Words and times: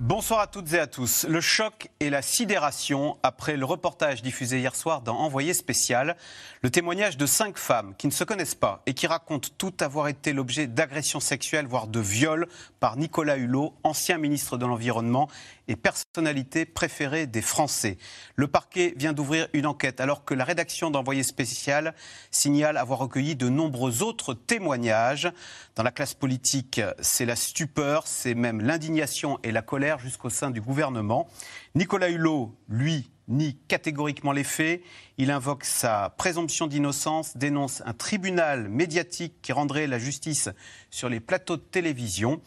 Bonsoir 0.00 0.40
à 0.40 0.46
toutes 0.46 0.72
et 0.72 0.78
à 0.78 0.86
tous. 0.86 1.26
Le 1.28 1.42
choc 1.42 1.90
et 2.00 2.08
la 2.08 2.22
sidération 2.22 3.18
après 3.22 3.58
le 3.58 3.66
reportage 3.66 4.22
diffusé 4.22 4.58
hier 4.58 4.74
soir 4.74 5.02
dans 5.02 5.18
Envoyé 5.18 5.52
spécial, 5.52 6.16
le 6.62 6.70
témoignage 6.70 7.18
de 7.18 7.26
cinq 7.26 7.58
femmes 7.58 7.94
qui 7.98 8.06
ne 8.06 8.12
se 8.12 8.24
connaissent 8.24 8.54
pas 8.54 8.80
et 8.86 8.94
qui 8.94 9.06
racontent 9.06 9.50
tout 9.58 9.74
avoir 9.80 10.08
été 10.08 10.32
l'objet 10.32 10.66
d'agressions 10.66 11.20
sexuelles, 11.20 11.66
voire 11.66 11.86
de 11.86 12.00
viols, 12.00 12.48
par 12.80 12.96
Nicolas 12.96 13.36
Hulot, 13.36 13.74
ancien 13.84 14.16
ministre 14.16 14.56
de 14.56 14.64
l'Environnement 14.64 15.28
et 15.70 15.76
personnalité 15.76 16.64
préférée 16.64 17.28
des 17.28 17.42
Français. 17.42 17.96
Le 18.34 18.48
parquet 18.48 18.92
vient 18.96 19.12
d'ouvrir 19.12 19.46
une 19.52 19.66
enquête 19.66 20.00
alors 20.00 20.24
que 20.24 20.34
la 20.34 20.44
rédaction 20.44 20.90
d'Envoyé 20.90 21.22
spécial 21.22 21.94
signale 22.32 22.76
avoir 22.76 22.98
recueilli 22.98 23.36
de 23.36 23.48
nombreux 23.48 24.02
autres 24.02 24.34
témoignages. 24.34 25.30
Dans 25.76 25.84
la 25.84 25.92
classe 25.92 26.14
politique, 26.14 26.80
c'est 26.98 27.24
la 27.24 27.36
stupeur, 27.36 28.08
c'est 28.08 28.34
même 28.34 28.60
l'indignation 28.60 29.38
et 29.44 29.52
la 29.52 29.62
colère 29.62 30.00
jusqu'au 30.00 30.28
sein 30.28 30.50
du 30.50 30.60
gouvernement. 30.60 31.28
Nicolas 31.76 32.10
Hulot, 32.10 32.52
lui, 32.68 33.08
nie 33.28 33.56
catégoriquement 33.68 34.32
les 34.32 34.42
faits. 34.42 34.82
Il 35.18 35.30
invoque 35.30 35.62
sa 35.64 36.12
présomption 36.18 36.66
d'innocence, 36.66 37.36
dénonce 37.36 37.80
un 37.86 37.92
tribunal 37.92 38.68
médiatique 38.68 39.40
qui 39.40 39.52
rendrait 39.52 39.86
la 39.86 40.00
justice 40.00 40.48
sur 40.90 41.08
les 41.08 41.20
plateaux 41.20 41.56
de 41.56 41.62
télévision. 41.62 42.40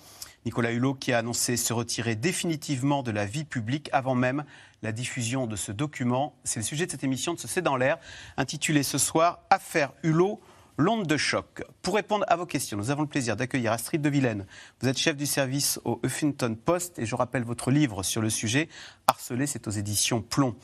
Nicolas 0.46 0.72
Hulot 0.72 0.94
qui 0.96 1.14
a 1.14 1.20
annoncé 1.20 1.58
se 1.58 1.74
retirer 1.74 2.16
définitivement 2.16 3.04
de 3.04 3.12
la 3.12 3.26
vie 3.26 3.46
publique 3.46 3.90
avant 3.94 4.16
même 4.16 4.44
la 4.82 4.92
diffusion 4.92 5.48
de 5.48 5.56
ce 5.56 5.72
document. 5.72 6.36
C'est 6.44 6.60
le 6.60 6.66
sujet 6.66 6.86
de 6.86 6.92
cette 6.92 7.04
émission 7.04 7.34
de 7.34 7.40
ce 7.40 7.48
C'est 7.48 7.62
dans 7.62 7.78
l'air, 7.78 7.98
intitulée 8.38 8.84
ce 8.84 8.98
soir 8.98 9.40
Affaire 9.50 9.94
Hulot. 10.04 10.42
L'onde 10.76 11.06
de 11.06 11.18
choc. 11.18 11.64
Pour 11.84 11.94
répondre 11.94 12.26
à 12.28 12.36
vos 12.36 12.48
questions, 12.48 12.76
nous 12.78 12.90
avons 12.90 13.04
le 13.04 13.08
plaisir 13.08 13.36
d'accueillir 13.36 13.72
Astrid 13.72 14.02
de 14.02 14.10
Vilaine. 14.10 14.48
Vous 14.82 14.88
êtes 14.88 14.98
chef 14.98 15.16
du 15.16 15.28
service 15.28 15.80
au 15.86 16.00
Huffington 16.04 16.56
Post 16.56 16.98
et 16.98 17.06
je 17.06 17.14
rappelle 17.14 17.44
votre 17.44 17.70
livre 17.70 18.02
sur 18.02 18.24
le 18.24 18.32
sujet, 18.32 18.70
Harcelé, 19.06 19.46
c'est 19.46 19.68
aux 19.68 19.72
éditions 19.72 20.24
Plomb. 20.24 20.56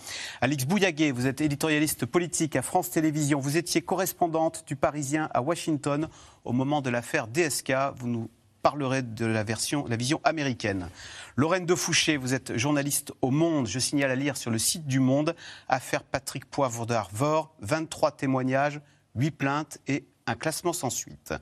Alix 0.42 0.66
Bouillaguet, 0.66 1.11
vous 1.11 1.28
êtes 1.28 1.42
éditorialiste 1.42 2.08
politique 2.08 2.56
à 2.56 2.64
France 2.64 2.89
Télévisions. 2.89 3.39
Vous 3.39 3.56
étiez 3.56 3.84
correspondante 3.84 4.64
du 4.66 4.76
Parisien 4.76 5.30
à 5.32 5.44
Washington 5.44 6.09
au 6.44 6.54
moment 6.54 6.82
de 6.82 6.89
l'affaire 6.89 7.28
DSK. 7.28 7.72
Vous 7.95 8.08
nous 8.08 8.32
parlerai 8.62 9.02
de 9.02 9.26
la, 9.26 9.44
version, 9.44 9.86
la 9.88 9.96
vision 9.96 10.22
américaine. 10.24 10.90
Lorraine 11.36 11.66
de 11.66 11.76
Fouché, 11.76 12.18
vous 12.18 12.34
êtes 12.34 12.58
journaliste 12.58 13.14
au 13.22 13.32
Monde. 13.32 13.68
Je 13.68 13.80
signale 13.80 14.12
à 14.12 14.16
lire 14.16 14.38
sur 14.38 14.52
le 14.52 14.60
site 14.60 14.88
du 14.88 15.00
Monde, 15.00 15.36
affaire 15.68 16.04
Patrick 16.04 16.46
Poivre 16.46 16.86
d'Arvor, 16.86 17.56
23 17.62 18.12
témoignages, 18.12 18.82
8 19.16 19.32
plaintes 19.32 19.78
et 19.88 20.06
un 20.30 20.36
classement 20.36 20.74
sans 20.74 20.90
suite. 20.90 21.34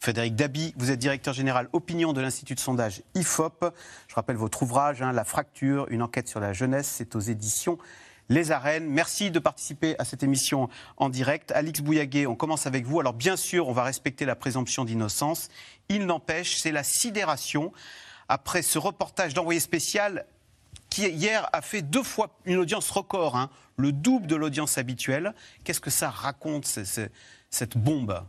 Frédéric 0.00 0.34
Dabi, 0.34 0.74
vous 0.76 0.90
êtes 0.90 0.98
directeur 0.98 1.32
général 1.32 1.68
opinion 1.72 2.12
de 2.12 2.20
l'Institut 2.20 2.54
de 2.54 2.60
sondage 2.60 3.02
IFOP. 3.14 3.72
Je 4.08 4.14
rappelle 4.14 4.36
votre 4.36 4.62
ouvrage, 4.62 5.00
hein, 5.00 5.12
La 5.12 5.24
fracture, 5.24 5.86
une 5.90 6.02
enquête 6.02 6.28
sur 6.28 6.40
la 6.40 6.52
jeunesse, 6.52 6.88
c'est 6.88 7.14
aux 7.14 7.20
éditions 7.20 7.78
les 8.32 8.50
arènes. 8.50 8.86
Merci 8.88 9.30
de 9.30 9.38
participer 9.38 9.94
à 9.98 10.04
cette 10.04 10.22
émission 10.22 10.68
en 10.96 11.08
direct. 11.08 11.52
Alix 11.52 11.80
Bouillaguet, 11.80 12.26
on 12.26 12.34
commence 12.34 12.66
avec 12.66 12.86
vous. 12.86 12.98
Alors 12.98 13.12
bien 13.12 13.36
sûr, 13.36 13.68
on 13.68 13.72
va 13.72 13.84
respecter 13.84 14.24
la 14.24 14.34
présomption 14.34 14.84
d'innocence. 14.84 15.48
Il 15.88 16.06
n'empêche, 16.06 16.56
c'est 16.56 16.72
la 16.72 16.82
sidération 16.82 17.72
après 18.28 18.62
ce 18.62 18.78
reportage 18.78 19.34
d'envoyé 19.34 19.60
spécial 19.60 20.24
qui 20.88 21.06
hier 21.06 21.48
a 21.52 21.62
fait 21.62 21.82
deux 21.82 22.02
fois 22.02 22.30
une 22.44 22.56
audience 22.56 22.90
record, 22.90 23.36
hein, 23.36 23.50
le 23.76 23.92
double 23.92 24.26
de 24.26 24.36
l'audience 24.36 24.78
habituelle. 24.78 25.34
Qu'est-ce 25.64 25.80
que 25.80 25.90
ça 25.90 26.10
raconte, 26.10 26.64
cette 26.64 27.76
bombe? 27.76 28.22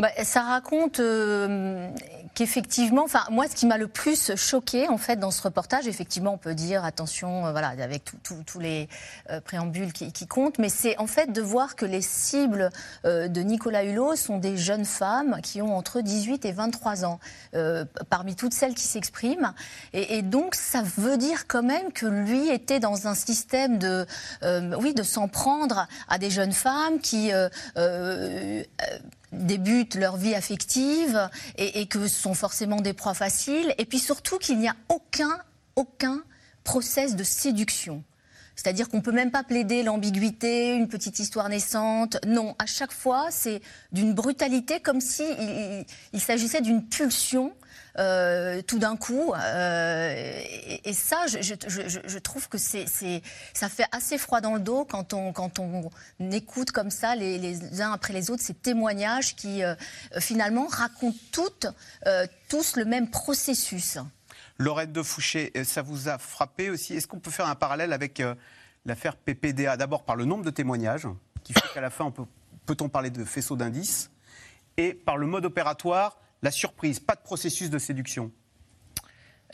Bah, 0.00 0.08
ça 0.24 0.40
raconte 0.40 0.98
euh, 0.98 1.90
qu'effectivement, 2.34 3.04
enfin 3.04 3.22
moi, 3.30 3.46
ce 3.50 3.54
qui 3.54 3.66
m'a 3.66 3.76
le 3.76 3.86
plus 3.86 4.34
choqué 4.34 4.88
en 4.88 4.96
fait 4.96 5.16
dans 5.16 5.30
ce 5.30 5.42
reportage, 5.42 5.86
effectivement, 5.86 6.32
on 6.32 6.38
peut 6.38 6.54
dire 6.54 6.86
attention, 6.86 7.46
euh, 7.46 7.52
voilà, 7.52 7.68
avec 7.68 8.04
tous 8.24 8.58
les 8.58 8.88
euh, 9.28 9.42
préambules 9.42 9.92
qui, 9.92 10.26
comptent, 10.26 10.58
mais 10.58 10.70
c'est 10.70 10.96
en 10.96 11.06
fait 11.06 11.32
de 11.32 11.42
voir 11.42 11.76
que 11.76 11.84
les 11.84 12.00
cibles 12.00 12.70
de 13.04 13.40
Nicolas 13.40 13.84
Hulot 13.84 14.16
sont 14.16 14.38
des 14.38 14.56
jeunes 14.56 14.86
femmes 14.86 15.38
qui 15.42 15.60
ont 15.60 15.76
entre 15.76 16.00
18 16.00 16.46
et 16.46 16.52
23 16.52 17.04
ans, 17.04 17.18
parmi 18.08 18.36
toutes 18.36 18.54
celles 18.54 18.74
qui 18.74 18.84
s'expriment, 18.84 19.52
et, 19.92 20.18
et, 20.18 20.22
donc 20.22 20.54
ça 20.54 20.82
veut 20.82 21.16
dire 21.18 21.46
quand 21.46 21.62
même 21.62 21.92
que 21.92 22.06
lui 22.06 22.48
était 22.48 22.80
dans 22.80 23.06
un 23.06 23.14
système 23.14 23.78
de, 23.78 24.06
oui, 24.78 24.94
de 24.94 25.02
s'en 25.02 25.28
prendre 25.28 25.86
à 26.08 26.18
des 26.18 26.30
jeunes 26.30 26.52
femmes 26.52 27.00
qui 27.00 27.32
débutent 29.32 29.94
leur 29.94 30.16
vie 30.16 30.34
affective 30.34 31.30
et, 31.56 31.86
que 31.86 32.08
ce 32.08 32.20
sont 32.20 32.34
forcément 32.34 32.80
des 32.80 32.92
proies 32.92 33.14
faciles. 33.14 33.74
Et 33.78 33.84
puis 33.84 33.98
surtout 33.98 34.38
qu'il 34.38 34.58
n'y 34.58 34.68
a 34.68 34.76
aucun, 34.88 35.38
aucun 35.76 36.22
process 36.64 37.16
de 37.16 37.24
séduction. 37.24 38.02
C'est-à-dire 38.56 38.88
qu'on 38.90 38.98
ne 38.98 39.02
peut 39.02 39.12
même 39.12 39.30
pas 39.30 39.42
plaider 39.42 39.82
l'ambiguïté, 39.82 40.74
une 40.74 40.88
petite 40.88 41.18
histoire 41.18 41.48
naissante. 41.48 42.18
Non, 42.26 42.54
à 42.58 42.66
chaque 42.66 42.92
fois, 42.92 43.28
c'est 43.30 43.62
d'une 43.92 44.12
brutalité 44.12 44.80
comme 44.80 45.00
s'il 45.00 45.26
si 45.26 45.86
il 46.12 46.20
s'agissait 46.20 46.60
d'une 46.60 46.84
pulsion 46.84 47.54
euh, 47.98 48.62
tout 48.62 48.78
d'un 48.78 48.96
coup. 48.96 49.32
Euh, 49.34 50.42
et, 50.84 50.92
ça, 50.92 51.26
je, 51.26 52.18
trouve 52.18 52.48
que 52.48 52.58
ça 52.58 53.68
fait 53.68 53.86
assez 53.92 54.18
froid 54.18 54.40
dans 54.40 54.54
le 54.54 54.60
dos 54.60 54.84
quand 54.84 55.12
on, 55.14 55.90
écoute 56.30 56.70
comme 56.70 56.90
ça 56.90 57.16
les, 57.16 57.80
uns 57.80 57.92
après 57.92 58.12
les 58.12 58.30
autres 58.30 58.42
ces 58.42 58.54
témoignages 58.54 59.34
qui 59.34 59.62
euh, 59.64 59.74
finalement 60.18 60.66
racontent 60.66 61.72
tous 62.48 62.76
le 62.76 62.84
même 62.84 63.10
processus. 63.10 63.98
Lorette 64.58 64.92
de 64.92 65.02
Fouché, 65.02 65.52
ça 65.64 65.82
vous 65.82 66.08
a 66.08 66.18
frappé 66.18 66.70
aussi? 66.70 66.94
Est-ce 66.94 67.06
qu'on 67.06 67.18
peut 67.18 67.30
faire 67.30 67.48
un 67.48 67.54
parallèle 67.54 67.92
avec 67.92 68.22
l'affaire 68.84 69.16
PPDA 69.16 69.76
D'abord 69.76 70.04
par 70.04 70.16
le 70.16 70.26
nombre 70.26 70.44
de 70.44 70.50
témoignages, 70.50 71.08
qui 71.42 71.54
fait 71.54 71.62
qu'à 71.72 71.80
la 71.80 71.90
fin, 71.90 72.10
peut, 72.10 72.24
peut-on 72.66 72.88
parler 72.88 73.10
de 73.10 73.24
faisceau 73.24 73.56
d'indices? 73.56 74.10
Et 74.76 74.92
par 74.92 75.16
le 75.16 75.26
mode 75.26 75.44
opératoire 75.44 76.18
la 76.42 76.50
surprise, 76.50 77.00
pas 77.00 77.14
de 77.14 77.22
processus 77.22 77.70
de 77.70 77.78
séduction. 77.78 78.32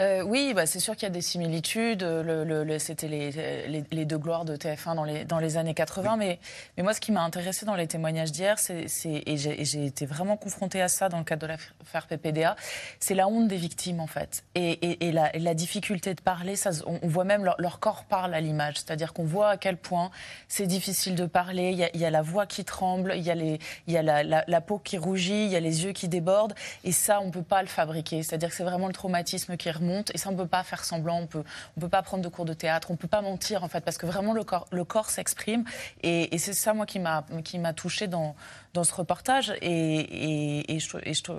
Euh, 0.00 0.22
oui, 0.22 0.52
bah, 0.54 0.66
c'est 0.66 0.80
sûr 0.80 0.94
qu'il 0.94 1.04
y 1.04 1.06
a 1.06 1.10
des 1.10 1.22
similitudes. 1.22 2.02
Le, 2.02 2.78
C'était 2.78 3.08
les, 3.08 3.82
les, 3.90 4.04
deux 4.04 4.18
gloires 4.18 4.44
de 4.44 4.56
TF1 4.56 4.94
dans 4.94 5.04
les, 5.04 5.24
dans 5.24 5.38
les 5.38 5.56
années 5.56 5.74
80. 5.74 6.16
Mais, 6.16 6.38
mais 6.76 6.82
moi, 6.82 6.92
ce 6.92 7.00
qui 7.00 7.12
m'a 7.12 7.22
intéressé 7.22 7.64
dans 7.64 7.74
les 7.74 7.86
témoignages 7.86 8.32
d'hier, 8.32 8.56
et 8.68 9.36
j'ai 9.36 9.86
été 9.86 10.06
vraiment 10.06 10.36
confrontée 10.36 10.82
à 10.82 10.88
ça 10.88 11.08
dans 11.08 11.18
le 11.18 11.24
cadre 11.24 11.42
de 11.42 11.46
l'affaire 11.46 12.06
PPDA, 12.06 12.56
c'est 13.00 13.14
la 13.14 13.26
honte 13.28 13.48
des 13.48 13.56
victimes, 13.56 14.00
en 14.00 14.06
fait. 14.06 14.44
Et, 14.54 15.06
et, 15.06 15.12
la, 15.12 15.30
la, 15.34 15.54
difficulté 15.54 16.14
de 16.14 16.20
parler, 16.20 16.56
ça, 16.56 16.70
on, 16.86 17.06
voit 17.08 17.24
même 17.24 17.44
leur, 17.58 17.78
corps 17.80 18.04
parle 18.04 18.34
à 18.34 18.40
l'image. 18.40 18.74
C'est-à-dire 18.76 19.14
qu'on 19.14 19.24
voit 19.24 19.50
à 19.50 19.56
quel 19.56 19.78
point 19.78 20.10
c'est 20.48 20.66
difficile 20.66 21.14
de 21.14 21.24
parler. 21.24 21.70
Il 21.70 21.78
y, 21.78 21.84
a, 21.84 21.90
il 21.94 22.00
y, 22.00 22.04
a, 22.04 22.10
la 22.10 22.22
voix 22.22 22.46
qui 22.46 22.64
tremble, 22.64 23.14
il 23.16 23.22
y 23.22 23.30
a, 23.30 23.34
les, 23.34 23.58
il 23.86 23.94
y 23.94 23.96
a 23.96 24.02
la, 24.02 24.22
la, 24.22 24.60
peau 24.60 24.78
qui 24.78 24.98
rougit, 24.98 25.46
il 25.46 25.50
y 25.50 25.56
a 25.56 25.60
les 25.60 25.84
yeux 25.84 25.92
qui 25.92 26.08
débordent. 26.08 26.54
Et 26.84 26.92
ça, 26.92 27.20
on 27.20 27.26
ne 27.26 27.30
peut 27.30 27.42
pas 27.42 27.62
le 27.62 27.68
fabriquer. 27.68 28.22
C'est-à-dire 28.22 28.50
que 28.50 28.54
c'est 28.54 28.64
vraiment 28.64 28.88
le 28.88 28.92
traumatisme 28.92 29.56
qui 29.56 29.70
remonte 29.70 29.85
Et 30.14 30.18
ça, 30.18 30.28
on 30.28 30.32
ne 30.32 30.38
peut 30.38 30.46
pas 30.46 30.62
faire 30.62 30.84
semblant, 30.84 31.18
on 31.18 31.26
peut, 31.26 31.44
on 31.76 31.80
peut 31.80 31.88
pas 31.88 32.02
prendre 32.02 32.22
de 32.22 32.28
cours 32.28 32.44
de 32.44 32.54
théâtre, 32.54 32.90
on 32.90 32.94
ne 32.94 32.98
peut 32.98 33.08
pas 33.08 33.22
mentir, 33.22 33.64
en 33.64 33.68
fait, 33.68 33.80
parce 33.80 33.98
que 33.98 34.06
vraiment, 34.06 34.32
le 34.32 34.44
corps, 34.44 34.66
le 34.70 34.84
corps 34.84 35.10
s'exprime. 35.10 35.64
Et, 36.02 36.36
c'est 36.38 36.52
ça, 36.52 36.74
moi, 36.74 36.86
qui 36.86 36.98
m'a 36.98 37.72
touché 37.74 38.06
dans, 38.06 38.34
dans 38.76 38.84
ce 38.84 38.94
reportage. 38.94 39.52
Et, 39.62 40.68
et, 40.70 40.78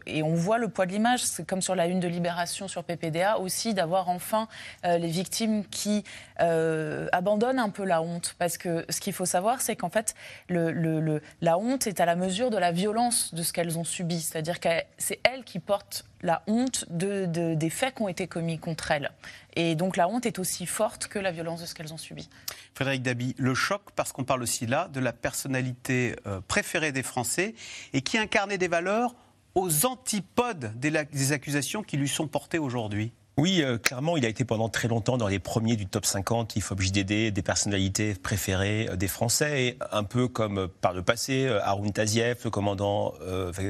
et, 0.06 0.24
on 0.24 0.34
voit 0.34 0.58
le 0.58 0.68
poids 0.68 0.86
de 0.86 0.92
l'image. 0.92 1.24
C'est 1.24 1.46
comme 1.46 1.62
sur 1.62 1.76
la 1.76 1.88
une 1.88 2.00
de 2.00 2.08
Libération 2.08 2.68
sur 2.68 2.84
PPDA 2.84 3.40
aussi, 3.40 3.74
d'avoir 3.74 4.10
enfin 4.10 4.48
euh, 4.86 4.98
les 4.98 5.08
victimes 5.08 5.64
qui 5.66 6.04
euh, 6.42 7.08
abandonnent 7.14 7.60
un 7.60 7.70
peu 7.70 7.86
la 7.86 8.02
honte. 8.02 8.36
Parce 8.40 8.58
que 8.58 8.86
ce 8.90 9.00
qu'il 9.00 9.14
faut 9.14 9.26
savoir, 9.26 9.62
c'est 9.62 9.76
qu'en 9.76 9.90
fait, 9.90 10.16
le, 10.50 10.72
le, 10.72 11.22
la 11.42 11.58
honte 11.58 11.88
est 11.88 12.02
à 12.02 12.06
la 12.06 12.16
mesure 12.16 12.50
de 12.50 12.58
la 12.58 12.72
violence 12.72 13.34
de 13.34 13.44
ce 13.44 13.54
qu'elles 13.54 13.78
ont 13.78 13.86
subi. 13.86 14.20
C'est-à-dire 14.20 14.60
que 14.60 14.70
c'est 14.98 15.20
elles 15.24 15.44
qui 15.44 15.60
portent 15.60 16.04
la 16.22 16.42
honte 16.48 16.86
de, 16.90 17.26
des 17.54 17.70
faits 17.70 17.96
qui 17.96 18.02
ont 18.02 18.08
été 18.08 18.28
commis 18.28 18.37
contre 18.60 18.92
elles. 18.92 19.12
Et 19.56 19.76
donc 19.76 19.98
la 19.98 20.08
honte 20.08 20.26
est 20.26 20.40
aussi 20.40 20.66
forte 20.66 21.08
que 21.08 21.20
la 21.20 21.32
violence 21.32 21.62
de 21.62 21.66
ce 21.66 21.74
qu'elles 21.74 21.94
ont 21.94 21.98
subi. 21.98 22.30
Frédéric 22.74 23.04
Dabi, 23.04 23.36
le 23.38 23.54
choc, 23.54 23.82
parce 23.96 24.12
qu'on 24.12 24.24
parle 24.24 24.44
aussi 24.44 24.66
là 24.68 24.88
de 24.94 25.00
la 25.00 25.14
personnalité 25.14 26.16
euh, 26.26 26.42
préférée 26.48 26.92
des 26.92 27.04
Français 27.04 27.56
et 27.94 28.02
qui 28.02 28.18
incarnait 28.18 28.58
des 28.58 28.68
valeurs 28.68 29.16
aux 29.56 29.86
antipodes 29.86 30.74
des, 30.76 30.92
des 30.92 31.32
accusations 31.32 31.84
qui 31.84 31.98
lui 31.98 32.08
sont 32.08 32.28
portées 32.28 32.60
aujourd'hui. 32.60 33.12
Oui, 33.40 33.62
euh, 33.62 33.78
clairement, 33.78 34.18
il 34.18 34.26
a 34.26 34.30
été 34.30 34.46
pendant 34.46 34.68
très 34.68 34.88
longtemps 34.88 35.16
dans 35.16 35.28
les 35.28 35.38
premiers 35.38 35.76
du 35.76 35.86
top 35.86 36.08
50 36.08 36.56
IFOP 36.56 36.82
JDD, 36.82 37.32
des 37.32 37.42
personnalités 37.44 38.16
préférées 38.16 38.90
euh, 38.90 38.96
des 38.96 39.08
Français, 39.08 39.78
un 39.92 40.04
peu 40.04 40.28
comme 40.28 40.58
euh, 40.58 40.68
par 40.82 40.94
le 40.94 41.04
passé, 41.04 41.48
Haroun 41.62 41.94
Tazieff, 41.94 42.46
le 42.46 42.50
commandant 42.50 43.14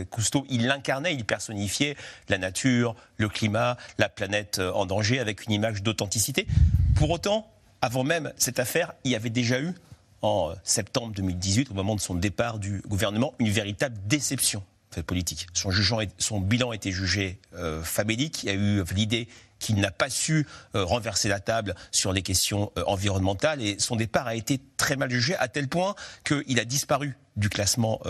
Cousteau, 0.09 0.45
il 0.49 0.67
l'incarnait, 0.67 1.13
il 1.13 1.25
personnifiait 1.25 1.97
la 2.29 2.37
nature, 2.37 2.95
le 3.17 3.27
climat, 3.27 3.75
la 3.97 4.07
planète 4.07 4.59
en 4.59 4.85
danger, 4.85 5.19
avec 5.19 5.45
une 5.45 5.51
image 5.51 5.83
d'authenticité. 5.83 6.47
Pour 6.95 7.09
autant, 7.09 7.51
avant 7.81 8.05
même 8.05 8.31
cette 8.37 8.59
affaire, 8.59 8.93
il 9.03 9.11
y 9.11 9.15
avait 9.15 9.29
déjà 9.29 9.59
eu, 9.59 9.73
en 10.21 10.53
septembre 10.63 11.13
2018, 11.13 11.71
au 11.71 11.73
moment 11.73 11.95
de 11.95 12.01
son 12.01 12.15
départ 12.15 12.57
du 12.59 12.81
gouvernement, 12.87 13.33
une 13.39 13.49
véritable 13.49 13.97
déception 14.05 14.63
politique. 15.01 15.47
Son, 15.53 16.39
bilan 16.39 16.73
été 16.73 16.91
jugé 16.91 17.39
euh, 17.55 17.83
famélique. 17.83 18.43
Il 18.43 18.47
y 18.47 18.51
a 18.51 18.55
eu 18.55 18.83
l'idée 18.95 19.27
qu'il 19.59 19.77
n'a 19.77 19.91
pas 19.91 20.09
su 20.09 20.47
euh, 20.75 20.83
renverser 20.83 21.29
la 21.29 21.39
table 21.39 21.75
sur 21.91 22.13
les 22.13 22.21
questions 22.21 22.71
euh, 22.77 22.83
environnementales 22.87 23.61
et 23.61 23.77
son 23.79 23.95
départ 23.95 24.27
a 24.27 24.35
été 24.35 24.59
très 24.77 24.95
mal 24.95 25.09
jugé 25.09 25.35
à 25.35 25.47
tel 25.47 25.67
point 25.67 25.95
qu'il 26.23 26.59
a 26.59 26.65
disparu 26.65 27.17
du 27.35 27.49
classement 27.49 28.01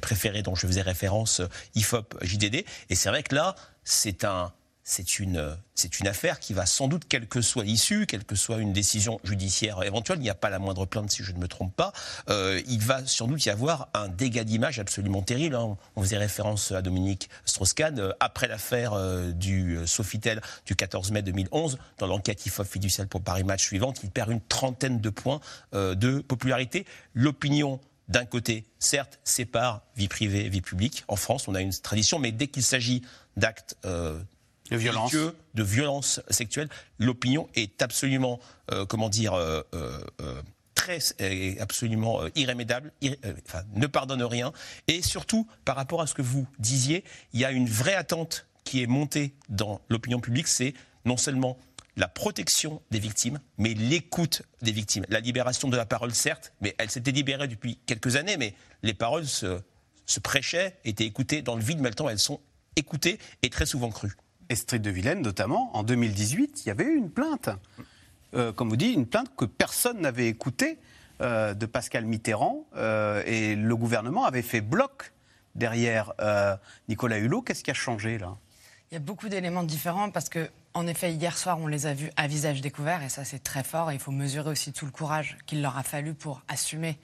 préféré 0.00 0.42
dont 0.42 0.54
je 0.54 0.66
faisais 0.66 0.80
référence 0.80 1.42
IFOP 1.74 2.16
JDD. 2.22 2.64
Et 2.88 2.94
c'est 2.94 3.10
vrai 3.10 3.22
que 3.22 3.34
là, 3.34 3.54
c'est 3.84 4.24
un 4.24 4.50
c'est 4.84 5.20
une, 5.20 5.56
c'est 5.74 6.00
une 6.00 6.08
affaire 6.08 6.40
qui 6.40 6.54
va 6.54 6.66
sans 6.66 6.88
doute, 6.88 7.04
quelle 7.08 7.28
que 7.28 7.40
soit 7.40 7.64
l'issue, 7.64 8.06
quelle 8.06 8.24
que 8.24 8.34
soit 8.34 8.58
une 8.58 8.72
décision 8.72 9.20
judiciaire 9.22 9.82
éventuelle, 9.82 10.18
il 10.18 10.22
n'y 10.22 10.30
a 10.30 10.34
pas 10.34 10.50
la 10.50 10.58
moindre 10.58 10.86
plainte 10.86 11.10
si 11.10 11.22
je 11.22 11.32
ne 11.32 11.38
me 11.38 11.46
trompe 11.46 11.74
pas, 11.74 11.92
euh, 12.28 12.60
il 12.66 12.80
va 12.80 13.06
sans 13.06 13.28
doute 13.28 13.44
y 13.44 13.50
avoir 13.50 13.88
un 13.94 14.08
dégât 14.08 14.44
d'image 14.44 14.78
absolument 14.78 15.22
terrible. 15.22 15.54
Hein. 15.54 15.76
On 15.94 16.02
faisait 16.02 16.18
référence 16.18 16.72
à 16.72 16.82
Dominique 16.82 17.30
Strauss-Kahn. 17.44 17.98
Euh, 17.98 18.12
après 18.20 18.48
l'affaire 18.48 18.94
euh, 18.94 19.30
du 19.30 19.78
Sofitel 19.86 20.40
du 20.66 20.74
14 20.74 21.12
mai 21.12 21.22
2011, 21.22 21.78
dans 21.98 22.06
l'enquête 22.06 22.44
IFOP 22.46 22.64
fiduciaire 22.64 23.06
pour 23.06 23.22
Paris 23.22 23.44
Match 23.44 23.64
suivante, 23.64 24.00
il 24.02 24.10
perd 24.10 24.30
une 24.30 24.40
trentaine 24.40 25.00
de 25.00 25.10
points 25.10 25.40
de 25.72 26.18
popularité. 26.20 26.86
L'opinion 27.14 27.80
d'un 28.08 28.24
côté, 28.24 28.66
certes, 28.78 29.20
sépare 29.24 29.82
vie 29.96 30.08
privée 30.08 30.46
et 30.46 30.48
vie 30.48 30.60
publique. 30.60 31.04
En 31.08 31.16
France, 31.16 31.48
on 31.48 31.54
a 31.54 31.60
une 31.60 31.72
tradition, 31.72 32.18
mais 32.18 32.32
dès 32.32 32.48
qu'il 32.48 32.62
s'agit 32.62 33.02
d'actes 33.36 33.76
de 34.72 34.78
violence, 34.78 35.14
de 35.14 35.62
violence 35.62 36.20
sexuelle. 36.30 36.68
L'opinion 36.98 37.48
est 37.54 37.82
absolument, 37.82 38.40
euh, 38.70 38.86
comment 38.86 39.08
dire, 39.08 39.34
euh, 39.34 39.62
euh, 39.74 40.02
très, 40.74 40.98
absolument 41.60 42.22
irrémédiable, 42.34 42.92
ne 43.74 43.86
pardonne 43.86 44.22
rien. 44.22 44.52
Et 44.88 45.02
surtout, 45.02 45.46
par 45.64 45.76
rapport 45.76 46.02
à 46.02 46.06
ce 46.06 46.14
que 46.14 46.22
vous 46.22 46.46
disiez, 46.58 47.04
il 47.32 47.40
y 47.40 47.44
a 47.44 47.52
une 47.52 47.68
vraie 47.68 47.94
attente 47.94 48.46
qui 48.64 48.82
est 48.82 48.86
montée 48.86 49.34
dans 49.48 49.80
l'opinion 49.88 50.20
publique, 50.20 50.48
c'est 50.48 50.74
non 51.04 51.16
seulement 51.16 51.58
la 51.96 52.08
protection 52.08 52.80
des 52.90 52.98
victimes, 52.98 53.38
mais 53.58 53.74
l'écoute 53.74 54.42
des 54.62 54.72
victimes. 54.72 55.04
La 55.08 55.20
libération 55.20 55.68
de 55.68 55.76
la 55.76 55.84
parole, 55.84 56.14
certes, 56.14 56.52
mais 56.60 56.74
elle 56.78 56.90
s'était 56.90 57.10
libérée 57.10 57.48
depuis 57.48 57.78
quelques 57.86 58.16
années, 58.16 58.36
mais 58.36 58.54
les 58.82 58.94
paroles 58.94 59.26
se, 59.26 59.60
se 60.06 60.20
prêchaient, 60.20 60.78
étaient 60.84 61.04
écoutées 61.04 61.42
dans 61.42 61.54
le 61.54 61.62
vide, 61.62 61.78
mais 61.78 61.90
maintenant 61.90 62.08
elles 62.08 62.18
sont 62.18 62.40
écoutées 62.76 63.18
et 63.42 63.50
très 63.50 63.66
souvent 63.66 63.90
crues. 63.90 64.16
Estrid 64.52 64.82
de 64.82 64.90
Vilaine 64.90 65.22
notamment, 65.22 65.74
en 65.76 65.82
2018, 65.82 66.62
il 66.64 66.68
y 66.68 66.70
avait 66.70 66.84
eu 66.84 66.96
une 66.96 67.10
plainte. 67.10 67.48
Euh, 68.34 68.52
comme 68.52 68.68
vous 68.68 68.76
dites, 68.76 68.94
une 68.94 69.06
plainte 69.06 69.30
que 69.36 69.44
personne 69.44 70.00
n'avait 70.00 70.28
écoutée 70.28 70.78
euh, 71.20 71.54
de 71.54 71.66
Pascal 71.66 72.04
Mitterrand 72.04 72.66
euh, 72.76 73.22
et 73.26 73.56
le 73.56 73.76
gouvernement 73.76 74.24
avait 74.24 74.42
fait 74.42 74.60
bloc 74.60 75.12
derrière 75.54 76.12
Nicolas 76.88 77.18
Hulot. 77.18 77.42
Qu'est-ce 77.42 77.64
qui 77.64 77.70
a 77.70 77.74
changé 77.74 78.18
là? 78.18 78.36
Il 78.90 78.94
y 78.94 78.96
a 78.96 79.00
beaucoup 79.00 79.30
d'éléments 79.30 79.62
différents 79.62 80.10
parce 80.10 80.28
que, 80.28 80.50
en 80.74 80.86
effet, 80.86 81.12
hier 81.12 81.36
soir, 81.38 81.58
on 81.58 81.66
les 81.66 81.86
a 81.86 81.94
vus 81.94 82.10
à 82.16 82.26
visage 82.26 82.60
découvert 82.60 83.02
et 83.02 83.08
ça, 83.08 83.24
c'est 83.24 83.42
très 83.42 83.62
fort. 83.62 83.90
Et 83.90 83.94
il 83.94 84.00
faut 84.00 84.12
mesurer 84.12 84.50
aussi 84.50 84.72
tout 84.72 84.84
le 84.84 84.90
courage 84.90 85.38
qu'il 85.46 85.62
leur 85.62 85.78
a 85.78 85.82
fallu 85.82 86.12
pour 86.12 86.42
assumer 86.48 86.98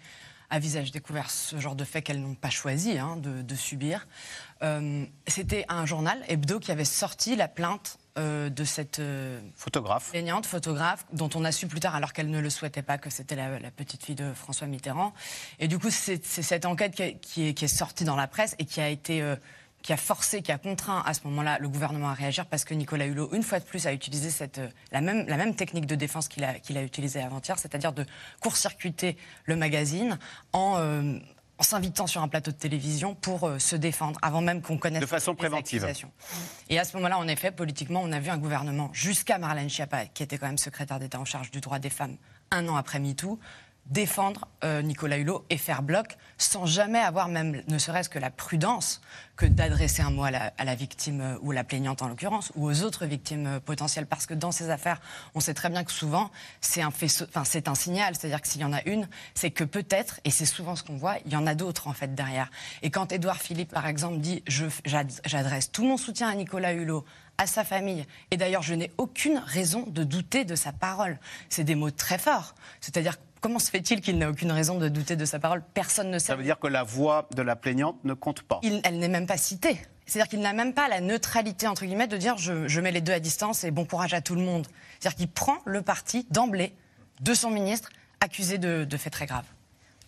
à 0.51 0.59
visage 0.59 0.91
découvert 0.91 1.31
ce 1.31 1.59
genre 1.59 1.75
de 1.75 1.85
fait 1.85 2.03
qu'elles 2.03 2.23
n'ont 2.23 2.35
pas 2.35 2.51
choisi 2.51 2.99
hein, 2.99 3.17
de, 3.17 3.55
subir. 3.55 4.07
Euh, 4.63 5.05
c'était 5.27 5.65
un 5.69 5.85
journal, 5.85 6.23
Hebdo, 6.29 6.59
qui 6.59 6.73
avait 6.73 6.85
sorti 6.85 7.37
la 7.37 7.49
plainte 7.49 7.99
euh, 8.19 8.49
de 8.49 8.65
cette 8.65 8.99
euh, 8.99 9.41
photographe. 9.55 10.11
plaignante, 10.11 10.47
photographe, 10.47 11.05
dont 11.13 11.29
on 11.35 11.45
a 11.45 11.53
su 11.53 11.67
plus 11.67 11.81
tard, 11.81 11.95
alors 11.95 12.13
qu'elle 12.13 12.31
ne 12.31 12.41
le 12.41 12.51
souhaitait 12.51 12.83
pas, 12.83 12.99
que 12.99 13.11
c'était 13.11 13.37
la, 13.37 13.71
petite 13.71 14.05
fille 14.05 14.15
de 14.15 14.33
François 14.33 14.67
Mitterrand. 14.67 15.13
Et 15.59 15.69
du 15.69 15.79
coup, 15.79 15.91
c'est 15.91 16.25
cette 16.25 16.65
enquête 16.65 16.95
qui 16.95 17.03
est, 17.03 17.19
qui 17.19 17.65
est, 17.65 17.69
sortie 17.69 18.05
dans 18.05 18.17
la 18.17 18.27
presse 18.27 18.57
et 18.59 18.65
qui 18.65 18.81
a 18.81 18.89
été 18.89 19.23
qui 19.89 19.95
a 19.95 19.97
forcé, 19.97 20.43
qui 20.43 20.53
a 20.53 20.59
contraint 20.59 21.03
à 21.07 21.15
ce 21.15 21.21
moment-là 21.25 21.57
le 21.61 21.67
gouvernement 21.67 22.11
à 22.11 22.13
réagir 22.13 22.45
parce 22.45 22.67
que 22.67 22.75
Nicolas 22.75 23.07
Hulot, 23.07 23.31
une 23.33 23.43
fois 23.43 23.59
de 23.59 23.65
plus, 23.65 23.87
a 23.87 23.93
utilisé 23.95 24.29
cette, 24.29 24.59
euh, 24.59 24.69
la, 24.93 25.01
même, 25.01 25.27
la 25.27 25.39
même 25.39 25.55
technique 25.55 25.87
de 25.87 25.95
défense 25.95 26.29
qu'il 26.29 26.45
a, 26.45 26.59
qu'il 26.59 26.77
a 26.77 26.83
utilisée 26.83 27.23
avant-hier, 27.23 27.59
c'est-à-dire 27.59 27.95
de 27.95 28.05
court-circuiter 28.43 29.17
le 29.47 29.57
magazine 29.57 30.19
en, 30.53 30.75
euh, 30.77 31.19
en 31.57 31.63
s'invitant 31.63 32.07
sur 32.07 32.21
un 32.21 32.29
plateau 32.29 32.51
de 32.51 32.57
télévision 32.57 33.15
pour 33.15 33.45
euh, 33.45 33.59
se 33.59 33.77
défendre 33.77 34.19
avant 34.21 34.43
même 34.43 34.61
qu'on 34.61 34.77
connaisse 34.77 35.01
de 35.01 35.07
façon 35.07 35.35
préventive. 35.35 35.87
Et 36.69 36.79
à 36.79 36.85
ce 36.85 36.95
moment-là, 36.99 37.17
en 37.17 37.27
effet, 37.27 37.51
politiquement, 37.51 38.03
on 38.05 38.13
a 38.13 38.21
vu 38.21 38.29
un 38.29 38.37
gouvernement 38.37 38.91
jusqu'à 38.93 39.39
Marlène 39.39 39.71
Schiappa, 39.71 40.05
qui 40.05 40.23
était 40.23 40.37
quand 40.37 40.49
même 40.49 40.59
secrétaire 40.59 40.99
d'État 40.99 41.19
en 41.19 41.25
charge 41.25 41.51
du 41.51 41.63
droit 41.63 41.79
des 41.79 41.89
femmes 41.89 42.19
un 42.51 42.69
an 42.69 42.77
après 42.77 42.99
MeToo, 42.99 43.39
défendre 43.91 44.49
euh, 44.65 44.83
Nicolas 44.83 45.17
Hulot 45.19 45.45
et 45.51 45.57
faire 45.57 45.83
bloc 45.83 46.17
sans 46.37 46.67
jamais 46.67 46.99
avoir 46.99 47.29
même 47.29 47.63
ne 47.69 47.79
serait-ce 47.79 48.09
que 48.09 48.19
la 48.19 48.31
prudence 48.31 49.01
que 49.37 49.47
d'adresser 49.47 50.03
un 50.03 50.11
mot 50.11 50.25
à 50.25 50.31
la, 50.31 50.75
victime 50.75 51.21
euh, 51.21 51.39
ou 51.41 51.53
la 51.53 51.65
plaignante 51.65 52.03
en 52.03 52.09
l'occurrence 52.09 52.53
ou 52.55 52.69
aux 52.69 52.83
autres 52.83 53.07
victimes 53.07 53.47
euh, 53.47 53.61
potentielles 53.61 54.07
parce 54.07 54.27
que 54.27 54.35
dans 54.35 54.53
ces 54.53 54.69
affaires 54.69 55.01
on 55.35 55.41
sait 55.41 55.55
très 55.55 55.71
bien 55.71 55.85
que 55.85 55.93
souvent 55.93 56.31
c'est 56.61 56.83
un 56.83 56.89
enfin 56.89 57.45
c'est 57.45 57.69
un 57.69 57.75
signal 57.75 58.15
c'est-à-dire 58.15 58.43
que 58.43 58.49
s'il 58.49 58.61
y 58.61 58.65
en 58.65 58.73
a 58.75 58.83
une 58.85 59.09
c'est 59.35 59.51
que 59.51 59.65
peut-être 59.65 60.21
et 60.25 60.31
c'est 60.31 60.47
souvent 60.47 60.77
ce 60.77 60.83
qu'on 60.83 60.97
voit 60.97 61.17
il 61.25 61.33
y 61.33 61.37
en 61.37 61.47
a 61.47 61.55
d'autres 61.55 61.89
en 61.89 61.95
fait 61.95 62.15
derrière 62.15 62.51
et 62.83 62.91
quand 62.91 63.13
Édouard 63.13 63.39
Philippe 63.39 63.73
par 63.73 63.87
exemple 63.87 64.19
dit 64.19 64.43
j'adresse 64.85 65.73
tout 65.73 65.85
mon 65.85 65.97
soutien 65.97 66.29
à 66.29 66.35
Nicolas 66.35 66.75
Hulot 66.75 67.05
à 67.39 67.47
sa 67.47 67.65
famille. 67.65 68.05
Et 68.33 68.37
d'ailleurs, 68.37 68.63
je 68.63 68.75
n'ai 68.75 68.91
aucune 68.99 69.39
raison 69.39 69.85
de 69.87 70.03
douter 70.03 70.45
de 70.45 70.57
sa 70.57 70.73
parole. 70.73 71.19
C'est 71.49 71.65
des 71.65 71.77
mots 71.77 71.93
très 71.93 72.19
forts. 72.19 72.55
C'est-à-dire 72.81 73.17
Comment 73.41 73.59
se 73.59 73.71
fait-il 73.71 74.01
qu'il 74.01 74.19
n'a 74.19 74.31
aucune 74.31 74.53
raison 74.53 74.79
de 74.79 74.89
douter 74.89 75.17
de 75.17 75.25
sa 75.25 75.39
parole? 75.39 75.63
Personne 75.75 76.11
ne 76.11 76.19
sait. 76.19 76.27
Ça 76.27 76.37
veut 76.37 76.43
dire 76.43 76.59
que 76.59 76.67
la 76.67 76.83
voix 76.83 77.29
de 77.35 77.43
la 77.43 77.57
plaignante 77.57 78.03
ne 78.05 78.15
compte 78.15 78.43
pas. 78.43 78.61
elle 78.63 78.99
n'est 78.99 79.09
même 79.09 79.27
pas 79.27 79.37
citée. 79.37 79.81
C'est-à-dire 80.09 80.29
qu'il 80.31 80.41
n'a 80.41 80.55
même 80.55 80.73
pas 80.73 80.89
la 80.89 81.01
neutralité, 81.01 81.67
entre 81.67 81.85
guillemets, 81.85 82.07
de 82.07 82.17
dire 82.17 82.39
je, 82.39 82.81
mets 82.81 82.93
les 82.93 83.03
deux 83.03 83.13
à 83.13 83.21
distance 83.21 83.63
et 83.65 83.71
bon 83.71 83.85
courage 83.85 84.15
à 84.15 84.23
tout 84.23 84.35
le 84.35 84.41
monde. 84.41 84.67
C'est-à-dire 84.99 85.17
qu'il 85.17 85.29
prend 85.29 85.59
le 85.67 85.83
parti 85.83 86.27
d'emblée 86.31 86.75
de 87.21 87.35
son 87.35 87.51
ministre 87.51 87.91
accusé 88.21 88.57
de, 88.57 88.87
faits 88.97 89.13
très 89.13 89.27
graves. 89.27 89.45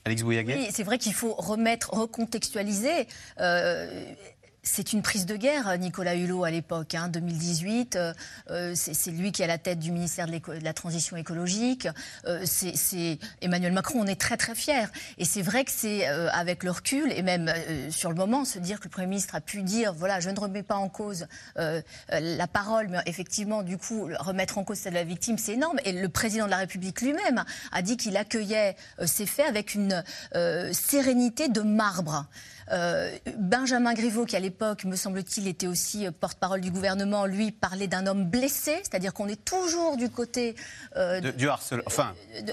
Alex 0.06 0.23
Bouillaguet 0.23 0.56
Oui, 0.56 0.69
c'est 0.73 0.85
vrai 0.85 0.97
qu'il 0.97 1.12
faut 1.12 1.35
remettre, 1.35 1.93
recontextualiser. 1.93 3.06
Euh, 3.41 4.15
c'est 4.62 4.93
une 4.93 5.03
prise 5.03 5.27
de 5.27 5.37
guerre, 5.37 5.79
Nicolas 5.79 6.15
Hulot, 6.15 6.45
à 6.45 6.51
l'époque, 6.51 6.95
hein, 6.95 7.09
2018. 7.09 7.97
Euh, 7.97 8.12
euh, 8.51 8.73
c'est 8.75 9.11
lui 9.11 9.33
qui 9.33 9.43
est 9.43 9.47
la 9.47 9.59
tête 9.59 9.79
du 9.79 9.90
ministère 9.90 10.26
de, 10.26 10.38
la 10.62 10.73
Transition 10.75 11.17
écologique. 11.17 11.88
Euh, 12.26 12.43
c'est 12.45 13.19
Emmanuel 13.40 13.73
Macron, 13.73 14.00
on 14.00 14.07
est 14.07 14.21
très 14.21 14.37
très 14.37 14.55
fiers. 14.55 14.87
Et 15.19 15.25
c'est 15.25 15.43
vrai 15.43 15.64
que 15.64 15.71
c'est 15.71 16.07
avec 16.07 16.62
le 16.62 16.71
recul, 16.71 17.12
et 17.12 17.23
même 17.23 17.52
sur 17.90 18.11
le 18.11 18.17
moment, 18.17 18.45
se 18.45 18.59
dire 18.59 18.81
que 18.81 18.85
le 18.85 18.90
Premier 18.90 19.07
ministre 19.07 19.35
a 19.35 19.40
pu 19.40 19.62
dire, 19.62 19.93
voilà, 19.95 20.21
je 20.21 20.31
ne 20.31 20.38
remets 20.38 20.62
pas 20.62 20.76
en 20.76 20.88
cause 20.88 21.26
la 21.57 22.47
parole, 22.47 22.88
mais 22.88 22.99
effectivement, 23.07 23.62
du 23.62 23.79
coup, 23.79 24.09
remettre 24.19 24.59
en 24.59 24.64
cause 24.64 24.79
celle 24.79 24.93
de 24.93 24.99
la 24.99 25.05
victime, 25.05 25.38
c'est 25.38 25.52
énorme. 25.52 25.79
Et 25.85 25.93
le 25.93 26.09
président 26.09 26.47
de 26.47 26.50
la 26.50 26.59
République 26.59 27.00
lui-même 27.00 27.45
a 27.73 27.83
dit 27.83 27.97
qu'il 27.97 28.17
accueillait 28.17 28.76
ces 29.05 29.26
faits 29.26 29.47
avec 29.47 29.75
une 29.75 30.02
sérénité 30.73 31.49
de 31.49 31.62
marbre. 31.62 32.26
Euh, 32.71 33.11
Benjamin 33.37 33.95
Griveaux, 33.95 34.25
qui 34.25 34.37
à 34.37 34.41
l'époque, 34.41 34.85
me 34.85 34.97
semble-t-il, 34.97 35.49
était 35.49 35.67
aussi 35.67 36.07
euh, 36.07 36.11
porte-parole 36.12 36.61
du 36.61 36.71
gouvernement, 36.71 37.27
lui 37.27 37.50
parlait 37.50 37.89
d'un 37.89 38.07
homme 38.07 38.25
blessé, 38.25 38.77
c'est-à-dire 38.83 39.12
qu'on 39.12 39.29
est 39.29 39.45
toujours 39.45 39.97
du 39.97 40.09
côté 40.09 40.55
euh, 40.97 41.21
du 41.33 41.49
harcèlement. 41.49 41.85
Enfin. 41.87 42.15
De, 42.43 42.53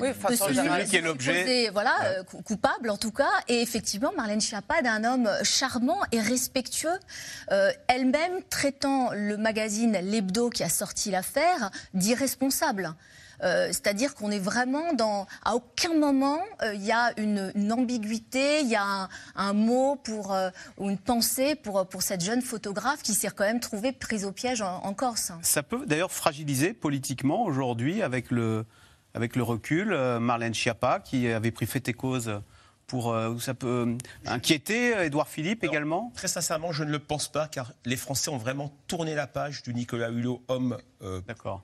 oui, 0.00 0.08
de 0.28 0.34
celui 0.34 0.84
qui 0.86 0.96
est 0.96 1.00
l'objet. 1.00 1.70
Voilà, 1.70 1.94
coupable 2.44 2.90
en 2.90 2.96
tout 2.96 3.12
cas. 3.12 3.30
Et 3.46 3.62
effectivement, 3.62 4.10
Marlène 4.16 4.40
Schiappa 4.40 4.82
d'un 4.82 5.04
homme 5.04 5.30
charmant 5.44 6.00
et 6.10 6.20
respectueux, 6.20 6.98
elle-même 7.86 8.42
traitant 8.50 9.10
le 9.12 9.36
magazine 9.36 9.96
L'Hebdo 10.02 10.50
qui 10.50 10.64
a 10.64 10.68
sorti 10.68 11.12
l'affaire 11.12 11.70
d'irresponsable. 11.94 12.92
Euh, 13.42 13.68
c'est-à-dire 13.68 14.14
qu'on 14.14 14.30
est 14.30 14.38
vraiment 14.38 14.92
dans. 14.92 15.26
À 15.44 15.54
aucun 15.54 15.94
moment, 15.94 16.40
euh, 16.62 16.74
il 16.74 16.84
y 16.84 16.92
a 16.92 17.12
une, 17.18 17.52
ambiguïté, 17.72 18.60
il 18.60 18.68
y 18.68 18.76
a 18.76 19.08
un, 19.34 19.52
mot 19.52 19.96
pour, 19.96 20.32
euh, 20.32 20.50
ou 20.78 20.90
une 20.90 20.98
pensée 20.98 21.54
pour, 21.54 21.86
pour 21.86 22.02
cette 22.02 22.22
jeune 22.22 22.42
photographe 22.42 23.02
qui 23.02 23.14
s'est 23.14 23.28
quand 23.28 23.44
même 23.44 23.60
trouvée 23.60 23.92
prise 23.92 24.24
au 24.24 24.32
piège 24.32 24.62
en, 24.62 24.94
Corse. 24.94 25.32
Ça 25.42 25.64
peut 25.64 25.86
d'ailleurs 25.86 26.12
fragiliser 26.12 26.72
politiquement 26.72 27.44
aujourd'hui 27.44 28.00
avec 28.02 28.30
le, 28.30 28.64
avec 29.12 29.34
le 29.34 29.42
recul 29.42 29.88
Marlène 30.20 30.54
Schiappa 30.54 31.00
qui 31.00 31.28
avait 31.28 31.50
pris 31.50 31.66
fait 31.66 31.88
et 31.88 31.92
cause 31.92 32.40
pour, 32.86 33.12
euh, 33.12 33.38
ça 33.38 33.54
peut 33.54 33.96
inquiéter 34.26 34.92
Édouard 35.04 35.28
Philippe 35.28 35.64
également 35.64 36.12
Très 36.14 36.28
sincèrement, 36.28 36.72
je 36.72 36.84
ne 36.84 36.90
le 36.90 36.98
pense 36.98 37.28
pas, 37.30 37.48
car 37.48 37.72
les 37.84 37.96
Français 37.96 38.30
ont 38.30 38.38
vraiment 38.38 38.72
tourné 38.86 39.14
la 39.14 39.26
page 39.26 39.62
du 39.62 39.74
Nicolas 39.74 40.10
Hulot, 40.10 40.42
homme, 40.48 40.78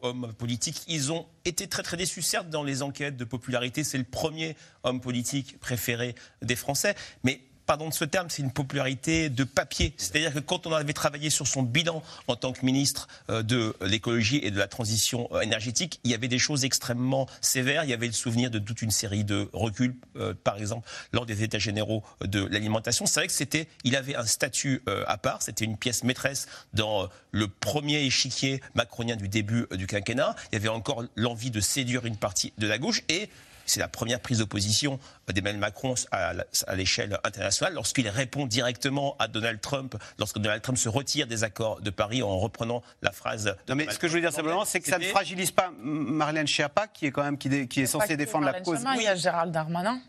homme 0.03 0.33
politique. 0.39 0.83
Ils 0.89 1.13
ont 1.13 1.27
été 1.45 1.67
très 1.67 1.83
très 1.83 1.97
déçus, 1.97 2.23
certes, 2.23 2.49
dans 2.49 2.63
les 2.63 2.83
enquêtes 2.83 3.17
de 3.17 3.25
popularité. 3.25 3.85
C'est 3.85 3.99
le 3.99 4.05
premier 4.05 4.57
homme 4.83 5.01
politique 5.01 5.59
préféré 5.61 6.15
des 6.43 6.57
Français. 6.57 6.95
Mais 7.25 7.41
pardon 7.71 7.89
de 7.89 7.95
ce 7.95 8.05
terme, 8.05 8.29
c'est 8.31 8.43
une 8.43 8.51
popularité 8.51 9.29
de 9.29 9.45
papier. 9.45 9.95
C'est-à-dire 9.97 10.35
que 10.35 10.41
quand 10.41 10.67
on 10.67 10.73
avait 10.73 10.93
travaillé 10.93 11.31
sur 11.31 11.47
son 11.47 11.63
bilan 11.63 12.03
en 12.27 12.35
tant 12.35 12.53
que 12.53 12.67
ministre 12.67 13.07
euh, 13.31 13.45
de 13.45 13.77
l'écologie 13.81 14.41
et 14.43 14.51
de 14.51 14.59
la 14.59 14.67
transition 14.67 15.29
euh, 15.31 15.43
énergétique, 15.43 16.01
il 16.03 16.11
y 16.11 16.15
avait 16.15 16.27
des 16.27 16.41
choses 16.41 16.65
extrêmement 16.65 17.29
sévères. 17.41 17.85
Il 17.85 17.91
y 17.91 17.93
avait 17.93 18.09
le 18.09 18.13
souvenir 18.13 18.51
de 18.51 18.59
toute 18.59 18.83
une 18.83 18.91
série 18.91 19.23
de 19.23 19.49
reculs, 19.53 19.95
euh, 20.17 20.35
par 20.43 20.57
exemple, 20.57 20.89
lors 21.13 21.27
des 21.27 21.45
États 21.45 21.61
généraux 21.61 22.03
de 22.23 22.45
l'alimentation. 22.45 23.07
C'est 23.07 23.21
vrai 23.21 23.29
que 23.29 23.33
c'était, 23.33 23.69
il 23.85 23.95
avait 23.95 24.17
un 24.17 24.27
statut 24.27 24.83
à 25.07 25.17
part. 25.17 25.41
C'était 25.41 25.65
une 25.65 25.77
pièce 25.77 26.03
maîtresse 26.03 26.49
dans 26.75 27.09
le 27.31 27.47
premier 27.47 28.01
échiquier 28.01 28.61
macronien 28.75 29.15
du 29.15 29.29
début 29.29 29.69
du 29.71 29.87
quinquennat. 29.87 30.35
Il 30.51 30.57
y 30.57 30.59
avait 30.59 30.69
encore 30.69 31.05
l'envie 31.15 31.53
de 31.53 31.61
séduire 31.61 32.05
une 32.05 32.17
partie 32.17 32.53
de 32.59 32.67
la 32.67 32.79
gauche 32.79 33.05
et 33.09 33.29
c'est 33.71 33.81
la 33.81 33.89
première 33.89 34.21
prise 34.21 34.39
d'opposition 34.39 34.99
d'Emmanuel 35.29 35.61
Macron 35.61 35.95
à 36.11 36.75
l'échelle 36.75 37.19
internationale 37.23 37.75
lorsqu'il 37.75 38.09
répond 38.09 38.47
directement 38.47 39.15
à 39.21 39.29
Donald 39.29 39.61
Trump, 39.61 39.95
lorsque 40.19 40.39
Donald 40.39 40.61
Trump 40.61 40.77
se 40.77 40.89
retire 40.89 41.29
des 41.29 41.45
accords 41.45 41.81
de 41.81 41.91
Paris 41.91 42.23
en 42.23 42.37
reprenant 42.39 42.83
la 43.01 43.13
phrase. 43.13 43.55
Non, 43.69 43.77
mais 43.77 43.89
ce 43.91 43.99
que 43.99 44.09
je 44.09 44.15
veux 44.15 44.21
dire 44.21 44.33
simplement, 44.33 44.65
c'est 44.65 44.81
que 44.81 44.89
ça 44.89 44.99
ne 44.99 45.05
fragilise 45.05 45.53
pas 45.53 45.71
Marlène 45.81 46.49
Schiappa, 46.49 46.89
qui 46.89 47.07
est 47.07 47.13
quand 47.13 47.23
même 47.23 47.39
qui, 47.39 47.69
qui 47.69 47.83
est 47.83 47.87
censée 47.87 48.17
défendre 48.17 48.47
la 48.47 48.61
cause. 48.61 48.85
Il 48.97 49.03
y 49.03 49.07
a 49.07 49.15
Gérald 49.15 49.53
Darmanin. 49.53 50.01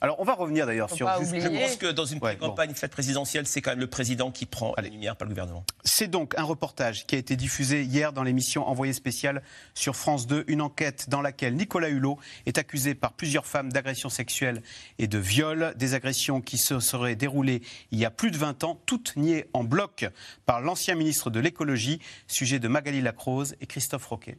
Alors, 0.00 0.20
on 0.20 0.24
va 0.24 0.34
revenir 0.34 0.66
d'ailleurs 0.66 0.90
sur. 0.90 1.08
Je 1.08 1.64
pense 1.64 1.76
que 1.76 1.90
dans 1.90 2.04
une 2.04 2.20
campagne 2.20 2.72
faite 2.74 2.92
présidentielle, 2.92 3.46
c'est 3.46 3.60
quand 3.60 3.70
même 3.70 3.80
le 3.80 3.88
président 3.88 4.30
qui 4.30 4.46
prend 4.46 4.74
la 4.76 4.88
lumière, 4.88 5.16
pas 5.16 5.24
le 5.24 5.30
gouvernement. 5.30 5.64
C'est 5.84 6.06
donc 6.06 6.38
un 6.38 6.44
reportage 6.44 7.06
qui 7.06 7.16
a 7.16 7.18
été 7.18 7.34
diffusé 7.36 7.82
hier 7.82 8.12
dans 8.12 8.22
l'émission 8.22 8.68
Envoyé 8.68 8.92
spécial 8.92 9.42
sur 9.74 9.96
France 9.96 10.26
2, 10.26 10.44
une 10.46 10.60
enquête 10.60 11.08
dans 11.08 11.20
laquelle 11.20 11.54
Nicolas 11.54 11.88
Hulot 11.88 12.18
est 12.46 12.58
accusé 12.58 12.94
par 12.94 13.12
plusieurs 13.12 13.46
femmes 13.46 13.72
d'agression 13.72 14.08
sexuelle 14.08 14.62
et 14.98 15.08
de 15.08 15.18
viol, 15.18 15.74
des 15.76 15.94
agressions 15.94 16.40
qui 16.40 16.58
se 16.58 16.80
seraient 16.80 17.16
déroulées 17.16 17.62
il 17.90 17.98
y 17.98 18.04
a 18.04 18.10
plus 18.10 18.30
de 18.30 18.36
20 18.36 18.64
ans, 18.64 18.80
toutes 18.86 19.16
niées 19.16 19.46
en 19.52 19.64
bloc 19.64 20.06
par 20.46 20.60
l'ancien 20.60 20.94
ministre 20.94 21.30
de 21.30 21.40
l'écologie, 21.40 22.00
sujet 22.26 22.58
de 22.58 22.68
Magali 22.68 23.00
Lacrose 23.00 23.56
et 23.60 23.66
Christophe 23.66 24.06
Roquet. 24.06 24.38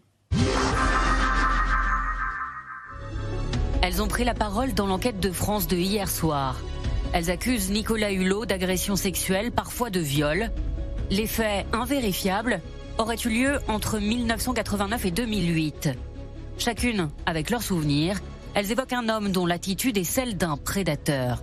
Elles 3.81 4.01
ont 4.01 4.07
pris 4.07 4.25
la 4.25 4.33
parole 4.33 4.73
dans 4.73 4.87
l'enquête 4.87 5.21
de 5.21 5.31
France 5.31 5.67
de 5.67 5.77
hier 5.77 6.09
soir. 6.09 6.59
Elles 7.13 7.31
accusent 7.31 7.71
Nicolas 7.71 8.11
Hulot 8.11 8.45
d'agression 8.45 8.95
sexuelle, 8.95 9.51
parfois 9.51 9.89
de 9.89 10.01
viol. 10.01 10.51
Les 11.09 11.27
faits 11.27 11.65
invérifiables 11.71 12.61
auraient 12.97 13.17
eu 13.23 13.29
lieu 13.29 13.59
entre 13.67 13.99
1989 13.99 15.05
et 15.05 15.11
2008. 15.11 15.89
Chacune 16.57 17.09
avec 17.25 17.49
leurs 17.49 17.63
souvenirs, 17.63 18.19
elles 18.53 18.71
évoquent 18.71 18.93
un 18.93 19.07
homme 19.07 19.31
dont 19.31 19.45
l'attitude 19.45 19.97
est 19.97 20.03
celle 20.03 20.35
d'un 20.35 20.57
prédateur. 20.57 21.41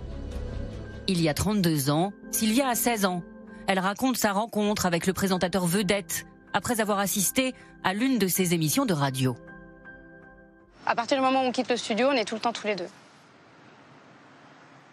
Il 1.07 1.21
y 1.21 1.29
a 1.29 1.33
32 1.33 1.89
ans, 1.89 2.13
Sylvia 2.31 2.67
a 2.67 2.75
16 2.75 3.05
ans. 3.05 3.23
Elle 3.65 3.79
raconte 3.79 4.15
sa 4.15 4.31
rencontre 4.31 4.85
avec 4.85 5.07
le 5.07 5.13
présentateur 5.13 5.65
vedette 5.65 6.27
après 6.53 6.81
avoir 6.81 6.99
assisté 6.99 7.53
à 7.83 7.93
l'une 7.93 8.19
de 8.19 8.27
ses 8.27 8.53
émissions 8.53 8.85
de 8.85 8.93
radio. 8.93 9.35
À 10.89 10.95
partir 10.95 11.17
du 11.17 11.23
moment 11.23 11.43
où 11.43 11.47
on 11.47 11.51
quitte 11.51 11.69
le 11.69 11.75
studio, 11.75 12.07
on 12.07 12.13
est 12.13 12.23
tout 12.23 12.35
le 12.35 12.39
temps 12.39 12.53
tous 12.53 12.65
les 12.65 12.75
deux. 12.75 12.87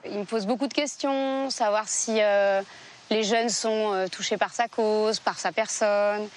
Il 0.05 0.19
me 0.19 0.25
pose 0.25 0.45
beaucoup 0.45 0.67
de 0.67 0.75
questions, 0.75 1.51
savoir 1.51 1.89
si 1.89 2.21
euh, 2.21 2.63
les 3.11 3.23
jeunes 3.23 3.49
sont 3.49 3.93
euh, 3.95 4.09
touchés 4.09 4.37
par 4.37 4.53
sa 4.53 4.67
cause, 4.67 5.21
par 5.21 5.39
sa 5.39 5.53
personne. 5.53 6.29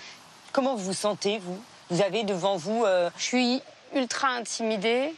Comment 0.52 0.76
vous 0.76 0.86
vous 0.86 0.94
sentez, 0.94 1.40
vous? 1.40 1.60
Vous 1.90 2.04
avez 2.04 2.24
devant 2.24 2.56
vous... 2.56 2.86
Euh, 2.86 3.10
Je 3.18 3.24
suis 3.24 3.64
ultra 3.96 4.28
intimidée. 4.28 5.16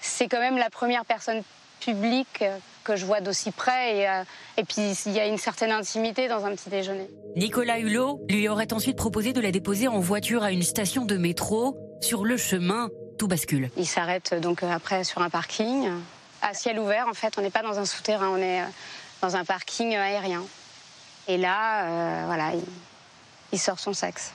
C'est 0.00 0.28
quand 0.28 0.40
même 0.40 0.56
la 0.56 0.70
première 0.70 1.04
personne 1.04 1.42
publique 1.78 2.42
que 2.84 2.96
je 2.96 3.04
vois 3.04 3.20
d'aussi 3.20 3.50
près. 3.50 3.98
Et, 3.98 4.22
et 4.56 4.64
puis, 4.64 4.96
il 5.04 5.12
y 5.12 5.20
a 5.20 5.26
une 5.26 5.36
certaine 5.36 5.72
intimité 5.72 6.26
dans 6.26 6.46
un 6.46 6.52
petit 6.52 6.70
déjeuner. 6.70 7.06
Nicolas 7.36 7.78
Hulot 7.80 8.22
lui 8.30 8.48
aurait 8.48 8.72
ensuite 8.72 8.96
proposé 8.96 9.34
de 9.34 9.42
la 9.42 9.50
déposer 9.50 9.88
en 9.88 10.00
voiture 10.00 10.42
à 10.42 10.52
une 10.52 10.62
station 10.62 11.04
de 11.04 11.18
métro. 11.18 11.76
Sur 12.00 12.24
le 12.24 12.36
chemin, 12.36 12.88
bascule. 13.26 13.70
Il 13.76 13.86
s'arrête 13.86 14.34
donc 14.34 14.62
euh, 14.62 14.70
après 14.70 15.04
sur 15.04 15.22
un 15.22 15.30
parking, 15.30 15.88
à 16.40 16.54
ciel 16.54 16.78
ouvert 16.78 17.08
en 17.08 17.14
fait. 17.14 17.34
On 17.38 17.42
n'est 17.42 17.50
pas 17.50 17.62
dans 17.62 17.78
un 17.78 17.84
souterrain, 17.84 18.28
on 18.28 18.38
est 18.38 18.62
euh, 18.62 18.66
dans 19.20 19.36
un 19.36 19.44
parking 19.44 19.94
euh, 19.94 20.02
aérien. 20.02 20.44
Et 21.28 21.36
là, 21.36 22.24
voilà, 22.26 22.50
il, 23.52 23.58
sort 23.60 23.78
son 23.78 23.92
sexe. 23.92 24.32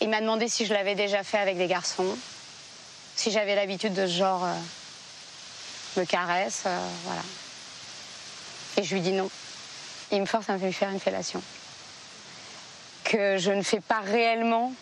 Il 0.00 0.08
m'a 0.08 0.22
demandé 0.22 0.48
si 0.48 0.64
je 0.64 0.72
l'avais 0.72 0.94
déjà 0.94 1.22
fait 1.22 1.36
avec 1.36 1.58
des 1.58 1.66
garçons, 1.66 2.16
si 3.14 3.30
j'avais 3.30 3.54
l'habitude 3.54 3.92
de 3.92 4.06
ce 4.06 4.12
genre 4.12 4.48
me 5.98 6.04
caresse, 6.06 6.62
voilà. 7.04 7.20
Et 8.78 8.82
je 8.82 8.94
lui 8.94 9.02
dis 9.02 9.12
non. 9.12 9.28
Il 10.12 10.22
me 10.22 10.24
force 10.24 10.48
à 10.48 10.56
me 10.56 10.70
faire 10.70 10.88
une 10.88 10.98
fellation. 10.98 11.42
Que 13.04 13.36
je 13.36 13.52
ne 13.52 13.62
fais 13.62 13.80
pas 13.80 14.00
réellement 14.00 14.72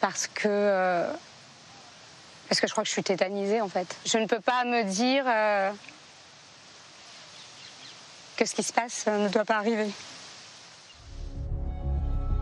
parce 0.00 0.28
que 0.28 1.04
parce 2.48 2.60
que 2.60 2.66
je 2.66 2.72
crois 2.72 2.84
que 2.84 2.88
je 2.88 2.92
suis 2.92 3.02
tétanisée 3.02 3.60
en 3.60 3.68
fait. 3.68 3.96
Je 4.06 4.18
ne 4.18 4.26
peux 4.26 4.40
pas 4.40 4.64
me 4.64 4.84
dire 4.84 5.24
euh, 5.26 5.70
que 8.36 8.44
ce 8.44 8.54
qui 8.54 8.62
se 8.62 8.72
passe 8.72 9.04
euh, 9.08 9.24
ne 9.24 9.28
doit 9.28 9.44
pas 9.44 9.56
arriver. 9.56 9.88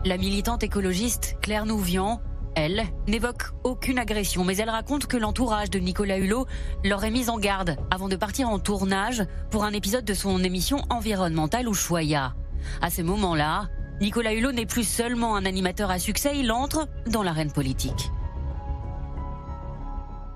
La 0.05 0.17
militante 0.17 0.61
écologiste 0.61 1.35
Claire 1.41 1.65
Nouvian, 1.65 2.21
elle, 2.55 2.85
n'évoque 3.07 3.49
aucune 3.63 3.97
agression, 3.97 4.43
mais 4.45 4.55
elle 4.57 4.69
raconte 4.69 5.07
que 5.07 5.17
l'entourage 5.17 5.69
de 5.69 5.79
Nicolas 5.79 6.17
Hulot 6.17 6.45
l'aurait 6.83 7.11
mise 7.11 7.29
en 7.29 7.39
garde 7.39 7.75
avant 7.91 8.07
de 8.07 8.15
partir 8.15 8.49
en 8.49 8.59
tournage 8.59 9.23
pour 9.49 9.63
un 9.63 9.73
épisode 9.73 10.05
de 10.05 10.13
son 10.13 10.43
émission 10.43 10.83
environnementale 10.89 11.67
Ushuaïa. 11.67 12.33
À 12.81 12.89
ce 12.89 13.01
moment-là, 13.01 13.69
Nicolas 13.99 14.33
Hulot 14.33 14.51
n'est 14.51 14.65
plus 14.65 14.87
seulement 14.87 15.35
un 15.35 15.45
animateur 15.45 15.89
à 15.89 15.99
succès, 15.99 16.37
il 16.37 16.51
entre 16.51 16.87
dans 17.07 17.23
l'arène 17.23 17.51
politique. 17.51 18.11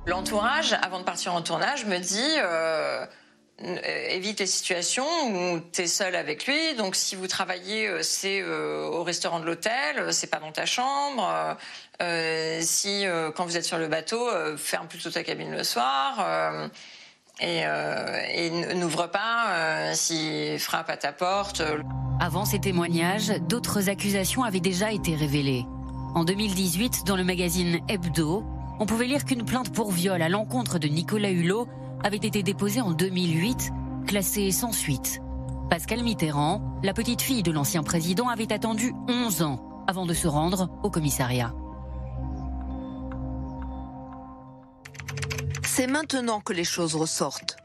L'entourage, 0.10 0.76
avant 0.82 0.98
de 0.98 1.04
partir 1.04 1.36
en 1.36 1.42
tournage, 1.44 1.86
me 1.86 2.00
dit 2.00 2.38
euh, 2.40 3.06
évite 4.10 4.40
les 4.40 4.48
situations 4.48 5.06
où 5.28 5.60
tu 5.72 5.82
es 5.82 5.88
seul 5.88 6.16
avec 6.16 6.48
lui. 6.48 6.74
Donc 6.76 6.96
si 6.96 7.16
vous 7.16 7.28
travaillez, 7.28 7.88
euh, 7.88 8.00
c'est 8.02 8.42
euh, 8.42 8.88
au 8.88 9.04
restaurant 9.04 9.40
de 9.40 9.46
l'hôtel, 9.46 10.12
c'est 10.12 10.32
pas 10.32 10.40
dans 10.40 10.52
ta 10.52 10.66
chambre. 10.66 11.56
si 12.62 13.06
quand 13.36 13.46
vous 13.46 13.56
êtes 13.56 13.66
sur 13.66 13.78
le 13.78 13.88
bateau, 13.88 14.28
ferme 14.58 14.88
plutôt 14.88 15.12
ta 15.12 15.24
cabine 15.24 15.52
le 15.52 15.64
soir. 15.64 16.26
et, 17.40 17.60
et 17.60 18.50
n'ouvre 18.74 19.08
pas 19.08 19.94
s'il 19.94 20.60
frappe 20.60 20.90
à 20.90 20.98
ta 20.98 21.12
porte. 21.12 21.62
Avant 22.20 22.46
ces 22.46 22.60
témoignages, 22.60 23.30
d'autres 23.42 23.90
accusations 23.90 24.44
avaient 24.44 24.60
déjà 24.60 24.92
été 24.92 25.16
révélées. 25.16 25.66
En 26.16 26.24
2018, 26.24 27.04
dans 27.06 27.16
le 27.16 27.24
magazine 27.24 27.80
Hebdo, 27.88 28.44
on 28.80 28.86
pouvait 28.86 29.08
lire 29.08 29.26
qu'une 29.26 29.46
plainte 29.46 29.74
pour 29.74 29.92
viol 29.92 30.22
à 30.22 30.30
l'encontre 30.30 30.80
de 30.80 30.88
Nicolas 30.88 31.32
Hulot 31.32 31.68
avait 32.04 32.18
été 32.18 32.44
déposée 32.44 32.82
en 32.82 32.92
2008, 32.92 33.72
classée 34.08 34.52
sans 34.52 34.72
suite. 34.72 35.20
Pascal 35.70 36.02
Mitterrand, 36.02 36.80
la 36.82 36.94
petite 36.94 37.22
fille 37.22 37.44
de 37.44 37.52
l'ancien 37.52 37.84
président, 37.84 38.30
avait 38.30 38.52
attendu 38.54 38.94
11 39.08 39.44
ans 39.44 39.84
avant 39.88 40.06
de 40.06 40.14
se 40.14 40.28
rendre 40.28 40.70
au 40.82 40.90
commissariat. 40.90 41.54
C'est 45.64 45.88
maintenant 45.88 46.40
que 46.40 46.54
les 46.54 46.64
choses 46.64 46.96
ressortent. 46.96 47.58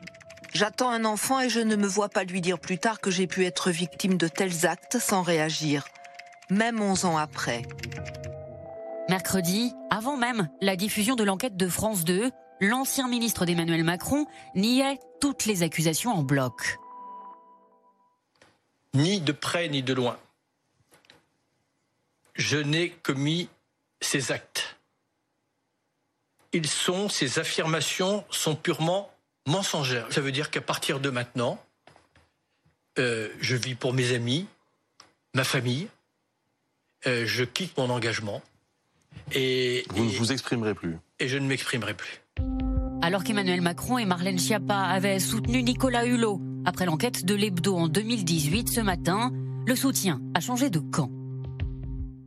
J'attends 0.52 0.90
un 0.90 1.04
enfant 1.04 1.40
et 1.40 1.48
je 1.48 1.60
ne 1.60 1.76
me 1.76 1.86
vois 1.86 2.08
pas 2.08 2.24
lui 2.24 2.40
dire 2.40 2.58
plus 2.58 2.78
tard 2.78 3.00
que 3.00 3.10
j'ai 3.10 3.26
pu 3.26 3.44
être 3.44 3.70
victime 3.70 4.16
de 4.16 4.28
tels 4.28 4.66
actes 4.66 4.98
sans 4.98 5.22
réagir, 5.22 5.84
même 6.50 6.80
11 6.80 7.06
ans 7.06 7.16
après. 7.16 7.62
Mercredi, 9.08 9.74
avant 9.90 10.16
même 10.16 10.48
la 10.62 10.76
diffusion 10.76 11.14
de 11.14 11.24
l'enquête 11.24 11.58
de 11.58 11.68
France 11.68 12.04
2, 12.04 12.30
l'ancien 12.60 13.06
ministre 13.06 13.44
d'Emmanuel 13.44 13.84
Macron 13.84 14.26
niait 14.54 14.98
toutes 15.20 15.44
les 15.44 15.62
accusations 15.62 16.10
en 16.10 16.22
bloc. 16.22 16.78
Ni 18.94 19.20
de 19.20 19.32
près 19.32 19.68
ni 19.68 19.82
de 19.82 19.92
loin. 19.92 20.18
Je 22.34 22.56
n'ai 22.56 22.90
commis 22.90 23.50
ces 24.00 24.32
actes. 24.32 24.78
Ils 26.54 26.68
sont, 26.68 27.10
ces 27.10 27.38
affirmations 27.38 28.24
sont 28.30 28.56
purement 28.56 29.12
mensongères. 29.46 30.10
Ça 30.12 30.22
veut 30.22 30.32
dire 30.32 30.50
qu'à 30.50 30.62
partir 30.62 30.98
de 30.98 31.10
maintenant, 31.10 31.62
euh, 32.98 33.28
je 33.40 33.54
vis 33.54 33.74
pour 33.74 33.92
mes 33.92 34.14
amis, 34.14 34.46
ma 35.34 35.44
famille, 35.44 35.88
euh, 37.06 37.26
je 37.26 37.44
quitte 37.44 37.76
mon 37.76 37.90
engagement 37.90 38.40
et, 39.32 39.84
vous 39.94 40.04
ne 40.04 40.10
vous 40.10 40.32
exprimerez 40.32 40.74
plus. 40.74 40.96
Et 41.20 41.28
je 41.28 41.38
ne 41.38 41.46
m'exprimerai 41.46 41.94
plus. 41.94 42.22
Alors 43.02 43.24
qu'Emmanuel 43.24 43.60
Macron 43.60 43.98
et 43.98 44.04
Marlène 44.04 44.38
Schiappa 44.38 44.78
avaient 44.78 45.18
soutenu 45.18 45.62
Nicolas 45.62 46.06
Hulot 46.06 46.40
après 46.64 46.86
l'enquête 46.86 47.24
de 47.24 47.34
l'Hebdo 47.34 47.76
en 47.76 47.88
2018, 47.88 48.70
ce 48.70 48.80
matin, 48.80 49.30
le 49.66 49.76
soutien 49.76 50.20
a 50.34 50.40
changé 50.40 50.70
de 50.70 50.78
camp 50.78 51.10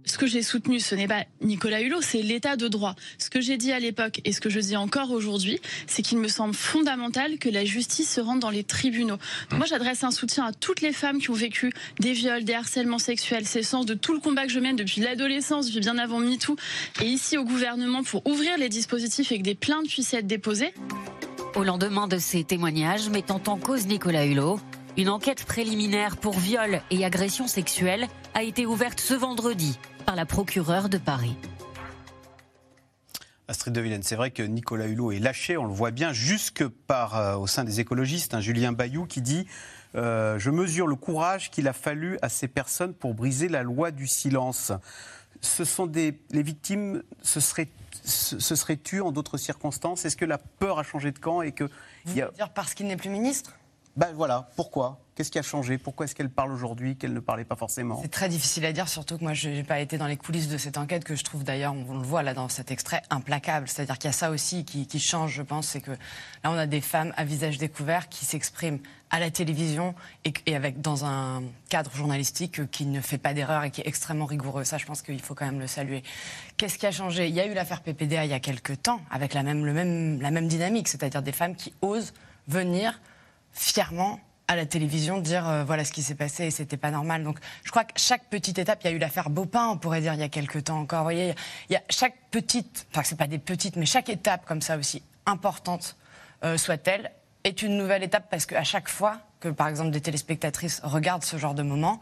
ce 0.08 0.18
que 0.18 0.26
j'ai 0.26 0.42
soutenu, 0.42 0.80
ce 0.80 0.96
n'est 0.96 1.08
pas 1.08 1.26
Nicolas 1.42 1.82
Hulot, 1.82 2.02
c'est 2.02 2.22
l'état 2.22 2.56
de 2.56 2.68
droit. 2.68 2.96
Ce 3.18 3.30
que 3.30 3.42
j'ai 3.42 3.58
dit 3.58 3.72
à 3.72 3.80
l'époque 3.80 4.22
et 4.26 4.32
ce 4.32 4.42
que 4.42 4.50
je 4.50 4.60
dis 4.60 4.78
encore 4.78 5.12
aujourd'hui, 5.12 5.60
c'est 5.86 6.02
qu'il 6.02 6.18
me 6.18 6.30
semble 6.30 6.54
fondamental 6.54 7.38
que 7.38 7.50
la 7.50 7.66
justice 7.66 8.10
se 8.12 8.22
rende 8.22 8.40
dans 8.40 8.50
les 8.50 8.64
tribunaux. 8.64 9.18
moi, 9.52 9.66
j'adresse 9.68 10.04
un 10.04 10.12
soutien 10.12 10.46
à 10.46 10.54
toutes 10.54 10.82
les 10.82 10.94
femmes 10.94 11.20
qui 11.20 11.30
ont 11.30 11.34
vécu 11.36 11.74
des 12.00 12.14
viols, 12.14 12.46
des 12.46 12.54
harcèlements 12.54 13.00
sexuels. 13.00 13.46
C'est 13.46 13.60
le 13.60 13.66
sens 13.66 13.86
de 13.86 13.94
tout 13.94 14.14
le 14.14 14.20
combat 14.20 14.46
que 14.46 14.52
je 14.52 14.60
mène 14.60 14.78
depuis 14.78 15.02
l'adolescence, 15.02 15.68
depuis 15.68 15.82
bien 15.82 15.98
avant 15.98 16.20
MeToo, 16.20 16.56
et 17.02 17.06
ici 17.06 17.38
au 17.38 17.44
gouvernement 17.44 18.04
pour 18.04 18.26
ouvrir 18.26 18.58
les 18.58 18.70
dispositifs 18.70 19.32
et 19.32 19.40
que 19.40 19.44
des 19.44 19.56
plaintes 19.56 19.88
puissent 19.88 20.14
être 20.14 20.28
déposées. 20.28 20.74
Au 21.56 21.64
lendemain 21.64 22.08
de 22.08 22.18
ces 22.18 22.44
témoignages 22.44 23.10
mettant 23.10 23.42
en 23.48 23.58
cause 23.58 23.88
Nicolas 23.88 24.26
Hulot, 24.26 24.60
une 24.96 25.10
enquête 25.10 25.44
préliminaire 25.46 26.18
pour 26.18 26.40
viol 26.40 26.82
et 26.92 27.06
agression 27.06 27.48
sexuelle 27.48 28.08
a 28.34 28.44
été 28.44 28.66
ouverte 28.66 29.00
ce 29.00 29.14
vendredi 29.14 29.78
par 30.08 30.16
la 30.16 30.26
procureure 30.26 30.88
de 30.88 30.98
Paris. 30.98 31.36
Astrid 33.50 33.74
de 33.74 33.82
Villene, 33.82 34.04
c'est 34.04 34.16
vrai 34.16 34.32
que 34.32 34.42
Nicolas 34.42 34.88
Hulot 34.88 35.12
est 35.12 35.20
lâché, 35.20 35.58
on 35.58 35.66
le 35.66 35.74
voit 35.74 35.92
bien, 35.92 36.14
jusque 36.14 36.66
par, 36.66 37.18
euh, 37.18 37.36
au 37.36 37.46
sein 37.46 37.66
des 37.66 37.82
écologistes, 37.82 38.34
un 38.34 38.40
Julien 38.40 38.72
Bayou 38.72 39.06
qui 39.06 39.22
dit 39.22 39.48
euh, 39.96 40.40
Je 40.40 40.50
mesure 40.50 40.88
le 40.88 40.96
courage 40.96 41.52
qu'il 41.52 41.68
a 41.68 41.74
fallu 41.74 42.18
à 42.22 42.30
ces 42.30 42.48
personnes 42.48 42.94
pour 42.94 43.16
briser 43.16 43.50
la 43.50 43.64
loi 43.64 43.92
du 43.92 44.08
silence. 44.08 44.72
Ce 45.42 45.66
sont 45.66 45.88
des, 45.88 46.18
les 46.32 46.42
victimes 46.42 47.04
se 47.22 47.42
seraient, 47.42 47.68
se, 48.06 48.40
seraient 48.40 48.78
tuées 48.78 49.02
en 49.02 49.12
d'autres 49.12 49.38
circonstances? 49.38 50.06
Est-ce 50.06 50.16
que 50.16 50.24
la 50.26 50.38
peur 50.38 50.80
a 50.80 50.84
changé 50.84 51.12
de 51.12 51.20
camp 51.20 51.42
et 51.42 51.52
que. 51.52 51.66
Vous 52.06 52.18
y 52.18 52.22
a... 52.22 52.32
dire 52.32 52.50
parce 52.52 52.74
qu'il 52.74 52.88
n'est 52.88 52.96
plus 52.96 53.10
ministre? 53.10 53.58
Ben 53.98 54.14
voilà, 54.14 54.48
pourquoi? 54.56 55.00
Qu'est-ce 55.16 55.32
qui 55.32 55.40
a 55.40 55.42
changé? 55.42 55.80
Pourquoi 55.80 56.06
est-ce 56.06 56.14
qu'elle 56.14 56.30
parle 56.30 56.52
aujourd'hui 56.52 56.96
qu'elle 56.98 57.14
ne 57.14 57.20
parlait 57.20 57.46
pas 57.46 57.56
forcément? 57.56 58.00
C'est 58.04 58.12
très 58.12 58.30
difficile 58.30 58.64
à 58.66 58.72
dire, 58.72 58.88
surtout 58.88 59.18
que 59.18 59.24
moi, 59.24 59.34
je 59.34 59.50
n'ai 59.50 59.64
pas 59.64 59.80
été 59.80 59.98
dans 59.98 60.06
les 60.06 60.18
coulisses 60.18 60.50
de 60.50 60.60
cette 60.60 60.78
enquête, 60.78 61.04
que 61.04 61.16
je 61.16 61.24
trouve 61.24 61.44
d'ailleurs, 61.44 61.74
on 61.74 61.98
le 61.98 62.04
voit 62.04 62.22
là 62.22 62.36
dans 62.36 62.48
cet 62.48 62.70
extrait, 62.70 63.02
implacable. 63.10 63.68
C'est-à-dire 63.68 63.98
qu'il 63.98 64.08
y 64.08 64.14
a 64.14 64.14
ça 64.14 64.30
aussi 64.30 64.66
qui, 64.66 65.00
change, 65.00 65.32
je 65.32 65.42
pense, 65.42 65.70
c'est 65.70 65.82
que 65.82 65.90
là, 65.90 66.52
on 66.52 66.54
a 66.54 66.68
des 66.68 66.82
femmes 66.82 67.12
à 67.18 67.24
visage 67.24 67.58
découvert 67.58 68.08
qui 68.08 68.24
s'expriment 68.24 68.78
à 69.10 69.20
la 69.20 69.32
télévision 69.32 69.96
et, 70.26 70.56
avec 70.56 70.80
dans 70.80 71.04
un 71.04 71.42
cadre 71.68 71.92
journalistique 71.96 72.70
qui 72.70 72.86
ne 72.86 73.02
fait 73.02 73.18
pas 73.18 73.34
d'erreur 73.34 73.64
et 73.64 73.72
qui 73.72 73.82
est 73.82 73.88
extrêmement 73.88 74.26
rigoureux. 74.26 74.64
Ça, 74.64 74.78
je 74.78 74.86
pense 74.86 75.02
qu'il 75.02 75.22
faut 75.22 75.34
quand 75.34 75.48
même 75.48 75.60
le 75.60 75.66
saluer. 75.66 76.04
Qu'est-ce 76.58 76.78
qui 76.78 76.86
a 76.86 76.92
changé? 76.92 77.30
Il 77.30 77.34
y 77.34 77.40
a 77.40 77.48
eu 77.48 77.56
l'affaire 77.56 77.82
PPDA 77.82 78.26
il 78.26 78.30
y 78.30 78.36
a 78.36 78.40
quelques 78.40 78.80
temps, 78.84 79.02
avec 79.10 79.34
la 79.34 79.42
même, 79.42 80.22
la 80.22 80.30
même 80.30 80.48
dynamique, 80.48 80.88
c'est-à-dire 80.88 81.24
des 81.24 81.32
femmes 81.32 81.56
qui 81.56 81.74
osent 81.82 82.14
venir 82.48 83.00
fièrement 83.58 84.20
à 84.48 84.56
la 84.56 84.66
télévision 84.66 85.20
dire 85.20 85.48
euh, 85.48 85.64
voilà 85.66 85.84
ce 85.84 85.92
qui 85.92 86.02
s'est 86.02 86.16
passé 86.16 86.46
et 86.46 86.52
c'était 86.52 86.78
pas 86.78 86.92
normal. 86.92 87.24
Donc 87.24 87.40
je 87.64 87.72
crois 87.72 87.84
que 87.84 87.94
chaque 87.98 88.26
petite 88.30 88.58
étape, 88.60 88.80
il 88.84 88.88
y 88.88 88.94
a 88.94 88.94
eu 88.94 89.00
l'affaire 89.00 89.30
Baupin, 89.30 89.68
on 89.68 89.78
pourrait 89.78 90.02
dire 90.02 90.14
il 90.14 90.20
y 90.20 90.24
a 90.24 90.30
quelques 90.30 90.66
temps 90.66 90.80
encore. 90.80 91.00
Vous 91.00 91.06
voyez, 91.06 91.34
il 91.70 91.74
y 91.74 91.76
a 91.76 91.82
chaque 91.90 92.16
petite, 92.32 92.88
enfin 92.92 93.04
c'est 93.04 93.18
pas 93.18 93.28
des 93.28 93.40
petites, 93.40 93.76
mais 93.76 93.86
chaque 93.86 94.10
étape 94.10 94.46
comme 94.46 94.62
ça 94.62 94.78
aussi 94.78 95.04
importante 95.26 95.98
euh, 96.44 96.58
soit-elle 96.58 97.12
est 97.44 97.62
une 97.62 97.78
nouvelle 97.78 98.04
étape 98.04 98.28
parce 98.30 98.46
qu'à 98.46 98.64
chaque 98.64 98.90
fois 98.90 99.20
que 99.40 99.50
par 99.50 99.68
exemple 99.68 99.92
des 99.92 100.02
téléspectatrices 100.02 100.82
regardent 100.84 101.24
ce 101.24 101.38
genre 101.38 101.54
de 101.54 101.64
moment, 101.64 102.00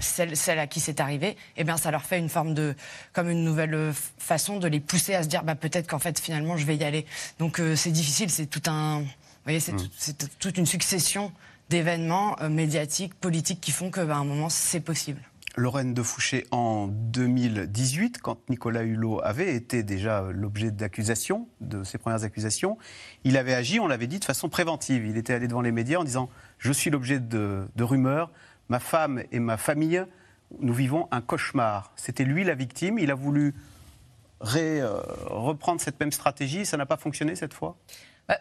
celle, 0.00 0.58
à 0.58 0.66
qui 0.66 0.80
c'est 0.80 0.98
arrivé, 0.98 1.36
eh 1.56 1.62
bien, 1.62 1.76
ça 1.76 1.92
leur 1.92 2.02
fait 2.02 2.18
une 2.18 2.28
forme 2.28 2.54
de, 2.54 2.74
comme 3.12 3.30
une 3.30 3.44
nouvelle 3.44 3.74
euh, 3.74 3.92
façon 4.18 4.58
de 4.58 4.66
les 4.66 4.80
pousser 4.80 5.14
à 5.14 5.22
se 5.22 5.28
dire, 5.28 5.44
bah, 5.44 5.54
peut-être 5.54 5.86
qu'en 5.86 6.00
fait, 6.00 6.18
finalement, 6.18 6.56
je 6.56 6.66
vais 6.66 6.74
y 6.76 6.82
aller. 6.82 7.06
Donc, 7.38 7.62
c'est 7.76 7.92
difficile, 7.92 8.30
c'est 8.30 8.46
tout 8.46 8.68
un, 8.68 9.04
voyez, 9.44 9.60
c'est 9.60 9.72
mmh. 9.72 10.28
toute 10.38 10.58
une 10.58 10.66
succession 10.66 11.32
d'événements 11.70 12.36
euh, 12.40 12.48
médiatiques, 12.48 13.14
politiques 13.14 13.60
qui 13.60 13.70
font 13.70 13.90
qu'à 13.90 14.04
bah, 14.04 14.16
un 14.16 14.24
moment, 14.24 14.48
c'est 14.48 14.80
possible. 14.80 15.20
Lorraine 15.56 15.94
de 15.94 16.02
Fouché, 16.02 16.46
en 16.52 16.86
2018, 16.86 18.20
quand 18.20 18.38
Nicolas 18.48 18.82
Hulot 18.82 19.20
avait 19.22 19.54
été 19.54 19.82
déjà 19.82 20.26
l'objet 20.32 20.70
d'accusations, 20.70 21.48
de 21.60 21.82
ses 21.82 21.98
premières 21.98 22.22
accusations, 22.22 22.78
il 23.24 23.36
avait 23.36 23.54
agi, 23.54 23.80
on 23.80 23.88
l'avait 23.88 24.06
dit, 24.06 24.20
de 24.20 24.24
façon 24.24 24.48
préventive. 24.48 25.06
Il 25.06 25.16
était 25.16 25.32
allé 25.32 25.48
devant 25.48 25.60
les 25.60 25.72
médias 25.72 25.98
en 25.98 26.04
disant 26.04 26.30
Je 26.58 26.72
suis 26.72 26.90
l'objet 26.90 27.18
de, 27.18 27.66
rumeurs, 27.78 28.30
ma 28.68 28.78
femme 28.78 29.22
et 29.32 29.40
ma 29.40 29.56
famille, 29.56 30.04
nous 30.60 30.74
vivons 30.74 31.08
un 31.10 31.20
cauchemar. 31.20 31.92
C'était 31.96 32.24
lui 32.24 32.44
la 32.44 32.54
victime, 32.54 32.98
il 32.98 33.10
a 33.10 33.14
voulu 33.14 33.54
euh, 34.56 35.02
reprendre 35.26 35.80
cette 35.80 35.98
même 35.98 36.12
stratégie, 36.12 36.64
ça 36.64 36.76
n'a 36.76 36.86
pas 36.86 36.96
fonctionné 36.96 37.34
cette 37.34 37.54
fois? 37.54 37.76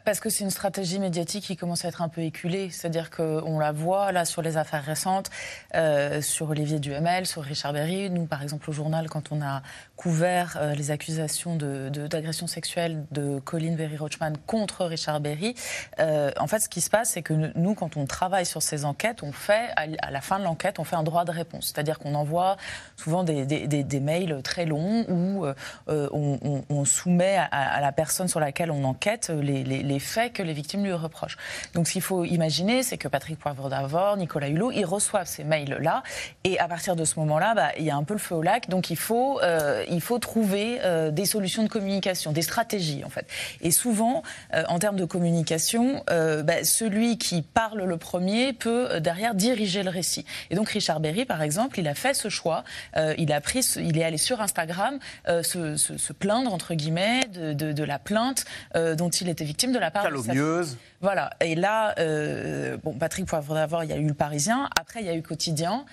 Parce 0.05 0.19
que 0.19 0.29
c'est 0.29 0.43
une 0.43 0.51
stratégie 0.51 0.99
médiatique 0.99 1.45
qui 1.45 1.55
commence 1.55 1.85
à 1.85 1.87
être 1.87 2.01
un 2.01 2.09
peu 2.09 2.21
éculée. 2.21 2.69
C'est-à-dire 2.69 3.09
qu'on 3.09 3.59
la 3.59 3.71
voit 3.71 4.11
là 4.11 4.25
sur 4.25 4.41
les 4.41 4.57
affaires 4.57 4.83
récentes, 4.83 5.29
euh, 5.75 6.21
sur 6.21 6.49
Olivier 6.49 6.79
Duhamel, 6.79 7.25
sur 7.25 7.43
Richard 7.43 7.73
Berry. 7.73 8.09
Nous, 8.09 8.25
par 8.25 8.43
exemple, 8.43 8.69
au 8.69 8.73
journal, 8.73 9.09
quand 9.09 9.31
on 9.31 9.41
a 9.41 9.61
couvert 9.95 10.57
euh, 10.59 10.75
les 10.75 10.91
accusations 10.91 11.55
d'agression 11.55 12.45
de, 12.45 12.51
sexuelle 12.51 13.03
de 13.11 13.39
Colin 13.39 13.75
Berry-Rochman 13.75 14.33
contre 14.45 14.85
Richard 14.85 15.19
Berry, 15.19 15.55
euh, 15.99 16.31
en 16.39 16.47
fait, 16.47 16.59
ce 16.59 16.69
qui 16.69 16.81
se 16.81 16.89
passe, 16.89 17.11
c'est 17.11 17.21
que 17.21 17.33
nous, 17.33 17.73
quand 17.73 17.97
on 17.97 18.05
travaille 18.05 18.45
sur 18.45 18.61
ces 18.61 18.85
enquêtes, 18.85 19.23
on 19.23 19.31
fait, 19.31 19.69
à, 19.75 20.11
la 20.11 20.21
fin 20.21 20.39
de 20.39 20.43
l'enquête, 20.43 20.79
on 20.79 20.83
fait 20.83 20.95
un 20.95 21.03
droit 21.03 21.25
de 21.25 21.31
réponse. 21.31 21.65
C'est-à-dire 21.65 21.99
qu'on 21.99 22.15
envoie 22.15 22.57
souvent 22.95 23.23
des, 23.23 23.45
des, 23.45 23.99
mails 23.99 24.41
très 24.43 24.65
longs 24.65 25.05
où 25.09 25.45
on, 25.87 26.85
soumet 26.85 27.37
à, 27.51 27.81
la 27.81 27.91
personne 27.91 28.27
sur 28.27 28.39
laquelle 28.39 28.71
on 28.71 28.83
enquête 28.83 29.29
les 29.29 29.78
les, 29.83 29.99
faits 29.99 30.33
que 30.33 30.43
les 30.43 30.53
victimes 30.53 30.83
lui 30.83 30.93
reprochent. 30.93 31.37
Donc 31.73 31.87
ce 31.87 31.93
qu'il 31.93 32.01
faut 32.01 32.25
imaginer, 32.25 32.83
c'est 32.83 32.97
que 32.97 33.07
Patrick 33.07 33.39
Poivre 33.39 33.69
d'Avor, 33.69 34.17
Nicolas 34.17 34.47
Hulot, 34.47 34.71
ils 34.71 34.85
reçoivent 34.85 35.27
ces 35.27 35.43
mails-là. 35.43 36.03
Et 36.43 36.59
à 36.59 36.67
partir 36.67 36.95
de 36.95 37.05
ce 37.05 37.19
moment-là, 37.19 37.53
bah, 37.55 37.69
il 37.77 37.85
y 37.85 37.91
a 37.91 37.95
un 37.95 38.03
peu 38.03 38.13
le 38.13 38.19
feu 38.19 38.35
au 38.35 38.41
lac. 38.41 38.69
Donc 38.69 38.89
il 38.89 38.97
faut, 38.97 39.39
euh, 39.41 39.83
il 39.89 40.01
faut 40.01 40.19
trouver 40.19 40.79
euh, 40.83 41.11
des 41.11 41.25
solutions 41.25 41.63
de 41.63 41.69
communication, 41.69 42.31
des 42.31 42.41
stratégies 42.41 43.03
en 43.03 43.09
fait. 43.09 43.27
Et 43.61 43.71
souvent, 43.71 44.23
euh, 44.53 44.63
en 44.69 44.79
termes 44.79 44.97
de 44.97 45.05
communication, 45.05 46.03
bah, 46.07 46.63
celui 46.63 47.17
qui 47.17 47.41
parle 47.41 47.83
le 47.83 47.97
premier 47.97 48.53
peut 48.53 48.99
derrière 48.99 49.35
diriger 49.35 49.83
le 49.83 49.89
récit. 49.89 50.25
Et 50.49 50.55
donc 50.55 50.69
Richard 50.69 50.99
Berry, 50.99 51.25
par 51.25 51.41
exemple, 51.41 51.79
il 51.79 51.87
a 51.87 51.93
fait 51.93 52.13
ce 52.13 52.29
choix. 52.29 52.63
il 53.17 53.31
a 53.31 53.41
pris, 53.41 53.59
il 53.77 53.97
est 53.97 54.03
allé 54.03 54.17
sur 54.17 54.41
Instagram 54.41 54.99
se, 55.25 56.13
plaindre 56.13 56.53
entre 56.53 56.73
guillemets 56.73 57.21
de, 57.27 57.53
de 57.53 57.83
la 57.83 57.99
plainte 57.99 58.45
dont 58.75 59.09
il 59.09 59.29
était 59.29 59.45
victime 59.45 59.68
de 59.71 59.79
la 59.79 59.91
part 59.91 60.09
de 60.09 60.65
Voilà. 61.01 61.31
Et 61.41 61.55
là, 61.55 61.95
euh, 61.99 62.77
bon, 62.83 62.93
Patrick 62.93 63.25
Poivre 63.25 63.53
d'Avor, 63.53 63.83
il 63.83 63.89
y 63.89 63.93
a 63.93 63.97
eu 63.97 64.07
le 64.07 64.13
Parisien. 64.13 64.69
Après, 64.79 65.01
il 65.01 65.05
y 65.05 65.09
a 65.09 65.15
eu 65.15 65.21
Quotidien. 65.21 65.85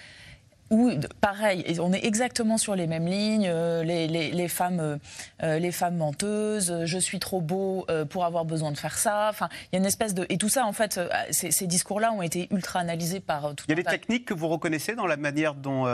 Où, 0.70 0.90
pareil, 1.20 1.78
on 1.80 1.92
est 1.92 2.04
exactement 2.04 2.58
sur 2.58 2.74
les 2.74 2.88
mêmes 2.88 3.06
lignes. 3.06 3.48
Euh, 3.48 3.84
les, 3.84 4.48
femmes, 4.48 4.98
euh, 5.42 5.58
les 5.58 5.70
femmes 5.70 5.96
menteuses. 5.96 6.84
Je 6.84 6.98
suis 6.98 7.20
trop 7.20 7.40
beau 7.40 7.86
pour 8.10 8.24
avoir 8.24 8.44
besoin 8.44 8.72
de 8.72 8.78
faire 8.78 8.98
ça. 8.98 9.28
Enfin, 9.30 9.48
il 9.64 9.74
y 9.74 9.76
a 9.76 9.78
une 9.78 9.86
espèce 9.86 10.14
de 10.14 10.26
et 10.28 10.38
tout 10.38 10.48
ça, 10.48 10.66
en 10.66 10.72
fait, 10.72 11.00
ces, 11.30 11.66
discours-là 11.66 12.12
ont 12.12 12.22
été 12.22 12.48
ultra 12.50 12.80
analysés 12.80 13.20
par 13.20 13.54
tout. 13.54 13.64
Il 13.68 13.70
y 13.70 13.80
a 13.80 13.82
des 13.82 13.84
techniques 13.84 14.24
que 14.24 14.34
vous 14.34 14.48
reconnaissez 14.48 14.94
dans 14.94 15.06
la 15.06 15.16
manière 15.16 15.54
dont 15.54 15.86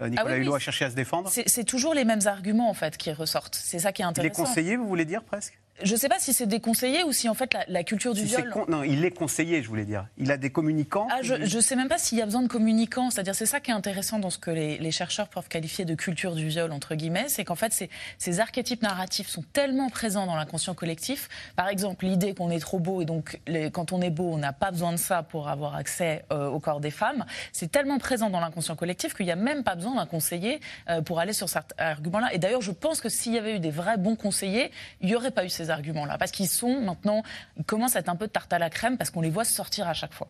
Nicolas 0.00 0.34
ah 0.34 0.36
Hulot 0.36 0.54
a 0.54 0.58
cherché 0.58 0.84
à 0.84 0.90
se 0.90 0.96
défendre? 0.96 1.30
C'est 1.30 1.64
toujours 1.64 1.94
les 1.94 2.04
mêmes 2.04 2.26
arguments 2.26 2.68
en 2.68 2.74
fait 2.74 2.96
qui 2.96 3.12
ressortent. 3.12 3.54
C'est 3.60 3.78
ça 3.78 3.92
qui 3.92 4.02
est 4.02 4.04
intéressant. 4.04 4.42
Les 4.42 4.48
conseillers, 4.48 4.76
vous 4.76 4.88
voulez 4.88 5.04
dire 5.04 5.22
presque? 5.22 5.58
Je 5.82 5.92
ne 5.92 5.98
sais 5.98 6.08
pas 6.08 6.18
si 6.18 6.32
c'est 6.32 6.46
déconseillé 6.46 7.02
ou 7.02 7.12
si 7.12 7.28
en 7.28 7.34
fait 7.34 7.56
la, 7.68 7.84
culture 7.84 8.14
du 8.14 8.24
viol. 8.24 8.52
Non, 8.68 8.82
il 8.82 9.04
est 9.04 9.10
conseillé, 9.10 9.62
je 9.62 9.68
voulais 9.68 9.84
dire. 9.84 10.06
Il 10.18 10.30
a 10.30 10.36
des 10.36 10.50
communicants. 10.50 11.08
Ah, 11.10 11.20
je 11.22 11.34
ne 11.34 11.60
sais 11.60 11.76
même 11.76 11.88
pas 11.88 11.98
s'il 11.98 12.18
y 12.18 12.22
a 12.22 12.24
besoin 12.24 12.42
de 12.42 12.48
communicants. 12.48 13.10
C'est-à-dire, 13.10 13.34
c'est 13.34 13.46
ça 13.46 13.60
qui 13.60 13.70
est 13.70 13.74
intéressant 13.74 14.18
dans 14.18 14.30
ce 14.30 14.38
que 14.38 14.50
les, 14.50 14.90
chercheurs 14.94 15.28
peuvent 15.28 15.48
qualifier 15.48 15.84
de 15.84 15.94
culture 15.96 16.36
du 16.36 16.46
viol, 16.46 16.70
entre 16.70 16.94
guillemets, 16.94 17.26
c'est 17.28 17.44
qu'en 17.44 17.56
fait, 17.56 17.72
ces, 17.72 17.90
ces, 18.18 18.38
archétypes 18.38 18.82
narratifs 18.82 19.28
sont 19.28 19.42
tellement 19.52 19.88
présents 19.88 20.26
dans 20.26 20.36
l'inconscient 20.36 20.74
collectif. 20.74 21.28
Par 21.56 21.68
exemple, 21.68 22.04
l'idée 22.04 22.32
qu'on 22.34 22.50
est 22.50 22.60
trop 22.60 22.78
beau 22.78 23.02
et 23.02 23.04
donc 23.04 23.40
quand 23.72 23.92
on 23.92 24.00
est 24.00 24.10
beau, 24.10 24.30
on 24.32 24.38
n'a 24.38 24.52
pas 24.52 24.70
besoin 24.70 24.92
de 24.92 24.96
ça 24.96 25.22
pour 25.22 25.48
avoir 25.48 25.74
accès 25.74 26.24
euh, 26.32 26.48
au 26.48 26.60
corps 26.60 26.80
des 26.80 26.90
femmes. 26.92 27.24
C'est 27.52 27.72
tellement 27.72 27.98
présent 27.98 28.30
dans 28.30 28.40
l'inconscient 28.40 28.76
collectif 28.76 29.14
qu'il 29.14 29.26
n'y 29.26 29.32
a 29.32 29.36
même 29.36 29.64
pas 29.64 29.74
besoin 29.74 29.96
d'un 29.96 30.06
conseiller 30.06 30.60
euh, 30.88 31.02
pour 31.02 31.18
aller 31.18 31.32
sur 31.32 31.48
cet 31.48 31.74
argument-là. 31.78 32.32
Et 32.32 32.38
d'ailleurs, 32.38 32.62
je 32.62 32.70
pense 32.70 33.00
que 33.00 33.08
s'il 33.08 33.32
y 33.32 33.38
avait 33.38 33.56
eu 33.56 33.58
des 33.58 33.70
vrais 33.70 33.96
bons 33.96 34.16
conseillers, 34.16 34.70
il 35.00 35.08
n'y 35.08 35.16
aurait 35.16 35.32
pas 35.32 35.44
eu 35.44 35.48
ces 35.48 35.63
arguments-là. 35.70 36.18
Parce 36.18 36.30
qu'ils 36.30 36.48
sont 36.48 36.80
maintenant, 36.80 37.22
ils 37.56 37.64
commencent 37.64 37.96
à 37.96 38.00
être 38.00 38.08
un 38.08 38.16
peu 38.16 38.26
de 38.26 38.32
tarte 38.32 38.52
à 38.52 38.58
la 38.58 38.70
crème 38.70 38.96
parce 38.96 39.10
qu'on 39.10 39.20
les 39.20 39.30
voit 39.30 39.44
sortir 39.44 39.88
à 39.88 39.94
chaque 39.94 40.12
fois. 40.12 40.28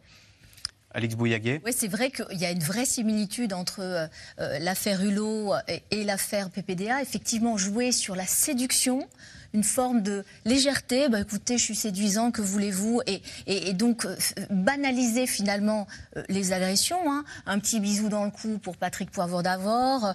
Alex 0.94 1.16
Bouillaguet 1.16 1.60
Oui, 1.64 1.72
c'est 1.76 1.88
vrai 1.88 2.10
qu'il 2.10 2.38
y 2.38 2.46
a 2.46 2.52
une 2.52 2.60
vraie 2.62 2.84
similitude 2.84 3.52
entre 3.52 3.80
euh, 3.80 4.06
euh, 4.38 4.58
l'affaire 4.60 5.02
Hulot 5.02 5.52
et, 5.90 6.04
l'affaire 6.04 6.50
PPDA. 6.50 7.02
Effectivement, 7.02 7.56
jouer 7.56 7.90
sur 7.90 8.14
la 8.14 8.26
séduction, 8.26 9.08
une 9.54 9.64
forme 9.64 10.02
de 10.02 10.24
légèreté. 10.44 11.08
Bah, 11.08 11.20
écoutez, 11.20 11.58
je 11.58 11.64
suis 11.64 11.74
séduisant, 11.74 12.30
que 12.30 12.42
voulez-vous? 12.42 13.02
Et, 13.06 13.72
donc 13.72 14.04
euh, 14.04 14.16
banaliser 14.50 15.26
finalement 15.26 15.88
les 16.28 16.52
agressions. 16.52 17.10
Hein. 17.10 17.24
Un 17.46 17.58
petit 17.58 17.80
bisou 17.80 18.08
dans 18.08 18.24
le 18.24 18.30
cou 18.30 18.58
pour 18.58 18.76
Patrick 18.76 19.10
Poivre 19.10 19.42
d'Avor. 19.42 20.14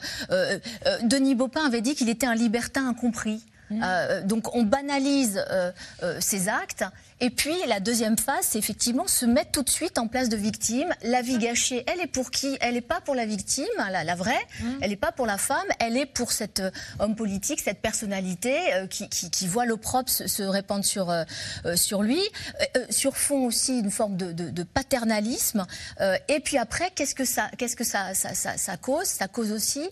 Denis 1.03 1.35
Baupin 1.35 1.65
avait 1.65 1.81
dit 1.81 1.93
qu'il 1.93 2.07
était 2.07 2.25
un 2.25 2.35
libertin 2.35 2.87
incompris. 2.87 3.43
Euh, 3.71 4.21
donc 4.23 4.55
on 4.55 4.63
banalise 4.63 5.43
euh, 5.51 5.71
euh, 6.03 6.17
ces 6.19 6.49
actes. 6.49 6.83
Et 7.21 7.29
puis 7.29 7.53
la 7.67 7.79
deuxième 7.79 8.17
phase, 8.17 8.45
c'est 8.49 8.57
effectivement 8.59 9.05
se 9.05 9.25
mettre 9.25 9.51
tout 9.51 9.61
de 9.63 9.69
suite 9.69 9.97
en 9.97 10.07
place 10.07 10.29
de 10.29 10.37
victime. 10.37 10.87
La 11.03 11.21
vie 11.21 11.37
gâchée, 11.37 11.83
elle 11.87 11.99
est 11.99 12.07
pour 12.07 12.31
qui? 12.31 12.57
Elle 12.61 12.75
n'est 12.75 12.81
pas 12.81 13.01
pour 13.01 13.13
la 13.13 13.25
victime, 13.25 13.67
la, 13.77 14.03
la 14.03 14.15
vraie. 14.15 14.39
Elle 14.81 14.89
n'est 14.91 14.95
pas 14.95 15.11
pour 15.11 15.25
la 15.25 15.37
femme. 15.37 15.67
Elle 15.79 15.97
est 15.97 16.05
pour 16.05 16.31
cet 16.31 16.61
homme 16.99 17.15
politique, 17.15 17.59
cette 17.59 17.81
personnalité 17.81 18.57
qui, 18.89 19.09
qui- 19.09 19.29
qui 19.29 19.47
voit 19.47 19.65
l'opprobre 19.65 20.09
se, 20.09 20.27
se 20.27 20.43
répandre 20.43 20.85
sur, 20.85 21.13
sur 21.75 22.01
lui. 22.03 22.21
Sur 22.89 23.17
fond 23.17 23.45
aussi 23.45 23.79
une 23.79 23.91
forme 23.91 24.15
de, 24.17 24.31
de- 24.31 24.49
de 24.49 24.63
paternalisme. 24.63 25.65
Et 26.29 26.39
puis 26.39 26.57
après, 26.57 26.89
qu'est-ce 26.95 27.15
que 27.15 27.25
ça, 27.25 27.49
qu'est-ce 27.57 27.75
que 27.75 27.83
ça, 27.83 28.13
ça, 28.13 28.33
ça- 28.33 28.57
ça 28.57 28.77
cause? 28.77 29.05
Ça 29.05 29.27
cause 29.27 29.51
aussi 29.51 29.87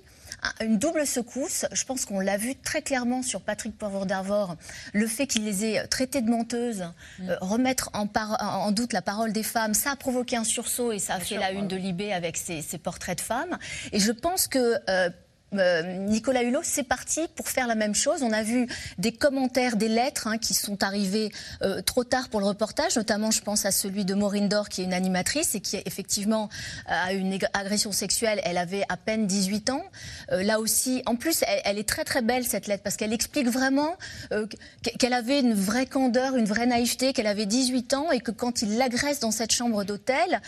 une 0.62 0.78
double 0.78 1.06
secousse. 1.06 1.66
Je 1.72 1.84
pense 1.86 2.06
qu'on 2.06 2.20
l'a 2.20 2.38
vu 2.38 2.56
très 2.56 2.82
clairement 2.82 3.24
sur 3.24 3.42
Patrick 3.42 3.78
Poivre 3.78 4.06
d'Arvor, 4.06 4.56
le 4.94 5.08
fait 5.08 5.28
qu'il 5.28 5.46
les 5.46 5.66
ait 5.66 5.88
traitées 5.88 6.22
de 6.22 6.30
menteuses, 6.30 6.86
euh, 7.22 7.36
remettre 7.42 7.90
en, 7.94 8.72
doute 8.72 8.94
la 8.94 9.02
parole 9.02 9.34
des 9.34 9.44
femmes, 9.44 9.74
ça 9.74 9.92
a 9.92 9.96
provoqué 9.96 10.36
un 10.36 10.44
sursaut 10.44 10.92
et 10.92 11.00
ça 11.00 11.16
a 11.16 11.20
fait 11.20 11.38
la 11.38 11.52
une 11.52 11.68
de 11.68 11.76
Libé 11.76 12.12
avec 12.14 12.38
ses, 12.38 12.62
ses 12.62 12.78
portraits 12.78 13.18
de 13.18 13.24
femmes. 13.24 13.58
Et 13.92 14.00
je 14.00 14.12
pense 14.12 14.48
que 14.48 14.58
euh, 14.60 14.78
euh, 14.90 15.10
Nicolas 15.54 16.44
Hulot, 16.44 16.60
c'est 16.64 16.84
parti 16.84 17.22
pour 17.36 17.48
faire 17.48 17.68
la 17.68 17.76
même 17.76 17.96
chose. 17.96 18.22
On 18.22 18.32
a 18.32 18.44
vu 18.44 18.68
des 18.98 19.12
commentaires, 19.14 19.78
des 19.78 19.88
lettres 19.88 20.28
hein, 20.28 20.38
qui 20.38 20.54
sont 20.54 20.84
arrivées 20.84 21.32
euh, 21.62 21.82
trop 21.82 22.04
tard 22.04 22.30
pour 22.30 22.40
le 22.42 22.46
reportage, 22.48 22.96
notamment 22.98 23.32
je 23.32 23.42
pense 23.42 23.66
à 23.66 23.72
celui 23.72 24.04
de 24.04 24.14
Maureen 24.14 24.50
Dor, 24.50 24.68
qui 24.70 24.82
est 24.82 24.84
une 24.84 24.94
animatrice 24.94 25.56
et 25.56 25.62
qui 25.62 25.78
effectivement 25.86 26.50
a 26.88 27.14
eu 27.14 27.18
une 27.20 27.38
agression 27.54 27.92
sexuelle. 27.92 28.42
Elle 28.44 28.58
avait 28.58 28.84
à 28.90 28.98
peine 28.98 29.26
18 29.26 29.70
ans. 29.70 29.84
Euh, 30.32 30.44
là 30.44 30.60
aussi, 30.60 31.02
en 31.06 31.16
plus, 31.16 31.44
elle, 31.64 31.78
est 31.78 31.88
très 31.88 32.04
très 32.04 32.22
belle 32.22 32.46
cette 32.46 32.68
lettre 32.68 32.84
parce 32.84 32.98
qu'elle 32.98 33.14
explique 33.14 33.48
vraiment 33.48 33.96
euh, 34.34 34.48
qu- 34.84 34.98
qu'elle 34.98 35.14
avait 35.14 35.40
une 35.40 35.54
vraie 35.54 35.86
candeur, 35.86 36.36
une 36.36 36.46
vraie 36.46 36.66
naïveté, 36.66 37.14
qu'elle 37.14 37.28
avait 37.28 37.46
18 37.46 37.94
ans 37.94 38.12
et 38.12 38.20
que 38.20 38.32
quand 38.32 38.62
il 38.62 38.78
l'agresse 38.78 39.20
dans 39.22 39.32
cette 39.32 39.52
chambre 39.54 39.84
d'hôtel, 39.86 40.42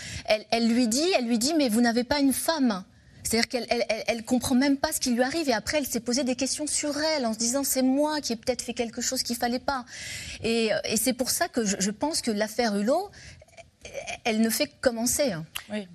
elle 0.52 0.68
lui 0.68 0.88
dit, 0.88 1.08
elle 1.18 1.26
lui 1.26 1.38
dit, 1.38 1.54
mais 1.58 1.70
vous 1.70 1.82
n'avez 1.82 2.04
pas 2.04 2.20
une 2.20 2.34
femme. 2.34 2.84
C'est-à-dire 3.30 3.48
qu'elle 3.48 3.68
elle, 3.70 3.86
elle- 3.89 4.04
elle 4.08 4.24
comprend 4.26 4.56
même 4.56 4.78
pas 4.78 4.92
ce 4.92 5.00
qui 5.00 5.12
lui 5.12 5.22
arrive 5.22 5.48
et 5.48 5.54
après 5.54 5.78
elle 5.78 5.86
s'est 5.86 6.00
posé 6.00 6.24
des 6.24 6.36
questions 6.36 6.65
sur 6.65 6.98
elle 6.98 7.28
en 7.28 7.34
se 7.34 7.38
disant 7.38 7.63
c'est 7.63 7.84
moi 7.84 8.22
qui 8.22 8.34
ai 8.34 8.36
peut-être 8.36 8.63
fait 8.63 8.74
quelque 8.74 9.02
chose 9.02 9.22
qu'il 9.22 9.36
fallait 9.36 9.60
pas. 9.60 9.86
Et, 10.44 10.72
et 10.86 10.98
c'est 10.98 11.13
pour 11.13 11.30
ça 11.30 11.48
que 11.48 11.63
je, 11.63 11.76
je 11.80 11.92
pense 11.92 12.22
que 12.24 12.32
l'affaire 12.32 12.76
Hulot, 12.76 13.12
elle 14.24 14.42
ne 14.42 14.50
fait 14.50 14.68
que 14.68 14.74
commencer. 14.82 15.32
hein. 15.32 15.46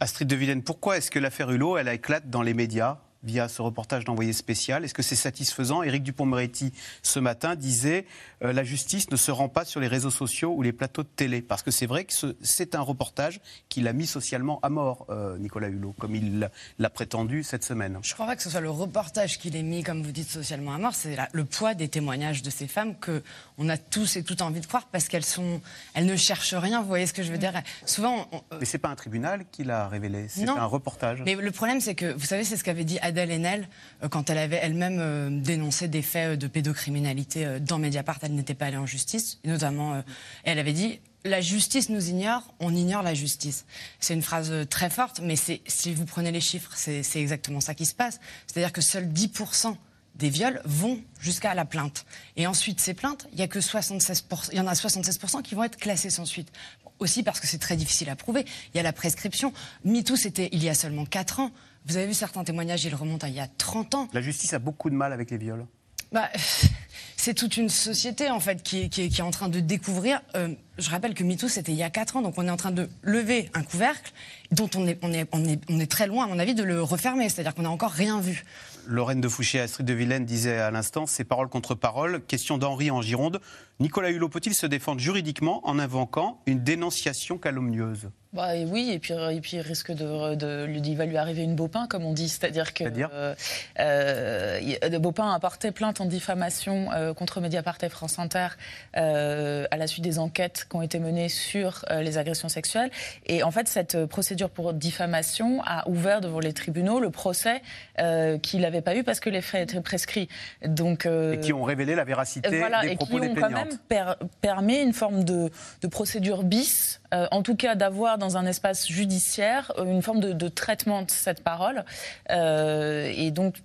Astrid 0.01 0.29
de 0.29 0.37
Villene, 0.37 0.63
pourquoi 0.63 0.97
est-ce 0.97 1.11
que 1.11 1.19
l'affaire 1.19 1.51
Hulot, 1.51 1.77
elle 1.79 1.89
éclate 1.89 2.31
dans 2.31 2.43
les 2.43 2.55
médias? 2.55 2.99
Via 3.25 3.49
ce 3.49 3.63
reportage 3.63 4.05
d'envoyé 4.05 4.33
spécial 4.33 4.85
Est-ce 4.85 4.95
que 4.95 5.03
c'est 5.03 5.17
satisfaisant? 5.17 5.83
Éric 5.83 6.03
Dupont-Moretti, 6.03 6.73
ce 7.03 7.19
matin, 7.19 7.57
disait 7.57 8.07
euh, 8.43 8.53
la 8.53 8.65
justice 8.65 9.11
ne 9.11 9.17
se 9.17 9.31
rend 9.31 9.49
pas 9.49 9.65
sur 9.65 9.81
les 9.81 9.87
réseaux 9.89 10.11
sociaux 10.11 10.53
ou 10.55 10.63
les 10.63 10.73
plateaux 10.73 11.03
de 11.03 11.09
télé. 11.09 11.43
Parce 11.43 11.63
que 11.63 11.71
c'est 11.71 11.87
vrai 11.87 12.05
que 12.05 12.13
ce- 12.13 12.37
c'est 12.43 12.75
un 12.75 12.81
reportage 12.81 13.41
qu'il 13.69 13.89
a 13.89 13.93
mis 13.93 14.07
socialement 14.07 14.61
à 14.63 14.69
mort, 14.69 15.07
euh, 15.11 15.39
Nicolas 15.39 15.69
Hulot, 15.69 15.95
comme 15.99 16.15
il 16.15 16.39
l'a- 16.79 16.91
prétendu 16.91 17.43
cette 17.43 17.65
semaine. 17.65 17.99
Je 18.03 18.15
crois 18.15 18.27
pas 18.27 18.37
que 18.37 18.43
ce 18.43 18.51
soit 18.51 18.61
le 18.61 18.71
reportage 18.71 19.39
qu'il 19.39 19.57
ait 19.57 19.63
mis, 19.65 19.83
comme 19.83 20.03
vous 20.03 20.13
dites, 20.13 20.29
socialement 20.31 20.75
à 20.75 20.79
mort. 20.79 20.95
C'est 20.95 21.17
le 21.33 21.45
poids 21.45 21.75
des 21.75 21.89
témoignages 21.89 22.43
de 22.43 22.51
ces 22.51 22.69
femmes 22.69 22.95
que 22.99 23.23
on 23.59 23.69
a 23.69 23.77
tous 23.77 24.17
et 24.17 24.23
toutes 24.23 24.43
envie 24.43 24.61
de 24.61 24.67
croire 24.67 24.87
parce 24.93 25.09
qu'elles 25.09 25.25
sont, 25.25 25.61
elles 25.95 26.07
ne 26.07 26.15
cherchent 26.15 26.55
rien. 26.55 26.83
Vous 26.83 26.87
voyez 26.89 27.07
ce 27.07 27.13
que 27.13 27.23
je 27.25 27.33
veux 27.33 27.39
dire? 27.39 27.53
Souvent, 27.85 28.29
on- 28.31 28.43
Mais 28.61 28.65
c'est 28.65 28.79
pas 28.79 28.91
un 28.91 28.95
tribunal 28.95 29.45
qui 29.51 29.65
l'a 29.65 29.89
révélé, 29.89 30.27
c'est 30.29 30.47
un 30.49 30.65
reportage. 30.67 31.23
Mais 31.25 31.35
le 31.35 31.51
problème, 31.51 31.81
c'est 31.81 31.95
que, 31.97 32.13
vous 32.13 32.27
savez, 32.27 32.45
c'est 32.45 32.57
ce 32.57 32.63
qu'avait 32.63 32.85
dit 32.85 32.99
Adèle 33.15 33.31
Haenel 33.31 33.69
euh, 34.03 34.09
quand 34.09 34.29
elle 34.29 34.39
avait 34.39 34.59
elle-même 34.61 34.99
euh, 35.01 35.31
dénoncé 35.31 35.87
des 35.87 36.03
faits 36.03 36.33
euh, 36.33 36.37
de 36.37 36.47
pédocriminalité 36.49 37.61
dans 37.61 37.79
Mediapart. 37.79 38.19
Elle 38.23 38.35
n'était 38.35 38.55
pas 38.55 38.67
allée 38.67 38.77
en 38.77 38.87
justice, 38.87 39.39
et 39.45 39.49
notamment, 39.49 40.03
elle 40.43 40.59
avait 40.59 40.73
dit 40.73 41.01
La 41.25 41.41
justice 41.41 41.89
nous 41.89 42.09
ignore, 42.09 42.55
on 42.59 42.75
ignore 42.75 43.03
la 43.03 43.15
justice. 43.15 43.67
C'est 44.01 44.15
une 44.15 44.23
phrase 44.23 44.53
très 44.69 44.91
forte, 44.91 45.21
mais 45.23 45.37
si 45.37 45.95
vous 45.95 46.05
prenez 46.05 46.33
les 46.33 46.41
chiffres, 46.41 46.73
c'est 46.75 47.03
c'est 47.03 47.21
exactement 47.21 47.61
ça 47.61 47.75
qui 47.75 47.87
se 47.87 47.95
passe. 47.95 48.21
C'est-à-dire 48.47 48.73
que 48.73 48.81
seuls 48.81 49.07
10% 49.07 49.77
des 50.15 50.29
viols 50.29 50.61
vont 50.65 51.01
jusqu'à 51.21 51.55
la 51.55 51.65
plainte. 51.65 52.07
Et 52.37 52.47
ensuite, 52.47 52.81
ces 52.81 52.95
plaintes, 52.95 53.27
il 53.33 53.39
y 53.39 53.43
a 53.43 53.49
que 53.49 53.59
76%, 53.59 54.51
il 54.53 54.59
y 54.59 54.61
en 54.61 54.67
a 54.67 54.75
76% 54.75 55.43
qui 55.43 55.55
vont 55.55 55.65
être 55.65 55.77
classées 55.77 56.11
sans 56.11 56.25
suite. 56.25 56.53
Aussi 57.01 57.25
parce 57.25 57.41
que 57.41 57.47
c'est 57.47 57.59
très 57.59 57.77
difficile 57.77 58.09
à 58.09 58.17
prouver. 58.17 58.45
Il 58.73 58.77
y 58.77 58.81
a 58.81 58.83
la 58.83 58.93
prescription. 58.93 59.53
MeToo, 59.85 60.17
c'était 60.17 60.49
il 60.53 60.63
y 60.63 60.69
a 60.69 60.75
seulement 60.75 61.05
4 61.05 61.41
ans. 61.41 61.51
Vous 61.87 61.97
avez 61.97 62.07
vu 62.07 62.15
certains 62.15 62.45
témoignages, 62.45 62.85
ils 62.85 62.95
remontent 62.95 63.27
à 63.27 63.31
il 63.31 63.35
y 63.37 63.41
a 63.41 63.47
30 63.49 63.95
ans. 63.95 64.09
La 64.13 64.21
justice 64.23 64.53
a 64.55 64.59
beaucoup 64.59 64.89
de 64.91 64.95
mal 64.95 65.13
avec 65.13 65.31
les 65.31 65.39
viols. 65.39 65.67
Bah, 66.13 66.29
c'est 67.17 67.35
toute 67.35 67.57
une 67.57 67.69
société 67.69 68.31
en 68.31 68.41
fait 68.41 68.63
qui 68.63 68.83
est, 68.83 68.89
qui 68.89 69.03
est- 69.03 69.09
qui 69.09 69.21
est 69.21 69.25
en 69.25 69.31
train 69.31 69.49
de 69.49 69.61
découvrir. 69.61 70.21
euh, 70.37 70.55
je 70.79 70.91
rappelle 70.91 71.15
que 71.15 71.25
MeToo 71.25 71.49
c'était 71.49 71.73
il 71.73 71.79
y 71.79 71.83
a 71.83 71.91
4 71.91 72.17
ans, 72.17 72.23
donc 72.23 72.35
on 72.39 72.47
est 72.47 72.51
en 72.51 72.57
train 72.57 72.71
de 72.71 72.89
lever 73.03 73.51
un 73.55 73.63
couvercle 73.63 74.13
dont 74.51 74.69
on 74.77 74.87
est, 74.87 74.99
on 75.03 75.13
est, 75.13 75.27
on 75.33 75.45
est, 75.45 75.61
on 75.69 75.79
est 75.81 75.91
très 75.91 76.07
loin, 76.07 76.25
à 76.25 76.29
mon 76.29 76.39
avis, 76.39 76.55
de 76.55 76.63
le 76.63 76.83
refermer. 76.83 77.29
C'est-à-dire 77.29 77.55
qu'on 77.55 77.63
n'a 77.63 77.71
encore 77.71 77.91
rien 77.93 78.21
vu. 78.21 78.45
Lorraine 78.87 79.21
de 79.21 79.29
Fouché, 79.29 79.61
Astrid 79.61 79.87
de 79.87 79.95
Villene 79.95 80.25
disait 80.27 80.59
à 80.59 80.71
l'instant, 80.71 81.07
c'est 81.07 81.25
parole 81.25 81.49
contre 81.49 81.75
parole. 81.75 82.23
Question 82.27 82.59
d'Henri 82.59 82.91
en 82.91 83.01
Gironde. 83.03 83.41
Nicolas 83.81 84.11
Hulot 84.11 84.29
peut-il 84.29 84.55
se 84.55 84.67
défendre 84.67 85.01
juridiquement 85.01 85.67
en 85.67 85.79
invoquant 85.79 86.41
une 86.47 86.63
dénonciation 86.63 87.39
calomnieuse? 87.39 88.11
Bah, 88.35 88.57
et 88.57 88.65
oui, 88.65 88.91
et 88.93 88.99
puis, 88.99 89.15
et 89.15 89.41
puis 89.41 89.61
risque 89.61 89.93
de, 89.93 90.35
de, 90.35 90.69
il 90.69 90.97
va 90.97 91.07
lui 91.07 91.17
arriver 91.17 91.43
une 91.43 91.55
Baupin, 91.55 91.87
comme 91.87 92.05
on 92.05 92.13
dit. 92.13 92.29
C'est-à-dire 92.29 92.75
que 92.75 92.83
euh, 93.15 93.35
euh, 93.79 94.61
il- 94.61 94.99
Baupin 94.99 95.33
a 95.33 95.39
porté 95.39 95.71
plainte 95.71 96.01
en 96.01 96.05
diffamation 96.07 96.91
euh, 96.93 97.15
contre 97.15 97.41
Mediapart 97.41 97.79
et 97.83 97.89
France 97.89 98.19
Inter 98.19 98.49
euh, 98.97 99.67
à 99.71 99.77
la 99.77 99.87
suite 99.87 100.03
des 100.05 100.19
enquêtes 100.19 100.67
qui 100.69 100.77
ont 100.77 100.83
été 100.83 100.99
menées 100.99 101.29
sur 101.29 101.85
euh, 101.91 102.03
les 102.03 102.19
agressions 102.19 102.49
sexuelles. 102.49 102.91
Et 103.27 103.43
en 103.43 103.51
fait, 103.51 103.69
cette 103.69 104.05
procédure 104.07 104.51
pour 104.51 104.73
diffamation 104.73 105.63
a 105.65 105.89
ouvert 105.89 106.21
devant 106.21 106.41
les 106.41 106.53
tribunaux 106.53 106.99
le 107.01 107.11
procès 107.11 107.63
euh, 108.01 108.39
qu'il 108.39 108.61
n'avait 108.63 108.83
pas 108.83 108.97
eu 108.97 109.05
parce 109.05 109.21
que 109.21 109.31
les 109.31 109.43
faits 109.43 109.71
étaient 109.71 109.81
prescrits. 109.81 110.29
Donc, 110.67 111.07
euh, 111.07 111.35
Et 111.35 111.41
qui 111.41 111.53
ont 111.53 111.63
révélé 111.63 111.95
la 111.95 112.05
véracité 112.05 112.59
voilà, 112.59 112.81
des 112.83 112.89
et 112.93 112.97
propos 112.97 113.15
qui 113.15 113.21
des 113.21 113.29
ont 113.29 113.35
quand 113.35 113.51
même 113.51 113.79
per- 113.89 114.15
permis 114.41 114.79
une 114.79 114.93
forme 114.93 115.25
de, 115.25 115.51
de 115.83 115.87
procédure 115.89 116.43
bis, 116.43 117.01
euh, 117.13 117.27
en 117.31 117.43
tout 117.43 117.55
cas 117.55 117.75
d'avoir 117.77 118.19
dans 118.25 118.37
un 118.37 118.47
espace 118.47 118.89
judiciaire 118.89 119.73
euh, 119.79 119.85
une 119.85 120.03
forme 120.03 120.21
de, 120.21 120.49
traitement 120.49 121.03
de 121.03 121.11
cette 121.11 121.43
parole. 121.43 121.85
Euh, 122.31 123.13
et 123.15 123.31
donc, 123.31 123.57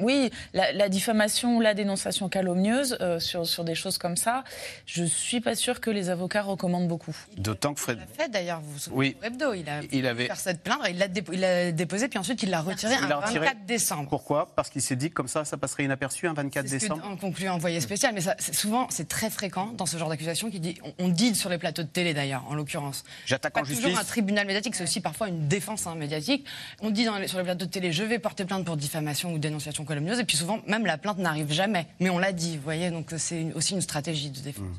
oui, 0.00 0.30
la, 0.54 0.72
la 0.72 0.88
diffamation, 0.88 1.60
la 1.60 1.74
dénonciation 1.74 2.28
calomnieuse 2.28 2.96
euh, 3.00 3.18
sur, 3.20 3.46
sur 3.46 3.64
des 3.64 3.74
choses 3.74 3.98
comme 3.98 4.16
ça, 4.16 4.44
je 4.86 5.04
suis 5.04 5.40
pas 5.40 5.54
sûre 5.54 5.80
que 5.80 5.90
les 5.90 6.08
avocats 6.10 6.42
recommandent 6.42 6.88
beaucoup. 6.88 7.14
D'autant 7.36 7.74
que 7.74 7.80
Fred. 7.80 7.98
Il 7.98 8.00
l'a 8.18 8.24
fait 8.24 8.30
d'ailleurs, 8.30 8.60
vous 8.60 8.72
vous 8.72 8.78
souvenez 8.78 8.98
Oui. 8.98 9.16
au 9.20 9.24
Hebdo. 9.26 9.54
Il 9.54 9.68
a 9.68 9.80
Il 9.92 10.06
avait- 10.06 10.26
faire 10.26 10.36
cette 10.40 10.62
plainte, 10.62 10.80
il 10.88 10.98
l'a 10.98 11.08
dépo- 11.08 11.32
il 11.32 11.40
l'a 11.40 11.72
déposé, 11.72 12.08
puis 12.08 12.18
ensuite 12.18 12.42
il 12.42 12.50
l'a 12.50 12.60
retiré 12.60 12.94
Il 12.98 13.04
un 13.04 13.08
l'a 13.08 13.16
retiré. 13.16 13.46
24 13.46 13.66
décembre. 13.66 14.08
Pourquoi? 14.08 14.54
Parce 14.54 14.70
qu'il 14.70 14.82
s'est 14.82 14.96
dit 14.96 15.08
que 15.10 15.14
comme 15.14 15.28
ça, 15.28 15.44
ça 15.44 15.56
passerait 15.56 15.84
inaperçu 15.84 16.26
un 16.26 16.32
24 16.34 16.66
C'est 16.68 16.78
ce 16.78 16.86
que, 16.86 16.92
décembre. 16.94 17.06
en 17.12 17.16
conclut 17.16 17.48
envoyé 17.48 17.80
spécial, 17.80 18.12
mais 18.14 18.20
ça, 18.20 18.34
souvent 18.52 18.86
c'est 18.90 19.08
très 19.08 19.30
fréquent 19.30 19.72
dans 19.76 19.86
ce 19.86 19.96
genre 19.96 20.08
d'accusation 20.08 20.50
qui 20.50 20.60
dit 20.60 20.78
on, 20.98 21.04
on 21.04 21.08
dit 21.08 21.34
sur 21.34 21.50
les 21.50 21.58
plateaux 21.58 21.82
de 21.82 21.88
télé 21.88 22.14
d'ailleurs 22.14 22.44
en 22.48 22.54
l'occurrence. 22.54 23.04
J'attaque 23.26 23.52
Pas 23.54 23.60
en 23.60 23.64
toujours 23.64 23.82
justice. 23.82 23.98
un 23.98 24.04
tribunal 24.04 24.46
médiatique, 24.46 24.74
c'est 24.74 24.84
aussi 24.84 25.00
parfois 25.00 25.28
une 25.28 25.48
défense 25.48 25.86
hein, 25.86 25.94
médiatique. 25.94 26.46
On 26.80 26.90
dit 26.90 27.04
dans 27.04 27.18
les- 27.18 27.28
sur 27.28 27.38
les 27.38 27.44
plateaux 27.44 27.66
de 27.66 27.70
télé 27.70 27.92
je 27.92 28.02
vais 28.04 28.18
porter 28.18 28.44
plainte 28.44 28.64
pour 28.64 28.76
diffamation 28.76 29.32
ou 29.32 29.38
dénonciation 29.38 29.81
calomnieuse, 29.84 30.18
et 30.18 30.24
puis 30.24 30.36
souvent 30.36 30.60
même 30.66 30.86
la 30.86 30.98
plainte 30.98 31.18
n'arrive 31.18 31.52
jamais, 31.52 31.86
mais 32.00 32.10
on 32.10 32.18
l'a 32.18 32.32
dit, 32.32 32.56
vous 32.56 32.62
voyez, 32.62 32.90
donc 32.90 33.12
euh, 33.12 33.18
c'est 33.18 33.52
aussi 33.54 33.74
une 33.74 33.80
stratégie 33.80 34.30
de 34.30 34.40
défense. 34.40 34.76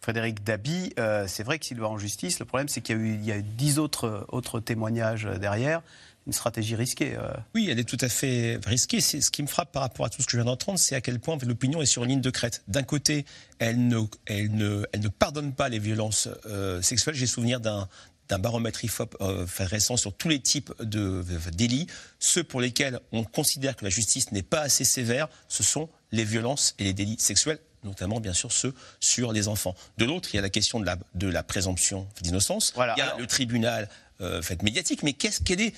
Frédéric 0.00 0.44
Dabi, 0.44 0.92
euh, 0.98 1.24
c'est 1.26 1.42
vrai 1.42 1.58
que 1.58 1.64
s'il 1.64 1.80
va 1.80 1.88
en 1.88 1.96
justice, 1.98 2.38
le 2.38 2.44
problème 2.44 2.68
c'est 2.68 2.82
qu'il 2.82 2.96
y 2.96 2.98
a 2.98 3.02
eu, 3.02 3.14
il 3.14 3.24
y 3.24 3.32
a 3.32 3.36
eu 3.38 3.42
dix 3.42 3.78
autres, 3.78 4.26
autres 4.28 4.60
témoignages 4.60 5.26
euh, 5.26 5.38
derrière. 5.38 5.80
Une 6.26 6.32
stratégie 6.32 6.74
risquée. 6.74 7.16
euh. 7.18 7.34
Oui, 7.54 7.68
elle 7.70 7.78
est 7.78 7.84
tout 7.84 7.98
à 8.00 8.08
fait 8.08 8.58
risquée. 8.64 9.02
C'est 9.02 9.20
ce 9.20 9.30
qui 9.30 9.42
me 9.42 9.46
frappe 9.46 9.72
par 9.72 9.82
rapport 9.82 10.06
à 10.06 10.08
tout 10.08 10.22
ce 10.22 10.26
que 10.26 10.32
je 10.32 10.38
viens 10.38 10.46
d'entendre, 10.46 10.78
c'est 10.78 10.94
à 10.94 11.02
quel 11.02 11.20
point 11.20 11.36
l'opinion 11.46 11.82
est 11.82 11.86
sur 11.86 12.02
une 12.02 12.08
ligne 12.08 12.20
de 12.22 12.30
crête. 12.30 12.62
D'un 12.66 12.82
côté, 12.82 13.26
elle 13.58 13.88
ne, 13.88 14.00
elle 14.24 14.54
ne, 14.54 14.86
elle 14.92 15.00
ne 15.00 15.08
pardonne 15.08 15.52
pas 15.52 15.68
les 15.68 15.78
violences 15.78 16.30
euh, 16.46 16.80
sexuelles. 16.80 17.14
J'ai 17.14 17.26
souvenir 17.26 17.60
d'un 17.60 17.88
d'un 18.28 18.38
baromètre 18.38 18.84
IFOP 18.84 19.16
euh, 19.20 19.46
récent 19.58 19.96
sur 19.96 20.14
tous 20.14 20.28
les 20.28 20.40
types 20.40 20.72
de, 20.80 21.22
de 21.22 21.50
délits. 21.50 21.86
Ceux 22.18 22.42
pour 22.44 22.60
lesquels 22.60 23.00
on 23.12 23.24
considère 23.24 23.76
que 23.76 23.84
la 23.84 23.90
justice 23.90 24.32
n'est 24.32 24.42
pas 24.42 24.60
assez 24.60 24.84
sévère, 24.84 25.28
ce 25.48 25.62
sont 25.62 25.88
les 26.12 26.24
violences 26.24 26.74
et 26.78 26.84
les 26.84 26.92
délits 26.92 27.16
sexuels 27.18 27.58
notamment 27.82 28.18
bien 28.18 28.32
sûr 28.32 28.50
ceux 28.50 28.72
sur 28.98 29.30
les 29.30 29.46
enfants. 29.46 29.74
De 29.98 30.06
l'autre, 30.06 30.30
il 30.32 30.36
y 30.36 30.38
a 30.38 30.42
la 30.42 30.48
question 30.48 30.80
de 30.80 30.86
la, 30.86 30.96
de 31.14 31.28
la 31.28 31.42
présomption 31.42 32.08
d'innocence. 32.22 32.72
Voilà, 32.74 32.94
il 32.96 33.00
y 33.00 33.02
a 33.02 33.08
alors- 33.08 33.18
le 33.18 33.26
tribunal 33.26 33.90
euh, 34.22 34.40
fait 34.40 34.62
médiatique, 34.62 35.02
mais 35.02 35.12
qu'est-ce 35.12 35.42
qu'elle 35.42 35.60
est 35.60 35.74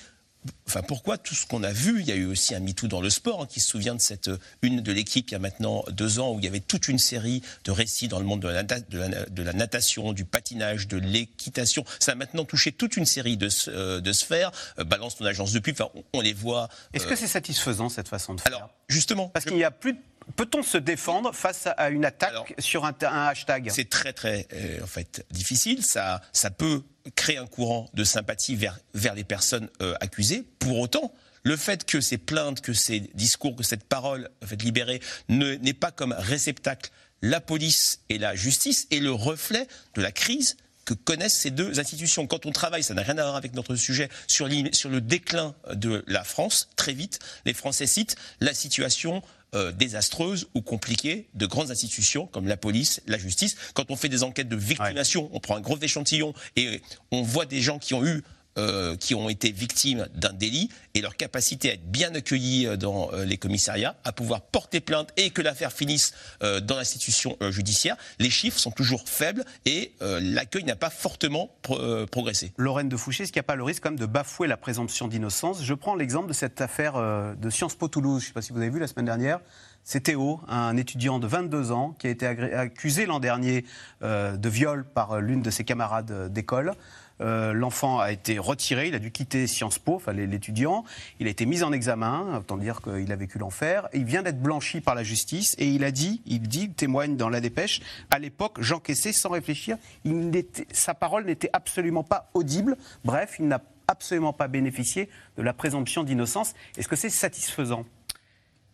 Enfin, 0.67 0.83
pourquoi 0.83 1.17
tout 1.19 1.35
ce 1.35 1.47
qu'on 1.47 1.63
a 1.63 1.73
vu 1.73 2.01
Il 2.01 2.07
y 2.07 2.13
a 2.13 2.17
eu 2.17 2.27
aussi 2.27 2.55
un 2.55 2.61
MeToo 2.61 2.89
dans 2.89 3.01
le 3.01 3.11
sport, 3.11 3.43
hein, 3.43 3.47
qui 3.49 3.61
se 3.61 3.71
souvient 3.71 3.95
de 3.95 4.01
cette 4.01 4.29
euh, 4.29 4.39
une 4.63 4.81
de 4.81 4.93
l'équipe 4.93 5.29
il 5.31 5.33
y 5.33 5.35
a 5.35 5.39
maintenant 5.39 5.85
deux 5.91 6.19
ans, 6.19 6.33
où 6.33 6.39
il 6.39 6.45
y 6.45 6.49
avait 6.49 6.61
toute 6.61 6.89
une 6.89 6.99
série 6.99 7.43
de 7.65 7.71
récits 7.71 8.09
dans 8.09 8.19
le 8.19 8.25
monde 8.25 8.41
de 8.41 8.49
la, 8.49 8.63
nata- 8.63 8.81
de 8.89 8.99
la- 8.99 9.27
de 9.27 9.43
la 9.43 9.53
natation, 9.53 10.13
du 10.13 10.25
patinage, 10.25 10.89
de 10.89 10.97
l'équitation. 10.97 11.85
Ça 12.01 12.13
a 12.13 12.15
maintenant 12.15 12.45
touché 12.45 12.73
toute 12.73 12.97
une 12.97 13.07
série 13.07 13.37
de, 13.37 13.49
euh, 13.69 14.01
de 14.01 14.13
sphères. 14.13 14.51
Euh, 14.79 14.85
balance 14.85 15.17
ton 15.17 15.25
agence 15.25 15.53
de 15.53 15.59
pub, 15.59 15.75
enfin, 15.79 15.91
on, 15.95 16.05
on 16.15 16.21
les 16.21 16.33
voit. 16.33 16.69
Est-ce 16.93 17.07
que 17.07 17.17
c'est 17.17 17.27
satisfaisant 17.29 17.89
cette 17.89 18.09
façon 18.09 18.35
de 18.35 18.41
faire? 18.41 18.53
Alors, 18.55 18.71
justement. 18.89 19.29
Parce 19.29 19.45
qu'il 19.45 19.57
n'y 19.57 19.65
a 19.65 19.71
plus. 19.71 19.93
de- 19.95 19.99
Peut-on 20.35 20.63
se 20.63 20.77
défendre 20.77 21.33
face 21.33 21.69
à 21.77 21.89
une 21.91 22.05
attaque 22.05 22.31
Alors, 22.31 22.47
sur 22.59 22.85
un, 22.85 22.95
un 23.03 23.27
hashtag? 23.29 23.71
C'est 23.73 23.89
très 23.89 24.13
très 24.13 24.49
euh, 24.53 24.83
en 24.83 24.87
fait 24.87 25.25
difficile. 25.31 25.85
Ça, 25.85 26.21
ça 26.33 26.51
peut 26.51 26.83
créer 27.15 27.39
un 27.39 27.47
courant 27.47 27.89
de 27.95 28.03
sympathie 28.03 28.57
vers, 28.57 28.79
vers 28.95 29.15
les 29.15 29.25
personnes 29.25 29.69
euh, 29.81 29.95
accusées. 30.01 30.45
Pour 30.59 30.79
autant, 30.81 31.15
le 31.45 31.57
fait 31.57 31.85
que 31.85 32.01
ces 32.01 32.19
plaintes, 32.19 32.61
que 32.61 32.73
ces 32.73 33.01
discours, 33.15 33.55
que 33.55 33.63
cette 33.63 33.85
parole 33.85 34.29
en 34.43 34.47
fait, 34.47 34.61
libérée 34.63 35.01
ne- 35.29 35.55
n'ait 35.55 35.73
pas 35.73 35.93
comme 35.93 36.13
réceptacle 36.13 36.91
la 37.23 37.41
police 37.41 38.01
et 38.09 38.19
la 38.19 38.35
justice 38.35 38.89
est 38.91 38.99
le 38.99 39.13
reflet 39.13 39.69
de 39.95 40.03
la 40.03 40.11
crise 40.13 40.57
que 40.85 40.95
connaissent 40.95 41.39
ces 41.39 41.51
deux 41.51 41.81
institutions. 41.81 42.27
Quand 42.29 42.47
on 42.47 42.53
travaille, 42.53 42.83
ça 42.85 42.95
n'a 42.95 43.03
rien 43.03 43.19
à 43.19 43.23
voir 43.23 43.35
avec 43.37 43.55
notre 43.55 43.75
sujet, 43.75 44.09
sur, 44.29 44.49
sur 44.73 44.89
le 44.91 45.01
déclin 45.01 45.55
de 45.73 46.05
la 46.07 46.23
France, 46.23 46.69
très 46.77 46.93
vite, 46.93 47.19
les 47.45 47.55
Français 47.55 47.87
citent 47.89 48.15
la 48.41 48.55
situation 48.55 49.21
euh, 49.55 49.73
désastreuse 49.73 50.49
ou 50.55 50.63
compliquée 50.63 51.29
de 51.35 51.47
grandes 51.47 51.71
institutions 51.71 52.27
comme 52.27 52.49
la 52.49 52.57
police, 52.57 53.01
la 53.07 53.19
justice. 53.19 53.57
Quand 53.75 53.91
on 53.91 53.97
fait 53.97 54.09
des 54.09 54.23
enquêtes 54.23 54.49
de 54.49 54.57
victimation, 54.57 55.31
on 55.33 55.41
prend 55.41 55.57
un 55.57 55.61
gros 55.61 55.79
échantillon 55.79 56.35
et 56.57 56.83
on 57.13 57.23
voit 57.23 57.47
des 57.47 57.61
gens 57.61 57.79
qui 57.79 57.95
ont 57.95 58.05
eu 58.05 58.23
euh, 58.59 58.97
qui 58.97 59.15
ont 59.15 59.29
été 59.29 59.51
victimes 59.51 60.07
d'un 60.15 60.33
délit 60.33 60.71
et 60.95 61.01
leur 61.01 61.17
capacité 61.17 61.71
à 61.71 61.75
être 61.75 61.91
bien 61.91 62.15
accueillis 62.15 62.67
euh, 62.67 62.77
dans 62.77 63.11
euh, 63.13 63.25
les 63.25 63.37
commissariats, 63.37 63.97
à 64.05 64.13
pouvoir 64.13 64.41
porter 64.43 64.81
plainte 64.81 65.11
et 65.17 65.31
que 65.31 65.43
l'affaire 65.43 65.73
finisse 65.73 66.13
euh, 66.43 66.61
dans 66.61 66.77
l'institution 66.77 67.37
judiciaire, 67.51 67.97
les 68.19 68.31
chiffres 68.31 68.59
sont 68.59 68.71
toujours 68.71 69.03
faibles 69.07 69.45
et 69.65 69.93
l'accueil 70.01 70.65
n'a 70.65 70.77
pas 70.77 70.91
fortement 70.91 71.51
pro- 71.63 72.07
progressé. 72.07 72.53
Lorraine 72.57 72.89
de 72.89 72.97
Fouché, 72.97 73.23
est-ce 73.25 73.33
qu'il 73.33 73.39
n'y 73.41 73.45
a 73.45 73.49
pas 73.49 73.57
le 73.57 73.63
risque 73.63 73.83
quand 73.83 73.91
même 73.91 73.99
de 73.99 74.07
bafouer 74.07 74.47
la 74.49 74.57
présomption 74.57 75.09
d'innocence? 75.09 75.63
Je 75.63 75.75
prends 75.75 75.95
l'exemple 75.95 76.29
de 76.29 76.33
cette 76.33 76.61
affaire 76.61 76.95
de 77.37 77.51
Sciences 77.51 77.75
Po 77.75 77.89
Toulouse. 77.89 78.21
Je 78.23 78.27
ne 78.27 78.29
sais 78.29 78.33
pas 78.35 78.43
si 78.43 78.53
vous 78.53 78.59
avez 78.59 78.71
vu 78.71 78.79
la 78.79 78.87
semaine 78.87 79.05
dernière. 79.07 79.41
C'est 79.85 80.01
Théo, 80.01 80.41
un 80.49 80.77
étudiant 80.77 81.19
de 81.19 81.27
22 81.27 81.71
ans, 81.73 81.95
qui 81.99 82.07
a 82.09 82.11
été 82.11 82.27
accusé 82.27 83.07
l'an 83.07 83.21
dernier 83.21 83.65
de 84.03 84.49
viol 84.49 84.85
par 84.85 85.21
l'une 85.21 85.43
de 85.43 85.51
ses 85.51 85.65
camarades 85.65 86.33
d'école. 86.33 86.73
Euh, 87.21 87.53
L'enfant 87.53 87.99
a 87.99 88.13
été 88.13 88.39
retiré, 88.39 88.89
il 88.89 88.95
a 88.95 88.99
dû 88.99 89.11
quitter 89.11 89.47
Sciences 89.47 89.79
Po, 89.79 89.95
enfin 89.97 90.13
l'étudiant. 90.13 90.85
Il 91.21 91.27
a 91.27 91.31
été 91.31 91.47
mis 91.47 91.63
en 91.63 91.73
examen, 91.73 92.39
autant 92.39 92.57
dire 92.57 92.83
qu'il 92.83 93.11
a 93.11 93.17
vécu 93.17 93.39
l'enfer. 93.39 93.89
Il 93.95 94.05
vient 94.05 94.23
d'être 94.23 94.41
blanchi 94.41 94.81
par 94.81 94.95
la 94.95 95.03
justice 95.03 95.55
et 95.59 95.69
il 95.69 95.85
a 95.85 95.91
dit, 95.91 96.23
il 96.27 96.41
dit, 96.41 96.65
il 96.65 96.75
témoigne 96.75 97.17
dans 97.17 97.29
la 97.29 97.41
dépêche, 97.41 97.81
à 98.11 98.19
l'époque, 98.19 98.59
j'encaissais 98.61 99.13
sans 99.13 99.31
réfléchir. 99.31 99.77
Il 100.05 100.31
sa 100.73 100.95
parole 100.95 101.25
n'était 101.25 101.51
absolument 101.53 102.05
pas 102.05 102.31
audible. 102.35 102.77
Bref, 103.05 103.37
il 103.39 103.49
n'a 103.49 103.63
absolument 103.89 104.33
pas 104.33 104.49
bénéficié 104.49 105.09
de 105.37 105.43
la 105.43 105.53
présomption 105.53 106.03
d'innocence. 106.03 106.55
Est-ce 106.77 106.89
que 106.89 106.97
c'est 106.97 107.11
satisfaisant? 107.11 107.85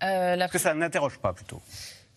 Euh, 0.03 0.37
la 0.37 0.47
Est-ce 0.47 0.53
que 0.53 0.59
ça 0.59 0.75
n'interroge 0.75 1.19
pas 1.19 1.33
plutôt? 1.33 1.61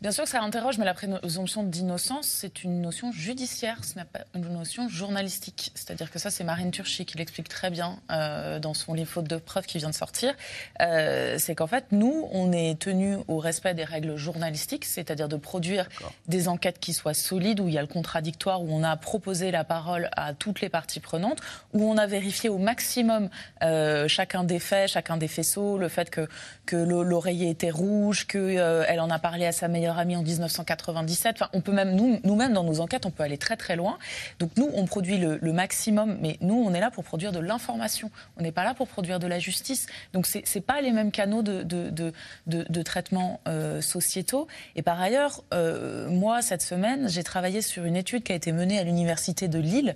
Bien 0.01 0.11
sûr 0.11 0.25
que 0.25 0.29
ça 0.29 0.41
interroge, 0.41 0.77
mais 0.77 0.83
la 0.85 0.93
présomption 0.93 1.63
d'innocence, 1.63 2.27
c'est 2.27 2.63
une 2.63 2.81
notion 2.81 3.11
judiciaire, 3.13 3.77
ce 3.83 3.97
n'est 3.97 4.03
pas 4.05 4.19
une 4.35 4.49
notion 4.49 4.89
journalistique. 4.89 5.71
C'est-à-dire 5.73 6.11
que 6.11 6.19
ça, 6.19 6.29
c'est 6.29 6.43
Marine 6.43 6.69
Turchi 6.69 7.05
qui 7.05 7.17
l'explique 7.17 7.47
très 7.47 7.71
bien 7.71 7.97
euh, 8.11 8.59
dans 8.59 8.73
son 8.73 8.93
livre 8.93 9.09
Faute 9.09 9.27
de 9.27 9.37
preuves 9.37 9.65
qui 9.65 9.77
vient 9.77 9.89
de 9.89 9.95
sortir. 9.95 10.33
Euh, 10.81 11.37
c'est 11.39 11.55
qu'en 11.55 11.65
fait, 11.65 11.85
nous, 11.91 12.27
on 12.33 12.51
est 12.51 12.77
tenu 12.77 13.15
au 13.29 13.39
respect 13.39 13.73
des 13.73 13.85
règles 13.85 14.17
journalistiques, 14.17 14.83
c'est-à-dire 14.85 15.29
de 15.29 15.37
produire 15.37 15.87
des 16.27 16.49
enquêtes 16.49 16.79
qui 16.79 16.93
soient 16.93 17.13
solides, 17.15 17.61
où 17.61 17.69
il 17.69 17.73
y 17.73 17.77
a 17.77 17.81
le 17.81 17.87
contradictoire, 17.87 18.61
où 18.61 18.67
on 18.69 18.83
a 18.83 18.97
proposé 18.97 19.49
la 19.49 19.63
parole 19.63 20.09
à 20.17 20.33
toutes 20.33 20.59
les 20.59 20.69
parties 20.69 20.99
prenantes, 20.99 21.39
où 21.73 21.89
on 21.89 21.97
a 21.97 22.05
vérifié 22.05 22.49
au 22.49 22.57
maximum 22.57 23.29
euh, 23.63 24.07
chacun 24.09 24.43
des 24.43 24.59
faits, 24.59 24.89
chacun 24.89 25.15
des 25.15 25.29
faisceaux, 25.29 25.77
le 25.77 25.87
fait 25.87 26.09
que, 26.09 26.27
que 26.65 26.75
le- 26.75 27.01
l'oreiller 27.03 27.49
était 27.49 27.71
rouge, 27.71 28.27
qu'elle 28.27 28.99
en 28.99 29.09
a 29.09 29.19
parlé 29.19 29.45
à 29.45 29.51
sa 29.53 29.67
meilleure 29.69 29.94
amie 29.99 30.15
en 30.15 30.21
1997. 30.23 31.35
Enfin, 31.37 31.49
on 31.53 31.61
peut 31.61 31.71
même, 31.71 31.95
nous- 31.95 32.19
nous-mêmes, 32.23 32.53
dans 32.53 32.63
nos 32.63 32.79
enquêtes, 32.79 33.05
on 33.05 33.11
peut 33.11 33.23
aller 33.23 33.37
très 33.37 33.57
très 33.57 33.75
loin. 33.75 33.97
Donc 34.39 34.51
nous, 34.57 34.69
on 34.73 34.85
produit 34.85 35.17
le, 35.17 35.39
maximum, 35.53 36.17
mais 36.21 36.37
nous, 36.41 36.55
on 36.55 36.73
est 36.73 36.79
là 36.79 36.91
pour 36.91 37.03
produire 37.03 37.31
de 37.31 37.39
l'information. 37.39 38.11
On 38.37 38.41
n'est 38.43 38.51
pas 38.51 38.63
là 38.63 38.73
pour 38.73 38.87
produire 38.87 39.19
de 39.19 39.27
la 39.27 39.39
justice. 39.39 39.87
Donc 40.13 40.25
c'est 40.27 40.43
c'est 40.45 40.61
pas 40.61 40.81
les 40.81 40.91
mêmes 40.91 41.11
canaux 41.11 41.41
de, 41.41 41.63
de, 41.63 41.89
de, 41.89 42.13
de- 42.47 42.81
traitement 42.83 43.39
euh, 43.47 43.81
sociétaux. 43.81 44.47
Et 44.75 44.81
par 44.81 45.01
ailleurs, 45.01 45.43
euh, 45.53 46.07
moi, 46.09 46.41
cette 46.41 46.61
semaine, 46.61 47.09
j'ai 47.09 47.23
travaillé 47.23 47.61
sur 47.61 47.83
une 47.85 47.95
étude 47.95 48.23
qui 48.23 48.31
a 48.31 48.35
été 48.35 48.51
menée 48.51 48.77
à 48.79 48.83
l'université 48.83 49.47
de 49.47 49.59
Lille, 49.59 49.95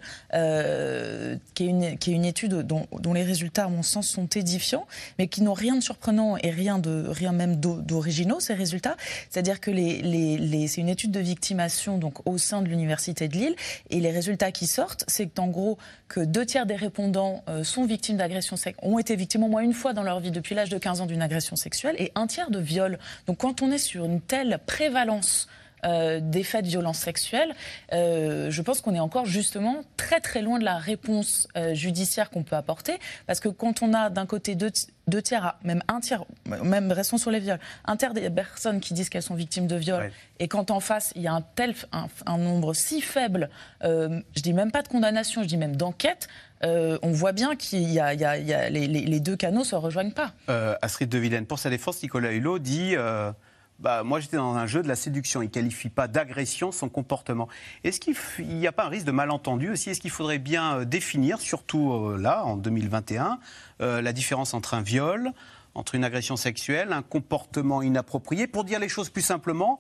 euh, 0.54 1.36
qui, 1.54 1.66
est 1.66 1.68
une, 1.68 1.98
qui 1.98 2.12
est 2.12 2.16
une 2.16 2.26
étude 2.26 2.56
dont, 2.62 2.86
dont 3.00 3.14
les 3.14 3.24
résultats, 3.24 3.66
à 3.66 3.70
mon 3.70 3.84
sens, 3.84 4.08
sont 4.08 4.28
édifiants, 4.28 4.88
mais 5.18 5.28
qui 5.28 5.42
n'ont 5.44 5.54
rien 5.54 5.76
de 5.76 5.82
surprenant 5.82 6.38
et 6.38 6.50
rien, 6.50 6.80
de, 6.80 7.06
rien 7.08 7.32
même 7.32 7.58
d'o- 7.58 7.82
d'originaux, 7.82 8.40
ces 8.40 8.54
résultats. 8.54 8.96
C'est-à-dire 9.30 9.60
que 9.60 9.72
les, 9.72 9.79
c'est 9.80 10.82
une 10.82 10.90
étude 10.90 11.12
de 11.12 11.20
victimation 11.20 11.98
donc, 11.98 12.28
au 12.28 12.38
sein 12.38 12.62
de 12.62 12.68
l'université 12.68 13.28
de 13.28 13.34
Lille, 13.34 13.56
et 13.90 14.00
les 14.00 14.12
résultats 14.12 14.52
qui 14.52 14.68
sortent, 14.68 15.04
c'est 15.08 15.28
qu'en 15.28 15.48
gros, 15.48 15.78
que 16.08 16.20
deux 16.20 16.46
tiers 16.46 16.66
des 16.66 16.76
répondants 16.76 17.44
euh, 17.50 17.64
sont 17.64 17.86
victimes 17.86 18.18
d'agressions 18.18 18.56
ont 18.82 19.00
été 19.00 19.16
victimes 19.16 19.44
au 19.44 19.48
moins 19.48 19.62
une 19.62 19.74
fois 19.74 19.94
dans 19.94 20.04
leur 20.04 20.20
vie 20.20 20.32
depuis 20.32 20.56
l'âge 20.56 20.70
de 20.70 20.78
15 20.78 21.02
ans 21.02 21.06
d'une 21.06 21.22
agression 21.22 21.56
sexuelle, 21.56 21.96
et 22.00 22.12
un 22.16 22.28
tiers 22.28 22.52
de 22.52 22.60
viol. 22.60 23.00
Donc 23.28 23.38
quand 23.38 23.62
on 23.62 23.72
est 23.72 23.78
sur 23.78 24.06
une 24.06 24.22
telle 24.22 24.60
prévalence 24.66 25.48
euh, 25.86 26.20
des 26.22 26.44
faits 26.44 26.64
de 26.66 26.70
violence 26.70 26.98
sexuelle, 27.00 27.54
euh, 27.94 28.50
je 28.52 28.62
pense 28.62 28.82
qu'on 28.82 28.94
est 28.96 29.00
encore 29.00 29.26
justement 29.26 29.82
très 29.98 30.20
très 30.20 30.42
loin 30.42 30.60
de 30.60 30.66
la 30.66 30.78
réponse 30.78 31.48
euh, 31.58 31.74
judiciaire 31.74 32.30
qu'on 32.30 32.44
peut 32.44 32.56
apporter, 32.56 32.98
parce 33.28 33.40
que 33.40 33.50
quand 33.50 33.82
on 33.82 33.94
a 33.94 34.10
d'un 34.10 34.26
côté 34.26 34.56
deux, 34.56 34.72
ti- 34.72 34.88
deux 35.08 35.22
tiers, 35.22 35.46
à- 35.46 35.60
même 35.64 35.82
un 35.88 36.00
tiers, 36.00 36.24
même 36.64 36.92
restons 36.92 37.18
sur 37.18 37.32
les 37.32 37.40
viols, 37.40 37.60
un 37.86 37.96
tiers 37.98 38.14
des 38.14 38.30
personnes 38.30 38.80
qui 38.80 38.94
disent 38.94 39.10
qu'elles 39.10 39.24
sont 39.24 39.36
victimes 39.36 39.68
de 39.68 39.76
viol, 39.76 40.12
et 40.40 40.48
quand 40.48 40.72
en 40.72 40.80
face 40.80 41.12
il 41.16 41.22
y 41.22 41.28
a 41.28 41.34
un 41.34 41.42
tel 41.42 41.74
un, 41.92 42.08
un 42.26 42.38
nombre 42.38 42.74
si 42.74 43.02
faible, 43.02 43.50
euh, 43.84 44.20
je 44.36 44.42
dis 44.42 44.54
même 44.54 44.72
pas 44.72 44.82
de 44.82 44.88
condamnation, 44.88 45.44
je 45.44 45.48
dis 45.48 45.58
même 45.58 45.76
d'enquête, 45.76 46.28
euh, 46.64 46.98
on 47.04 47.12
voit 47.12 47.32
bien 47.32 47.56
qu'il 47.56 47.90
y 47.90 48.00
a, 48.00 48.14
il 48.14 48.20
y 48.20 48.26
a- 48.26 48.38
il 48.38 48.46
y 48.48 48.54
a- 48.54 48.70
les, 48.70 49.20
deux 49.22 49.36
canaux 49.38 49.64
se 49.64 49.76
rejoignent 49.76 50.12
pas. 50.12 50.34
Euh, 50.50 50.76
Astrid 50.82 51.08
de 51.10 51.18
Villene, 51.18 51.46
pour 51.46 51.58
sa 51.60 51.70
défense, 51.70 52.02
Nicolas 52.04 52.32
Hulot 52.34 52.60
dit 52.60 52.96
euh, 52.98 53.32
bah, 53.80 54.04
Moi, 54.04 54.20
j'étais 54.20 54.38
dans 54.38 54.56
un 54.56 54.66
jeu 54.66 54.84
de 54.84 54.88
la 54.88 54.96
séduction. 54.96 55.42
Il 55.42 55.46
ne 55.46 55.52
qualifie 55.52 55.90
pas 55.90 56.08
d'agression 56.08 56.72
son 56.72 56.90
comportement. 56.90 57.48
Est-ce 57.84 58.00
qu'il 58.00 58.16
n'y 58.48 58.68
a 58.68 58.72
pas 58.72 58.86
un 58.86 58.90
risque 58.90 59.06
de 59.06 59.12
malentendu 59.12 59.70
aussi? 59.70 59.90
Est-ce 59.90 60.02
qu'il 60.02 60.12
faudrait 60.12 60.40
bien 60.40 60.80
euh, 60.80 60.86
définir, 60.86 61.40
surtout 61.40 61.94
euh, 61.94 62.18
là, 62.18 62.44
en 62.46 62.58
2021, 62.58 63.40
euh, 63.82 64.02
la 64.02 64.14
différence 64.14 64.54
entre 64.54 64.74
un 64.74 64.82
viol, 64.82 65.32
entre 65.76 65.96
une 65.96 66.04
agression 66.04 66.36
sexuelle, 66.36 66.94
un 66.94 67.02
comportement 67.02 67.82
inapproprié 67.82 68.48
Pour 68.48 68.64
dire 68.64 68.80
les 68.80 68.90
choses 68.90 69.10
plus 69.10 69.22
simplement, 69.22 69.80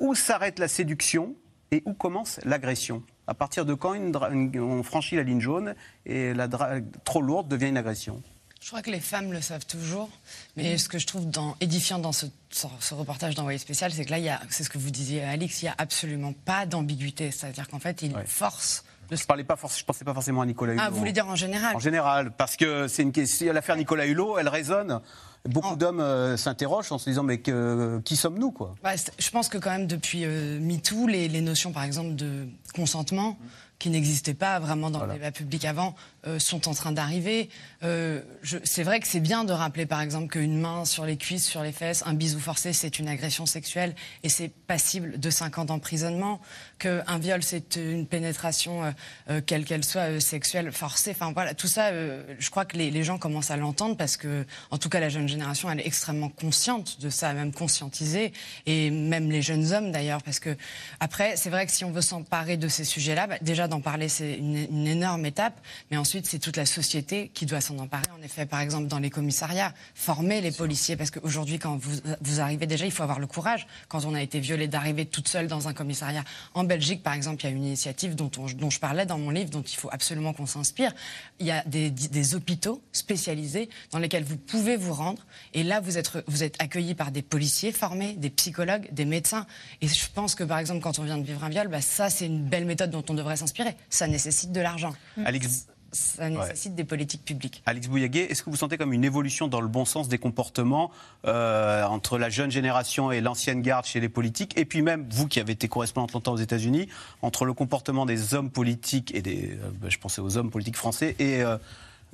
où 0.00 0.14
s'arrête 0.14 0.58
la 0.58 0.68
séduction 0.68 1.34
et 1.70 1.82
où 1.86 1.94
commence 1.94 2.40
l'agression? 2.44 3.02
À 3.26 3.32
partir 3.32 3.64
de 3.64 3.72
quand 3.72 3.94
on 3.94 4.82
franchit 4.82 5.16
la 5.16 5.22
ligne 5.22 5.40
jaune 5.40 5.74
et 6.04 6.34
la 6.34 6.46
drague 6.46 6.84
trop 7.04 7.22
lourde 7.22 7.48
devient 7.48 7.68
une 7.68 7.78
agression? 7.78 8.22
Je 8.64 8.70
crois 8.70 8.80
que 8.80 8.90
les 8.90 8.98
femmes 9.00 9.30
le 9.30 9.42
savent 9.42 9.66
toujours, 9.66 10.08
mais 10.56 10.78
ce 10.78 10.88
que 10.88 10.98
je 10.98 11.06
trouve 11.06 11.28
dans- 11.28 11.54
édifiant 11.60 11.98
dans 11.98 12.12
ce, 12.12 12.24
ce- 12.48 12.66
ce 12.80 12.94
reportage 12.94 13.34
d'envoyé 13.34 13.58
spécial, 13.58 13.92
c'est 13.92 14.06
que 14.06 14.10
là, 14.10 14.40
c'est 14.48 14.64
ce 14.64 14.70
que 14.70 14.78
vous 14.78 14.88
disiez, 14.90 15.22
Alix, 15.22 15.60
il 15.60 15.66
n'y 15.66 15.68
a 15.68 15.74
absolument 15.76 16.32
pas 16.32 16.64
d'ambiguïté. 16.64 17.30
C'est-à-dire 17.30 17.68
qu'en 17.68 17.78
fait, 17.78 18.00
il 18.00 18.14
force. 18.24 18.82
Je 19.10 19.22
parlais 19.26 19.44
pas 19.44 19.56
je 19.76 19.84
pensais 19.84 20.02
pas 20.06 20.14
forcément 20.14 20.40
à 20.40 20.46
Nicolas 20.46 20.72
Hulot. 20.72 20.82
Ah, 20.82 20.88
vous 20.88 20.96
voulez 20.96 21.12
dire 21.12 21.28
en 21.28 21.36
général 21.36 21.76
En 21.76 21.78
général, 21.78 22.30
parce 22.34 22.56
que 22.56 22.88
c'est 22.88 23.02
une 23.02 23.12
question. 23.12 23.52
L'affaire 23.52 23.76
Nicolas 23.76 24.06
Hulot, 24.06 24.38
elle 24.38 24.48
résonne. 24.48 24.98
Beaucoup 25.46 25.76
d'hommes 25.76 26.00
euh, 26.00 26.38
s'interrogent 26.38 26.90
en 26.90 26.96
se 26.96 27.10
disant 27.10 27.22
mais 27.22 27.36
que- 27.40 28.00
qui 28.02 28.16
sommes-nous 28.16 28.50
quoi? 28.50 28.74
Ouais, 28.82 28.94
je 29.18 29.28
pense 29.28 29.50
que 29.50 29.58
quand 29.58 29.72
même 29.72 29.86
depuis 29.86 30.24
euh, 30.24 30.58
MeToo, 30.58 31.06
les, 31.06 31.28
les 31.28 31.42
notions 31.42 31.70
par 31.70 31.82
exemple 31.84 32.14
de 32.14 32.48
consentement, 32.74 33.38
qui 33.84 33.90
n'existaient 33.90 34.32
pas 34.32 34.58
vraiment 34.60 34.90
dans 34.90 35.04
le 35.04 35.12
débat 35.12 35.30
public 35.30 35.62
avant, 35.66 35.94
euh, 36.26 36.38
sont 36.38 36.68
en 36.68 36.72
train 36.72 36.90
d'arriver. 36.90 37.50
Euh, 37.82 38.22
c'est 38.64 38.82
vrai 38.82 38.98
que 38.98 39.06
c'est 39.06 39.20
bien 39.20 39.44
de 39.44 39.52
rappeler 39.52 39.84
par 39.84 40.00
exemple 40.00 40.28
qu'une 40.28 40.58
main 40.58 40.86
sur 40.86 41.04
les 41.04 41.18
cuisses, 41.18 41.44
sur 41.46 41.62
les 41.62 41.70
fesses, 41.70 42.02
un 42.06 42.14
bisou 42.14 42.40
forcé, 42.40 42.72
c'est 42.72 42.98
une 42.98 43.08
agression 43.08 43.44
sexuelle 43.44 43.94
et 44.22 44.30
c'est 44.30 44.48
passible 44.48 45.20
de 45.20 45.28
5 45.28 45.58
ans 45.58 45.64
d'emprisonnement, 45.66 46.40
qu'un 46.78 47.18
viol, 47.18 47.42
c'est 47.42 47.76
une 47.76 48.06
pénétration, 48.06 48.84
euh, 48.84 48.90
euh, 49.28 49.40
quelle 49.44 49.66
qu'elle 49.66 49.84
soit, 49.84 50.12
euh, 50.12 50.20
sexuelle, 50.20 50.72
forcée. 50.72 51.10
Enfin 51.10 51.32
voilà, 51.32 51.52
tout 51.52 51.66
ça, 51.66 51.88
euh, 51.88 52.22
je 52.38 52.48
crois 52.48 52.64
que 52.64 52.78
les, 52.78 52.90
les 52.90 53.02
gens 53.02 53.18
commencent 53.18 53.50
à 53.50 53.58
l'entendre 53.58 53.98
parce 53.98 54.16
que, 54.16 54.46
en 54.70 54.78
tout 54.78 54.88
cas, 54.88 55.00
la 55.00 55.10
jeune 55.10 55.28
génération, 55.28 55.70
elle 55.70 55.80
est 55.80 55.86
extrêmement 55.86 56.30
consciente 56.30 57.02
de 57.02 57.10
ça, 57.10 57.34
même 57.34 57.52
conscientisée, 57.52 58.32
et 58.64 58.90
même 58.90 59.30
les 59.30 59.42
jeunes 59.42 59.74
hommes 59.74 59.92
d'ailleurs, 59.92 60.22
parce 60.22 60.40
que 60.40 60.56
après, 61.00 61.36
c'est 61.36 61.50
vrai 61.50 61.66
que 61.66 61.72
si 61.72 61.84
on 61.84 61.90
veut 61.90 62.00
s'emparer 62.00 62.56
de 62.56 62.68
ces 62.68 62.84
sujets-là, 62.84 63.26
bah, 63.26 63.36
déjà 63.42 63.68
d'en 63.74 63.80
parler, 63.80 64.08
c'est 64.08 64.34
une, 64.34 64.56
une 64.56 64.86
énorme 64.86 65.26
étape, 65.26 65.60
mais 65.90 65.96
ensuite 65.96 66.26
c'est 66.26 66.38
toute 66.38 66.56
la 66.56 66.66
société 66.66 67.30
qui 67.34 67.44
doit 67.46 67.60
s'en 67.60 67.78
emparer. 67.78 68.04
En 68.18 68.22
effet, 68.22 68.46
par 68.46 68.60
exemple 68.60 68.86
dans 68.86 68.98
les 69.00 69.10
commissariats, 69.10 69.74
former 69.94 70.40
les 70.40 70.52
policiers, 70.52 70.96
parce 70.96 71.10
qu'aujourd'hui 71.10 71.58
quand 71.58 71.76
vous, 71.76 71.96
vous 72.20 72.40
arrivez 72.40 72.66
déjà, 72.66 72.84
il 72.86 72.92
faut 72.92 73.02
avoir 73.02 73.18
le 73.18 73.26
courage, 73.26 73.66
quand 73.88 74.04
on 74.04 74.14
a 74.14 74.22
été 74.22 74.38
violé, 74.38 74.68
d'arriver 74.68 75.06
toute 75.06 75.26
seule 75.28 75.48
dans 75.48 75.66
un 75.68 75.74
commissariat. 75.74 76.22
En 76.54 76.64
Belgique, 76.64 77.02
par 77.02 77.14
exemple, 77.14 77.42
il 77.42 77.50
y 77.50 77.52
a 77.52 77.56
une 77.56 77.64
initiative 77.64 78.14
dont, 78.14 78.30
on- 78.38 78.46
dont 78.46 78.70
je 78.70 78.78
parlais 78.78 79.06
dans 79.06 79.18
mon 79.18 79.30
livre, 79.30 79.50
dont 79.50 79.62
il 79.62 79.76
faut 79.76 79.88
absolument 79.92 80.32
qu'on 80.32 80.46
s'inspire. 80.46 80.92
Il 81.40 81.46
y 81.46 81.50
a 81.50 81.62
des, 81.64 81.90
des 81.90 82.34
hôpitaux 82.34 82.82
spécialisés 82.92 83.68
dans 83.90 83.98
lesquels 83.98 84.24
vous 84.24 84.36
pouvez 84.36 84.76
vous 84.76 84.92
rendre, 84.94 85.24
et 85.52 85.62
là 85.62 85.80
vous 85.80 85.98
êtes, 85.98 86.10
vous 86.28 86.42
êtes 86.42 86.54
accueillis 86.60 86.94
par 86.94 87.10
des 87.10 87.22
policiers 87.22 87.72
formés, 87.72 88.12
des 88.14 88.30
psychologues, 88.30 88.88
des 88.92 89.04
médecins. 89.04 89.46
Et 89.80 89.88
je 89.88 90.06
pense 90.14 90.34
que 90.34 90.44
par 90.44 90.58
exemple, 90.58 90.80
quand 90.80 90.98
on 90.98 91.02
vient 91.02 91.18
de 91.18 91.24
vivre 91.24 91.42
un 91.42 91.48
viol, 91.48 91.68
bah, 91.68 91.80
ça 91.80 92.10
c'est 92.10 92.26
une 92.26 92.44
belle 92.44 92.66
méthode 92.66 92.90
dont 92.90 93.04
on 93.08 93.14
devrait 93.14 93.36
s'inspirer. 93.36 93.53
Ça 93.90 94.06
nécessite 94.06 94.52
de 94.52 94.60
l'argent. 94.60 94.94
Alex, 95.24 95.66
Ça 95.92 96.28
nécessite 96.28 96.74
des 96.74 96.82
politiques 96.84 97.24
publiques. 97.24 97.62
Alex 97.66 97.86
Bouillaguet, 97.86 98.26
est-ce 98.30 98.42
que 98.42 98.50
vous 98.50 98.56
sentez 98.56 98.76
comme 98.76 98.92
une 98.92 99.04
évolution 99.04 99.46
dans 99.46 99.60
le 99.60 99.68
bon 99.68 99.84
sens 99.84 100.08
des 100.08 100.18
comportements 100.18 100.90
euh, 101.24 101.84
entre 101.84 102.18
la 102.18 102.30
jeune 102.30 102.50
génération 102.50 103.12
et 103.12 103.20
l'ancienne 103.20 103.62
garde 103.62 103.84
chez 103.86 104.00
les 104.00 104.08
politiques 104.08 104.58
Et 104.58 104.64
puis 104.64 104.82
même, 104.82 105.06
vous 105.10 105.28
qui 105.28 105.38
avez 105.38 105.52
été 105.52 105.68
correspondante 105.68 106.12
longtemps 106.12 106.32
aux 106.32 106.38
États-Unis, 106.38 106.88
entre 107.22 107.44
le 107.44 107.52
comportement 107.54 108.06
des 108.06 108.34
hommes 108.34 108.50
politiques 108.50 109.14
et 109.14 109.22
des. 109.22 109.50
euh, 109.52 109.70
bah, 109.80 109.88
je 109.88 109.98
pensais 109.98 110.20
aux 110.20 110.36
hommes 110.36 110.50
politiques 110.50 110.76
français 110.76 111.14
et, 111.20 111.42
euh, 111.42 111.56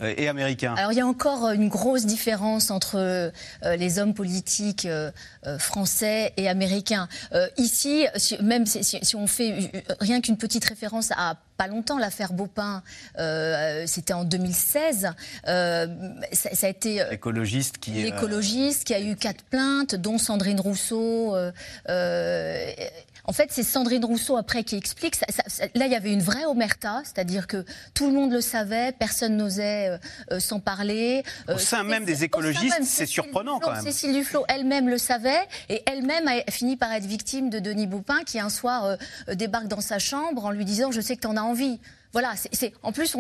et 0.03 0.29
américains 0.29 0.75
Alors 0.77 0.93
il 0.93 0.99
y 0.99 1.01
a 1.01 1.07
encore 1.07 1.47
euh, 1.47 1.53
une 1.53 1.69
grosse 1.69 2.07
différence 2.07 2.71
entre 2.71 2.97
euh, 2.97 3.31
les 3.77 3.99
hommes 3.99 4.15
politiques 4.15 4.87
euh, 4.87 5.11
euh, 5.47 5.59
français 5.59 6.33
et 6.37 6.49
américains. 6.49 7.09
Euh, 7.33 7.47
ici, 7.57 8.07
même 8.43 8.67
si, 8.67 9.17
on 9.17 9.27
fait 9.27 9.71
euh, 9.75 9.81
rien 10.01 10.21
qu'une 10.21 10.37
petite 10.37 10.65
référence 10.65 11.11
à 11.17 11.37
pas 11.57 11.67
longtemps, 11.67 11.99
l'affaire 11.99 12.33
Baupin, 12.33 12.83
euh, 13.19 13.85
c'était 13.87 14.15
en 14.15 14.25
2016, 14.25 15.11
euh, 15.47 15.87
ça, 16.33 16.55
ça 16.55 16.67
a 16.67 16.71
été... 16.71 17.03
euh, 17.03 17.11
L'écologiste 17.11 17.77
qui 17.77 17.99
est. 18.01 18.03
euh, 18.03 18.05
L'écologiste 18.07 18.85
qui 18.85 18.95
a 18.95 19.01
eu 19.01 19.15
quatre 19.15 19.45
plaintes, 19.45 19.95
dont 19.95 20.17
Sandrine 20.17 20.59
Rousseau. 20.59 21.35
euh, 21.37 21.53
euh, 21.91 22.71
en 23.31 23.33
fait, 23.33 23.51
c'est 23.53 23.63
Sandrine 23.63 24.05
Rousseau 24.05 24.37
après 24.37 24.65
qui 24.65 24.75
explique. 24.75 25.15
ça- 25.15 25.27
ça- 25.29 25.45
ça- 25.47 25.67
là, 25.77 25.87
il 25.87 25.93
y 25.93 25.95
avait 25.95 26.13
une 26.13 26.21
vraie 26.21 26.47
omerta, 26.47 27.01
c'est-à-dire 27.05 27.47
que 27.47 27.65
tout 27.95 28.09
le 28.09 28.13
monde 28.13 28.33
le 28.33 28.41
savait, 28.41 28.91
personne 28.91 29.37
n'osait 29.37 29.89
euh, 29.91 29.99
euh, 30.33 30.41
s'en 30.41 30.59
parler. 30.59 31.23
Au 31.47 31.57
sein 31.57 31.85
même 31.85 32.05
des 32.05 32.25
écologistes, 32.25 32.83
c'est 32.83 33.07
surprenant, 33.07 33.61
quand 33.61 33.71
même. 33.73 33.83
Cécile 33.85 34.13
Duflot 34.15 34.45
elle-même 34.49 34.89
le 34.89 34.99
savait 34.99 35.47
et 35.69 35.81
elle-même 35.87 36.27
a 36.27 36.51
fini 36.51 36.77
par 36.77 36.93
être 36.93 37.07
victime 37.07 37.51
de 37.51 37.61
Denis 37.61 37.87
Baupin 37.87 38.25
qui 38.27 38.41
un 38.41 38.51
soir 38.51 38.85
euh, 38.85 38.97
euh, 39.29 39.37
débarque 39.37 39.69
dans 39.69 39.81
sa 39.81 40.01
chambre 40.01 40.45
en 40.45 40.51
lui 40.51 40.65
disant 40.65 40.91
je 40.91 41.01
sais 41.01 41.15
que 41.15 41.21
tu 41.21 41.29
en 41.29 41.37
as 41.37 41.43
envie. 41.43 41.79
Voilà, 42.13 42.33
c'est- 42.53 42.73
en 42.83 42.93
plus 42.93 43.15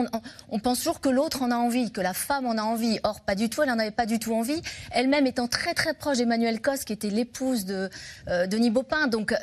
on, 0.50 0.58
pense 0.58 0.78
toujours 0.78 1.00
que 1.00 1.08
l'autre 1.08 1.42
en 1.42 1.50
a 1.50 1.56
envie, 1.56 1.90
que 1.92 2.00
la 2.00 2.12
femme 2.14 2.46
en 2.46 2.58
a 2.58 2.62
envie. 2.62 2.98
Or 3.04 3.20
pas 3.20 3.34
du 3.34 3.48
tout, 3.48 3.62
elle 3.62 3.68
n'en 3.68 3.78
avait 3.78 3.90
pas 3.90 4.06
du 4.06 4.18
tout 4.18 4.34
envie. 4.34 4.60
Elle-même 4.90 5.26
étant 5.26 5.46
très 5.48 5.74
très 5.74 5.94
proche 5.94 6.18
d'Emmanuel 6.18 6.60
Cos, 6.60 6.78
qui 6.84 6.92
était 6.92 7.10
l'épouse 7.10 7.64
de 7.64 7.88
euh, 8.28 8.46
Denis 8.46 8.70
Baupin, 8.70 9.06
donc 9.06 9.32
euh, 9.32 9.36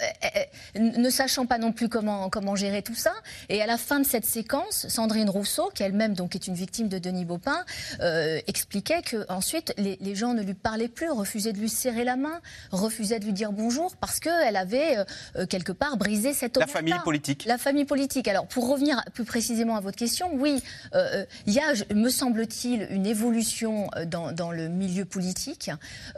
euh, 0.75 0.79
ne 0.79 1.09
sachant 1.09 1.45
pas 1.45 1.57
non 1.57 1.71
plus 1.71 1.87
comment 1.89 2.29
comment 2.29 2.55
gérer 2.55 2.81
tout 2.81 2.95
ça. 2.95 3.13
Et 3.49 3.61
à 3.61 3.65
la 3.65 3.77
fin 3.77 3.99
de 3.99 4.05
cette 4.05 4.25
séquence, 4.25 4.87
Sandrine 4.89 5.29
Rousseau, 5.29 5.71
qui 5.73 5.83
elle-même 5.83 6.13
donc 6.13 6.35
est 6.35 6.47
une 6.47 6.55
victime 6.55 6.89
de 6.89 6.97
Denis 6.99 7.25
Baupin, 7.25 7.63
euh, 8.01 8.39
expliquait 8.47 9.01
que 9.01 9.25
ensuite 9.29 9.73
les, 9.77 9.97
les 10.01 10.15
gens 10.15 10.33
ne 10.33 10.41
lui 10.43 10.53
parlaient 10.53 10.87
plus, 10.89 11.09
refusaient 11.09 11.53
de 11.53 11.59
lui 11.59 11.69
serrer 11.69 12.03
la 12.03 12.15
main, 12.15 12.39
refusaient 12.71 13.19
de 13.19 13.25
lui 13.25 13.33
dire 13.33 13.51
bonjour 13.51 13.95
parce 13.95 14.19
qu'elle 14.19 14.55
avait 14.57 14.97
euh, 14.97 15.05
euh, 15.37 15.45
quelque 15.45 15.71
part 15.71 15.97
brisé 15.97 16.33
cette 16.33 16.57
La 16.57 16.67
famille 16.67 16.93
politique. 17.03 17.45
La 17.45 17.57
famille 17.57 17.85
politique. 17.85 18.27
Alors, 18.27 18.47
pour 18.47 18.67
revenir 18.69 19.01
plus 19.13 19.23
précisément 19.37 19.75
à 19.75 19.81
votre 19.81 19.97
question, 19.97 20.31
oui, 20.33 20.63
euh, 20.95 20.97
euh, 21.13 21.25
il 21.45 21.53
y 21.53 21.59
a, 21.59 21.71
me 21.93 22.09
semble-t-il, 22.09 22.87
une 22.89 23.05
évolution 23.05 23.87
euh, 23.95 24.05
dans, 24.05 24.31
dans 24.31 24.51
le 24.51 24.67
milieu 24.67 25.05
politique, 25.05 25.69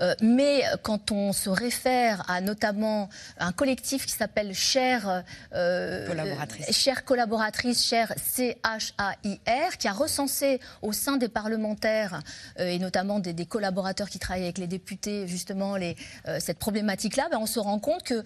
Euh, 0.01 0.15
mais 0.21 0.63
quand 0.83 1.11
on 1.11 1.33
se 1.33 1.49
réfère 1.49 2.23
à 2.29 2.39
notamment 2.39 3.09
un 3.37 3.51
collectif 3.51 4.05
qui 4.05 4.13
s'appelle 4.13 4.53
Cher 4.53 5.23
euh, 5.53 6.07
Collaboratrice. 6.07 6.71
Chère 6.71 7.03
collaboratrice, 7.03 7.85
Cher 7.85 8.13
C-H-A-I-R, 8.15 9.77
qui 9.77 9.87
a 9.87 9.91
recensé 9.91 10.61
au 10.81 10.93
sein 10.93 11.17
des 11.17 11.27
parlementaires 11.27 12.21
et 12.57 12.79
notamment 12.79 13.19
des, 13.19 13.33
des 13.33 13.45
collaborateurs 13.45 14.09
qui 14.09 14.19
travaillent 14.19 14.43
avec 14.43 14.59
les 14.59 14.67
députés 14.67 15.27
justement 15.27 15.75
les, 15.75 15.95
cette 16.39 16.59
problématique-là, 16.59 17.27
ben, 17.31 17.39
on 17.41 17.47
se 17.47 17.59
rend 17.59 17.79
compte 17.79 18.03
que 18.03 18.23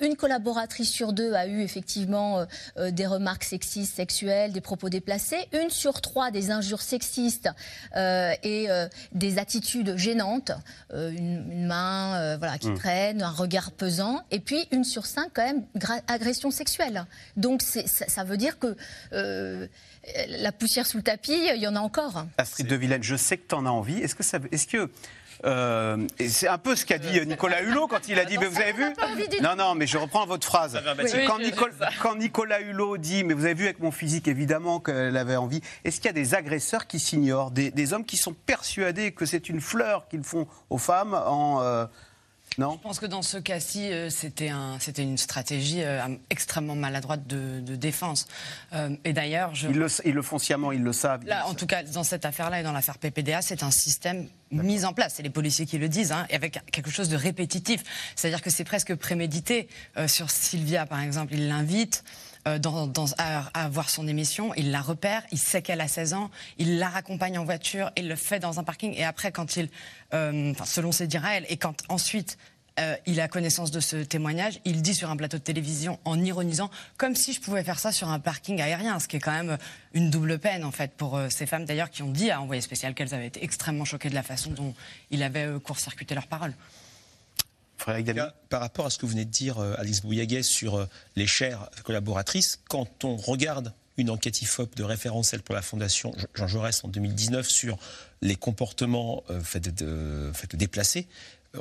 une 0.00 0.16
collaboratrice 0.16 0.90
sur 0.90 1.12
deux 1.12 1.32
a 1.32 1.46
eu 1.46 1.62
effectivement 1.62 2.44
des 2.76 3.06
remarques 3.06 3.44
sexistes, 3.44 3.96
sexuelles, 3.96 4.25
des 4.26 4.60
propos 4.60 4.88
déplacés, 4.88 5.46
une 5.52 5.70
sur 5.70 6.00
trois 6.00 6.30
des 6.30 6.50
injures 6.50 6.82
sexistes 6.82 7.48
euh, 7.96 8.32
et 8.42 8.70
euh, 8.70 8.88
des 9.12 9.38
attitudes 9.38 9.96
gênantes, 9.96 10.52
euh, 10.92 11.10
une, 11.10 11.50
une 11.52 11.66
main 11.66 12.16
euh, 12.20 12.36
voilà, 12.38 12.58
qui 12.58 12.68
Mm. 12.70 12.74
traîne, 12.78 13.22
un 13.22 13.30
regard 13.30 13.70
pesant, 13.72 14.22
et 14.30 14.40
puis 14.40 14.66
une 14.72 14.84
sur 14.84 15.06
cinq 15.06 15.30
quand 15.34 15.44
même 15.44 15.64
agression 16.08 16.50
sexuelle. 16.50 17.06
Donc 17.36 17.62
c'est- 17.62 17.86
ça, 17.86 18.06
ça 18.08 18.24
veut 18.24 18.36
dire 18.36 18.58
que 18.58 18.76
euh, 19.12 19.66
la 20.28 20.52
poussière 20.52 20.86
sous 20.86 20.96
le 20.98 21.02
tapis, 21.02 21.32
il 21.54 21.60
y 21.60 21.66
en 21.68 21.76
a 21.76 21.80
encore. 21.80 22.26
Astrid 22.38 22.66
de 22.66 22.76
Villene, 22.76 23.02
je 23.02 23.16
sais 23.16 23.36
que 23.38 23.46
tu 23.48 23.54
en 23.54 23.66
as 23.66 23.70
envie. 23.70 23.98
Est-ce 23.98 24.14
que 24.14 24.22
ça, 24.22 24.38
est-ce 24.52 24.66
que 24.66 24.90
euh, 25.44 25.98
et 26.18 26.28
c'est 26.28 26.48
un 26.48 26.58
peu 26.58 26.74
ce 26.76 26.86
qu'a 26.86 26.98
dit 26.98 27.20
Nicolas 27.26 27.62
Hulot 27.62 27.86
quand 27.88 28.08
il 28.08 28.18
a 28.18 28.24
dit, 28.24 28.38
mais 28.38 28.46
vous 28.46 28.60
avez 28.60 28.72
vu 28.72 28.84
Non, 29.42 29.54
non, 29.56 29.74
mais 29.74 29.86
je 29.86 29.98
reprends 29.98 30.26
votre 30.26 30.46
phrase. 30.46 30.80
Quand, 31.26 31.36
Oui, 31.38 31.44
Nicole- 31.44 31.72
c'est 31.78 31.84
ça. 31.84 31.90
quand 32.02 32.16
Nicolas 32.16 32.60
Hulot 32.60 32.96
dit, 32.96 33.24
mais 33.24 33.34
vous 33.34 33.44
avez 33.44 33.54
vu 33.54 33.64
avec 33.64 33.80
mon 33.80 33.90
physique, 33.90 34.28
évidemment 34.28 34.80
qu'elle 34.80 35.16
avait 35.16 35.36
envie. 35.36 35.60
Est-ce 35.84 35.96
qu'il 35.96 36.06
y 36.06 36.10
a 36.10 36.12
des 36.12 36.34
agresseurs 36.34 36.86
qui 36.86 36.98
s'ignorent, 36.98 37.50
des, 37.50 37.70
des 37.70 37.92
hommes 37.92 38.04
qui 38.04 38.16
sont 38.16 38.34
persuadés 38.46 39.12
que 39.12 39.26
c'est 39.26 39.48
une 39.48 39.60
fleur 39.60 40.08
qu'ils 40.08 40.24
font 40.24 40.46
aux 40.70 40.78
femmes 40.78 41.14
en 41.14 41.60
euh, 41.62 41.84
non 42.58 42.74
Je 42.74 42.82
pense 42.82 42.98
que 43.00 43.06
dans 43.06 43.22
ce 43.22 43.36
cas-ci, 43.38 43.92
euh, 43.92 44.10
c'était 44.10 44.48
un, 44.48 44.78
c'était 44.80 45.02
une 45.02 45.18
stratégie 45.18 45.82
euh, 45.82 46.00
extrêmement 46.30 46.74
maladroite 46.74 47.26
de, 47.26 47.60
de 47.60 47.76
défense. 47.76 48.26
Euh, 48.72 48.96
et 49.04 49.12
d'ailleurs, 49.12 49.54
je... 49.54 49.68
ils 49.68 49.76
le, 49.76 49.86
ils 50.04 50.14
le 50.14 50.22
font 50.22 50.38
sciemment, 50.38 50.72
ils 50.72 50.82
le 50.82 50.92
savent. 50.92 51.24
Là, 51.24 51.46
en 51.46 51.54
tout 51.54 51.66
cas, 51.66 51.82
dans 51.82 52.04
cette 52.04 52.24
affaire-là 52.24 52.60
et 52.60 52.62
dans 52.62 52.72
l'affaire 52.72 52.98
PPDA, 52.98 53.42
c'est 53.42 53.62
un 53.62 53.70
système 53.70 54.28
mis 54.50 54.84
en 54.84 54.92
place. 54.92 55.14
C'est 55.16 55.22
les 55.22 55.30
policiers 55.30 55.66
qui 55.66 55.78
le 55.78 55.88
disent, 55.88 56.12
hein, 56.12 56.26
et 56.30 56.34
avec 56.34 56.60
quelque 56.70 56.90
chose 56.90 57.08
de 57.08 57.16
répétitif. 57.16 57.82
C'est-à-dire 58.14 58.42
que 58.42 58.50
c'est 58.50 58.64
presque 58.64 58.94
prémédité. 58.94 59.68
Euh, 59.96 60.08
sur 60.08 60.30
Sylvia, 60.30 60.86
par 60.86 61.00
exemple, 61.00 61.34
il 61.34 61.48
l'invite. 61.48 62.04
Euh, 62.46 62.58
à, 63.18 63.68
voir 63.68 63.90
son 63.90 64.06
émission, 64.06 64.54
il 64.54 64.70
la 64.70 64.80
repère, 64.80 65.22
il 65.32 65.38
sait 65.38 65.62
qu'elle 65.62 65.80
a 65.80 65.88
16 65.88 66.14
ans, 66.14 66.30
il 66.58 66.78
la 66.78 66.88
raccompagne 66.88 67.38
en 67.38 67.44
voiture, 67.44 67.90
il 67.96 68.08
le 68.08 68.16
fait 68.16 68.38
dans 68.38 68.60
un 68.60 68.64
parking, 68.64 68.94
et 68.94 69.04
après, 69.04 69.32
quand 69.32 69.56
il, 69.56 69.68
euh, 70.14 70.54
selon 70.64 70.92
ses 70.92 71.06
dires 71.06 71.24
à 71.24 71.36
elle, 71.36 71.46
et 71.48 71.56
quand 71.56 71.82
ensuite 71.88 72.38
euh, 72.78 72.94
il 73.06 73.20
a 73.20 73.26
connaissance 73.26 73.70
de 73.72 73.80
ce 73.80 73.96
témoignage, 73.96 74.60
il 74.64 74.82
dit 74.82 74.94
sur 74.94 75.10
un 75.10 75.16
plateau 75.16 75.38
de 75.38 75.42
télévision 75.42 75.98
en 76.04 76.22
ironisant, 76.22 76.70
comme 76.98 77.16
si 77.16 77.32
je 77.32 77.40
pouvais 77.40 77.64
faire 77.64 77.80
ça 77.80 77.90
sur 77.90 78.10
un 78.10 78.20
parking 78.20 78.60
aérien, 78.60 79.00
ce 79.00 79.08
qui 79.08 79.16
est 79.16 79.20
quand 79.20 79.32
même 79.32 79.58
une 79.94 80.10
double 80.10 80.38
peine 80.38 80.62
en 80.62 80.72
fait 80.72 80.92
pour 80.92 81.18
ces 81.30 81.46
femmes 81.46 81.64
d'ailleurs 81.64 81.90
qui 81.90 82.02
ont 82.02 82.10
dit 82.10 82.30
à 82.30 82.42
Envoyé 82.42 82.60
spécial 82.60 82.94
qu'elles 82.94 83.14
avaient 83.14 83.28
été 83.28 83.42
extrêmement 83.42 83.86
choquées 83.86 84.10
de 84.10 84.14
la 84.14 84.22
façon 84.22 84.50
dont 84.50 84.74
il 85.10 85.22
avait 85.22 85.48
court-circuité 85.64 86.14
leurs 86.14 86.26
paroles. 86.26 86.52
Frédéric 87.76 88.06
David 88.06 88.32
Par 88.48 88.60
rapport 88.60 88.86
à 88.86 88.90
ce 88.90 88.98
que 88.98 89.06
vous 89.06 89.12
venez 89.12 89.24
de 89.24 89.30
dire, 89.30 89.58
euh, 89.58 89.74
Alice 89.78 90.02
Bouillaguet, 90.02 90.42
sur 90.42 90.76
euh, 90.76 90.86
les 91.14 91.26
chères 91.26 91.70
collaboratrices, 91.84 92.60
quand 92.68 93.04
on 93.04 93.16
regarde 93.16 93.72
une 93.96 94.10
enquête 94.10 94.42
IFOP 94.42 94.76
de 94.76 94.82
référence, 94.82 95.28
celle 95.28 95.42
pour 95.42 95.54
la 95.54 95.62
Fondation 95.62 96.12
Jean 96.34 96.46
Jaurès 96.46 96.84
en 96.84 96.88
2019, 96.88 97.48
sur 97.48 97.78
les 98.22 98.36
comportements 98.36 99.24
euh, 99.30 99.40
faits 99.40 99.74
de, 99.74 100.32
déplacés, 100.54 101.08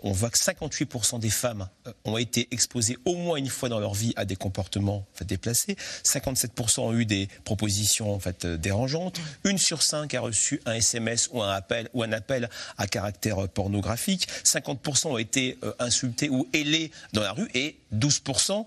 on 0.03 0.11
voit 0.11 0.29
que 0.29 0.37
58% 0.37 1.19
des 1.19 1.29
femmes 1.29 1.67
euh, 1.87 1.93
ont 2.05 2.17
été 2.17 2.47
exposées 2.51 2.97
au 3.05 3.15
moins 3.15 3.37
une 3.37 3.49
fois 3.49 3.69
dans 3.69 3.79
leur 3.79 3.93
vie 3.93 4.13
à 4.15 4.25
des 4.25 4.35
comportements 4.35 5.05
déplacés. 5.21 5.75
57% 6.03 6.81
ont 6.81 6.93
eu 6.93 7.05
des 7.05 7.27
propositions 7.43 8.13
en 8.13 8.19
fait, 8.19 8.45
euh, 8.45 8.57
dérangeantes. 8.57 9.19
Une 9.43 9.57
sur 9.57 9.81
cinq 9.81 10.13
a 10.13 10.21
reçu 10.21 10.61
un 10.65 10.73
SMS 10.73 11.29
ou 11.31 11.41
un 11.41 11.51
appel, 11.51 11.89
ou 11.93 12.03
un 12.03 12.11
appel 12.11 12.49
à 12.77 12.87
caractère 12.87 13.43
euh, 13.43 13.47
pornographique. 13.47 14.27
50% 14.43 15.07
ont 15.07 15.17
été 15.17 15.57
insultés 15.79 16.29
ou 16.29 16.47
ailés 16.53 16.91
dans 17.13 17.21
la 17.21 17.31
rue. 17.31 17.49
Et 17.53 17.77
12% 17.93 18.65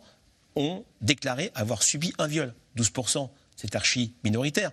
ont 0.56 0.84
déclaré 1.00 1.50
avoir 1.54 1.82
subi 1.82 2.12
un 2.18 2.26
viol. 2.26 2.54
12%, 2.76 3.28
c'est 3.56 3.74
archi 3.74 4.14
minoritaire. 4.24 4.72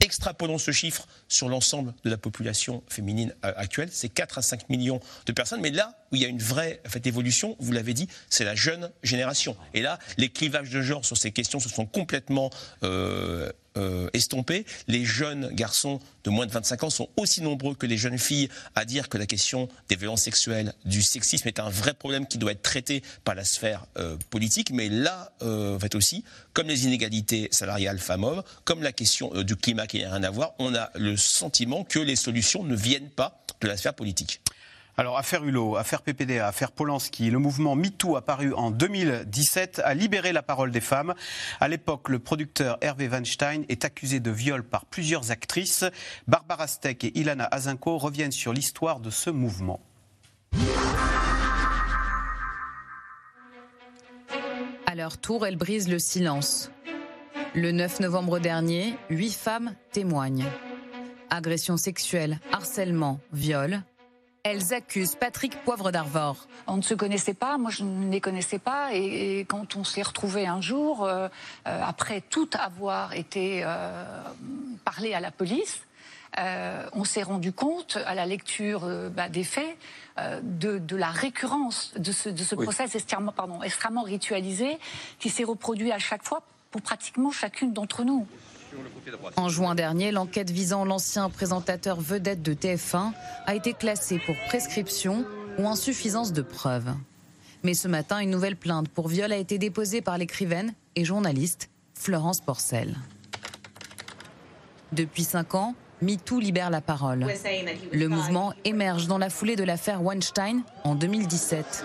Extrapolons 0.00 0.58
ce 0.58 0.70
chiffre 0.70 1.06
sur 1.28 1.48
l'ensemble 1.48 1.94
de 2.04 2.10
la 2.10 2.16
population 2.16 2.82
féminine 2.88 3.34
euh, 3.44 3.52
actuelle. 3.56 3.90
C'est 3.92 4.08
4 4.08 4.38
à 4.38 4.42
5 4.42 4.68
millions 4.70 5.00
de 5.26 5.32
personnes. 5.32 5.60
Mais 5.60 5.70
là 5.70 5.94
où 6.10 6.16
il 6.16 6.22
y 6.22 6.24
a 6.24 6.28
une 6.28 6.42
vraie 6.42 6.80
évolution, 7.04 7.56
vous 7.60 7.72
l'avez 7.72 7.94
dit, 7.94 8.08
c'est 8.28 8.44
la 8.44 8.54
jeune 8.54 8.90
génération. 9.02 9.56
Et 9.74 9.82
là, 9.82 9.98
les 10.16 10.28
clivages 10.28 10.70
de 10.70 10.80
genre 10.80 11.04
sur 11.04 11.16
ces 11.16 11.32
questions 11.32 11.60
se 11.60 11.68
sont 11.68 11.86
complètement 11.86 12.50
euh, 12.82 13.52
euh. 13.76 14.08
Les 14.88 15.04
jeunes 15.04 15.48
garçons 15.52 16.00
de 16.24 16.30
moins 16.30 16.46
de 16.46 16.52
25 16.52 16.84
ans 16.84 16.90
sont 16.90 17.08
aussi 17.16 17.42
nombreux 17.42 17.74
que 17.74 17.86
les 17.86 17.96
jeunes 17.96 18.18
filles 18.18 18.48
à 18.74 18.84
dire 18.84 19.08
que 19.08 19.18
la 19.18 19.26
question 19.26 19.68
des 19.88 19.96
violences 19.96 20.22
sexuelles, 20.22 20.74
du 20.84 21.02
sexisme 21.02 21.48
est 21.48 21.60
un 21.60 21.68
vrai 21.68 21.94
problème 21.94 22.26
qui 22.26 22.38
doit 22.38 22.52
être 22.52 22.62
traité 22.62 23.02
par 23.24 23.34
la 23.34 23.44
sphère 23.44 23.86
euh, 23.96 24.16
politique. 24.30 24.70
Mais 24.72 24.88
là, 24.88 25.32
en 25.40 25.78
fait 25.78 25.94
aussi, 25.94 26.24
comme 26.52 26.68
les 26.68 26.84
inégalités 26.84 27.48
salariales 27.50 27.98
femmes-hommes, 27.98 28.42
comme 28.64 28.82
la 28.82 28.92
question 28.92 29.30
du 29.42 29.56
climat 29.56 29.86
qui 29.86 30.00
n'a 30.00 30.12
rien 30.12 30.22
à 30.22 30.30
voir, 30.30 30.52
on 30.58 30.74
a 30.74 30.90
le 30.94 31.16
sentiment 31.16 31.84
que 31.84 31.98
les 31.98 32.16
solutions 32.16 32.62
ne 32.62 32.74
viennent 32.74 33.10
pas 33.10 33.44
de 33.60 33.68
la 33.68 33.76
sphère 33.76 33.94
politique. 33.94 34.40
Alors, 35.00 35.16
affaire 35.16 35.42
Hulot, 35.42 35.76
affaire 35.78 36.02
PPDA, 36.02 36.46
affaire 36.46 36.72
Polanski, 36.72 37.30
le 37.30 37.38
mouvement 37.38 37.74
MeToo 37.74 38.16
apparu 38.16 38.52
en 38.52 38.70
2017 38.70 39.80
a 39.82 39.94
libéré 39.94 40.30
la 40.34 40.42
parole 40.42 40.72
des 40.72 40.82
femmes. 40.82 41.14
À 41.58 41.68
l'époque, 41.68 42.10
le 42.10 42.18
producteur 42.18 42.76
Hervé 42.82 43.08
Weinstein 43.08 43.64
est 43.70 43.86
accusé 43.86 44.20
de 44.20 44.30
viol 44.30 44.62
par 44.62 44.84
plusieurs 44.84 45.30
actrices. 45.30 45.86
Barbara 46.28 46.66
Steck 46.66 47.02
et 47.04 47.18
Ilana 47.18 47.48
Azinko 47.50 47.96
reviennent 47.96 48.30
sur 48.30 48.52
l'histoire 48.52 49.00
de 49.00 49.08
ce 49.08 49.30
mouvement. 49.30 49.80
À 54.84 54.94
leur 54.94 55.16
tour, 55.16 55.46
elles 55.46 55.56
brisent 55.56 55.88
le 55.88 55.98
silence. 55.98 56.70
Le 57.54 57.72
9 57.72 58.00
novembre 58.00 58.38
dernier, 58.38 58.96
huit 59.08 59.32
femmes 59.32 59.74
témoignent. 59.92 60.44
Agression 61.30 61.78
sexuelle, 61.78 62.38
harcèlement, 62.52 63.18
viol, 63.32 63.82
elles 64.42 64.72
accusent 64.74 65.16
Patrick 65.16 65.56
Poivre 65.64 65.90
d'Arvor. 65.90 66.46
On 66.66 66.76
ne 66.76 66.82
se 66.82 66.94
connaissait 66.94 67.34
pas, 67.34 67.58
moi 67.58 67.70
je 67.70 67.84
ne 67.84 68.10
les 68.10 68.20
connaissais 68.20 68.58
pas, 68.58 68.94
et, 68.94 69.44
quand 69.48 69.76
on 69.76 69.84
s'est 69.84 70.02
retrouvés 70.02 70.46
un 70.46 70.60
jour, 70.60 71.04
euh, 71.04 71.28
euh, 71.66 71.80
après 71.84 72.20
tout 72.20 72.48
avoir 72.54 73.14
été 73.14 73.62
euh, 73.64 74.22
parlé 74.84 75.14
à 75.14 75.20
la 75.20 75.30
police, 75.30 75.80
on 76.94 77.04
s'est 77.04 77.24
rendu 77.24 77.52
compte, 77.52 77.98
à 78.06 78.14
la 78.14 78.24
lecture 78.24 78.88
bah, 79.10 79.28
des 79.28 79.42
faits, 79.42 79.76
de, 80.42 80.96
la 80.96 81.10
récurrence 81.10 81.92
de 81.98 82.12
ce, 82.12 82.28
de 82.28 82.44
ce 82.44 82.54
process 82.54 82.94
extrêmement, 82.94 83.32
pardon, 83.32 83.62
extrêmement 83.62 84.04
ritualisé 84.04 84.78
qui 85.18 85.28
s'est 85.28 85.44
reproduit 85.44 85.90
à 85.90 85.98
chaque 85.98 86.22
fois 86.22 86.42
pour 86.70 86.82
pratiquement 86.82 87.32
chacune 87.32 87.72
d'entre 87.72 88.04
nous. 88.04 88.28
En 89.36 89.48
juin 89.48 89.74
dernier, 89.74 90.12
l'enquête 90.12 90.50
visant 90.50 90.84
l'ancien 90.84 91.30
présentateur 91.30 92.00
vedette 92.00 92.42
de 92.42 92.54
TF1 92.54 93.12
a 93.46 93.54
été 93.54 93.72
classée 93.72 94.20
pour 94.24 94.36
prescription 94.48 95.24
ou 95.58 95.68
insuffisance 95.68 96.32
de 96.32 96.42
preuves. 96.42 96.92
Mais 97.62 97.74
ce 97.74 97.88
matin, 97.88 98.20
une 98.20 98.30
nouvelle 98.30 98.56
plainte 98.56 98.88
pour 98.88 99.08
viol 99.08 99.32
a 99.32 99.36
été 99.36 99.58
déposée 99.58 100.00
par 100.00 100.18
l'écrivaine 100.18 100.72
et 100.96 101.04
journaliste 101.04 101.68
Florence 101.94 102.40
Porcel. 102.40 102.96
Depuis 104.92 105.24
cinq 105.24 105.54
ans, 105.54 105.74
MeToo 106.02 106.40
libère 106.40 106.70
la 106.70 106.80
parole. 106.80 107.26
Le 107.92 108.06
mouvement 108.08 108.54
émerge 108.64 109.06
dans 109.06 109.18
la 109.18 109.28
foulée 109.28 109.56
de 109.56 109.64
l'affaire 109.64 110.02
Weinstein 110.02 110.62
en 110.84 110.94
2017. 110.94 111.84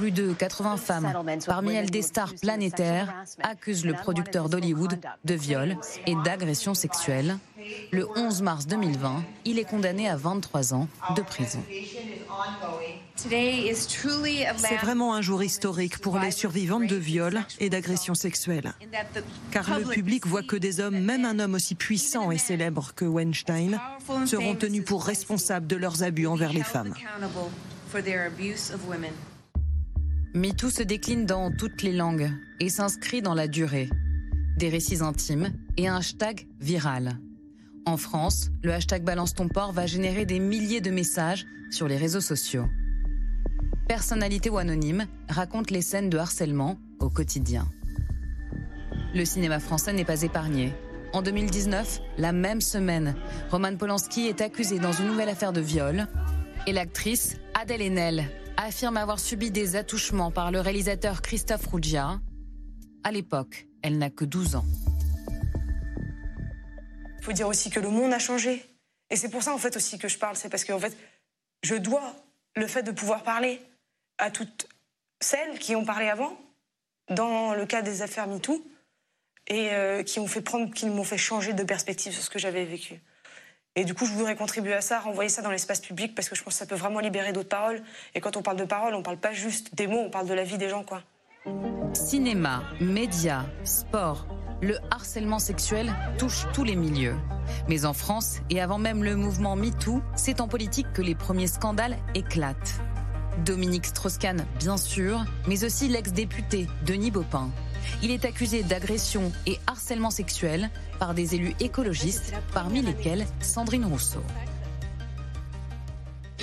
Plus 0.00 0.12
de 0.12 0.32
80 0.32 0.78
femmes, 0.78 1.12
parmi 1.44 1.74
elles 1.74 1.90
des 1.90 2.00
stars 2.00 2.32
planétaires, 2.40 3.12
accusent 3.42 3.84
le 3.84 3.92
producteur 3.92 4.48
d'Hollywood 4.48 4.98
de 5.26 5.34
viol 5.34 5.76
et 6.06 6.14
d'agression 6.24 6.72
sexuelle. 6.72 7.36
Le 7.92 8.08
11 8.16 8.40
mars 8.40 8.66
2020, 8.66 9.22
il 9.44 9.58
est 9.58 9.64
condamné 9.64 10.08
à 10.08 10.16
23 10.16 10.72
ans 10.72 10.88
de 11.14 11.20
prison. 11.20 11.62
C'est 13.14 14.76
vraiment 14.80 15.12
un 15.12 15.20
jour 15.20 15.42
historique 15.42 15.98
pour 15.98 16.18
les 16.18 16.30
survivantes 16.30 16.86
de 16.86 16.96
viol 16.96 17.42
et 17.58 17.68
d'agression 17.68 18.14
sexuelle. 18.14 18.72
Car 19.50 19.78
le 19.78 19.84
public 19.84 20.26
voit 20.26 20.42
que 20.42 20.56
des 20.56 20.80
hommes, 20.80 20.98
même 20.98 21.26
un 21.26 21.38
homme 21.38 21.56
aussi 21.56 21.74
puissant 21.74 22.30
et 22.30 22.38
célèbre 22.38 22.92
que 22.96 23.04
Weinstein, 23.04 23.78
seront 24.24 24.54
tenus 24.54 24.82
pour 24.82 25.04
responsables 25.04 25.66
de 25.66 25.76
leurs 25.76 26.02
abus 26.02 26.26
envers 26.26 26.54
les 26.54 26.62
femmes. 26.62 26.94
MeToo 30.32 30.70
se 30.70 30.84
décline 30.84 31.26
dans 31.26 31.50
toutes 31.50 31.82
les 31.82 31.92
langues 31.92 32.30
et 32.60 32.68
s'inscrit 32.68 33.20
dans 33.20 33.34
la 33.34 33.48
durée. 33.48 33.90
Des 34.56 34.68
récits 34.68 35.02
intimes 35.02 35.50
et 35.76 35.88
un 35.88 35.96
hashtag 35.96 36.46
viral. 36.60 37.18
En 37.84 37.96
France, 37.96 38.50
le 38.62 38.72
hashtag 38.72 39.02
Balance 39.02 39.34
ton 39.34 39.48
port 39.48 39.72
va 39.72 39.86
générer 39.86 40.26
des 40.26 40.38
milliers 40.38 40.80
de 40.80 40.92
messages 40.92 41.46
sur 41.72 41.88
les 41.88 41.96
réseaux 41.96 42.20
sociaux. 42.20 42.66
Personnalité 43.88 44.50
ou 44.50 44.58
anonyme 44.58 45.08
raconte 45.28 45.72
les 45.72 45.82
scènes 45.82 46.10
de 46.10 46.18
harcèlement 46.18 46.78
au 47.00 47.10
quotidien. 47.10 47.66
Le 49.12 49.24
cinéma 49.24 49.58
français 49.58 49.92
n'est 49.92 50.04
pas 50.04 50.22
épargné. 50.22 50.72
En 51.12 51.22
2019, 51.22 52.00
la 52.18 52.30
même 52.30 52.60
semaine, 52.60 53.16
Roman 53.50 53.74
Polanski 53.76 54.28
est 54.28 54.42
accusé 54.42 54.78
dans 54.78 54.92
une 54.92 55.08
nouvelle 55.08 55.28
affaire 55.28 55.52
de 55.52 55.60
viol 55.60 56.06
et 56.68 56.72
l'actrice 56.72 57.36
Adèle 57.60 57.82
Haenel 57.82 58.30
affirme 58.64 58.96
avoir 58.96 59.18
subi 59.18 59.50
des 59.50 59.76
attouchements 59.76 60.30
par 60.30 60.50
le 60.50 60.60
réalisateur 60.60 61.22
Christophe 61.22 61.66
Ruggia. 61.66 62.20
À 63.04 63.10
l'époque, 63.10 63.66
elle 63.82 63.98
n'a 63.98 64.10
que 64.10 64.24
12 64.24 64.56
ans. 64.56 64.64
Il 67.18 67.24
faut 67.24 67.32
dire 67.32 67.48
aussi 67.48 67.70
que 67.70 67.80
le 67.80 67.88
monde 67.88 68.12
a 68.12 68.18
changé. 68.18 68.64
Et 69.10 69.16
c'est 69.16 69.28
pour 69.28 69.42
ça, 69.42 69.54
en 69.54 69.58
fait, 69.58 69.76
aussi 69.76 69.98
que 69.98 70.08
je 70.08 70.18
parle. 70.18 70.36
C'est 70.36 70.48
parce 70.48 70.64
que, 70.64 70.78
fait, 70.78 70.96
je 71.62 71.74
dois 71.74 72.14
le 72.56 72.66
fait 72.66 72.82
de 72.82 72.90
pouvoir 72.90 73.22
parler 73.22 73.60
à 74.18 74.30
toutes 74.30 74.68
celles 75.20 75.58
qui 75.58 75.76
ont 75.76 75.84
parlé 75.84 76.08
avant, 76.08 76.38
dans 77.10 77.54
le 77.54 77.66
cas 77.66 77.82
des 77.82 78.02
affaires 78.02 78.26
MeToo, 78.26 78.64
et 79.48 79.70
euh, 79.72 80.02
qui 80.02 80.20
m'ont 80.20 80.26
fait 80.26 80.44
qui 80.74 80.86
m'ont 80.86 81.04
fait 81.04 81.18
changer 81.18 81.52
de 81.52 81.64
perspective 81.64 82.12
sur 82.12 82.22
ce 82.22 82.30
que 82.30 82.38
j'avais 82.38 82.64
vécu. 82.64 83.00
Et 83.76 83.84
du 83.84 83.94
coup, 83.94 84.04
je 84.04 84.12
voudrais 84.12 84.34
contribuer 84.34 84.74
à 84.74 84.80
ça, 84.80 84.98
renvoyer 84.98 85.28
ça 85.28 85.42
dans 85.42 85.50
l'espace 85.50 85.80
public, 85.80 86.16
parce 86.16 86.28
que 86.28 86.34
je 86.34 86.42
pense 86.42 86.54
que 86.54 86.58
ça 86.58 86.66
peut 86.66 86.74
vraiment 86.74 86.98
libérer 86.98 87.32
d'autres 87.32 87.48
paroles. 87.48 87.80
Et 88.16 88.20
quand 88.20 88.36
on 88.36 88.42
parle 88.42 88.56
de 88.56 88.64
paroles, 88.64 88.94
on 88.94 89.02
parle 89.02 89.18
pas 89.18 89.32
juste 89.32 89.76
des 89.76 89.86
mots, 89.86 90.02
on 90.06 90.10
parle 90.10 90.26
de 90.26 90.34
la 90.34 90.42
vie 90.42 90.58
des 90.58 90.68
gens. 90.68 90.84
Cinéma, 91.92 92.64
médias, 92.80 93.44
sport, 93.62 94.26
le 94.60 94.76
harcèlement 94.90 95.38
sexuel 95.38 95.94
touche 96.18 96.46
tous 96.52 96.64
les 96.64 96.74
milieux. 96.74 97.14
Mais 97.68 97.84
en 97.84 97.92
France, 97.92 98.38
et 98.50 98.60
avant 98.60 98.78
même 98.78 99.04
le 99.04 99.14
mouvement 99.14 99.54
MeToo, 99.54 100.02
c'est 100.16 100.40
en 100.40 100.48
politique 100.48 100.92
que 100.92 101.02
les 101.02 101.14
premiers 101.14 101.46
scandales 101.46 101.96
éclatent. 102.16 102.80
Dominique 103.44 103.86
Strauss-Kahn, 103.86 104.44
bien 104.58 104.76
sûr, 104.76 105.24
mais 105.46 105.64
aussi 105.64 105.86
l'ex-député 105.86 106.66
Denis 106.84 107.12
Baupin. 107.12 107.50
Il 108.02 108.10
est 108.10 108.24
accusé 108.24 108.62
d'agression 108.62 109.32
et 109.46 109.58
harcèlement 109.66 110.10
sexuel 110.10 110.70
par 110.98 111.14
des 111.14 111.34
élus 111.34 111.54
écologistes, 111.60 112.32
parmi 112.52 112.82
lesquels 112.82 113.26
Sandrine 113.40 113.84
Rousseau. 113.84 114.22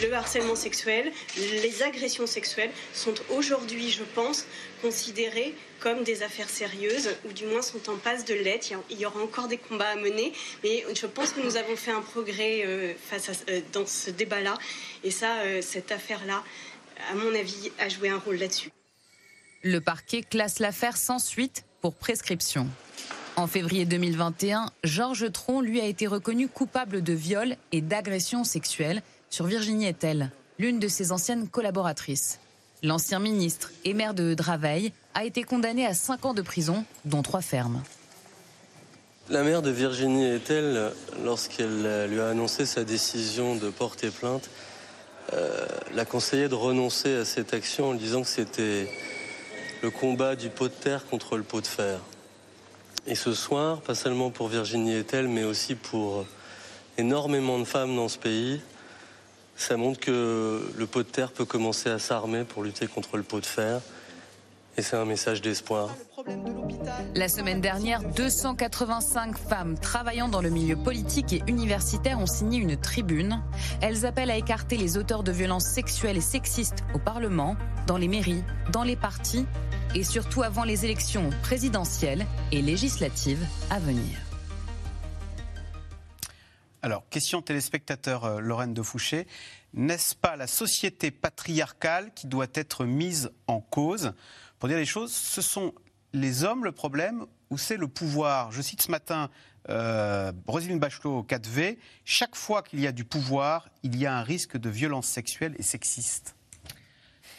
Le 0.04 0.14
harcèlement 0.14 0.56
sexuel, 0.56 1.12
les 1.38 1.82
agressions 1.82 2.28
sexuelles 2.28 2.70
sont 2.94 3.16
aujourd'hui, 3.32 3.90
je 3.90 4.04
pense, 4.04 4.46
considérées 4.84 5.56
comme 5.80 6.04
des 6.04 6.22
affaires 6.22 6.50
sérieuses, 6.50 7.10
ou 7.26 7.34
du 7.34 7.46
moins 7.46 7.64
sont 7.64 7.90
en 7.90 7.96
passe 7.96 8.24
de 8.24 8.36
l'être. 8.36 8.72
Il 8.92 9.00
y 9.00 9.06
aura 9.08 9.22
encore 9.22 9.48
des 9.48 9.58
combats 9.58 9.90
à 9.90 9.96
mener, 9.96 10.34
mais 10.64 10.86
je 10.94 11.08
pense 11.08 11.32
que 11.32 11.42
nous 11.42 11.58
avons 11.58 11.76
fait 11.76 11.92
un 11.92 12.02
progrès 12.02 12.64
euh, 12.66 12.94
face 13.10 13.30
à, 13.30 13.32
euh, 13.50 13.62
dans 13.74 13.88
ce 13.88 14.12
débat-là. 14.12 14.56
Et 15.04 15.10
ça, 15.10 15.38
euh, 15.38 15.62
cette 15.64 15.92
affaire-là, 15.92 16.44
à 17.12 17.16
mon 17.16 17.34
avis, 17.34 17.72
a 17.80 17.90
joué 17.90 18.10
un 18.10 18.20
rôle 18.20 18.36
là-dessus. 18.36 18.70
Le 19.70 19.82
parquet 19.82 20.22
classe 20.22 20.60
l'affaire 20.60 20.96
sans 20.96 21.20
suite 21.20 21.66
pour 21.82 21.94
prescription. 21.94 22.68
En 23.36 23.48
février 23.48 23.84
2021, 23.84 24.72
Georges 24.86 25.30
Tron, 25.34 25.60
lui, 25.60 25.82
a 25.82 25.86
été 25.86 26.08
reconnu 26.08 26.48
coupable 26.48 27.04
de 27.04 27.12
viol 27.12 27.58
et 27.74 27.82
d'agression 27.82 28.46
sexuelle 28.46 29.02
sur 29.30 29.46
Virginie 29.46 29.88
Etel, 29.88 30.32
l'une 30.58 30.80
de 30.80 30.88
ses 30.88 31.12
anciennes 31.12 31.50
collaboratrices. 31.50 32.40
L'ancien 32.82 33.20
ministre 33.20 33.74
et 33.84 33.94
maire 33.94 34.14
de 34.14 34.36
Draveil 34.36 34.94
a 35.14 35.26
été 35.26 35.44
condamné 35.44 35.86
à 35.86 35.94
5 35.94 36.28
ans 36.28 36.34
de 36.34 36.42
prison, 36.42 36.86
dont 37.04 37.22
3 37.22 37.42
fermes. 37.42 37.84
La 39.30 39.44
mère 39.44 39.62
de 39.62 39.70
Virginie 39.70 40.28
Etel, 40.28 40.94
lorsqu'elle 41.26 42.08
lui 42.10 42.22
a 42.22 42.30
annoncé 42.30 42.66
sa 42.66 42.86
décision 42.86 43.58
de 43.58 43.70
porter 43.70 44.12
plainte, 44.12 44.50
euh, 45.34 45.68
l'a 45.94 46.06
conseillé 46.06 46.48
de 46.48 46.56
renoncer 46.56 47.14
à 47.16 47.26
cette 47.26 47.54
action 47.54 47.90
en 47.90 47.96
disant 47.96 48.22
que 48.22 48.30
c'était 48.30 48.88
le 49.82 49.90
combat 49.92 50.36
du 50.36 50.50
pot 50.50 50.68
de 50.68 50.74
terre 50.74 51.06
contre 51.06 51.38
le 51.38 51.44
pot 51.44 51.62
de 51.62 51.68
fer. 51.68 52.00
Et 53.06 53.16
ce 53.16 53.34
soir, 53.34 53.82
pas 53.82 53.96
seulement 53.96 54.32
pour 54.32 54.48
Virginie 54.48 54.96
Etel, 54.96 55.28
mais 55.28 55.44
aussi 55.44 55.76
pour 55.76 56.26
énormément 56.98 57.60
de 57.60 57.64
femmes 57.64 57.96
dans 57.96 58.10
ce 58.10 58.18
pays, 58.18 58.60
ça 59.56 59.78
montre 59.78 60.00
que 60.00 60.72
le 60.76 60.88
pot 60.88 61.04
de 61.04 61.08
terre 61.08 61.32
peut 61.32 61.46
commencer 61.46 61.90
à 61.90 62.00
s'armer 62.00 62.44
pour 62.44 62.64
lutter 62.64 62.88
contre 62.88 63.18
le 63.18 63.24
pot 63.24 63.40
de 63.40 63.46
fer. 63.46 63.82
Et 64.78 64.84
c'est 64.84 64.96
un 64.96 65.06
message 65.06 65.42
d'espoir. 65.42 65.96
La 67.16 67.28
semaine 67.28 67.62
dernière, 67.62 68.04
285 68.04 69.36
femmes 69.36 69.80
travaillant 69.80 70.30
dans 70.30 70.42
le 70.42 70.52
milieu 70.52 70.76
politique 70.76 71.34
et 71.34 71.42
universitaire 71.48 72.20
ont 72.20 72.28
signé 72.28 72.60
une 72.60 72.78
tribune. 72.78 73.42
Elles 73.82 74.06
appellent 74.06 74.30
à 74.30 74.38
écarter 74.38 74.78
les 74.78 74.98
auteurs 74.98 75.24
de 75.24 75.32
violences 75.32 75.66
sexuelles 75.66 76.18
et 76.18 76.22
sexistes 76.22 76.84
au 76.94 77.00
Parlement, 77.00 77.56
dans 77.88 77.98
les 77.98 78.08
mairies, 78.08 78.44
dans 78.72 78.84
les 78.84 78.96
partis 78.96 79.48
et 79.96 80.04
surtout 80.04 80.44
avant 80.44 80.64
les 80.64 80.86
élections 80.86 81.32
présidentielles 81.42 82.28
et 82.52 82.62
législatives 82.62 83.44
à 83.72 83.80
venir. 83.80 84.20
Alors, 86.84 87.04
question 87.10 87.42
téléspectateur 87.42 88.26
euh, 88.26 88.40
Lorraine 88.40 88.76
de 88.76 88.84
Fouché. 88.84 89.26
N'est-ce 89.74 90.16
pas 90.16 90.36
la 90.36 90.48
société 90.48 91.10
patriarcale 91.10 92.14
qui 92.14 92.28
doit 92.28 92.48
être 92.54 92.86
mise 92.86 93.32
en 93.48 93.60
cause? 93.60 94.14
Pour 94.60 94.70
dire 94.70 94.78
les 94.78 94.86
choses, 94.86 95.12
ce 95.14 95.42
sont 95.42 95.74
les 96.14 96.44
hommes 96.44 96.64
le 96.64 96.72
problème 96.72 97.26
ou 97.50 97.58
c'est 97.58 97.78
le 97.78 97.88
pouvoir 97.88 98.52
Je 98.52 98.62
cite 98.62 98.82
ce 98.82 98.92
matin 98.92 99.30
euh, 99.70 100.32
Roselyne 100.48 100.80
Bachelot 100.80 101.20
au 101.20 101.24
4V. 101.24 101.78
Chaque 102.06 102.36
fois 102.36 102.64
qu'il 102.64 102.80
y 102.80 102.88
a 102.88 102.92
du 102.92 103.04
pouvoir, 103.04 103.70
il 103.84 103.98
y 103.98 104.06
a 104.06 104.16
un 104.16 104.24
risque 104.24 104.58
de 104.58 104.70
violence 104.70 105.08
sexuelle 105.08 105.56
et 105.60 105.64
sexiste. 105.64 106.36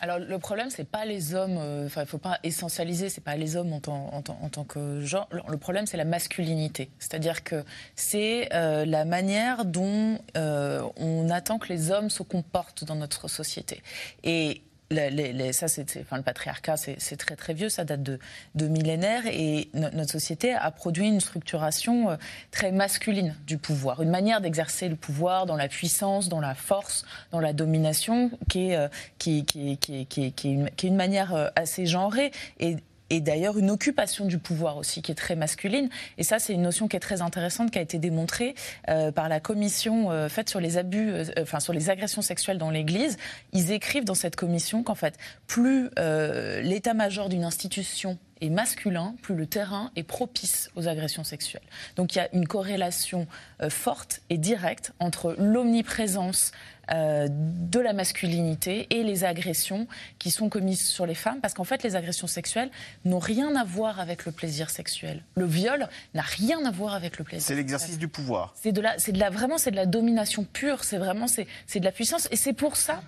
Alors 0.01 0.21
le 0.21 0.39
problème, 0.39 0.71
c'est 0.71 0.89
pas 0.89 1.05
les 1.05 1.35
hommes. 1.35 1.57
euh, 1.59 1.87
Enfin, 1.87 2.03
il 2.03 2.07
faut 2.07 2.19
pas 2.19 2.39
essentialiser. 2.45 3.09
C'est 3.09 3.21
pas 3.21 3.37
les 3.37 3.57
hommes 3.57 3.73
en 3.73 3.81
tant 3.81 4.65
que 4.65 5.01
genre. 5.01 5.29
Le 5.33 5.57
problème, 5.57 5.87
c'est 5.87 5.97
la 5.97 6.05
masculinité. 6.05 6.91
C'est-à-dire 6.99 7.43
que 7.43 7.65
c'est 7.97 8.49
euh, 8.55 8.85
la 8.85 9.05
manière 9.05 9.65
dont 9.65 10.21
euh, 10.37 10.87
on 10.97 11.29
attend 11.31 11.59
que 11.59 11.69
les 11.69 11.91
hommes 11.91 12.11
se 12.11 12.23
comportent 12.23 12.85
dans 12.85 12.95
notre 12.95 13.27
société. 13.29 13.83
Et 14.23 14.63
les- 15.11 15.33
les- 15.33 15.53
ça, 15.53 15.69
c'est, 15.69 16.01
enfin, 16.01 16.17
le 16.17 16.23
patriarcat, 16.23 16.77
c'est, 16.79 17.17
très 17.17 17.37
très 17.37 17.53
vieux, 17.53 17.69
ça 17.69 17.85
date 17.85 18.03
de, 18.03 18.19
de 18.55 18.69
millénaires, 18.69 19.23
et 19.27 19.69
no- 19.75 19.91
notre 19.93 20.13
société 20.13 20.55
a 20.55 20.71
produit 20.71 21.07
une 21.07 21.21
structuration 21.21 22.11
euh, 22.11 22.17
très 22.51 22.73
masculine 22.73 23.35
du 23.47 23.59
pouvoir, 23.59 24.03
une 24.03 24.09
manière 24.11 24.41
d'exercer 24.41 24.89
le 24.89 24.97
pouvoir 24.97 25.45
dans 25.47 25.57
la 25.57 25.69
puissance, 25.69 26.29
dans 26.29 26.41
la 26.41 26.55
force, 26.55 27.05
dans 27.33 27.41
la 27.41 27.53
domination, 27.53 28.31
qui 28.49 28.71
est, 28.71 28.77
euh, 28.77 28.89
une, 29.27 29.47
qui 29.47 30.85
est 30.85 30.89
une 30.89 30.97
manière 30.97 31.35
euh, 31.35 31.49
assez 31.57 31.85
genrée 31.87 32.31
et 32.59 32.77
et 33.11 33.21
d'ailleurs 33.21 33.59
une 33.59 33.71
occupation 33.71 34.25
du 34.27 34.39
pouvoir 34.39 34.77
aussi 34.77 35.03
qui 35.03 35.13
est 35.13 35.15
très 35.15 35.37
masculine. 35.37 35.89
Et 36.19 36.25
ça, 36.25 36.39
c'est 36.39 36.53
une 36.53 36.63
notion 36.63 36.89
qui 36.89 36.97
est 36.97 37.01
très 37.01 37.23
intéressante, 37.23 37.71
qui 37.71 37.79
a 37.79 37.83
été 37.83 37.99
démontrée 37.99 38.55
euh, 38.89 39.13
par 39.13 39.29
la 39.29 39.41
commission 39.41 40.11
euh, 40.11 40.29
faite 40.29 40.49
sur 40.49 40.61
les 40.61 40.77
abus, 40.79 41.11
euh, 41.11 41.25
enfin 41.41 41.61
sur 41.61 41.73
les 41.73 41.91
agressions 41.91 42.23
sexuelles 42.23 42.59
dans 42.59 42.71
l'Église. 42.71 43.17
Ils 43.53 43.73
écrivent 43.73 44.05
dans 44.05 44.15
cette 44.15 44.37
commission 44.37 44.83
qu'en 44.83 44.95
fait, 44.95 45.17
plus 45.47 45.91
euh, 45.99 46.61
l'état-major 46.61 47.29
d'une 47.29 47.45
institution 47.45 48.19
est 48.41 48.51
masculin, 48.51 49.15
plus 49.23 49.35
le 49.35 49.47
terrain 49.47 49.91
est 49.97 50.03
propice 50.03 50.71
aux 50.77 50.89
agressions 50.89 51.25
sexuelles. 51.25 51.63
Donc 51.97 52.15
il 52.15 52.19
y 52.19 52.21
a 52.21 52.29
une 52.35 52.47
corrélation 52.47 53.27
euh, 53.63 53.71
forte 53.71 54.21
et 54.31 54.39
directe 54.39 54.93
entre 54.99 55.35
l'omniprésence 55.39 56.53
euh, 56.91 57.29
de 57.31 57.81
la 57.81 57.93
masculinité 57.93 58.87
et 58.89 59.03
les 59.03 59.25
agressions 59.25 59.87
qui 60.19 60.31
sont 60.31 60.49
commises 60.49 60.87
sur 60.87 61.05
les 61.05 61.15
femmes, 61.15 61.39
parce 61.43 61.53
qu'en 61.53 61.65
fait, 61.65 61.83
les 61.83 61.97
agressions 61.97 62.27
sexuelles 62.27 62.71
n'ont 63.05 63.19
rien 63.19 63.55
à 63.57 63.65
voir 63.65 64.01
avec 64.01 64.25
le 64.25 64.33
plaisir 64.33 64.71
sexuel. 64.71 65.23
Le 65.37 65.45
viol 65.45 65.87
n'a 66.15 66.23
rien 66.23 66.65
à 66.65 66.71
voir 66.71 66.95
avec 66.95 67.19
le 67.19 67.25
plaisir. 67.25 67.47
C'est 67.47 67.57
l'exercice 67.57 67.99
du 67.99 68.09
pouvoir. 68.09 68.55
C'est 68.57 68.73
de 68.73 68.81
la, 68.81 68.99
c'est 68.99 69.13
de 69.13 69.19
la, 69.19 69.29
vraiment, 69.29 69.59
c'est 69.59 69.71
de 69.71 69.77
la 69.77 69.85
domination 69.85 70.45
pure. 70.45 70.83
C'est 70.83 70.97
vraiment, 70.97 71.27
c'est, 71.27 71.47
c'est 71.67 71.79
de 71.79 71.85
la 71.85 71.93
puissance, 71.93 72.27
et 72.31 72.37
c'est 72.37 72.55
pour 72.55 72.77
ça, 72.77 73.03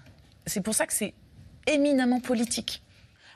c'est 0.45 0.61
pour 0.61 0.74
ça 0.74 0.87
que 0.87 0.93
c'est 0.93 1.14
éminemment 1.66 2.20
politique. 2.20 2.83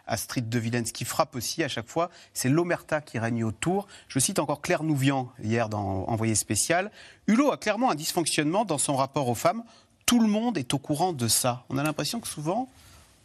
Astrid 0.07 0.49
de 0.49 0.59
Villene. 0.59 0.87
Ce 0.87 0.93
qui 0.93 1.05
frappe 1.05 1.37
aussi 1.37 1.63
à 1.63 1.69
chaque 1.69 1.89
fois, 1.89 2.11
c'est 2.33 2.49
l'omerta 2.49 3.01
qui 3.01 3.19
règne 3.19 3.45
autour. 3.45 3.87
Je 4.09 4.19
cite 4.19 4.39
encore 4.39 4.61
Claire 4.61 4.83
Nouvian 4.83 5.31
hier 5.43 5.69
dans 5.69 6.05
Envoyé 6.09 6.35
spécial. 6.35 6.91
Hulot 7.27 7.53
a 7.53 7.57
clairement 7.57 7.91
un 7.91 7.95
dysfonctionnement 7.95 8.65
dans 8.65 8.79
son 8.79 8.97
rapport 8.97 9.29
aux 9.29 9.35
femmes. 9.35 9.65
Tout 10.07 10.21
le 10.21 10.29
monde 10.29 10.59
est 10.59 10.75
au 10.75 10.79
courant 10.79 11.13
de 11.13 11.29
ça. 11.29 11.65
On 11.71 11.79
a 11.79 11.83
l'impression 11.83 12.21
que 12.21 12.29
souvent, 12.29 12.69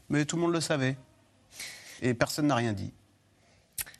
mais 0.09 0.25
tout 0.25 0.37
le 0.37 0.41
monde 0.41 0.53
le 0.53 0.61
savait. 0.61 0.97
Et 2.01 2.13
personne 2.13 2.47
n'a 2.47 2.55
rien 2.55 2.73
dit. 2.73 2.93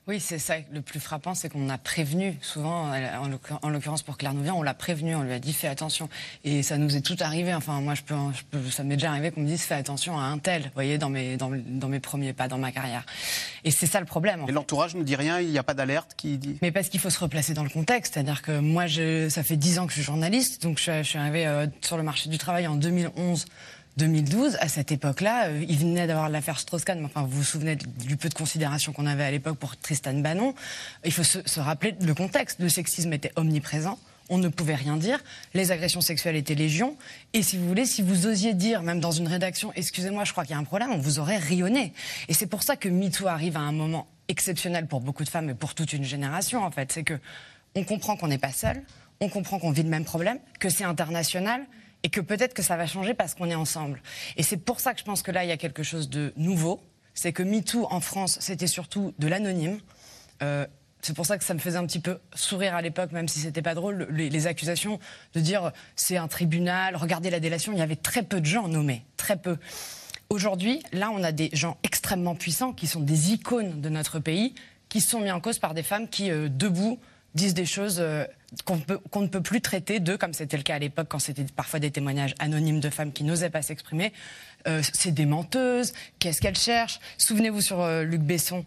Oui, 0.09 0.19
c'est 0.19 0.39
ça. 0.39 0.55
Le 0.71 0.81
plus 0.81 0.99
frappant, 0.99 1.35
c'est 1.35 1.49
qu'on 1.49 1.69
a 1.69 1.77
prévenu. 1.77 2.35
Souvent, 2.41 2.91
en 2.91 3.27
l'occur- 3.27 3.59
en 3.61 3.69
l'occurrence 3.69 4.01
pour 4.01 4.17
Claire 4.17 4.33
Nouvian, 4.33 4.55
on 4.57 4.63
l'a 4.63 4.73
prévenu, 4.73 5.13
on 5.13 5.21
lui 5.21 5.33
a 5.33 5.37
dit 5.37 5.53
fais 5.53 5.67
attention. 5.67 6.09
Et 6.43 6.63
ça 6.63 6.77
nous 6.79 6.95
est 6.97 7.01
tout 7.01 7.15
arrivé. 7.19 7.53
Enfin, 7.53 7.79
moi, 7.79 7.93
je 7.93 8.01
peux, 8.01 8.15
je 8.33 8.41
peux- 8.49 8.71
ça 8.71 8.83
m'est 8.83 8.95
déjà 8.95 9.11
arrivé 9.11 9.29
qu'on 9.29 9.41
me 9.41 9.45
dise 9.45 9.61
fais 9.61 9.75
attention 9.75 10.17
à 10.17 10.23
un 10.23 10.39
tel. 10.39 10.63
Vous 10.63 10.69
voyez, 10.73 10.97
dans 10.97 11.09
mes, 11.11 11.37
dans, 11.37 11.51
dans 11.53 11.87
mes 11.89 11.99
premiers 11.99 12.33
pas, 12.33 12.47
dans 12.47 12.57
ma 12.57 12.71
carrière. 12.71 13.05
Et 13.63 13.69
c'est 13.69 13.85
ça 13.85 13.99
le 13.99 14.07
problème. 14.07 14.41
en 14.43 14.47
Et 14.47 14.51
l'entourage 14.51 14.95
ne 14.95 15.03
dit 15.03 15.15
rien, 15.15 15.39
il 15.41 15.49
n'y 15.51 15.59
a 15.59 15.63
pas 15.63 15.75
d'alerte 15.75 16.15
qui 16.17 16.39
dit. 16.39 16.57
mais 16.63 16.71
parce 16.71 16.89
qu'il 16.89 16.99
faut 16.99 17.11
se 17.11 17.19
replacer 17.19 17.53
dans 17.53 17.63
le 17.63 17.69
contexte. 17.69 18.15
C'est-à-dire 18.15 18.41
que 18.41 18.57
moi, 18.59 18.87
je, 18.87 19.29
ça 19.29 19.43
fait 19.43 19.57
10 19.57 19.77
ans 19.77 19.85
que 19.85 19.91
je 19.91 19.97
suis 19.97 20.03
journaliste, 20.03 20.63
donc 20.63 20.79
je, 20.79 20.83
suis- 20.85 21.03
je 21.03 21.07
suis 21.07 21.19
arrivée 21.19 21.45
euh, 21.45 21.67
sur 21.81 21.97
le 21.97 22.03
marché 22.03 22.31
du 22.31 22.39
travail 22.39 22.65
en 22.65 22.73
2011. 22.77 23.45
2012, 23.99 24.57
à 24.61 24.69
cette 24.69 24.91
époque-là, 24.91 25.47
euh, 25.47 25.65
il 25.67 25.77
venait 25.77 26.07
d'avoir 26.07 26.29
l'affaire 26.29 26.57
Strauss-Kahn. 26.57 27.03
Enfin, 27.05 27.23
vous 27.23 27.37
vous 27.37 27.43
souvenez 27.43 27.75
du 27.75 28.15
peu 28.15 28.29
de 28.29 28.33
considération 28.33 28.93
qu'on 28.93 29.05
avait 29.05 29.25
à 29.25 29.31
l'époque 29.31 29.57
pour 29.57 29.75
Tristan 29.77 30.13
Bannon. 30.13 30.55
Il 31.03 31.11
faut 31.11 31.23
se, 31.23 31.59
rappeler 31.59 31.95
le 32.01 32.13
contexte. 32.15 32.59
Le 32.59 32.69
sexisme 32.69 33.11
était 33.11 33.31
omniprésent. 33.35 33.99
On 34.29 34.37
ne 34.37 34.47
pouvait 34.47 34.75
rien 34.75 34.95
dire. 34.95 35.21
Les 35.53 35.71
agressions 35.71 36.01
sexuelles 36.01 36.37
étaient 36.37 36.55
légion. 36.55 36.95
Et 37.33 37.43
si 37.43 37.57
vous 37.57 37.67
voulez, 37.67 37.85
si 37.85 38.01
vous 38.01 38.25
osiez 38.25 38.53
dire, 38.53 38.83
même 38.83 39.01
dans 39.01 39.11
une 39.11 39.27
rédaction, 39.27 39.73
excusez-moi, 39.75 40.23
je 40.23 40.31
crois 40.31 40.45
qu'il 40.45 40.53
y 40.53 40.57
a 40.57 40.59
un 40.59 40.63
problème, 40.63 40.91
on 40.91 40.97
vous 40.97 41.19
aurait 41.19 41.37
rayonné. 41.37 41.93
Et 42.29 42.33
c'est 42.33 42.47
pour 42.47 42.63
ça 42.63 42.77
que 42.77 42.87
MeToo 42.87 43.27
arrive 43.27 43.57
à 43.57 43.61
un 43.61 43.73
moment 43.73 44.07
exceptionnel 44.29 44.87
pour 44.87 45.01
beaucoup 45.01 45.25
de 45.25 45.29
femmes 45.29 45.49
et 45.49 45.55
pour 45.55 45.75
toute 45.75 45.91
une 45.91 46.05
génération, 46.05 46.63
en 46.63 46.71
fait. 46.71 46.91
C'est 46.91 47.03
que 47.03 47.19
on 47.75 47.83
comprend 47.83 48.15
qu'on 48.15 48.27
n'est 48.27 48.37
pas 48.37 48.53
seul, 48.53 48.81
on 49.19 49.27
comprend 49.27 49.59
qu'on 49.59 49.71
vit 49.71 49.83
le 49.83 49.89
même 49.89 50.05
problème, 50.05 50.39
que 50.59 50.69
c'est 50.69 50.85
international 50.85 51.65
et 52.03 52.09
que 52.09 52.21
peut-être 52.21 52.53
que 52.53 52.61
ça 52.61 52.77
va 52.77 52.85
changer 52.85 53.13
parce 53.13 53.35
qu'on 53.35 53.49
est 53.49 53.55
ensemble. 53.55 54.01
Et 54.37 54.43
c'est 54.43 54.57
pour 54.57 54.79
ça 54.79 54.93
que 54.93 54.99
je 54.99 55.05
pense 55.05 55.21
que 55.21 55.31
là, 55.31 55.43
il 55.43 55.49
y 55.49 55.51
a 55.51 55.57
quelque 55.57 55.83
chose 55.83 56.09
de 56.09 56.33
nouveau. 56.37 56.81
C'est 57.13 57.33
que 57.33 57.43
MeToo 57.43 57.87
en 57.91 57.99
France, 57.99 58.37
c'était 58.39 58.67
surtout 58.67 59.13
de 59.19 59.27
l'anonyme. 59.27 59.79
Euh, 60.41 60.65
c'est 61.01 61.15
pour 61.15 61.25
ça 61.25 61.37
que 61.37 61.43
ça 61.43 61.53
me 61.53 61.59
faisait 61.59 61.77
un 61.77 61.85
petit 61.85 61.99
peu 61.99 62.19
sourire 62.33 62.75
à 62.75 62.81
l'époque, 62.81 63.11
même 63.11 63.27
si 63.27 63.39
c'était 63.39 63.61
pas 63.61 63.73
drôle, 63.73 64.07
les, 64.11 64.47
accusations 64.47 64.99
de 65.33 65.39
dire 65.39 65.71
c'est 65.95 66.17
un 66.17 66.27
tribunal, 66.27 66.95
regardez 66.95 67.29
la 67.29 67.39
délation. 67.39 67.71
Il 67.71 67.79
y 67.79 67.81
avait 67.81 67.95
très 67.95 68.23
peu 68.23 68.41
de 68.41 68.45
gens 68.45 68.67
nommés, 68.67 69.05
très 69.15 69.37
peu. 69.37 69.57
Aujourd'hui, 70.29 70.83
là, 70.91 71.09
on 71.13 71.23
a 71.23 71.31
des 71.31 71.49
gens 71.53 71.77
extrêmement 71.83 72.35
puissants 72.35 72.73
qui 72.73 72.85
sont 72.85 72.99
des 72.99 73.31
icônes 73.31 73.81
de 73.81 73.89
notre 73.89 74.19
pays, 74.19 74.53
qui 74.89 75.01
sont 75.01 75.21
mis 75.21 75.31
en 75.31 75.39
cause 75.39 75.59
par 75.59 75.73
des 75.73 75.83
femmes 75.83 76.07
qui, 76.07 76.31
euh, 76.31 76.49
debout, 76.49 76.99
disent 77.35 77.53
des 77.53 77.65
choses 77.65 77.97
euh, 77.99 78.25
qu'on 78.65 79.21
ne 79.21 79.27
peut 79.27 79.41
plus 79.41 79.61
traiter 79.61 79.99
d'eux, 79.99 80.17
comme 80.17 80.33
c'était 80.33 80.57
le 80.57 80.63
cas 80.63 80.75
à 80.75 80.79
l'époque 80.79 81.07
quand 81.09 81.19
c'était 81.19 81.45
parfois 81.55 81.79
des 81.79 81.91
témoignages 81.91 82.33
anonymes 82.39 82.79
de 82.79 82.89
femmes 82.89 83.11
qui 83.11 83.23
n'osaient 83.23 83.49
pas 83.49 83.61
s'exprimer. 83.61 84.13
Euh, 84.67 84.81
c'est 84.93 85.11
des 85.11 85.25
menteuses, 85.25 85.93
qu'est-ce 86.19 86.41
qu'elles 86.41 86.57
cherchent? 86.57 86.99
Souvenez-vous 87.17 87.61
sur 87.61 87.81
euh, 87.81 88.03
Luc 88.03 88.21
Besson. 88.21 88.65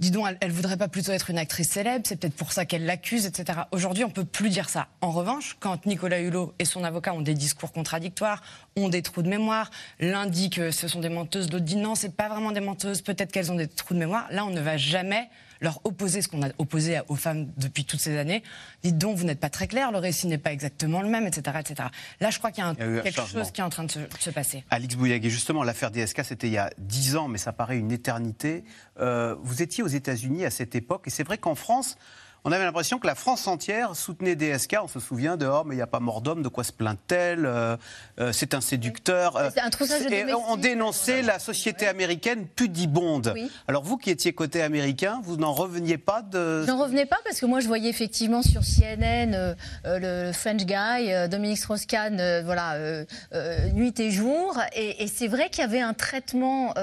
Dis 0.00 0.10
donc, 0.10 0.26
elle, 0.28 0.38
elle 0.40 0.50
voudrait 0.50 0.78
pas 0.78 0.88
plutôt 0.88 1.12
être 1.12 1.30
une 1.30 1.38
actrice 1.38 1.68
célèbre, 1.68 2.04
c'est 2.08 2.16
peut-être 2.16 2.34
pour 2.34 2.50
ça 2.50 2.64
qu'elle 2.64 2.86
l'accuse, 2.86 3.24
etc. 3.24 3.60
Aujourd'hui, 3.70 4.02
on 4.02 4.10
peut 4.10 4.24
plus 4.24 4.48
dire 4.48 4.68
ça. 4.68 4.88
En 5.00 5.12
revanche, 5.12 5.56
quand 5.60 5.86
Nicolas 5.86 6.18
Hulot 6.18 6.54
et 6.58 6.64
son 6.64 6.82
avocat 6.82 7.14
ont 7.14 7.20
des 7.20 7.34
discours 7.34 7.72
contradictoires, 7.72 8.42
ont 8.74 8.88
des 8.88 9.02
trous 9.02 9.22
de 9.22 9.28
mémoire, 9.28 9.70
l'un 10.00 10.26
dit 10.26 10.50
que 10.50 10.72
ce 10.72 10.88
sont 10.88 10.98
des 10.98 11.08
menteuses, 11.08 11.52
l'autre 11.52 11.64
dit 11.64 11.76
non, 11.76 11.94
c'est 11.94 12.16
pas 12.16 12.28
vraiment 12.28 12.50
des 12.50 12.60
menteuses, 12.60 13.00
peut-être 13.02 13.30
qu'elles 13.30 13.52
ont 13.52 13.56
des 13.56 13.68
trous 13.68 13.94
de 13.94 14.00
mémoire, 14.00 14.26
là, 14.32 14.44
on 14.44 14.50
ne 14.50 14.60
va 14.60 14.76
jamais 14.76 15.28
leur 15.62 15.80
opposer 15.84 16.20
ce 16.20 16.28
qu'on 16.28 16.42
a 16.42 16.48
opposé 16.58 17.00
aux 17.08 17.14
femmes 17.16 17.46
depuis 17.56 17.84
toutes 17.86 18.00
ces 18.00 18.18
années. 18.18 18.42
Dites 18.82 18.98
donc, 18.98 19.16
vous 19.16 19.24
n'êtes 19.24 19.40
pas 19.40 19.48
très 19.48 19.66
clair, 19.68 19.90
le 19.92 19.98
récit 19.98 20.26
n'est 20.26 20.36
pas 20.36 20.52
exactement 20.52 21.00
le 21.00 21.08
même, 21.08 21.26
etc. 21.26 21.56
etc. 21.60 21.88
Là, 22.20 22.28
je 22.30 22.36
crois 22.38 22.50
qu'il 22.50 22.62
y 22.62 22.66
a, 22.66 22.70
un- 22.70 22.74
Il 22.74 22.80
y 22.80 22.82
a 22.82 22.86
eu 22.86 22.98
un 22.98 23.02
quelque 23.02 23.24
chose 23.26 23.50
qui 23.52 23.60
est 23.60 23.64
en 23.64 23.70
train 23.70 23.84
de 23.84 23.90
se, 23.90 24.00
de 24.00 24.06
se 24.18 24.30
passer. 24.30 24.64
Alix 24.68 24.96
Bouillag, 24.96 25.24
et 25.24 25.30
justement, 25.30 25.62
l'affaire 25.62 25.90
DSK, 25.90 26.24
c'était 26.24 26.48
il 26.48 26.52
y 26.52 26.58
a 26.58 26.70
10 26.78 27.16
ans, 27.16 27.28
mais 27.28 27.38
ça 27.38 27.52
paraît 27.52 27.78
une 27.78 27.92
éternité. 27.92 28.64
Euh, 29.00 29.36
vous 29.42 29.62
étiez 29.62 29.82
aux 29.82 29.88
États-Unis 29.88 30.44
à 30.44 30.50
cette 30.50 30.74
époque, 30.74 31.04
et 31.06 31.10
c'est 31.10 31.24
vrai 31.24 31.38
qu'en 31.38 31.54
France, 31.54 31.96
on 32.44 32.50
avait 32.52 32.64
l'impression 32.64 32.98
que 32.98 33.06
la 33.06 33.14
France 33.14 33.46
entière 33.46 33.94
soutenait 33.94 34.34
DSK. 34.34 34.76
On 34.82 34.88
se 34.88 34.98
souvient 34.98 35.36
de 35.36 35.46
Oh, 35.46 35.62
mais 35.64 35.74
il 35.74 35.78
n'y 35.78 35.82
a 35.82 35.86
pas 35.86 36.00
mort 36.00 36.22
d'homme, 36.22 36.42
de 36.42 36.48
quoi 36.48 36.64
se 36.64 36.72
plaint-elle 36.72 37.46
Euh, 37.46 37.76
euh, 38.18 38.32
C'est 38.32 38.54
un 38.54 38.60
séducteur. 38.60 39.36
Euh, 39.36 39.48
C'est 39.54 39.60
un 39.60 39.68
de 39.70 40.12
et 40.12 40.34
on 40.34 40.56
dénonçait 40.56 41.22
la 41.22 41.38
société 41.38 41.86
américaine 41.86 42.46
pudibonde. 42.46 43.32
Oui. 43.34 43.50
Alors, 43.68 43.82
vous 43.84 43.96
qui 43.96 44.10
étiez 44.10 44.32
côté 44.32 44.62
américain, 44.62 45.20
vous 45.24 45.36
n'en 45.36 45.52
reveniez 45.52 45.98
pas 45.98 46.22
de. 46.22 46.64
J'en 46.66 46.78
revenais 46.78 47.06
pas 47.06 47.18
parce 47.24 47.38
que 47.38 47.46
moi 47.46 47.60
je 47.60 47.66
voyais 47.68 47.88
effectivement 47.90 48.42
sur 48.42 48.62
CNN 48.62 49.34
euh, 49.34 49.54
euh, 49.86 50.26
le 50.28 50.32
French 50.32 50.64
guy, 50.64 51.12
euh, 51.12 51.28
Dominique 51.28 51.58
Strauss-Kahn, 51.58 52.18
euh, 52.18 52.42
voilà, 52.44 52.74
euh, 52.74 53.04
euh, 53.34 53.68
nuit 53.72 53.98
et 54.00 54.10
jour. 54.10 54.58
Et, 54.74 55.04
et 55.04 55.06
c'est 55.06 55.28
vrai 55.28 55.48
qu'il 55.50 55.60
y 55.60 55.64
avait 55.64 55.80
un 55.80 55.94
traitement 55.94 56.74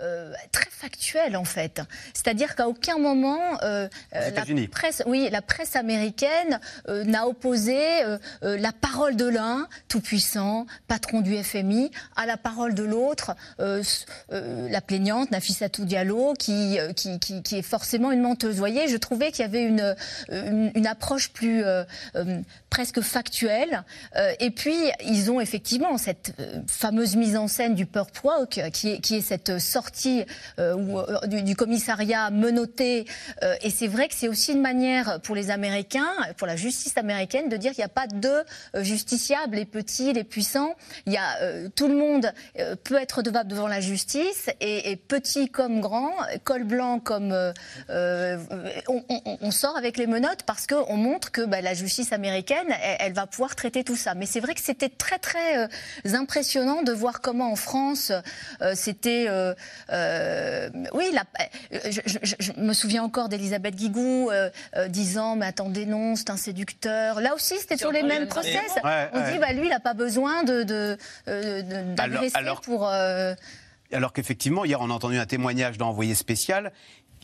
euh, 0.00 0.32
très 0.52 0.70
factuel 0.76 1.36
en 1.36 1.44
fait. 1.44 1.80
C'est-à-dire 2.12 2.54
qu'à 2.54 2.68
aucun 2.68 2.98
moment 2.98 3.40
euh, 3.62 3.88
euh, 4.14 4.30
la 4.30 4.68
presse, 4.68 5.02
oui, 5.06 5.28
la 5.30 5.42
presse 5.42 5.74
américaine 5.76 6.60
euh, 6.88 7.04
n'a 7.04 7.26
opposé 7.26 7.76
la 8.42 8.72
parole 8.72 9.16
de 9.16 9.26
l'un, 9.26 9.68
tout 9.88 10.00
puissant, 10.00 10.66
patron 10.86 11.20
du 11.20 11.36
FMI, 11.42 11.90
à 12.16 12.26
la 12.26 12.36
parole 12.36 12.74
de 12.74 12.82
l'autre, 12.82 13.34
la 13.58 14.80
plaignante 14.80 15.30
Nafissatou 15.30 15.84
Diallo, 15.84 16.34
qui, 16.38 16.78
qui, 16.94 17.18
qui, 17.18 17.42
qui 17.42 17.56
est 17.56 17.62
forcément 17.62 18.12
une 18.12 18.20
menteuse. 18.20 18.52
Vous 18.52 18.58
voyez, 18.58 18.88
je 18.88 18.96
trouvais 18.96 19.30
qu'il 19.30 19.42
y 19.42 19.48
avait 19.48 19.64
une, 19.64 19.94
une, 20.30 20.72
une 20.74 20.86
approche 20.86 21.30
plus 21.30 21.64
presque 22.70 23.00
factuelle. 23.00 23.84
Et 24.40 24.50
puis, 24.50 24.76
ils 25.04 25.30
ont 25.30 25.40
effectivement 25.40 25.96
cette 25.98 26.32
fameuse 26.66 27.16
mise 27.16 27.36
en 27.36 27.48
scène 27.48 27.74
du 27.74 27.86
purp 27.86 28.12
walk, 28.24 28.60
qui 28.72 28.90
est, 28.90 29.00
qui 29.00 29.16
est 29.16 29.22
cette 29.22 29.58
sortie 29.86 30.24
du, 31.28 31.42
du, 31.42 31.54
commissariat 31.54 32.30
menotté. 32.30 33.06
et 33.62 33.70
c'est 33.70 33.86
vrai 33.86 34.08
que 34.08 34.14
c'est 34.14 34.28
aussi 34.28 34.52
une 34.52 34.60
manière 34.60 35.20
pour 35.20 35.36
les 35.36 35.50
Américains, 35.50 36.12
pour 36.36 36.46
la 36.46 36.56
justice 36.56 36.96
américaine, 36.96 37.48
de 37.48 37.56
dire 37.56 37.72
qu'il 37.72 37.82
n'y 37.82 37.84
a 37.84 37.88
pas 37.88 38.06
deux 38.08 38.42
justiciables, 38.74 39.56
les 39.56 39.64
petits, 39.64 40.12
les 40.12 40.24
puissants. 40.24 40.74
Il 41.06 41.12
y 41.12 41.16
a, 41.16 41.68
tout 41.76 41.86
le 41.86 41.94
monde 41.94 42.32
peut 42.82 43.00
être 43.00 43.22
devable 43.22 43.50
devant 43.50 43.68
la 43.68 43.80
justice, 43.80 44.50
et, 44.60 44.90
et 44.90 44.96
petit 44.96 45.48
comme 45.48 45.80
grand, 45.80 46.12
col 46.42 46.64
blanc 46.64 46.98
comme... 46.98 47.34
On, 48.88 49.50
sort 49.50 49.76
avec 49.76 49.96
les 49.96 50.06
menottes 50.06 50.42
parce 50.42 50.66
qu'on 50.66 50.96
montre 50.96 51.30
que 51.30 51.42
bah, 51.42 51.60
la 51.60 51.74
justice 51.74 52.12
américaine, 52.12 52.68
elle, 52.98 53.12
va 53.12 53.26
pouvoir 53.26 53.54
traiter 53.54 53.84
tout 53.84 53.96
ça. 53.96 54.14
Mais 54.14 54.26
c'est 54.26 54.40
vrai 54.40 54.54
que 54.54 54.60
c'était 54.60 54.88
très 54.88 55.18
très 55.18 55.58
euh, 55.58 56.14
impressionnant 56.14 56.82
de 56.82 56.92
voir 56.92 57.20
comment 57.20 57.50
en 57.50 57.56
France, 57.56 58.12
euh, 58.62 58.72
c'était, 58.74 59.26
euh, 59.90 60.68
oui, 60.92 61.10
la, 61.12 61.24
je, 61.90 62.52
me 62.60 62.72
souviens 62.72 63.02
encore 63.02 63.28
d'Elisabeth 63.28 63.76
Guigou 63.76 64.30
disant, 64.88 65.36
mais 65.36 65.46
attendez 65.46 65.86
non, 65.86 66.16
c'est 66.16 66.30
un 66.30 66.36
séducteur. 66.36 67.20
Là 67.20 67.34
aussi, 67.34 67.58
c'était 67.58 67.76
sur 67.76 67.92
les 67.92 68.02
mêmes 68.02 68.28
process. 68.28 68.70
On 69.12 69.30
dit, 69.30 69.38
bah 69.38 69.52
lui, 69.52 69.66
il 69.66 69.70
n'a 69.70 69.80
pas 69.80 69.94
besoin 69.94 70.44
de, 70.44 70.62
de, 70.62 70.96
d'agresser 71.94 72.38
pour. 72.62 72.90
Alors 73.92 74.12
qu'effectivement, 74.12 74.64
hier, 74.64 74.80
on 74.80 74.90
a 74.90 74.94
entendu 74.94 75.18
un 75.18 75.26
témoignage 75.26 75.78
d'envoyé 75.78 76.14
spécial 76.14 76.72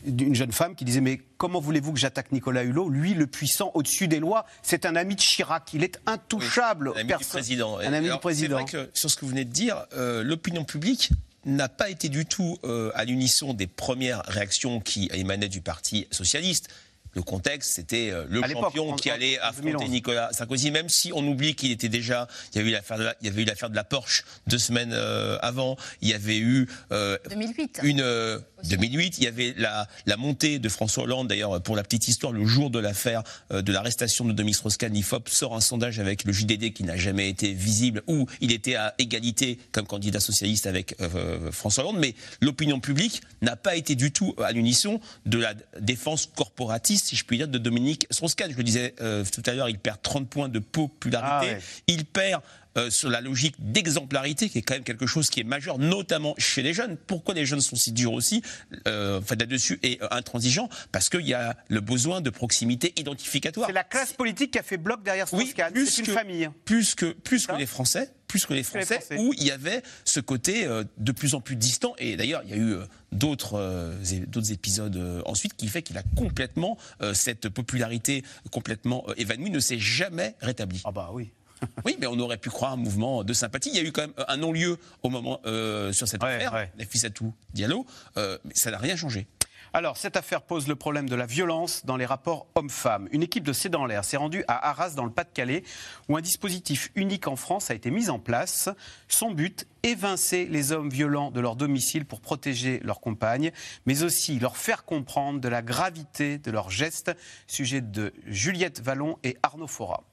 d'une 0.05 0.35
jeune 0.35 0.51
femme 0.51 0.75
qui 0.75 0.85
disait 0.85 1.01
Mais 1.01 1.21
comment 1.37 1.59
voulez-vous 1.59 1.93
que 1.93 1.99
j'attaque 1.99 2.31
Nicolas 2.31 2.63
Hulot 2.63 2.89
Lui, 2.89 3.13
le 3.13 3.27
puissant 3.27 3.71
au-dessus 3.73 4.07
des 4.07 4.19
lois, 4.19 4.45
c'est 4.61 4.85
un 4.85 4.95
ami 4.95 5.15
de 5.15 5.21
Chirac. 5.21 5.73
Il 5.73 5.83
est 5.83 5.99
intouchable. 6.05 6.91
un 6.95 6.99
ami 6.99 7.13
du 7.17 7.25
président. 7.25 7.77
Un 7.79 7.93
ami 7.93 8.09
du 8.09 8.17
président. 8.19 8.57
C'est 8.65 8.77
vrai 8.77 8.85
que 8.85 8.91
sur 8.93 9.09
ce 9.09 9.15
que 9.15 9.21
vous 9.21 9.31
venez 9.31 9.45
de 9.45 9.51
dire, 9.51 9.85
euh, 9.93 10.23
l'opinion 10.23 10.63
publique 10.63 11.11
n'a 11.45 11.69
pas 11.69 11.89
été 11.89 12.09
du 12.09 12.25
tout 12.25 12.57
euh, 12.63 12.91
à 12.95 13.05
l'unisson 13.05 13.53
des 13.53 13.67
premières 13.67 14.23
réactions 14.25 14.79
qui 14.79 15.09
émanaient 15.13 15.49
du 15.49 15.61
Parti 15.61 16.07
socialiste. 16.11 16.69
Le 17.15 17.21
contexte, 17.21 17.73
c'était 17.73 18.11
euh, 18.11 18.25
le 18.29 18.41
champion 18.41 18.95
qui 18.95 19.09
allait 19.09 19.39
affronter 19.39 19.87
Nicolas 19.87 20.31
Sarkozy, 20.31 20.71
même 20.71 20.89
si 20.89 21.11
on 21.13 21.25
oublie 21.27 21.55
qu'il 21.55 21.71
était 21.71 21.89
déjà. 21.89 22.27
Il 22.53 22.61
y, 22.61 22.63
a 22.63 22.67
eu 22.67 22.71
l'affaire 22.71 22.97
de 22.97 23.03
la, 23.03 23.15
il 23.21 23.27
y 23.27 23.29
avait 23.29 23.43
eu 23.43 23.45
l'affaire 23.45 23.69
de 23.69 23.75
la 23.75 23.83
Porsche 23.83 24.23
deux 24.47 24.57
semaines 24.57 24.93
avant. 25.41 25.77
Il 26.01 26.09
y 26.09 26.13
avait 26.13 26.37
eu 26.37 26.67
2008. 26.91 27.79
une 27.83 28.41
2008, 28.63 29.17
il 29.17 29.23
y 29.23 29.27
avait 29.27 29.53
la, 29.57 29.87
la 30.05 30.17
montée 30.17 30.59
de 30.59 30.69
François 30.69 31.03
Hollande, 31.03 31.27
d'ailleurs, 31.27 31.61
pour 31.61 31.75
la 31.75 31.83
petite 31.83 32.07
histoire, 32.07 32.31
le 32.31 32.45
jour 32.45 32.69
de 32.69 32.79
l'affaire 32.79 33.23
euh, 33.51 33.61
de 33.61 33.71
l'arrestation 33.71 34.25
de 34.25 34.31
Dominique 34.31 34.55
Strauss-Kahn, 34.55 34.93
l'IFOP 34.93 35.29
sort 35.29 35.55
un 35.55 35.61
sondage 35.61 35.99
avec 35.99 36.23
le 36.23 36.33
JDD 36.33 36.73
qui 36.73 36.83
n'a 36.83 36.97
jamais 36.97 37.29
été 37.29 37.53
visible, 37.53 38.03
où 38.07 38.27
il 38.41 38.51
était 38.51 38.75
à 38.75 38.93
égalité 38.97 39.59
comme 39.71 39.85
candidat 39.85 40.19
socialiste 40.19 40.67
avec 40.67 40.95
euh, 41.01 41.51
François 41.51 41.83
Hollande, 41.83 41.99
mais 41.99 42.15
l'opinion 42.41 42.79
publique 42.79 43.21
n'a 43.41 43.55
pas 43.55 43.75
été 43.75 43.95
du 43.95 44.11
tout 44.11 44.33
à 44.43 44.51
l'unisson 44.51 44.99
de 45.25 45.39
la 45.39 45.53
défense 45.79 46.29
corporatiste, 46.35 47.02
si 47.03 47.15
je 47.15 47.25
puis 47.25 47.37
dire, 47.37 47.47
de 47.47 47.57
Dominique 47.57 48.07
Strauss-Kahn. 48.09 48.51
Je 48.51 48.57
le 48.57 48.63
disais 48.63 48.95
euh, 49.01 49.23
tout 49.31 49.43
à 49.45 49.53
l'heure, 49.53 49.69
il 49.69 49.79
perd 49.79 50.01
30 50.01 50.29
points 50.29 50.49
de 50.49 50.59
popularité, 50.59 51.57
ah 51.57 51.63
il 51.87 52.05
perd 52.05 52.41
euh, 52.75 52.89
sur 52.89 53.09
la 53.09 53.21
logique 53.21 53.55
d'exemplarité, 53.59 54.49
qui 54.49 54.57
est 54.57 54.61
quand 54.63 54.73
même 54.73 54.83
quelque 54.83 55.05
chose 55.05 55.29
qui 55.29 55.39
est 55.39 55.43
majeur, 55.43 55.77
notamment 55.77 56.33
chez 56.39 56.63
les 56.63 56.73
jeunes. 56.73 56.97
Pourquoi 56.97 57.35
les 57.35 57.45
jeunes 57.45 57.61
sont 57.61 57.75
si 57.75 57.91
durs 57.91 58.13
aussi, 58.13 58.41
euh, 58.87 59.19
enfin 59.19 59.35
là-dessus, 59.35 59.79
et 59.83 59.99
euh, 60.01 60.07
intransigeants? 60.09 60.69
Parce 60.91 61.09
qu'il 61.09 61.27
y 61.27 61.35
a 61.35 61.55
le 61.69 61.81
besoin 61.81 62.21
de 62.21 62.31
proximité 62.31 62.91
identificatoire. 62.97 63.67
C'est 63.67 63.73
la 63.73 63.83
classe 63.83 64.13
politique 64.13 64.51
qui 64.51 64.59
a 64.59 64.63
fait 64.63 64.77
bloc 64.77 65.03
derrière 65.03 65.27
ce 65.27 65.35
oui, 65.35 65.53
C'est 65.55 65.99
une 65.99 66.05
famille. 66.05 66.49
Plus 66.65 66.95
que, 66.95 67.11
plus 67.11 67.45
que 67.45 67.55
les 67.55 67.67
Français, 67.67 68.11
plus 68.27 68.47
que 68.47 68.53
les 68.55 68.63
Français, 68.63 69.01
où 69.19 69.33
il 69.37 69.43
y 69.43 69.51
avait 69.51 69.83
ce 70.03 70.19
côté 70.19 70.67
de 70.97 71.11
plus 71.11 71.35
en 71.35 71.41
plus 71.41 71.55
distant. 71.55 71.93
Et 71.99 72.15
d'ailleurs, 72.15 72.41
il 72.45 72.49
y 72.49 72.53
a 72.53 72.57
eu 72.57 72.75
d'autres 73.11 73.93
d'autres 74.27 74.51
épisodes 74.51 75.21
ensuite 75.25 75.55
qui 75.55 75.67
fait 75.67 75.83
qu'il 75.83 75.97
a 75.99 76.03
complètement 76.15 76.77
cette 77.13 77.49
popularité 77.49 78.23
complètement 78.51 79.05
évanouie 79.17 79.51
ne 79.51 79.59
s'est 79.59 79.79
jamais 79.79 80.35
rétablie. 80.41 80.81
Ah 80.85 80.91
bah 80.91 81.11
oui. 81.13 81.31
oui, 81.85 81.97
mais 81.99 82.07
on 82.07 82.19
aurait 82.19 82.37
pu 82.37 82.49
croire 82.49 82.73
un 82.73 82.77
mouvement 82.77 83.23
de 83.23 83.33
sympathie. 83.33 83.69
Il 83.69 83.75
y 83.75 83.79
a 83.79 83.83
eu 83.83 83.91
quand 83.91 84.01
même 84.01 84.13
un 84.27 84.37
non-lieu 84.37 84.77
au 85.01 85.09
moment 85.09 85.39
euh, 85.45 85.91
sur 85.91 86.07
cette 86.07 86.23
affaire, 86.23 86.53
ouais. 86.53 86.71
Nafissatou 86.77 87.33
Diallo, 87.53 87.85
euh, 88.17 88.37
mais 88.45 88.53
ça 88.55 88.71
n'a 88.71 88.77
rien 88.77 88.95
changé. 88.95 89.27
Alors, 89.75 89.97
cette 89.97 90.17
affaire 90.17 90.43
pose 90.43 90.67
le 90.67 90.75
problème 90.75 91.09
de 91.09 91.15
la 91.15 91.25
violence 91.25 91.83
dans 91.83 91.97
les 91.97 92.05
rapports 92.05 92.45
hommes-femmes. 92.53 93.09
Une 93.11 93.23
équipe 93.23 93.43
de 93.43 93.53
C'est 93.53 93.69
dans 93.69 93.87
l'air 93.87 94.05
s'est 94.05 94.17
rendue 94.17 94.43
à 94.47 94.69
Arras, 94.69 94.91
dans 94.91 95.03
le 95.03 95.09
Pas-de-Calais, 95.09 95.63
où 96.09 96.15
un 96.15 96.21
dispositif 96.21 96.91
unique 96.93 97.27
en 97.27 97.35
France 97.35 97.71
a 97.71 97.73
été 97.73 97.89
mis 97.89 98.11
en 98.11 98.19
place. 98.19 98.69
Son 99.07 99.31
but, 99.31 99.65
évincer 99.81 100.45
les 100.45 100.73
hommes 100.73 100.91
violents 100.91 101.31
de 101.31 101.39
leur 101.39 101.55
domicile 101.55 102.05
pour 102.05 102.21
protéger 102.21 102.81
leurs 102.83 102.99
compagnes, 102.99 103.51
mais 103.87 104.03
aussi 104.03 104.37
leur 104.37 104.57
faire 104.57 104.85
comprendre 104.85 105.41
de 105.41 105.49
la 105.49 105.63
gravité 105.63 106.37
de 106.37 106.51
leurs 106.51 106.69
gestes. 106.69 107.11
Sujet 107.47 107.81
de 107.81 108.13
Juliette 108.27 108.79
Vallon 108.79 109.17
et 109.23 109.37
Arnaud 109.41 109.65
Fora. 109.65 110.03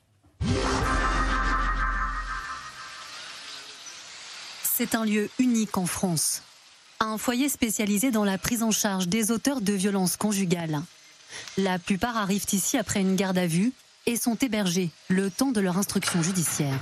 C'est 4.80 4.94
un 4.94 5.04
lieu 5.04 5.28
unique 5.38 5.76
en 5.76 5.84
France. 5.84 6.40
Un 7.00 7.18
foyer 7.18 7.50
spécialisé 7.50 8.10
dans 8.10 8.24
la 8.24 8.38
prise 8.38 8.62
en 8.62 8.70
charge 8.70 9.08
des 9.08 9.30
auteurs 9.30 9.60
de 9.60 9.74
violences 9.74 10.16
conjugales. 10.16 10.80
La 11.58 11.78
plupart 11.78 12.16
arrivent 12.16 12.46
ici 12.50 12.78
après 12.78 13.02
une 13.02 13.14
garde 13.14 13.36
à 13.36 13.46
vue 13.46 13.74
et 14.06 14.16
sont 14.16 14.36
hébergés 14.36 14.88
le 15.08 15.30
temps 15.30 15.52
de 15.52 15.60
leur 15.60 15.76
instruction 15.76 16.22
judiciaire. 16.22 16.78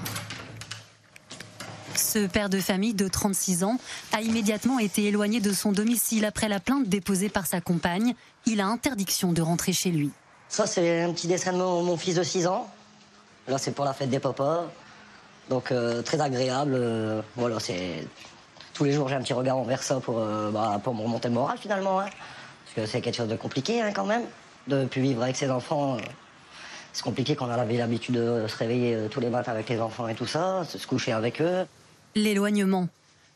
Ce 1.96 2.24
père 2.28 2.48
de 2.48 2.60
famille 2.60 2.94
de 2.94 3.08
36 3.08 3.64
ans 3.64 3.80
a 4.12 4.20
immédiatement 4.20 4.78
été 4.78 5.06
éloigné 5.06 5.40
de 5.40 5.52
son 5.52 5.72
domicile 5.72 6.24
après 6.24 6.48
la 6.48 6.60
plainte 6.60 6.88
déposée 6.88 7.28
par 7.28 7.48
sa 7.48 7.60
compagne. 7.60 8.14
Il 8.46 8.60
a 8.60 8.68
interdiction 8.68 9.32
de 9.32 9.42
rentrer 9.42 9.72
chez 9.72 9.90
lui. 9.90 10.12
Ça, 10.48 10.68
c'est 10.68 11.02
un 11.02 11.12
petit 11.12 11.26
dessin 11.26 11.52
de 11.52 11.58
mon, 11.58 11.96
fils 11.96 12.14
de 12.14 12.22
6 12.22 12.46
ans. 12.46 12.70
Là, 13.48 13.58
c'est 13.58 13.72
pour 13.72 13.84
la 13.84 13.92
fête 13.92 14.10
des 14.10 14.20
papas. 14.20 14.70
Donc 15.50 15.72
euh, 15.72 16.02
très 16.02 16.20
agréable. 16.20 16.74
Euh, 16.74 17.22
voilà, 17.36 17.58
c'est 17.60 18.06
tous 18.74 18.84
les 18.84 18.92
jours 18.92 19.08
j'ai 19.08 19.14
un 19.14 19.22
petit 19.22 19.32
regard 19.32 19.56
envers 19.56 19.82
ça 19.82 20.00
pour, 20.00 20.18
euh, 20.18 20.50
bah, 20.50 20.80
pour 20.82 20.94
me 20.94 21.02
remonter 21.02 21.28
le 21.28 21.34
moral 21.34 21.58
finalement. 21.58 22.00
Hein. 22.00 22.08
parce 22.64 22.86
que 22.86 22.92
c'est 22.92 23.00
quelque 23.00 23.16
chose 23.16 23.28
de 23.28 23.36
compliqué 23.36 23.80
hein, 23.80 23.92
quand 23.94 24.06
même. 24.06 24.22
De 24.66 24.84
plus 24.84 25.00
vivre 25.00 25.22
avec 25.22 25.36
ses 25.36 25.50
enfants. 25.50 25.96
c'est 26.92 27.02
compliqué 27.02 27.34
quand 27.34 27.46
on 27.46 27.50
a 27.50 27.56
l'habitude 27.64 28.16
de 28.16 28.46
se 28.46 28.56
réveiller 28.56 29.08
tous 29.10 29.20
les 29.20 29.30
matins 29.30 29.52
avec 29.52 29.68
les 29.70 29.80
enfants 29.80 30.08
et 30.08 30.14
tout 30.14 30.26
ça, 30.26 30.64
se 30.64 30.86
coucher 30.86 31.12
avec 31.12 31.40
eux. 31.40 31.64
L'éloignement. 32.14 32.88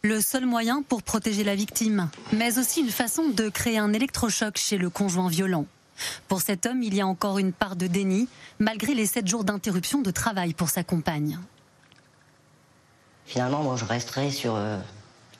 Le 0.03 0.21
seul 0.21 0.45
moyen 0.45 0.83
pour 0.83 1.03
protéger 1.03 1.45
la 1.45 1.55
victime, 1.55 2.11
mais 2.33 2.59
aussi 2.59 2.81
une 2.81 2.91
façon 2.91 3.29
de 3.31 3.49
créer 3.49 3.79
un 3.79 3.93
électrochoc 3.93 4.59
chez 4.59 4.77
le 4.77 4.91
conjoint 4.91 5.29
violent. 5.29 5.65
Pour 6.29 6.43
cet 6.43 6.67
homme, 6.67 6.83
il 6.83 6.95
y 6.95 7.01
a 7.01 7.07
encore 7.07 7.39
une 7.39 7.53
part 7.53 7.77
de 7.77 7.87
déni, 7.87 8.29
malgré 8.59 8.95
les 8.95 9.07
sept 9.07 9.29
jours 9.29 9.45
d'interruption 9.45 10.03
de 10.03 10.11
travail 10.11 10.55
pour 10.55 10.69
sa 10.69 10.83
compagne. 10.83 11.39
Finalement, 13.33 13.62
moi, 13.62 13.76
je 13.76 13.87
resterai 13.87 14.30
sur 14.30 14.57
euh, 14.57 14.76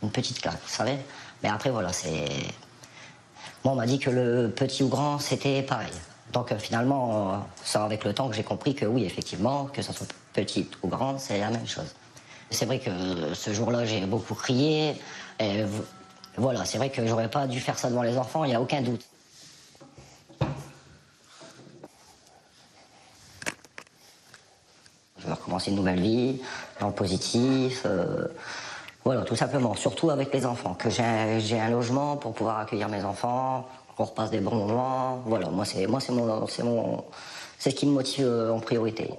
une 0.03 0.09
petite 0.09 0.41
claque, 0.41 0.59
vous 0.63 0.75
savez. 0.75 0.97
Mais 1.43 1.51
après, 1.51 1.69
voilà, 1.69 1.93
c'est. 1.93 2.25
Moi, 3.65 3.75
on 3.75 3.77
m'a 3.77 3.85
dit 3.85 3.99
que 3.99 4.09
le 4.09 4.49
petit 4.49 4.83
ou 4.83 4.89
grand, 4.89 5.19
c'était 5.19 5.61
pareil. 5.61 5.93
Donc, 6.33 6.53
euh, 6.53 6.59
finalement, 6.59 7.35
euh, 7.35 7.37
c'est 7.63 7.77
avec 7.77 8.05
le 8.05 8.15
temps 8.15 8.31
que 8.31 8.35
j'ai 8.35 8.45
compris 8.45 8.75
que 8.75 8.87
oui, 8.87 9.05
effectivement, 9.05 9.67
que 9.67 9.83
ce 9.83 9.93
soit 9.93 10.07
petite 10.33 10.73
ou 10.83 10.89
grande, 10.89 11.21
c'est 11.21 11.39
la 11.39 11.51
même 11.51 11.67
chose. 11.67 11.95
C'est 12.49 12.65
vrai 12.65 12.79
que 12.79 13.35
ce 13.35 13.53
jour-là, 13.53 13.85
j'ai 13.85 14.01
beaucoup 14.07 14.35
crié. 14.35 14.95
Voilà, 16.39 16.65
c'est 16.65 16.79
vrai 16.79 16.89
que 16.89 17.07
j'aurais 17.07 17.29
pas 17.29 17.47
dû 17.47 17.61
faire 17.61 17.79
ça 17.79 17.91
devant 17.91 18.05
les 18.05 18.17
enfants, 18.17 18.45
il 18.45 18.49
n'y 18.49 18.55
a 18.55 18.61
aucun 18.63 18.81
doute. 18.81 19.05
Je 25.23 25.29
vais 25.29 25.35
recommencer 25.35 25.71
une 25.71 25.77
nouvelle 25.77 26.01
vie, 26.01 26.41
dans 26.81 26.89
le 26.89 26.93
positif. 26.93 27.83
Euh, 27.87 28.27
voilà, 29.05 29.23
tout 29.23 29.37
simplement. 29.37 29.75
Surtout 29.75 30.11
avec 30.11 30.33
les 30.35 30.45
enfants. 30.45 30.75
Que 30.75 30.91
j'ai 30.91 31.61
un 31.61 31.71
logement 31.71 32.17
pour 32.17 32.33
pouvoir 32.35 32.59
accueillir 32.59 32.89
mes 32.89 33.05
enfants, 33.05 33.69
qu'on 33.97 34.05
repasse 34.05 34.31
des 34.31 34.41
bons 34.41 34.55
moments. 34.55 35.23
Voilà, 35.27 35.49
moi, 35.49 35.65
c'est 35.65 35.87
moi 35.87 36.01
c'est 36.01 36.13
mon, 36.13 36.47
mon, 36.65 37.05
ce 37.59 37.69
qui 37.69 37.87
me 37.87 37.93
motive 37.93 38.27
euh, 38.27 38.53
en 38.53 38.61
priorité. 38.61 39.11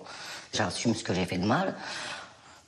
J'assume 0.53 0.93
ce 0.95 1.03
que 1.03 1.13
j'ai 1.13 1.25
fait 1.25 1.37
de 1.37 1.45
mal. 1.45 1.75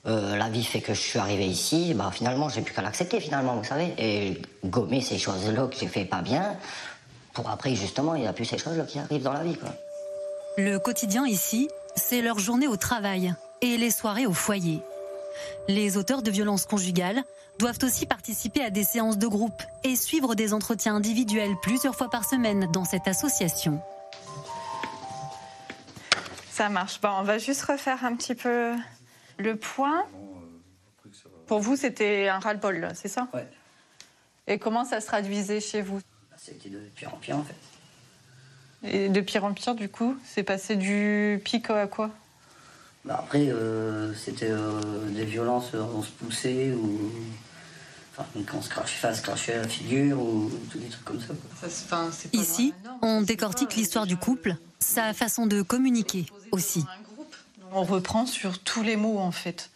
Euh, 0.08 0.38
la 0.38 0.50
vie 0.50 0.64
fait 0.64 0.82
que 0.82 0.94
je 0.94 1.02
suis 1.02 1.18
arrivé 1.18 1.48
ici, 1.48 1.96
bah 1.96 2.12
finalement 2.14 2.48
j'ai 2.48 2.62
plus 2.62 2.76
qu'à 2.76 2.84
l'accepter 2.84 3.20
finalement, 3.20 3.56
vous 3.56 3.64
savez, 3.64 3.92
et 3.98 4.40
gommer 4.64 5.02
ces 5.02 5.18
choses-là 5.18 5.66
que 5.66 5.76
j'ai 5.76 5.88
fait 5.88 6.06
pas 6.06 6.22
bien, 6.22 6.56
pour 7.34 7.50
après 7.50 7.74
justement 7.74 8.14
il 8.14 8.22
n'y 8.22 8.28
a 8.28 8.34
plus 8.34 8.46
ces 8.46 8.60
choses-là 8.60 8.84
qui 8.84 9.00
arrivent 9.00 9.24
dans 9.24 9.34
la 9.34 9.44
vie. 9.44 9.56
Quoi. 9.56 9.70
Le 10.58 10.78
quotidien 10.78 11.26
ici, 11.26 11.70
c'est 11.96 12.22
leur 12.22 12.40
journée 12.40 12.68
au 12.68 12.78
travail 12.78 13.34
et 13.62 13.78
les 13.78 13.92
soirées 13.92 14.26
au 14.26 14.34
foyer. 14.34 14.82
Les 15.68 15.98
auteurs 15.98 16.22
de 16.22 16.32
violences 16.32 16.66
conjugales 16.66 17.24
doivent 17.60 17.80
aussi 17.84 18.06
participer 18.06 18.64
à 18.64 18.70
des 18.70 18.84
séances 18.84 19.18
de 19.18 19.28
groupe 19.28 19.62
et 19.84 19.96
suivre 19.96 20.36
des 20.36 20.54
entretiens 20.54 20.96
individuels 20.96 21.56
plusieurs 21.62 21.96
fois 21.96 22.10
par 22.10 22.26
semaine 22.26 22.70
dans 22.72 22.86
cette 22.86 23.08
association. 23.08 23.82
Ça 26.52 26.70
marche. 26.70 27.02
Bon, 27.02 27.10
on 27.20 27.24
va 27.24 27.38
juste 27.38 27.64
refaire 27.64 28.06
un 28.06 28.16
petit 28.16 28.36
peu 28.36 28.74
le 29.38 29.56
point. 29.58 30.06
Pour 31.48 31.60
vous, 31.60 31.76
c'était 31.76 32.28
un 32.28 32.40
ras-le-bol, 32.40 32.90
c'est 32.96 33.08
ça? 33.08 33.28
Ouais. 33.34 33.48
Et 34.48 34.58
comment 34.58 34.86
ça 34.86 35.02
se 35.02 35.08
traduisait 35.08 35.60
chez 35.60 35.82
vous? 35.82 36.00
C'était 36.38 36.70
de 36.70 36.80
pire 36.96 37.14
en 37.14 37.18
pire 37.18 37.38
en 37.38 37.44
fait. 37.44 37.56
Et 38.88 39.10
de 39.10 39.22
pire 39.22 39.46
en 39.46 39.54
pire, 39.54 39.76
du 39.76 39.90
coup 39.90 40.16
C'est 40.26 40.44
passé 40.44 40.76
du 40.76 41.42
pic 41.44 41.70
à 41.70 41.88
quoi? 41.88 42.12
Bah, 43.06 43.18
après, 43.20 43.50
euh, 43.50 44.14
c'était 44.16 44.50
euh, 44.50 44.82
des 45.10 45.26
violences, 45.26 45.72
euh, 45.76 45.84
on 45.96 46.02
se 46.02 46.10
poussait 46.10 46.72
ou. 46.72 47.12
Enfin, 48.18 48.28
quand 48.48 48.58
on 48.58 48.62
se 48.62 48.70
crachait, 48.70 48.96
enfin, 48.98 49.14
se 49.14 49.22
crachait 49.22 49.58
la 49.58 49.68
figure 49.68 50.20
ou 50.20 50.50
tous 50.72 50.80
des 50.80 50.88
trucs 50.88 51.04
comme 51.04 51.20
ça. 51.20 51.28
quoi. 51.28 52.10
Ici, 52.34 52.74
on 53.02 53.22
décortique 53.22 53.76
l'histoire 53.76 54.08
du 54.08 54.18
couple, 54.18 54.56
sa 54.80 55.14
façon 55.14 55.46
de 55.46 55.62
communiquer 55.62 56.26
aussi. 56.52 56.84
On 57.74 57.84
reprend 57.84 58.26
sur 58.26 58.60
tous 58.60 58.84
les 58.84 58.96
mots, 58.96 59.20
en 59.20 59.32
fait. 59.32 59.70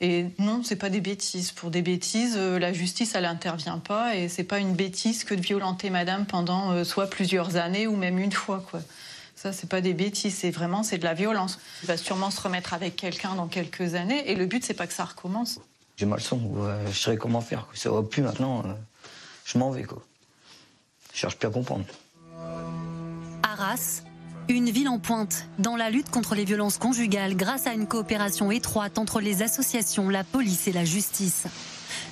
Et 0.00 0.26
non, 0.38 0.62
c'est 0.62 0.76
pas 0.76 0.88
des 0.88 1.00
bêtises. 1.00 1.52
Pour 1.52 1.70
des 1.70 1.82
bêtises, 1.82 2.34
euh, 2.36 2.58
la 2.58 2.72
justice, 2.72 3.14
elle 3.14 3.24
n'intervient 3.24 3.78
pas. 3.78 4.16
Et 4.16 4.28
c'est 4.28 4.44
pas 4.44 4.58
une 4.58 4.72
bêtise 4.72 5.24
que 5.24 5.34
de 5.34 5.42
violenter 5.42 5.90
madame 5.90 6.24
pendant 6.24 6.72
euh, 6.72 6.84
soit 6.84 7.08
plusieurs 7.08 7.56
années 7.56 7.86
ou 7.86 7.96
même 7.96 8.18
une 8.18 8.32
fois, 8.32 8.64
quoi. 8.70 8.80
Ça, 9.36 9.52
c'est 9.52 9.68
pas 9.68 9.80
des 9.80 9.94
bêtises, 9.94 10.34
c'est 10.34 10.50
vraiment 10.50 10.82
c'est 10.82 10.98
de 10.98 11.04
la 11.04 11.14
violence. 11.14 11.58
Il 11.82 11.86
va 11.86 11.96
sûrement 11.96 12.30
se 12.30 12.40
remettre 12.40 12.74
avec 12.74 12.96
quelqu'un 12.96 13.34
dans 13.34 13.46
quelques 13.46 13.94
années. 13.94 14.30
Et 14.30 14.34
le 14.34 14.44
but, 14.44 14.62
c'est 14.62 14.74
pas 14.74 14.86
que 14.86 14.92
ça 14.92 15.04
recommence. 15.04 15.60
J'ai 15.96 16.04
mal 16.04 16.20
son, 16.20 16.40
je 16.90 16.98
sais 16.98 17.16
comment 17.16 17.40
faire. 17.40 17.66
Quoi. 17.66 17.74
Ça 17.74 17.90
va 17.90 18.02
plus 18.02 18.22
maintenant, 18.22 18.60
euh, 18.60 18.72
je 19.46 19.56
m'en 19.56 19.70
vais. 19.70 19.84
Quoi. 19.84 20.02
Je 21.14 21.18
cherche 21.18 21.36
plus 21.36 21.48
à 21.48 21.50
comprendre. 21.50 21.84
Arras, 23.42 24.02
une 24.54 24.70
ville 24.70 24.88
en 24.88 24.98
pointe 24.98 25.46
dans 25.58 25.76
la 25.76 25.90
lutte 25.90 26.10
contre 26.10 26.34
les 26.34 26.44
violences 26.44 26.78
conjugales 26.78 27.36
grâce 27.36 27.66
à 27.66 27.72
une 27.72 27.86
coopération 27.86 28.50
étroite 28.50 28.98
entre 28.98 29.20
les 29.20 29.42
associations, 29.42 30.08
la 30.08 30.24
police 30.24 30.66
et 30.66 30.72
la 30.72 30.84
justice. 30.84 31.46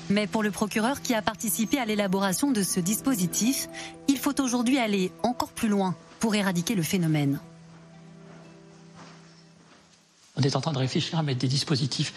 Mais 0.09 0.27
pour 0.27 0.43
le 0.43 0.51
procureur 0.51 1.03
qui 1.03 1.15
a 1.15 1.23
participé 1.23 1.79
à 1.79 1.85
l'élaboration 1.85 2.51
de 2.53 2.63
ce 2.63 2.81
dispositif, 2.81 3.69
il 4.09 4.19
faut 4.19 4.41
aujourd'hui 4.41 4.79
aller 4.79 5.13
encore 5.23 5.53
plus 5.53 5.69
loin 5.69 5.97
pour 6.21 6.35
éradiquer 6.35 6.75
le 6.75 6.83
phénomène. 6.83 7.41
On 10.37 10.43
est 10.43 10.55
en 10.55 10.61
train 10.61 10.73
de 10.73 10.79
réfléchir 10.79 11.19
à 11.19 11.23
mettre 11.25 11.41
des 11.41 11.49
dispositifs 11.49 12.15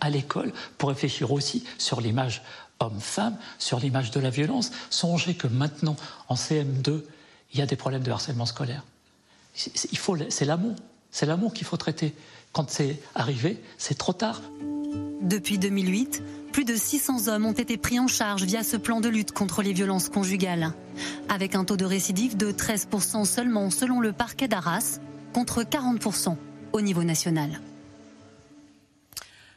à 0.00 0.08
l'école 0.08 0.52
pour 0.78 0.90
réfléchir 0.90 1.32
aussi 1.32 1.64
sur 1.78 2.00
l'image 2.00 2.42
homme-femme, 2.78 3.36
sur 3.58 3.80
l'image 3.80 4.12
de 4.12 4.20
la 4.20 4.30
violence. 4.30 4.70
Songez 4.90 5.34
que 5.34 5.48
maintenant, 5.48 5.96
en 6.28 6.36
CM2, 6.36 7.02
il 7.52 7.58
y 7.58 7.62
a 7.62 7.66
des 7.66 7.76
problèmes 7.76 8.02
de 8.02 8.10
harcèlement 8.12 8.46
scolaire. 8.46 8.84
Il 9.92 9.98
faut, 9.98 10.16
c'est 10.28 10.44
l'amour. 10.44 10.74
C'est 11.10 11.26
l'amour 11.26 11.54
qu'il 11.54 11.66
faut 11.66 11.76
traiter. 11.76 12.14
Quand 12.52 12.70
c'est 12.70 13.00
arrivé, 13.14 13.62
c'est 13.78 13.96
trop 13.96 14.12
tard. 14.12 14.42
Depuis 15.20 15.58
2008, 15.58 16.22
plus 16.52 16.64
de 16.64 16.76
600 16.76 17.28
hommes 17.28 17.46
ont 17.46 17.52
été 17.52 17.76
pris 17.76 17.98
en 17.98 18.08
charge 18.08 18.44
via 18.44 18.62
ce 18.62 18.76
plan 18.76 19.00
de 19.00 19.08
lutte 19.08 19.32
contre 19.32 19.62
les 19.62 19.72
violences 19.72 20.08
conjugales, 20.08 20.72
avec 21.28 21.54
un 21.54 21.64
taux 21.64 21.76
de 21.76 21.84
récidive 21.84 22.36
de 22.36 22.52
13% 22.52 23.24
seulement 23.24 23.70
selon 23.70 24.00
le 24.00 24.12
parquet 24.12 24.48
d'Arras, 24.48 24.98
contre 25.32 25.62
40% 25.62 26.36
au 26.72 26.80
niveau 26.80 27.04
national. 27.04 27.60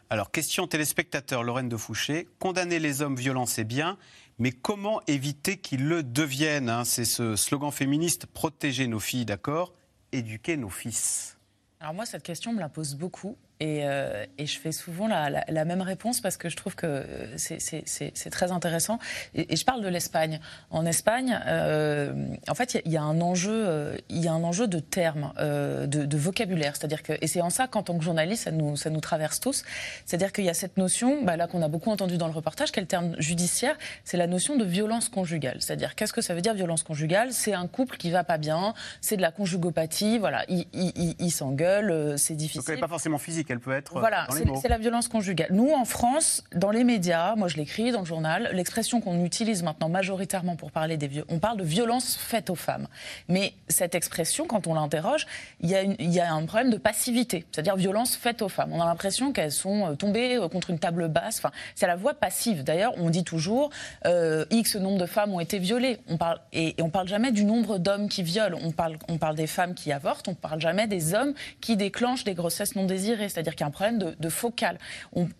Alors, 0.10 0.32
question 0.32 0.68
téléspectateur 0.68 1.44
Lorraine 1.44 1.70
de 1.70 1.76
Fouché. 1.76 2.28
Condamner 2.40 2.80
les 2.80 3.02
hommes 3.02 3.16
violents, 3.16 3.46
c'est 3.46 3.66
bien, 3.66 3.98
mais 4.40 4.52
comment 4.52 5.02
éviter 5.08 5.58
qu'ils 5.58 5.86
le 5.86 6.02
deviennent 6.02 6.70
hein? 6.70 6.86
C'est 6.86 7.06
ce 7.06 7.36
slogan 7.36 7.72
féministe 7.72 8.26
protéger 8.26 8.88
nos 8.88 9.00
filles, 9.00 9.26
d'accord? 9.26 9.74
Éduquer 10.12 10.58
nos 10.58 10.70
fils. 10.70 11.38
Alors 11.80 11.94
moi, 11.94 12.06
cette 12.06 12.24
question 12.24 12.54
me 12.54 12.60
la 12.60 12.70
pose 12.70 12.96
beaucoup. 12.96 13.38
Et, 13.60 13.82
euh, 13.86 14.24
et 14.38 14.46
je 14.46 14.60
fais 14.60 14.72
souvent 14.72 15.08
la, 15.08 15.30
la- 15.30 15.44
la 15.48 15.66
même 15.66 15.82
réponse 15.82 16.22
parce 16.22 16.38
que 16.38 16.48
je 16.50 16.56
trouve 16.56 16.76
que 16.76 17.04
c'est- 17.38 18.30
très 18.30 18.52
intéressant. 18.52 19.00
Et, 19.34 19.56
je 19.56 19.66
parle 19.66 19.82
de 19.84 19.88
l'Espagne. 19.88 20.40
En 20.70 20.86
Espagne, 20.86 21.40
euh, 21.48 22.14
en 22.48 22.54
fait, 22.56 22.76
il 22.86 22.92
y, 22.92 22.94
y 22.94 22.98
a 22.98 23.02
un 23.02 23.20
enjeu, 23.22 23.52
euh, 23.68 23.98
il 24.10 24.24
y 24.24 24.28
a 24.28 24.34
un 24.34 24.44
enjeu 24.44 24.68
de 24.68 24.80
termes, 24.80 25.34
euh, 25.40 25.88
de, 25.88 26.06
de 26.06 26.18
vocabulaire. 26.18 26.76
C'est-à-dire 26.76 27.02
que, 27.04 27.14
et 27.22 27.28
c'est 27.28 27.42
en 27.42 27.50
ça 27.50 27.68
qu'en 27.68 27.84
tant 27.84 27.98
que 27.98 28.04
journaliste, 28.04 28.44
ça 28.44 28.52
nous, 28.52 28.76
ça 28.76 28.90
nous 28.90 29.02
traverse 29.02 29.40
tous. 29.40 29.64
C'est-à-dire 30.06 30.32
qu'il 30.32 30.46
y 30.46 30.50
a 30.50 30.54
cette 30.54 30.78
notion, 30.78 31.24
bah, 31.24 31.36
là 31.38 31.48
qu'on 31.48 31.62
a 31.62 31.68
beaucoup 31.68 31.90
entendu 31.90 32.18
dans 32.18 32.28
le 32.28 32.34
reportage, 32.34 32.70
le 32.78 32.86
terme 32.86 33.16
judiciaire, 33.20 33.76
c'est 34.04 34.18
la 34.18 34.28
notion 34.28 34.56
de 34.56 34.64
violence 34.64 35.10
conjugale. 35.10 35.58
C'est-à-dire 35.62 35.96
qu'est-ce 35.96 36.14
que 36.14 36.22
ça 36.22 36.36
veut 36.36 36.42
dire 36.42 36.54
violence 36.54 36.84
conjugale? 36.84 37.34
C'est 37.34 37.54
un 37.54 37.66
couple 37.68 37.98
qui 37.98 38.12
va 38.12 38.24
pas 38.24 38.38
bien, 38.38 38.76
c'est 39.02 39.18
de 39.18 39.22
la 39.22 39.32
conjugopathie, 39.32 40.20
voilà, 40.20 40.46
ils 40.48 40.66
il, 40.74 40.92
il, 40.96 41.16
il 41.20 41.32
s'engueulent, 41.32 41.90
euh, 41.92 42.18
c'est 42.18 42.36
difficile. 42.36 42.62
Donc, 42.76 42.80
pas 42.80 42.88
forcément 42.88 43.18
physique, 43.18 43.47
elle 43.50 43.60
peut 43.60 43.76
être 43.76 43.98
euh, 43.98 44.00
Voilà, 44.00 44.28
c'est 44.62 44.68
la 44.68 44.78
violence 44.78 45.08
conjugale. 45.08 45.50
Nous, 45.52 45.72
en 45.72 45.86
France, 45.86 46.44
dans 46.54 46.72
les 46.72 46.84
médias, 46.84 47.36
moi 47.36 47.48
je 47.48 47.58
l'écris 47.58 47.92
dans 47.92 48.02
le 48.02 48.06
journal, 48.06 48.50
l'expression 48.54 49.02
qu'on 49.02 49.24
utilise 49.24 49.64
maintenant 49.64 49.90
majoritairement 49.90 50.56
pour 50.56 50.72
parler 50.72 50.98
des 50.98 51.08
violences, 51.08 51.30
on 51.32 51.40
parle 51.40 51.58
de 51.58 51.64
violence 51.64 52.16
faite 52.16 52.50
aux 52.50 52.56
femmes. 52.56 52.88
Mais 53.28 53.54
cette 53.68 53.96
expression, 53.96 54.46
quand 54.46 54.68
on 54.68 54.74
l'interroge, 54.74 55.26
il 55.62 55.70
y, 55.70 55.76
a 55.76 55.84
y 55.84 56.20
un 56.20 56.46
problème 56.46 56.72
de 56.72 56.78
passivité, 56.78 57.46
c'est-à-dire 57.52 57.76
violence 57.76 58.16
faite 58.16 58.42
aux 58.42 58.50
femmes. 58.50 58.72
On 58.74 58.82
a 58.82 58.86
l'impression 58.86 59.32
qu'elles 59.32 59.52
sont 59.52 59.88
euh, 59.88 59.96
tombées 59.96 60.38
euh, 60.38 60.48
contre 60.48 60.70
une 60.70 60.80
table 60.80 61.08
basse. 61.08 61.38
Enfin, 61.40 61.52
c'est 61.76 61.88
la 61.88 61.96
voix 61.96 62.14
passive. 62.14 62.64
D'ailleurs, 62.64 62.94
on 62.98 63.10
dit 63.10 63.24
toujours 63.24 63.70
euh, 64.06 64.46
X 64.52 64.76
nombre 64.76 64.98
de 64.98 65.06
femmes 65.06 65.34
ont 65.34 65.40
été 65.40 65.60
violées. 65.60 66.00
On 66.08 66.18
parle, 66.18 66.40
et, 66.54 66.76
et 66.78 66.82
on 66.82 66.90
parle 66.90 67.08
jamais 67.08 67.32
du 67.32 67.46
nombre 67.46 67.78
d'hommes 67.78 68.10
qui 68.10 68.24
violent. 68.24 68.60
On 68.64 68.72
parle, 68.72 68.98
on 69.08 69.18
parle 69.18 69.36
des 69.36 69.48
femmes 69.48 69.74
qui 69.74 69.92
avortent. 69.92 70.28
On 70.28 70.36
parle 70.36 70.62
jamais 70.62 70.88
des 70.88 71.14
hommes 71.14 71.34
qui 71.62 71.78
déclenchent 71.78 72.24
des 72.24 72.34
grossesses 72.34 72.76
non 72.76 72.86
désirées. 72.86 73.30
C'est-à-dire 73.38 73.54
qu'il 73.54 73.62
y 73.62 73.66
a 73.66 73.68
un 73.68 73.72
problème 73.72 74.16
de, 74.20 74.30
focal. 74.30 74.80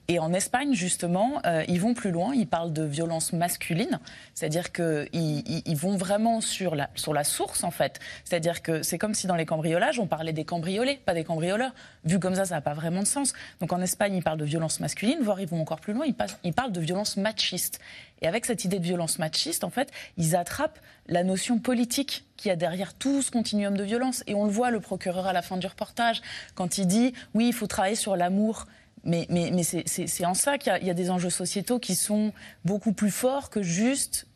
Et 0.08 0.20
en 0.20 0.32
Espagne, 0.32 0.76
justement, 0.76 1.42
euh, 1.48 1.64
ils 1.68 1.82
vont 1.82 1.96
plus 1.96 2.12
loin. 2.12 2.36
Ils 2.36 2.46
parlent 2.46 2.72
de 2.72 2.84
violence 2.84 3.34
masculine. 3.34 4.00
C'est-à-dire 4.36 4.72
qu'ils 4.72 5.10
ils, 5.14 5.76
vont 5.76 5.98
vraiment 5.98 6.40
sur 6.40 6.76
la, 6.76 7.24
source, 7.24 7.64
en 7.64 7.72
fait. 7.72 8.00
C'est-à-dire 8.24 8.62
que 8.62 8.84
c'est 8.84 9.00
comme 9.00 9.16
si 9.16 9.26
dans 9.26 9.36
les 9.36 9.48
cambriolages, 9.48 10.00
on 10.00 10.06
parlait 10.06 10.32
des 10.32 10.46
cambriolés, 10.46 11.00
pas 11.06 11.16
des 11.16 11.24
cambrioleurs. 11.24 11.74
Vu 12.06 12.20
comme 12.20 12.36
ça, 12.36 12.46
ça 12.46 12.54
n'a 12.56 12.62
pas 12.62 12.76
vraiment 12.76 13.02
de 13.02 13.08
sens. 13.08 13.34
Donc 13.62 13.74
en 13.74 13.82
Espagne, 13.82 14.14
ils 14.14 14.24
parlent 14.24 14.38
de 14.38 14.46
violence 14.46 14.80
masculine, 14.80 15.18
voire 15.24 15.42
ils 15.42 15.48
vont 15.48 15.60
encore 15.60 15.80
plus 15.80 15.94
loin, 15.94 16.06
ils 16.44 16.54
parlent 16.54 16.72
de 16.72 16.80
violence 16.80 17.18
machiste. 17.18 17.80
Et 18.22 18.28
avec 18.28 18.46
cette 18.46 18.66
idée 18.66 18.80
de 18.80 18.84
violence 18.84 19.20
machiste, 19.20 19.64
en 19.64 19.70
fait, 19.70 19.92
ils 20.18 20.36
attrapent 20.36 20.80
la 21.08 21.24
notion 21.24 21.60
politique 21.60 22.26
qu'il 22.36 22.50
y 22.50 22.52
a 22.52 22.56
derrière 22.56 22.94
tout 22.94 23.22
ce 23.22 23.32
continuum 23.32 23.78
de 23.78 23.84
violence. 23.84 24.24
Et 24.28 24.36
on 24.36 24.46
le 24.46 24.52
voit, 24.52 24.72
le 24.72 24.80
procureur 24.80 25.28
à 25.28 25.34
la 25.34 25.42
fin 25.42 25.58
du 25.58 25.68
reportage, 25.68 26.22
quand 26.56 26.78
il 26.78 26.88
dit 26.88 27.14
oui, 27.34 27.48
il 27.48 27.54
faut 27.54 27.68
travailler 27.68 27.96
sur 27.96 28.16
l'amour. 28.16 28.66
Mais, 29.04 29.26
c'est- 29.64 30.26
en 30.26 30.34
ça 30.34 30.58
qu'il 30.58 30.78
y 30.84 30.90
a 30.90 30.94
des 30.94 31.10
enjeux 31.10 31.30
sociétaux 31.30 31.80
qui 31.80 31.96
sont 31.96 32.34
beaucoup 32.66 32.92
plus 32.92 33.12
forts 33.12 33.50
que 33.50 33.62
juste 33.62 34.27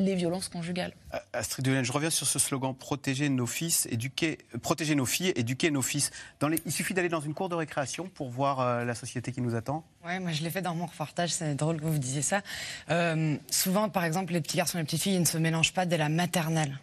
les 0.00 0.14
violences 0.14 0.48
conjugales. 0.48 0.92
Euh, 1.14 1.18
Astrid 1.32 1.64
Delaine, 1.64 1.84
je 1.84 1.92
reviens 1.92 2.10
sur 2.10 2.26
ce 2.26 2.38
slogan 2.38 2.74
protéger 2.74 3.28
nos 3.28 3.46
fils, 3.46 3.86
éduquer, 3.90 4.38
euh, 4.54 4.58
protéger 4.58 4.94
nos 4.94 5.06
filles, 5.06 5.32
éduquer 5.36 5.70
nos 5.70 5.82
fils. 5.82 6.10
Dans 6.40 6.48
les- 6.48 6.60
il 6.66 6.72
suffit 6.72 6.94
d'aller 6.94 7.08
dans 7.08 7.20
une 7.20 7.34
cour 7.34 7.48
de 7.48 7.54
récréation 7.54 8.08
pour 8.08 8.30
voir 8.30 8.60
euh, 8.60 8.84
la 8.84 8.94
société 8.94 9.32
qui 9.32 9.40
nous 9.40 9.54
attend. 9.54 9.84
Ouais, 10.04 10.18
moi 10.20 10.32
je 10.32 10.42
l'ai 10.42 10.50
fait 10.50 10.62
dans 10.62 10.74
mon 10.74 10.86
reportage, 10.86 11.30
c'est 11.30 11.54
drôle 11.54 11.78
que 11.80 11.84
vous 11.86 11.98
disiez 11.98 12.22
ça. 12.22 12.42
Euh, 12.90 13.36
souvent, 13.50 13.88
par 13.88 14.04
exemple, 14.04 14.32
les 14.32 14.40
petits 14.40 14.56
garçons 14.56 14.78
et 14.78 14.80
les 14.80 14.86
petites 14.86 15.02
filles 15.02 15.14
ils 15.16 15.20
ne 15.20 15.24
se 15.24 15.38
mélangent 15.38 15.72
pas 15.74 15.86
dès 15.86 15.98
la 15.98 16.08
maternelle. 16.08 16.78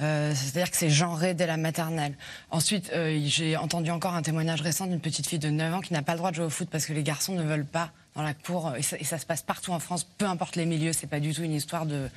Euh, 0.00 0.32
C'est-à-dire 0.34 0.70
que 0.70 0.76
c'est 0.76 0.90
genré 0.90 1.34
dès 1.34 1.46
la 1.46 1.56
maternelle. 1.56 2.14
Ensuite, 2.50 2.90
euh, 2.92 3.20
j'ai 3.26 3.56
entendu 3.56 3.90
encore 3.90 4.14
un 4.14 4.22
témoignage 4.22 4.60
récent 4.60 4.86
d'une 4.86 5.00
petite 5.00 5.26
fille 5.26 5.38
de 5.38 5.50
9 5.50 5.74
ans 5.74 5.80
qui 5.80 5.92
n'a 5.92 6.02
pas 6.02 6.12
le 6.12 6.18
droit 6.18 6.30
de 6.30 6.36
jouer 6.36 6.44
au 6.44 6.50
foot 6.50 6.68
parce 6.70 6.86
que 6.86 6.92
les 6.92 7.02
garçons 7.02 7.34
ne 7.34 7.42
veulent 7.42 7.64
pas 7.66 7.90
dans 8.14 8.22
la 8.22 8.34
cour. 8.34 8.72
Et 8.76 8.82
ça, 8.82 9.18
se 9.18 9.26
passe 9.26 9.42
partout 9.42 9.72
en 9.72 9.80
France, 9.80 10.04
peu 10.04 10.26
importe 10.26 10.56
les 10.56 10.66
milieux. 10.66 10.92
C'est 10.92 11.06
pas 11.06 11.20
du 11.20 11.32
tout 11.34 11.42
une 11.42 11.54
histoire 11.54 11.86
de 11.86 12.08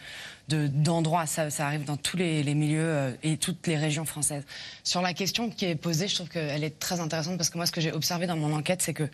de- 0.47 0.67
d'endroits. 0.67 1.25
ça, 1.25 1.49
arrive 1.59 1.83
dans 1.83 1.97
tous 1.97 2.17
les, 2.17 2.43
milieux 2.53 2.79
euh, 2.81 3.11
et 3.23 3.37
toutes 3.37 3.67
les 3.67 3.77
régions 3.77 4.05
françaises. 4.05 4.43
Sur 4.83 5.01
la 5.01 5.13
question 5.13 5.49
qui 5.49 5.65
est 5.65 5.75
posée, 5.75 6.07
je 6.07 6.15
trouve 6.15 6.29
qu'elle 6.29 6.63
est 6.63 6.79
très 6.79 6.99
intéressante 6.99 7.37
parce 7.37 7.49
que 7.49 7.57
moi, 7.57 7.65
ce 7.65 7.71
que 7.71 7.81
j'ai 7.81 7.91
observé 7.91 8.27
dans 8.27 8.37
mon 8.37 8.53
enquête, 8.55 8.81
c'est 8.81 8.93
que 8.93 9.09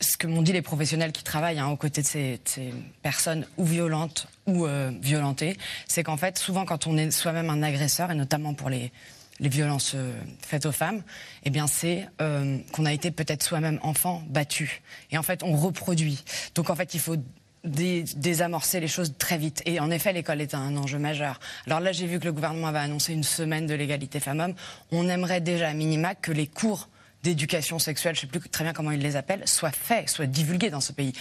ce 0.00 0.16
que 0.16 0.28
m'ont 0.28 0.42
dit 0.42 0.52
les 0.52 0.62
professionnels 0.62 1.10
qui 1.10 1.24
travaillent 1.24 1.58
hein, 1.58 1.66
aux 1.68 1.76
côtés 1.76 2.02
de 2.02 2.06
ces, 2.06 2.32
de 2.34 2.40
ces 2.44 2.74
personnes 3.02 3.44
ou 3.56 3.64
violentes 3.64 4.28
ou 4.46 4.66
euh, 4.66 4.92
violentées, 5.00 5.56
c'est 5.88 6.04
qu'en 6.04 6.16
fait, 6.16 6.38
souvent, 6.38 6.64
quand 6.64 6.86
on 6.86 6.96
est 6.96 7.10
soi-même 7.10 7.50
un 7.50 7.62
agresseur, 7.64 8.12
et 8.12 8.14
notamment 8.14 8.54
pour 8.54 8.70
les, 8.70 8.92
les 9.40 9.48
violences 9.48 9.92
euh, 9.94 10.12
faites 10.40 10.66
aux 10.66 10.72
femmes, 10.72 11.02
eh 11.44 11.50
bien, 11.50 11.66
c'est 11.66 12.08
euh, 12.20 12.58
qu'on 12.72 12.84
a 12.86 12.92
été 12.92 13.10
peut-être 13.10 13.42
soi-même 13.42 13.78
enfant 13.82 14.22
battu. 14.28 14.82
Et 15.10 15.18
en 15.18 15.22
fait, 15.22 15.42
on 15.42 15.56
reproduit. 15.56 16.24
Donc, 16.54 16.70
en 16.70 16.74
fait, 16.74 16.94
il 16.94 17.00
faut 17.00 17.16
dé- 17.64 18.04
désamorcer 18.16 18.80
les 18.80 18.88
choses 18.88 19.14
très 19.18 19.38
vite. 19.38 19.62
Et 19.64 19.80
en 19.80 19.90
effet, 19.90 20.12
l'école 20.12 20.40
est 20.40 20.54
un 20.54 20.76
enjeu 20.76 20.98
majeur. 20.98 21.38
Alors 21.66 21.80
là, 21.80 21.92
j'ai 21.92 22.06
vu 22.06 22.18
que 22.18 22.24
le 22.24 22.32
gouvernement 22.32 22.66
avait 22.68 22.78
annoncé 22.78 23.12
une 23.12 23.24
semaine 23.24 23.66
de 23.66 23.74
l'égalité 23.74 24.20
femmes-hommes. 24.20 24.54
On 24.90 25.08
aimerait 25.08 25.40
déjà 25.40 25.68
à 25.68 25.74
minima 25.74 26.14
que 26.14 26.32
les 26.32 26.46
cours 26.46 26.88
d'éducation 27.22 27.78
sexuelle, 27.78 28.14
je 28.14 28.26
ne 28.26 28.30
sais 28.32 28.38
plus 28.38 28.48
très 28.48 28.64
bien 28.64 28.72
comment 28.72 28.92
ils 28.92 29.00
les 29.00 29.16
appellent, 29.16 29.46
soient 29.46 29.72
faits, 29.72 30.08
soient 30.08 30.26
divulgués 30.26 30.70
dans 30.70 30.80
ce 30.80 30.92
pays. 30.92 31.12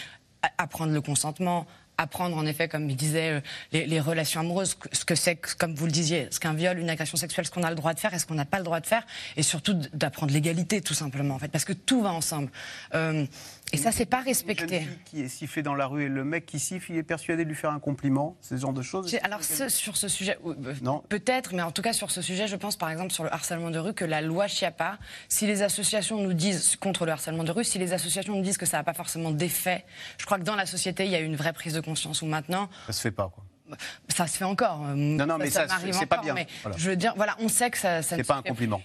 Apprendre 0.58 0.94
le 0.94 1.02
consentement, 1.02 1.66
apprendre 1.98 2.38
en 2.38 2.46
effet, 2.46 2.68
comme 2.68 2.90
il 2.90 2.96
disait, 2.96 3.32
euh, 3.32 3.42
les, 3.72 4.00
relations 4.00 4.40
amoureuses, 4.40 4.78
ce 4.92 5.06
que 5.06 5.16
c'est, 5.16 5.36
comme 5.58 5.74
vous 5.76 5.86
le 5.86 5.92
disiez, 5.92 6.28
ce 6.32 6.40
qu'un 6.40 6.54
viol, 6.54 6.78
une 6.78 6.90
agression 6.90 7.18
sexuelle, 7.18 7.46
ce 7.46 7.52
qu'on 7.52 7.64
a 7.64 7.70
le 7.70 7.76
droit 7.76 7.94
de 7.94 8.00
faire 8.00 8.14
et 8.14 8.20
ce 8.20 8.26
qu'on 8.26 8.36
n'a 8.36 8.46
pas 8.46 8.60
le 8.60 8.64
droit 8.64 8.80
de 8.80 8.86
faire, 8.86 9.04
et 9.36 9.44
surtout 9.44 9.74
d'apprendre 9.94 10.32
l'égalité 10.32 10.82
tout 10.82 10.94
simplement 10.94 11.36
en 11.36 11.40
fait, 11.40 11.50
parce 11.50 11.66
que 11.66 11.74
tout 11.74 12.02
va 12.02 12.12
ensemble. 12.12 12.52
Euh, 12.94 13.26
et 13.74 13.78
ça, 13.78 13.92
c'est 13.92 14.06
pas 14.06 14.22
respecté. 14.22 14.64
Une 14.64 14.70
jeune 14.70 14.80
fille 14.90 15.00
qui 15.06 15.22
est 15.22 15.28
sifflée 15.28 15.62
dans 15.62 15.76
la 15.76 15.88
rue 15.88 16.06
et 16.06 16.08
le 16.08 16.24
mec 16.24 16.46
qui 16.46 16.60
siffle, 16.60 16.92
il 16.92 16.98
est 16.98 17.04
persuadé 17.04 17.44
de 17.44 17.50
lui 17.50 17.56
faire 17.56 17.72
un 17.72 17.80
compliment, 17.80 18.36
ce 18.42 18.56
genre 18.56 18.72
de 18.74 18.82
choses. 18.82 19.14
Alors 19.24 19.44
ce- 19.44 19.70
sur 19.70 19.98
ce 19.98 20.08
sujet, 20.08 20.38
euh, 20.46 20.56
euh, 20.66 20.92
peut-être, 21.10 21.54
mais 21.54 21.62
en 21.62 21.72
tout 21.72 21.82
cas 21.82 21.94
sur 21.94 22.10
ce 22.12 22.22
sujet, 22.22 22.48
je 22.48 22.56
pense 22.56 22.78
par 22.78 22.90
exemple 22.90 23.12
sur 23.12 23.24
le 23.24 23.34
harcèlement 23.34 23.70
de 23.70 23.80
rue 23.80 23.94
que 23.94 24.06
la 24.06 24.22
loi 24.22 24.48
Chiappa, 24.48 24.98
si 25.28 25.48
les 25.48 25.62
associations 25.64 26.22
nous 26.22 26.34
disent 26.34 26.76
contre 26.78 27.06
le 27.06 27.12
harcèlement 27.12 27.44
de 27.44 27.52
rue, 27.52 27.64
si 27.64 27.78
les 27.78 27.94
associations 27.94 28.36
nous 28.36 28.42
disent 28.44 28.58
que 28.58 28.66
ça 28.66 28.78
n'a 28.78 28.84
pas 28.84 28.94
forcément 28.94 29.32
d'effet, 29.32 29.84
je 30.18 30.26
crois 30.26 30.38
que 30.40 30.44
dans 30.44 30.56
la 30.56 30.66
société 30.66 31.06
il 31.06 31.12
y 31.12 31.16
a 31.16 31.20
une 31.20 31.36
vraie 31.36 31.54
prise 31.54 31.74
de 31.74 31.82
conscience 31.82 32.22
où 32.22 32.26
maintenant 32.26 32.70
Ça 32.88 32.94
se 32.94 33.02
fait 33.02 33.12
pas, 33.12 33.30
quoi. 33.34 33.44
ça 34.08 34.28
se 34.28 34.38
fait 34.38 34.46
encore. 34.46 34.80
Non, 34.96 35.26
non, 35.26 35.38
mais 35.38 35.50
ça, 35.50 35.66
m'arrive 35.68 35.94
c'est 35.94 36.06
pas 36.06 36.22
bien. 36.22 36.34
Mais 36.34 36.48
Voilà. 36.64 36.78
je 36.78 36.90
veux 36.90 36.96
dire, 36.96 37.14
voilà, 37.18 37.36
on 37.40 37.50
sait 37.50 37.70
que 37.70 37.78
ça. 37.78 38.02
ça 38.02 38.16
C'est 38.16 38.24
pas 38.24 38.36
un 38.38 38.42
compliment. 38.42 38.82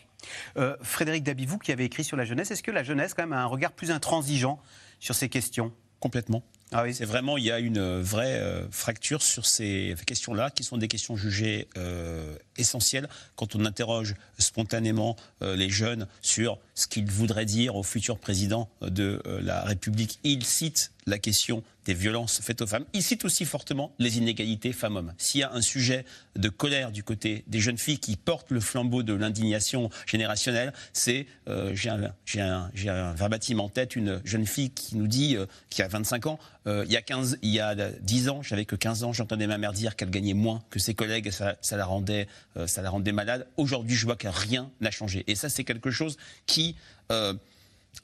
Euh, 0.57 0.77
Frédéric 0.83 1.25
Dabi, 1.25 1.47
vous 1.47 1.59
qui 1.59 1.73
avez 1.73 1.85
écrit 1.85 2.05
sur 2.05 2.17
la 2.17 2.25
jeunesse, 2.25 2.51
est-ce 2.51 2.63
que 2.63 2.71
la 2.71 2.83
jeunesse, 2.83 3.15
quand 3.15 3.23
même, 3.23 3.33
a 3.33 3.43
un 3.43 3.47
regard 3.47 3.73
plus 3.73 3.91
intransigeant 3.91 4.61
sur 5.01 5.15
ces 5.15 5.29
questions? 5.29 5.73
Complètement. 6.01 6.43
Ah 6.73 6.85
oui. 6.85 6.95
C'est 6.95 7.05
vraiment, 7.05 7.37
il 7.37 7.45
y 7.45 7.53
a 7.53 7.59
une 7.59 8.01
vraie 8.01 8.39
euh, 8.41 8.67
fracture 8.71 9.23
sur 9.23 9.45
ces 9.47 9.95
questions-là, 10.07 10.51
qui 10.51 10.65
sont 10.65 10.79
des 10.79 10.89
questions 10.89 11.17
jugées 11.17 11.69
euh, 11.77 12.35
essentielles 12.57 13.09
quand 13.37 13.55
on 13.57 13.65
interroge 13.65 14.15
spontanément 14.39 15.17
euh, 15.43 15.57
les 15.57 15.71
jeunes 15.71 16.07
sur 16.21 16.59
ce 16.75 16.87
qu'ils 16.87 17.11
voudraient 17.11 17.45
dire 17.45 17.77
au 17.77 17.83
futur 17.83 18.19
président 18.19 18.69
de 18.81 19.23
euh, 19.27 19.41
la 19.43 19.63
République. 19.63 20.19
Ils 20.25 20.45
citent 20.45 20.93
la 21.07 21.19
question 21.19 21.63
des 21.85 21.95
violences 21.95 22.41
faites 22.41 22.63
aux 22.63 22.67
femmes. 22.67 22.85
Ils 22.93 23.03
citent 23.03 23.25
aussi 23.25 23.45
fortement 23.45 23.93
les 23.99 24.19
inégalités 24.19 24.73
femmes-hommes. 24.73 25.13
S'il 25.19 25.41
y 25.41 25.45
a 25.45 25.53
un 25.53 25.61
sujet 25.61 26.05
de 26.37 26.49
colère 26.49 26.93
du 26.93 27.03
côté 27.03 27.45
des 27.49 27.61
jeunes 27.61 27.79
filles 27.79 27.99
qui 27.99 28.17
portent 28.17 28.51
le 28.51 28.61
flambeau 28.61 29.03
de 29.03 29.13
l'indignation 29.13 29.91
générationnelle, 30.07 30.73
c'est, 30.93 31.27
euh, 31.49 31.75
j'ai 31.75 32.41
un, 32.41 33.13
verbatim 33.15 33.59
en 33.61 33.69
tête, 33.69 33.97
une 33.97 34.21
jeune 34.25 34.47
fille 34.47 34.71
qui 34.71 34.97
nous 34.97 35.09
dit, 35.09 35.37
euh, 35.37 35.47
qui 35.71 35.83
a 35.83 35.89
25 35.89 36.27
ans, 36.27 36.39
euh, 36.69 36.85
il, 36.87 36.93
y 36.93 36.97
a 36.97 37.03
15, 37.03 37.39
il 37.43 37.51
y 37.51 37.59
a 37.59 37.75
10 37.75 38.29
ans, 38.29 38.43
j'avais 38.43 38.65
que 38.65 38.77
15 38.77 39.03
ans, 39.03 39.13
j'entendais 39.13 39.49
ma 39.49 39.59
mère 39.59 39.73
dire 39.73 39.97
qu'elle 39.97 40.11
gagnait 40.11 40.35
moins 40.35 40.63
que 40.71 40.79
ses 40.79 40.95
collègues, 40.95 41.31
ça, 41.31 41.57
ça 41.63 41.77
la 41.77 41.85
rendait, 41.85 42.29
euh, 42.57 42.67
ça 42.67 42.83
la 42.83 42.91
rendait 42.91 43.13
malade. 43.13 43.47
Aujourd'hui, 43.57 43.97
je 43.97 44.05
vois 44.05 44.17
que 44.17 44.29
rien 44.29 44.71
n'a 44.81 44.91
changé. 44.91 45.25
Et 45.27 45.35
ça, 45.35 45.49
c'est 45.49 45.65
quelque 45.65 45.91
chose 45.91 46.17
qui, 46.47 46.77
euh, 47.11 47.35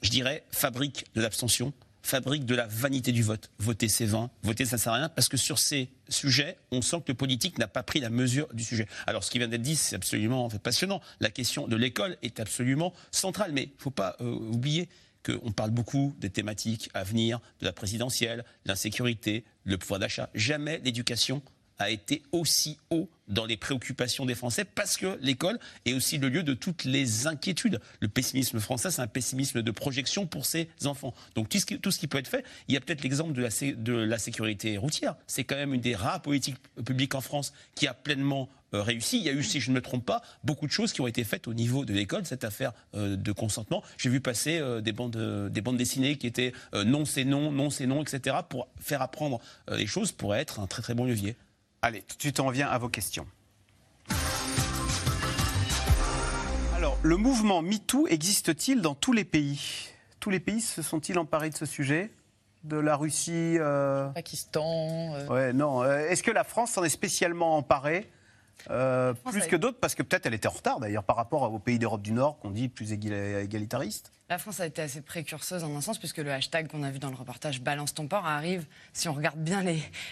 je 0.01 0.09
dirais, 0.09 0.43
fabrique 0.51 1.05
de 1.15 1.21
l'abstention, 1.21 1.73
fabrique 2.01 2.45
de 2.45 2.55
la 2.55 2.67
vanité 2.67 3.11
du 3.11 3.23
vote. 3.23 3.51
Voter, 3.59 3.87
c'est 3.87 4.05
vain. 4.05 4.29
Voter, 4.43 4.65
ça 4.65 4.77
ne 4.77 4.81
sert 4.81 4.93
à 4.93 4.95
rien. 4.95 5.09
Parce 5.09 5.29
que 5.29 5.37
sur 5.37 5.59
ces 5.59 5.89
sujets, 6.07 6.57
on 6.71 6.81
sent 6.81 6.97
que 6.97 7.11
le 7.11 7.13
politique 7.13 7.57
n'a 7.57 7.67
pas 7.67 7.83
pris 7.83 7.99
la 7.99 8.09
mesure 8.09 8.47
du 8.53 8.63
sujet. 8.63 8.87
Alors, 9.05 9.23
ce 9.23 9.31
qui 9.31 9.37
vient 9.37 9.47
d'être 9.47 9.61
dit, 9.61 9.75
c'est 9.75 9.95
absolument 9.95 10.49
passionnant. 10.49 11.01
La 11.19 11.29
question 11.29 11.67
de 11.67 11.75
l'école 11.75 12.17
est 12.21 12.39
absolument 12.39 12.93
centrale. 13.11 13.51
Mais 13.53 13.63
il 13.63 13.75
ne 13.77 13.81
faut 13.81 13.91
pas 13.91 14.15
euh, 14.21 14.31
oublier 14.31 14.89
qu'on 15.23 15.51
parle 15.51 15.71
beaucoup 15.71 16.15
des 16.19 16.29
thématiques 16.29 16.89
à 16.93 17.03
venir, 17.03 17.39
de 17.59 17.65
la 17.65 17.73
présidentielle, 17.73 18.45
l'insécurité, 18.65 19.43
le 19.65 19.77
pouvoir 19.77 19.99
d'achat. 19.99 20.29
Jamais 20.33 20.79
l'éducation 20.83 21.41
a 21.79 21.89
été 21.89 22.21
aussi 22.31 22.77
haut 22.91 23.09
dans 23.29 23.45
les 23.45 23.57
préoccupations 23.57 24.25
des 24.25 24.35
Français 24.35 24.65
parce 24.65 24.97
que 24.97 25.17
l'école 25.21 25.59
est 25.85 25.93
aussi 25.93 26.17
le 26.17 26.29
lieu 26.29 26.43
de 26.43 26.53
toutes 26.53 26.83
les 26.83 27.27
inquiétudes. 27.27 27.79
Le 28.01 28.07
pessimisme 28.07 28.59
français, 28.59 28.91
c'est 28.91 29.01
un 29.01 29.07
pessimisme 29.07 29.61
de 29.61 29.71
projection 29.71 30.27
pour 30.27 30.45
ses 30.45 30.69
enfants. 30.85 31.13
Donc 31.35 31.47
tout 31.49 31.91
ce 31.91 31.99
qui, 31.99 32.07
peut 32.07 32.17
être 32.17 32.27
fait, 32.27 32.43
il 32.67 32.73
y 32.73 32.77
a 32.77 32.81
peut-être 32.81 33.03
l'exemple 33.03 33.33
de 33.33 33.93
la, 33.93 34.17
sécurité 34.17 34.77
routière. 34.77 35.15
C'est 35.27 35.43
quand 35.43 35.55
même 35.55 35.73
une 35.73 35.81
des 35.81 35.95
rares 35.95 36.21
politiques 36.21 36.57
publiques 36.83 37.15
en 37.15 37.21
France 37.21 37.53
qui 37.75 37.87
a 37.87 37.93
pleinement 37.93 38.49
euh, 38.73 38.81
réussi. 38.81 39.17
Il 39.17 39.23
y 39.23 39.29
a 39.29 39.31
eu, 39.31 39.43
si 39.43 39.61
je 39.61 39.69
ne 39.69 39.75
me 39.75 39.81
trompe 39.81 40.05
pas, 40.05 40.21
beaucoup 40.43 40.67
de 40.67 40.71
choses 40.71 40.91
qui 40.91 41.01
ont 41.01 41.07
été 41.07 41.23
faites 41.23 41.47
au 41.47 41.53
niveau 41.53 41.85
de 41.85 41.93
l'école, 41.93 42.25
cette 42.25 42.43
affaire 42.43 42.73
euh, 42.95 43.15
de 43.15 43.31
consentement. 43.31 43.83
J'ai 43.97 44.09
vu 44.09 44.19
passer 44.19 44.59
euh, 44.59 44.81
des, 44.81 44.91
bandes, 44.91 45.49
des 45.49 45.61
bandes 45.61 45.77
dessinées 45.77 46.17
qui 46.17 46.27
étaient 46.27 46.51
non 46.73 47.05
c'est 47.05 47.23
non, 47.23 47.51
non 47.51 47.69
c'est 47.69 47.85
non, 47.85 48.01
etc. 48.01 48.37
pour 48.49 48.67
faire 48.79 49.01
apprendre 49.01 49.39
les 49.71 49.87
choses 49.87 50.11
pourrait 50.11 50.39
être 50.39 50.59
un 50.59 50.67
très 50.67 50.81
très 50.81 50.93
bon 50.93 51.05
levier. 51.05 51.37
Allez, 51.81 52.01
tout 52.01 52.17
de 52.17 52.21
suite, 52.21 52.39
on 52.39 52.45
revient 52.47 52.63
à 52.69 52.77
vos 52.77 52.89
questions. 52.89 53.25
Alors, 56.75 56.97
le 57.01 57.17
mouvement 57.17 57.61
MeToo 57.61 58.07
existe-t-il 58.07 58.81
dans 58.81 58.95
tous 58.95 59.13
les 59.13 59.25
pays? 59.25 59.89
Tous 60.19 60.29
les 60.29 60.39
pays 60.39 60.61
se 60.61 60.81
sont-ils 60.81 61.17
emparés 61.17 61.49
de 61.49 61.55
ce 61.55 61.65
sujet? 61.65 62.11
De 62.65 62.75
la 62.77 62.97
Russie 62.97 63.55
euh, 63.59 64.09
Pakistan. 64.09 64.65
euh, 65.15 65.27
Ouais, 65.27 65.53
non. 65.53 65.81
Euh, 65.83 66.09
Est-ce 66.09 66.23
que 66.23 66.31
la 66.31 66.43
France 66.43 66.71
s'en 66.71 66.83
est 66.83 66.89
spécialement 66.89 67.55
emparée? 67.55 68.09
Euh, 68.69 69.13
plus 69.31 69.47
que 69.47 69.55
d'autres, 69.55 69.79
parce 69.79 69.95
que 69.95 70.03
peut-être 70.03 70.25
elle 70.25 70.33
était 70.33 70.49
en 70.49 70.51
retard 70.51 70.81
d'ailleurs 70.81 71.05
par 71.05 71.15
rapport 71.15 71.43
aux 71.53 71.59
pays 71.59 71.79
d'Europe 71.79 72.01
du 72.01 72.11
Nord 72.11 72.37
qu'on 72.39 72.51
dit 72.51 72.67
plus 72.67 72.91
égal- 72.91 73.41
égalitaristes. 73.41 74.11
La 74.29 74.37
France 74.37 74.59
a 74.59 74.67
été 74.67 74.83
assez 74.83 75.01
précurseuse 75.01 75.63
en 75.63 75.75
un 75.75 75.81
sens, 75.81 75.97
puisque 75.97 76.19
le 76.19 76.31
hashtag 76.31 76.67
qu'on 76.67 76.83
a 76.83 76.91
vu 76.91 76.99
dans 76.99 77.09
le 77.09 77.15
reportage 77.15 77.61
Balance 77.61 77.95
ton 77.95 78.07
port 78.07 78.27
arrive, 78.27 78.63
si 78.93 79.09
on 79.09 79.13
regarde 79.13 79.39
bien 79.39 79.63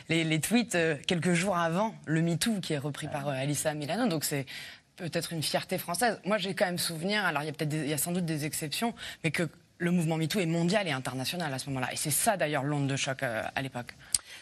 les, 0.10 0.42
tweets, 0.42 0.74
euh, 0.74 0.98
quelques 1.06 1.34
jours 1.34 1.56
avant 1.56 1.94
le 2.08 2.24
MeToo 2.24 2.60
qui 2.60 2.74
est 2.74 2.80
repris 2.80 3.08
par 3.08 3.28
euh, 3.28 3.34
Alissa 3.34 3.76
Milano. 3.76 4.08
Donc 4.08 4.24
c'est 4.24 4.48
peut-être 4.96 5.34
une 5.34 5.44
fierté 5.44 5.78
française. 5.78 6.20
Moi 6.26 6.40
j'ai 6.40 6.56
quand 6.56 6.66
même 6.66 6.80
souvenir, 6.80 7.24
alors 7.26 7.44
il 7.44 7.46
y 7.46 7.84
a 7.84 7.86
y 7.86 7.94
a 7.94 7.98
sans 8.00 8.12
doute 8.12 8.26
des 8.26 8.46
exceptions, 8.46 8.96
mais 9.24 9.30
que 9.30 9.48
le 9.78 9.92
mouvement 9.92 10.18
MeToo 10.18 10.40
est 10.40 10.48
mondial 10.48 10.88
et 10.88 10.92
international 10.92 11.54
à 11.54 11.60
ce 11.60 11.70
moment-là. 11.70 11.94
Et 11.94 11.96
c'est 11.96 12.10
ça 12.10 12.38
d'ailleurs 12.38 12.64
l'onde 12.64 12.88
de 12.88 12.96
choc 12.96 13.22
euh, 13.22 13.44
à 13.54 13.62
l'époque. 13.62 13.94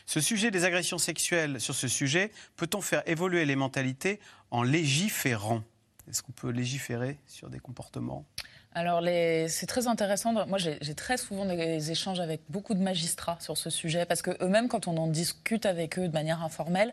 Ce 0.06 0.22
sujet 0.22 0.52
des 0.52 0.64
agressions 0.64 1.00
sexuelles, 1.00 1.60
sur 1.60 1.76
ce 1.76 1.90
sujet, 1.90 2.32
peut-on 2.56 2.80
faire 2.80 3.04
évoluer 3.08 3.44
les 3.44 3.58
mentalités 3.58 4.22
en 4.52 4.64
légiférant? 4.64 5.64
Est-ce 6.10 6.24
qu'on 6.24 6.32
peut 6.32 6.52
légiférer 6.52 7.18
sur 7.28 7.50
des 7.50 7.60
comportements? 7.60 8.26
Alors, 8.78 9.00
les- 9.00 9.48
c'est 9.48 9.68
très 9.68 9.88
intéressant. 9.88 10.34
Moi, 10.48 10.58
j'ai 10.58 10.96
très 10.96 11.16
souvent 11.16 11.46
des 11.46 11.92
échanges 11.92 12.20
avec 12.20 12.42
beaucoup 12.50 12.74
de 12.74 12.82
magistrats 12.82 13.38
sur 13.40 13.58
ce 13.58 13.70
sujet, 13.70 14.06
parce 14.06 14.22
que 14.22 14.32
eux-mêmes, 14.44 14.68
quand 14.68 14.90
on 14.90 14.98
en 14.98 15.08
discute 15.08 15.66
avec 15.66 15.98
eux 15.98 16.10
de 16.10 16.14
manière 16.14 16.44
informelle, 16.44 16.92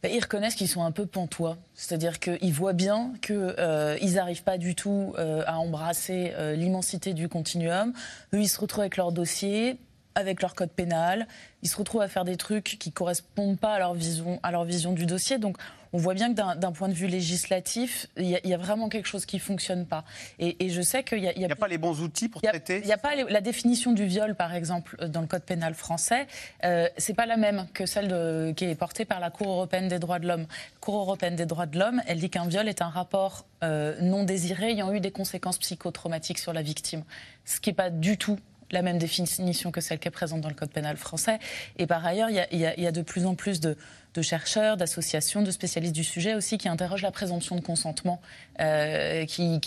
ben, 0.00 0.12
ils 0.14 0.20
reconnaissent 0.20 0.54
qu'ils 0.54 0.68
sont 0.68 0.84
un 0.84 0.92
peu 0.92 1.06
pantois. 1.06 1.56
C'est-à-dire 1.74 2.20
qu'ils 2.20 2.52
voient 2.52 2.72
bien 2.72 3.12
qu'ils 3.20 4.14
n'arrivent 4.14 4.44
pas 4.44 4.58
du 4.58 4.76
tout 4.76 5.12
euh, 5.18 5.42
à 5.48 5.58
embrasser 5.58 6.32
euh, 6.36 6.54
l'immensité 6.54 7.14
du 7.14 7.28
continuum. 7.28 7.92
Eux, 8.32 8.40
ils 8.40 8.48
se 8.48 8.60
retrouvent 8.60 8.82
avec 8.82 8.96
leur 8.96 9.10
dossier, 9.10 9.76
avec 10.18 10.42
leur 10.42 10.54
code 10.54 10.70
pénal. 10.70 11.26
Ils 11.62 11.68
se 11.68 11.76
retrouvent 11.76 12.02
à 12.02 12.08
faire 12.08 12.24
des 12.24 12.36
trucs 12.36 12.76
qui 12.78 12.92
correspondent 12.92 13.58
pas 13.58 13.74
à 13.74 13.78
leur 13.78 13.94
vision, 13.94 14.38
à 14.42 14.50
leur 14.52 14.64
vision 14.64 14.92
du 14.92 15.06
dossier. 15.06 15.38
Donc, 15.38 15.56
on 15.92 15.98
voit 15.98 16.12
bien 16.14 16.34
que 16.34 16.54
d'un 16.56 16.72
point 16.72 16.88
de 16.88 16.92
vue 16.92 17.06
législatif, 17.06 18.08
il 18.18 18.26
y, 18.26 18.34
a- 18.36 18.40
il 18.44 18.50
y 18.50 18.54
a 18.54 18.58
vraiment 18.58 18.88
quelque 18.90 19.06
chose 19.08 19.24
qui 19.24 19.38
fonctionne 19.38 19.86
pas. 19.86 20.04
Et, 20.38 20.64
et 20.66 20.68
je 20.68 20.82
sais 20.82 21.02
qu'il 21.02 21.20
y 21.20 21.28
a, 21.28 21.36
y 21.38 21.44
a 21.44 21.56
pas 21.56 21.66
les 21.68 21.78
bons 21.78 22.00
outils 22.02 22.28
pour 22.28 22.42
traiter. 22.42 22.80
Il 22.80 22.86
n'y 22.86 22.92
a 22.92 22.98
pas 22.98 23.14
les- 23.14 23.24
la 23.24 23.40
définition 23.40 23.92
du 23.92 24.04
viol, 24.04 24.34
par 24.34 24.54
exemple, 24.54 24.96
euh, 25.00 25.08
dans 25.08 25.22
le 25.22 25.26
code 25.26 25.42
pénal 25.44 25.72
français. 25.74 26.26
Euh, 26.64 26.88
c'est 26.98 27.14
pas 27.14 27.24
la 27.26 27.36
même 27.38 27.66
que 27.72 27.86
celle 27.86 28.08
de- 28.08 28.52
qui 28.54 28.66
est 28.66 28.74
portée 28.74 29.04
par 29.06 29.18
la 29.18 29.30
Cour 29.30 29.48
européenne 29.48 29.88
des 29.88 29.98
droits 29.98 30.18
de 30.18 30.26
l'homme. 30.28 30.42
La 30.42 30.78
Cour 30.80 30.96
européenne 30.96 31.36
des 31.36 31.46
droits 31.46 31.66
de 31.66 31.78
l'homme, 31.78 32.02
elle 32.06 32.18
dit 32.18 32.28
qu'un 32.28 32.46
viol 32.46 32.68
est 32.68 32.82
un 32.82 32.88
rapport 32.90 33.46
euh, 33.64 33.98
non 34.02 34.24
désiré 34.24 34.70
ayant 34.72 34.92
eu 34.92 35.00
des 35.00 35.10
conséquences 35.10 35.58
psychotraumatiques 35.58 36.38
sur 36.38 36.52
la 36.52 36.62
victime, 36.62 37.02
ce 37.44 37.58
qui 37.60 37.70
n'est 37.70 37.74
pas 37.74 37.90
du 37.90 38.16
tout 38.18 38.38
la 38.70 38.82
même 38.82 38.98
définition 38.98 39.70
que 39.70 39.80
celle 39.80 39.98
qui 39.98 40.08
est 40.08 40.12
présente 40.12 40.40
dans 40.40 40.48
le 40.48 40.54
code 40.54 40.70
pénal 40.70 40.96
français. 40.96 41.38
Et 41.76 41.86
par 41.86 42.04
ailleurs, 42.04 42.28
il 42.30 42.58
y 42.58 42.86
a, 42.86 42.92
de 42.92 43.02
plus 43.02 43.26
en 43.26 43.34
plus 43.34 43.60
de, 43.60 43.76
chercheurs, 44.20 44.76
d'associations, 44.76 45.42
de 45.42 45.50
spécialistes 45.52 45.94
du 45.94 46.02
sujet 46.02 46.34
aussi 46.34 46.58
qui 46.58 46.68
interrogent 46.68 47.02
la 47.02 47.12
présomption 47.12 47.54
de 47.54 47.60
consentement 47.60 48.20
euh, 48.60 49.24
qui, 49.26 49.60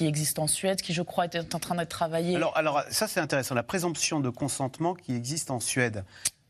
existe 0.00 0.38
en 0.38 0.46
Suède, 0.46 0.80
qui 0.80 0.94
je 0.94 1.02
crois 1.02 1.24
est 1.24 1.54
en 1.54 1.58
train 1.58 1.74
d'être 1.74 1.88
travaillé. 1.88 2.38
Alors, 2.54 2.84
ça 2.90 3.08
c'est 3.08 3.18
intéressant, 3.18 3.56
la 3.56 3.64
présomption 3.64 4.20
de 4.20 4.30
consentement 4.30 4.94
qui 4.94 5.16
existe 5.16 5.50
en 5.50 5.58
Suède. 5.58 6.04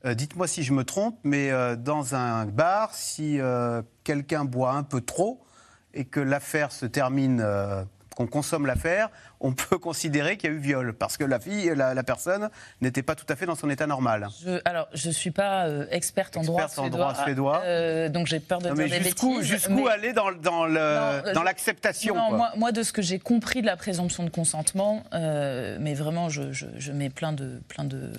Euh, 0.05 0.13
Dites-moi 0.13 0.47
si 0.47 0.63
je 0.63 0.75
me 0.75 0.85
trompe, 0.85 1.19
mais 1.25 1.51
euh, 1.51 1.75
dans 1.75 2.15
un 2.15 2.45
bar, 2.45 2.95
si 2.95 3.39
quelqu'un 4.05 4.45
boit 4.45 4.73
un 4.73 4.83
peu 4.83 5.01
trop 5.01 5.41
et 5.95 6.05
que 6.05 6.21
l'affaire 6.21 6.71
se 6.71 6.85
termine, 6.85 7.43
qu'on 8.15 8.27
consomme 8.27 8.67
l'affaire, 8.67 9.09
on 9.41 9.53
peut 9.53 9.79
considérer 9.91 10.37
qu'il 10.37 10.51
y 10.51 10.53
a 10.53 10.57
eu 10.57 10.59
viol 10.61 10.93
parce 10.95 11.17
que 11.17 11.25
la 11.25 11.41
fille, 11.41 11.73
la, 11.75 11.95
la 11.95 12.03
personne 12.03 12.49
n'était 12.81 13.03
pas 13.03 13.15
tout 13.15 13.25
à 13.29 13.37
fait 13.37 13.47
dans 13.47 13.55
son 13.55 13.71
état 13.71 13.87
normal. 13.87 14.29
Je, 14.45 14.61
alors, 14.65 14.89
je 14.95 15.09
ne 15.09 15.13
suis 15.13 15.31
pas 15.31 15.67
euh, 15.67 15.87
experte 15.91 16.37
en 16.37 16.43
droit 16.43 16.65
en 16.65 16.69
suédois, 16.69 16.89
droit 16.91 17.15
suédois. 17.25 17.63
euh, 17.65 18.09
donc 18.09 18.27
j'ai 18.27 18.41
peur 18.41 18.59
de 18.61 18.69
Non, 18.69 18.75
dire 18.75 18.85
mais 18.85 18.99
des 18.99 19.05
jusqu'où 19.05 19.35
bêtises. 19.37 19.47
jusqu'où 19.51 19.85
mais- 19.85 19.91
aller 19.91 20.13
dans, 20.13 20.29
l'acceptation 21.43 22.15
moi, 22.31 22.53
moi, 22.57 22.73
de 22.73 22.83
ce 22.83 22.93
que 22.93 23.03
j'ai 23.03 23.19
compris 23.19 23.61
de 23.63 23.67
la 23.67 23.77
présomption 23.77 24.25
de 24.25 24.31
consentement, 24.31 25.05
euh, 25.15 25.77
mais 25.81 25.95
vraiment, 25.95 26.29
je, 26.29 26.53
je- 26.53 26.67
je 26.77 26.93
mets 26.93 27.09
plein 27.11 27.33
de, 27.33 27.61
plein 27.69 27.85
de, 27.85 28.11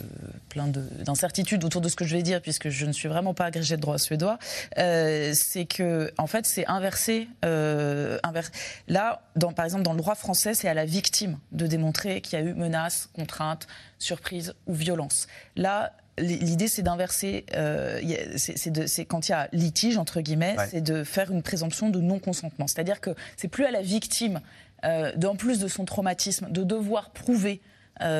plein 0.49 0.67
de 0.67 0.81
d'incertitudes 1.05 1.63
autour 1.63 1.81
de 1.81 1.89
ce 1.89 1.95
que 1.95 2.05
je 2.05 2.15
vais 2.15 2.23
dire, 2.23 2.41
puisque 2.41 2.69
je 2.69 2.85
ne 2.85 2.91
suis 2.91 3.07
vraiment 3.07 3.33
pas 3.33 3.45
agrégée 3.45 3.75
de 3.75 3.81
droit 3.81 3.97
suédois. 3.97 4.37
c'est 4.75 5.65
que, 5.65 6.11
en 6.17 6.27
fait, 6.27 6.45
c'est 6.45 6.65
inversé. 6.67 7.27
inver- 7.43 8.49
Là, 8.87 9.21
dans, 9.35 9.51
par 9.53 9.65
exemple, 9.65 9.83
dans 9.83 9.93
le 9.93 9.97
droit 9.99 10.15
français, 10.15 10.53
c'est 10.53 10.67
à 10.67 10.73
la 10.73 10.85
victime 10.85 11.10
de 11.51 11.67
démontrer 11.67 12.21
qu'il 12.21 12.39
y 12.39 12.41
a 12.41 12.45
eu 12.45 12.53
menace, 12.53 13.09
contrainte, 13.13 13.67
surprise 13.99 14.53
ou 14.67 14.73
violence. 14.73 15.27
Là, 15.55 15.93
l'idée, 16.17 16.67
c'est 16.67 16.81
d'inverser. 16.81 17.45
euh, 17.55 17.99
c'est 18.37 19.05
quand 19.05 19.27
il 19.27 19.31
y 19.31 19.35
a 19.35 19.47
litige 19.53 19.97
entre 19.97 20.21
guillemets, 20.21 20.55
Ouais. 20.57 20.67
c'est 20.69 20.81
de 20.81 21.03
faire 21.03 21.31
une 21.31 21.41
présomption 21.43 21.89
de 21.89 21.99
non 22.01 22.19
consentement. 22.19 22.67
C'est-à-dire 22.67 23.01
que 23.01 23.11
c'est 23.37 23.47
plus 23.47 23.65
à 23.65 23.71
la 23.71 23.81
victime, 23.81 24.41
euh, 24.85 25.11
en 25.25 25.35
plus 25.35 25.59
de 25.59 25.67
son 25.67 25.85
traumatisme, 25.85 26.47
de 26.51 26.63
devoir 26.63 27.11
prouver. 27.11 27.61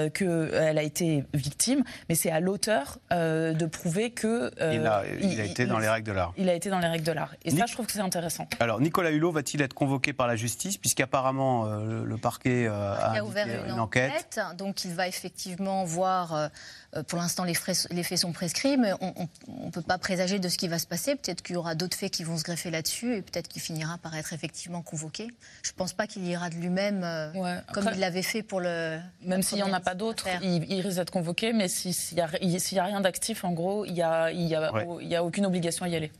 Qu'elle 0.10 0.78
a 0.78 0.84
été 0.84 1.24
victime, 1.34 1.84
mais 2.10 2.16
c'est 2.16 2.32
à 2.32 2.40
l'auteur 2.40 3.00
euh, 3.12 3.54
de 3.54 3.66
prouver 3.66 4.12
que 4.12 4.52
euh, 4.62 4.74
Il 4.74 4.86
a- 4.86 5.04
il 5.22 5.40
a 5.42 5.44
été 5.46 5.66
dans 5.66 5.80
les 5.80 5.90
règles 5.90 6.08
de 6.08 6.12
l'art. 6.14 6.34
Il 6.38 6.50
a 6.50 6.54
été 6.54 6.70
dans 6.70 6.80
les 6.80 6.88
règles 6.88 7.06
de 7.06 7.12
l'art. 7.12 7.34
Et 7.44 7.52
ça, 7.52 7.66
je 7.66 7.74
trouve 7.74 7.86
que 7.88 7.92
c'est 7.94 8.00
intéressant. 8.00 8.48
Alors, 8.60 8.80
Nicolas 8.82 9.12
Hulot 9.12 9.32
va-t-il 9.32 9.62
être 9.62 9.74
convoqué 9.74 10.14
par 10.14 10.28
la 10.28 10.36
justice, 10.36 10.78
puisqu'apparemment 10.78 11.66
euh, 11.66 11.86
le, 12.02 12.06
le 12.06 12.18
parquet 12.18 12.68
euh, 12.68 12.94
a, 12.96 13.12
Il 13.14 13.20
a 13.20 13.26
ouvert 13.26 13.48
une, 13.68 13.80
enquête? 13.80 14.40
donc 14.58 14.86
il 14.86 14.94
va 14.94 15.08
effectivement 15.08 15.84
voir. 15.84 16.50
Euh, 16.96 17.04
pour 17.04 17.20
l'instant, 17.20 17.44
les, 17.44 17.54
frais- 17.54 17.88
les 17.92 18.04
faits 18.04 18.18
sont 18.20 18.32
prescrits, 18.34 18.78
mais 18.78 18.92
on 19.02 19.66
ne 19.66 19.72
peut 19.72 19.82
pas 19.82 19.98
présager 19.98 20.40
de 20.40 20.50
ce 20.50 20.58
qui 20.58 20.68
va 20.68 20.78
se 20.80 20.88
passer. 20.88 21.16
Peut-être 21.16 21.42
qu'il 21.42 21.54
y 21.56 21.58
aura 21.58 21.76
d'autres 21.76 21.98
faits 21.98 22.12
qui 22.12 22.24
vont 22.24 22.38
se 22.38 22.44
greffer 22.44 22.70
là-dessus, 22.72 23.16
et 23.16 23.22
peut-être 23.22 23.48
qu'il 23.48 23.62
finira 23.62 23.98
par 23.98 24.16
être 24.16 24.34
effectivement 24.34 24.82
convoqué. 24.82 25.28
Je 25.64 25.70
ne 25.72 25.76
pense 25.76 25.94
pas 25.94 26.08
qu'il 26.08 26.26
ira 26.28 26.50
de 26.50 26.56
lui-même, 26.56 27.04
euh, 27.04 27.32
comme 27.74 27.88
Après- 27.88 27.98
il 27.98 28.00
l'avait 28.02 28.22
fait 28.24 28.44
pour 28.44 28.60
le. 28.60 29.00
Même 29.26 29.42
s'il 29.44 29.58
n'y 29.58 29.64
en 29.64 29.74
a 29.74 29.80
pas 29.80 29.96
d'autres, 29.96 30.28
il, 30.44 30.64
il 30.72 30.82
risque 30.82 30.98
d'être 30.98 31.12
convoqué, 31.12 31.54
mais 31.54 31.68
si- 31.68 31.94
s'il 31.94 32.16
n'y 32.18 32.22
a, 32.24 32.30
y 32.42 32.80
a 32.80 32.84
rien 32.84 33.02
d'actif, 33.02 33.44
en 33.44 33.52
gros, 33.52 33.86
il 33.86 33.94
n'y 33.94 34.02
a, 34.02 34.32
il 34.32 34.48
y 34.48 34.56
a, 34.56 34.74
Ouais. 34.74 34.86
il 35.02 35.08
y 35.08 35.16
a 35.16 35.24
aucune 35.24 35.46
obligation 35.46 35.86
à 35.86 35.90
y 35.90 35.96
aller. 35.96 36.12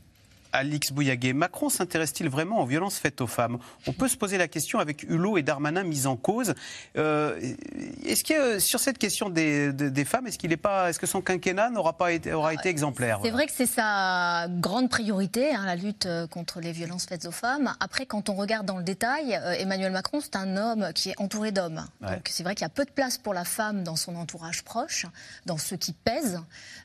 Alix 0.52 0.92
Bouillaguet, 0.92 1.32
Macron 1.32 1.68
s'intéresse-t-il 1.68 2.28
vraiment 2.28 2.60
aux 2.60 2.66
violences 2.66 2.98
faites 2.98 3.20
aux 3.20 3.26
femmes? 3.26 3.58
On 3.86 3.92
peut 3.92 4.08
se 4.08 4.16
poser 4.16 4.38
la 4.38 4.48
question 4.48 4.78
avec 4.78 5.02
Hulot 5.04 5.38
et 5.38 5.42
Darmanin 5.42 5.82
mis 5.82 6.06
en 6.06 6.16
cause. 6.16 6.54
Euh, 6.96 7.38
est-ce 8.04 8.24
que 8.24 8.34
euh, 8.34 8.60
sur 8.60 8.80
cette 8.80 8.98
question 8.98 9.30
des, 9.30 9.72
des- 9.72 9.90
des 9.90 10.04
femmes, 10.04 10.26
est-ce 10.26 10.38
qu'il 10.38 10.52
est 10.52 10.56
pas, 10.56 10.90
est-ce 10.90 10.98
que 10.98 11.06
son 11.06 11.22
quinquennat 11.22 11.70
n'aura 11.70 11.94
pas 11.96 12.12
été, 12.12 12.32
aura 12.32 12.52
été 12.54 12.68
exemplaire? 12.68 13.16
C'est 13.22 13.30
voilà 13.30 13.44
vrai 13.44 13.46
que 13.46 13.52
c'est 13.56 13.66
sa 13.66 14.46
grande 14.48 14.90
priorité, 14.90 15.54
hein, 15.54 15.64
la 15.64 15.76
lutte 15.76 16.06
euh, 16.06 16.26
contre 16.26 16.60
les 16.60 16.72
violences 16.72 17.06
faites 17.06 17.26
aux 17.26 17.32
femmes. 17.32 17.74
Après, 17.80 18.06
quand 18.06 18.28
on 18.28 18.34
regarde 18.34 18.66
dans 18.66 18.78
le 18.78 18.84
détail, 18.84 19.40
Emmanuel 19.58 19.92
Macron, 19.92 20.20
c'est 20.20 20.36
un 20.36 20.56
homme 20.56 20.92
qui 20.94 21.10
est 21.10 21.20
entouré 21.20 21.52
d'hommes. 21.52 21.86
Ouais. 22.02 22.16
Donc 22.16 22.28
c'est 22.28 22.42
vrai 22.42 22.54
qu'il 22.54 22.62
y 22.62 22.66
a 22.66 22.68
peu 22.68 22.84
de 22.84 22.90
place 22.90 23.18
pour 23.18 23.32
la 23.34 23.44
femme 23.44 23.82
dans 23.84 23.96
son 23.96 24.16
entourage 24.16 24.62
proche, 24.62 25.06
dans 25.46 25.58
ceux 25.58 25.76
qui 25.76 25.92
pèsent. 25.92 26.40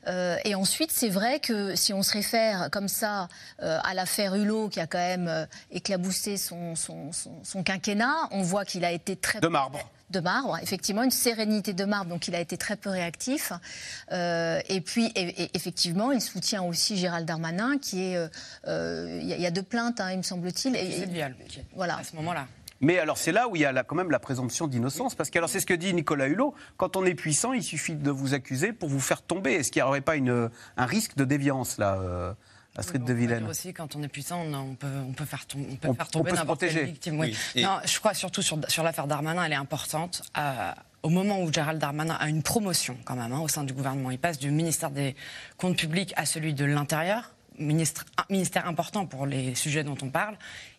Euh, 0.06 0.36
et 0.44 0.54
ensuite, 0.54 0.90
c'est 0.90 1.08
vrai 1.08 1.40
que 1.40 1.74
si 1.74 1.92
on 1.92 2.02
se 2.02 2.12
réfère 2.12 2.70
comme 2.70 2.88
ça 2.88 3.28
à 3.60 3.94
l'affaire 3.94 4.34
Hulot, 4.34 4.68
qui 4.68 4.80
a 4.80 4.86
quand 4.86 4.98
même 4.98 5.28
euh, 5.28 5.46
éclaboussé 5.70 6.36
son, 6.36 6.74
son, 6.76 7.12
son- 7.12 7.42
son 7.44 7.62
quinquennat, 7.62 8.14
on 8.30 8.42
voit 8.42 8.64
qu'il 8.64 8.84
a 8.84 8.92
été 8.92 9.16
très 9.16 9.40
De 9.40 9.48
marbre. 9.48 9.80
de 10.10 10.20
marbre, 10.20 10.58
effectivement, 10.62 11.02
une 11.02 11.10
sérénité 11.10 11.72
de 11.72 11.84
marbre, 11.84 12.10
donc 12.10 12.28
il 12.28 12.34
a 12.34 12.40
été 12.40 12.56
très 12.56 12.76
peu 12.76 12.90
réactif. 12.90 13.52
Euh, 14.12 14.60
et 14.68 14.80
puis, 14.80 15.06
et- 15.14 15.42
et 15.44 15.50
effectivement, 15.54 16.12
il 16.12 16.20
soutient 16.20 16.62
aussi 16.62 16.96
Gérald 16.96 17.26
Darmanin, 17.26 17.78
qui 17.78 18.02
est. 18.12 18.16
euh, 18.16 18.28
euh, 18.66 19.18
Il 19.20 19.26
y, 19.28 19.32
a- 19.32 19.36
il 19.36 19.42
y 19.42 19.46
a 19.46 19.50
deux 19.50 19.62
plaintes, 19.62 20.00
hein, 20.00 20.10
il 20.12 20.18
me 20.18 20.22
semble-t-il. 20.22 20.76
Et- 20.76 21.06
viol, 21.06 21.34
Voilà. 21.74 21.98
à 21.98 22.04
ce 22.04 22.14
moment-là. 22.16 22.46
Mais 22.80 23.00
alors 23.00 23.18
c'est 23.18 23.32
là 23.32 23.48
où 23.48 23.56
il 23.56 23.62
y 23.62 23.64
a 23.64 23.72
la- 23.72 23.82
quand 23.82 23.96
même 23.96 24.12
la 24.12 24.20
présomption 24.20 24.68
d'innocence, 24.68 25.16
parce 25.16 25.30
que 25.30 25.38
alors 25.38 25.50
c'est 25.50 25.58
ce 25.58 25.66
que 25.66 25.74
dit 25.74 25.92
Nicolas 25.92 26.28
Hulot. 26.28 26.54
Quand 26.76 26.94
on 26.96 27.04
est 27.04 27.16
puissant, 27.16 27.52
il 27.52 27.64
suffit 27.64 27.96
de 27.96 28.10
vous 28.12 28.34
accuser 28.34 28.72
pour 28.72 28.88
vous 28.88 29.00
faire 29.00 29.20
tomber. 29.22 29.54
Est-ce 29.54 29.72
qu'il 29.72 29.82
n'y 29.82 29.88
aurait 29.88 30.00
pas 30.00 30.14
une, 30.14 30.48
un 30.76 30.86
risque 30.86 31.16
de 31.16 31.24
déviance 31.24 31.76
là, 31.78 31.98
euh, 32.78 32.80
Astrid 32.80 33.02
de 33.02 33.04
On 33.04 33.06
peut 33.06 33.14
dire 33.14 33.28
Vilaine 33.28 33.46
aussi, 33.48 33.72
quand 33.72 33.96
on 33.96 34.02
est 34.02 34.08
puissant, 34.08 34.40
on, 34.40 34.54
on 34.54 34.74
peut, 34.74 34.86
on 35.08 35.12
peut 35.12 35.24
faire, 35.24 35.44
on 35.56 35.76
peut 35.76 35.88
On- 35.88 35.94
faire 35.94 36.06
on 36.06 36.10
tomber 36.10 36.30
peut 36.30 36.36
se 36.36 36.40
n'importe 36.40 36.60
quelle 36.60 36.68
protéger. 36.70 36.90
victime. 36.90 37.18
oui. 37.18 37.36
Oui. 37.56 37.62
Non, 37.62 37.78
je 37.84 37.98
crois 37.98 38.14
surtout 38.14 38.42
sur, 38.42 38.58
sur 38.68 38.82
l'affaire 38.82 39.06
Darmanin, 39.06 39.44
elle 39.44 39.52
est 39.52 39.56
importante. 39.56 40.22
Euh, 40.38 40.72
au 41.02 41.10
moment 41.10 41.40
où 41.42 41.52
Gérald 41.52 41.78
Darmanin 41.80 42.16
a 42.18 42.28
une 42.28 42.42
promotion 42.42 42.96
quand 43.04 43.14
même 43.16 43.32
hein, 43.32 43.40
au 43.40 43.48
sein 43.48 43.62
du 43.64 43.72
gouvernement, 43.72 44.10
il 44.10 44.18
passe 44.18 44.38
du 44.38 44.50
ministère 44.50 44.90
des 44.90 45.14
Comptes 45.56 45.76
publics 45.76 46.12
à 46.16 46.26
celui 46.26 46.54
de 46.54 46.64
l'Intérieur, 46.64 47.32
ministre, 47.58 48.04
un 48.16 48.24
ministère 48.30 48.66
important 48.66 49.06
pour 49.06 49.26
les 49.26 49.54
sujets 49.54 49.84
dont 49.84 49.96
on 50.02 50.08
parle. 50.10 50.36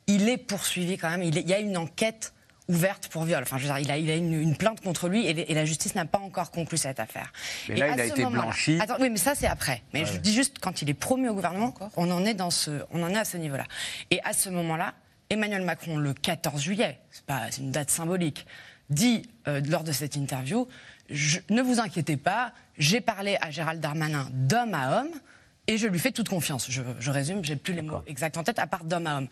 Il 0.08 0.28
est 0.28 0.38
poursuivi 0.38 0.98
quand 0.98 1.10
même. 1.10 1.24
Il, 1.24 1.38
est- 1.38 1.42
il 1.42 1.48
y 1.50 1.54
a 1.54 1.60
une 1.60 1.78
enquête 1.78 2.34
ouverte 2.70 3.10
pour 3.10 3.24
viol. 3.26 3.42
Enfin, 3.44 3.58
je 3.58 3.64
veux 3.64 3.68
dire, 3.70 3.80
il 3.80 3.92
a, 3.92 3.98
il 3.98 4.10
a 4.10 4.16
une, 4.16 4.34
une 4.34 4.56
plainte 4.56 4.80
contre 4.80 5.10
lui 5.10 5.26
et, 5.26 5.34
les- 5.34 5.42
et 5.42 5.54
la 5.54 5.66
justice 5.66 5.96
n'a 5.96 6.06
pas 6.06 6.20
encore 6.20 6.52
conclu 6.52 6.78
cette 6.78 7.00
affaire. 7.02 7.34
Mais 7.68 7.76
Et 7.76 7.80
là, 7.80 7.86
à 7.88 7.96
il 7.96 8.00
a 8.02 8.06
été 8.06 8.24
blanchi. 8.26 8.78
Attends, 8.80 8.96
oui, 9.02 9.10
mais 9.10 9.18
ça 9.18 9.36
c'est 9.36 9.48
après. 9.48 9.82
Mais 9.94 10.02
Ouais, 10.02 10.06
je 10.06 10.18
dis 10.20 10.34
juste 10.34 10.60
quand 10.60 10.82
il 10.82 10.90
est 10.90 10.94
promu 10.94 11.28
au 11.30 11.34
gouvernement, 11.34 11.74
on 11.98 12.10
en 12.12 12.24
est 12.24 12.34
dans 12.36 12.52
ce, 12.52 12.72
on 12.92 13.04
en 13.04 13.10
est 13.10 13.18
à 13.18 13.26
ce 13.26 13.36
niveau-là. 13.38 13.66
Et 14.12 14.22
à 14.24 14.32
ce 14.34 14.50
moment-là, 14.50 14.94
Emmanuel 15.30 15.64
Macron, 15.64 15.98
le 15.98 16.14
14 16.14 16.62
juillet, 16.62 17.00
c'est 17.12 17.26
pas, 17.26 17.42
c'est 17.52 17.62
une 17.62 17.72
date 17.72 17.90
symbolique, 17.90 18.46
dit 18.90 19.30
euh, 19.48 19.62
lors 19.68 19.84
de 19.84 19.92
cette 19.92 20.16
interview, 20.16 20.68
je- 21.10 21.40
ne 21.50 21.62
vous 21.62 21.80
inquiétez 21.80 22.18
pas, 22.18 22.54
j'ai 22.78 23.02
parlé 23.02 23.38
à 23.42 23.52
Gérald 23.52 23.82
Darmanin 23.82 24.28
d'homme 24.32 24.74
à 24.74 25.00
homme. 25.02 25.10
Et 25.70 25.78
je 25.78 25.86
lui 25.88 26.00
fais 26.00 26.12
toute 26.12 26.30
confiance. 26.30 26.66
Je, 26.70 26.82
je 27.00 27.12
résume, 27.12 27.46
j'ai 27.46 27.56
plus 27.56 27.76
les 27.76 27.84
mots 27.84 28.02
exacts 28.08 28.38
en 28.38 28.44
tête, 28.44 28.58
à 28.58 28.66
part 28.66 28.84
d'homme 28.86 29.06
à 29.06 29.18
homme. 29.20 29.28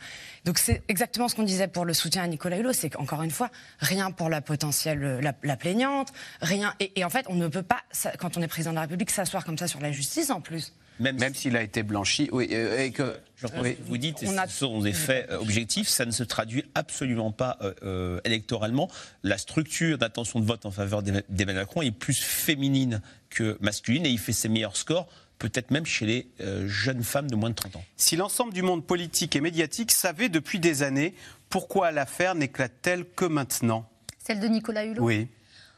Donc 0.46 0.60
c'est 0.60 0.84
exactement 0.88 1.28
ce 1.28 1.36
qu'on 1.36 1.42
disait 1.42 1.68
pour 1.68 1.84
le 1.84 1.96
soutien 1.96 2.22
à 2.22 2.28
Nicolas 2.28 2.58
Hulot, 2.60 2.74
c'est 2.74 2.92
qu'encore 2.92 3.24
une 3.24 3.32
fois, 3.32 3.50
rien 3.80 4.12
pour 4.12 4.30
la 4.30 4.42
potentielle, 4.42 5.04
euh, 5.04 5.20
la, 5.22 5.34
la 5.42 5.58
plaignante, 5.58 6.14
rien. 6.42 6.76
Et, 6.80 6.92
et 7.00 7.04
en 7.04 7.10
fait, 7.10 7.26
on 7.30 7.34
ne 7.36 7.48
peut 7.48 7.64
pas, 7.64 7.80
ça- 7.92 8.12
quand 8.20 8.38
on 8.38 8.42
est 8.44 8.48
président 8.48 8.70
de 8.70 8.76
la 8.76 8.82
République, 8.82 9.10
s'asseoir 9.10 9.44
comme 9.46 9.58
ça 9.58 9.68
sur 9.68 9.80
la 9.80 9.92
justice 9.92 10.30
en 10.30 10.40
plus. 10.40 10.74
Même, 11.00 11.36
s'il 11.36 11.56
a 11.58 11.62
été 11.62 11.82
blanchi, 11.84 12.28
oui, 12.32 12.50
euh, 12.52 12.84
et 12.84 12.92
que 12.92 13.18
oui. 13.62 13.78
Vous 13.86 13.98
dites, 13.98 14.18
On 14.24 14.32
ce 14.32 14.38
a- 14.38 14.48
sont 14.48 14.82
des 14.82 14.94
faits 14.94 15.30
euh, 15.32 15.38
objectifs, 15.40 15.88
ça 15.88 16.06
ne 16.06 16.12
se 16.12 16.24
traduit 16.24 16.66
absolument 16.76 17.32
pas 17.32 17.58
euh, 17.62 17.74
euh, 17.84 18.20
électoralement. 18.26 18.90
La 19.24 19.38
structure 19.40 19.98
d'intention 20.00 20.40
de 20.40 20.46
vote 20.46 20.66
en 20.66 20.72
faveur 20.72 21.02
d'Emma- 21.04 21.22
d'Emmanuel 21.30 21.64
Macron 21.66 21.82
est 21.84 21.92
plus 21.92 22.20
féminine 22.20 23.02
que 23.30 23.58
masculine 23.62 24.06
et 24.08 24.10
il 24.10 24.18
fait 24.20 24.34
ses 24.34 24.50
meilleurs 24.50 24.76
scores, 24.78 25.08
peut-être 25.40 25.72
même 25.72 25.86
chez 25.86 26.06
les 26.06 26.28
euh, 26.42 26.68
jeunes 26.68 27.04
femmes 27.04 27.30
de 27.30 27.36
moins 27.36 27.50
de 27.50 27.56
30 27.56 27.78
ans. 27.78 27.84
Si 27.96 28.16
l'ensemble 28.16 28.54
du 28.54 28.62
monde 28.62 28.86
politique 28.86 29.36
et 29.36 29.42
médiatique 29.42 29.92
savait 29.92 30.30
depuis 30.30 30.60
des 30.60 30.84
années 30.84 31.14
pourquoi 31.50 31.92
l'affaire 31.92 32.36
n'éclate-t-elle 32.36 33.06
que 33.06 33.26
maintenant? 33.26 33.90
Celle 34.18 34.40
de 34.40 34.48
Nicolas 34.48 34.86
Hulot? 34.86 35.04
Oui. 35.04 35.28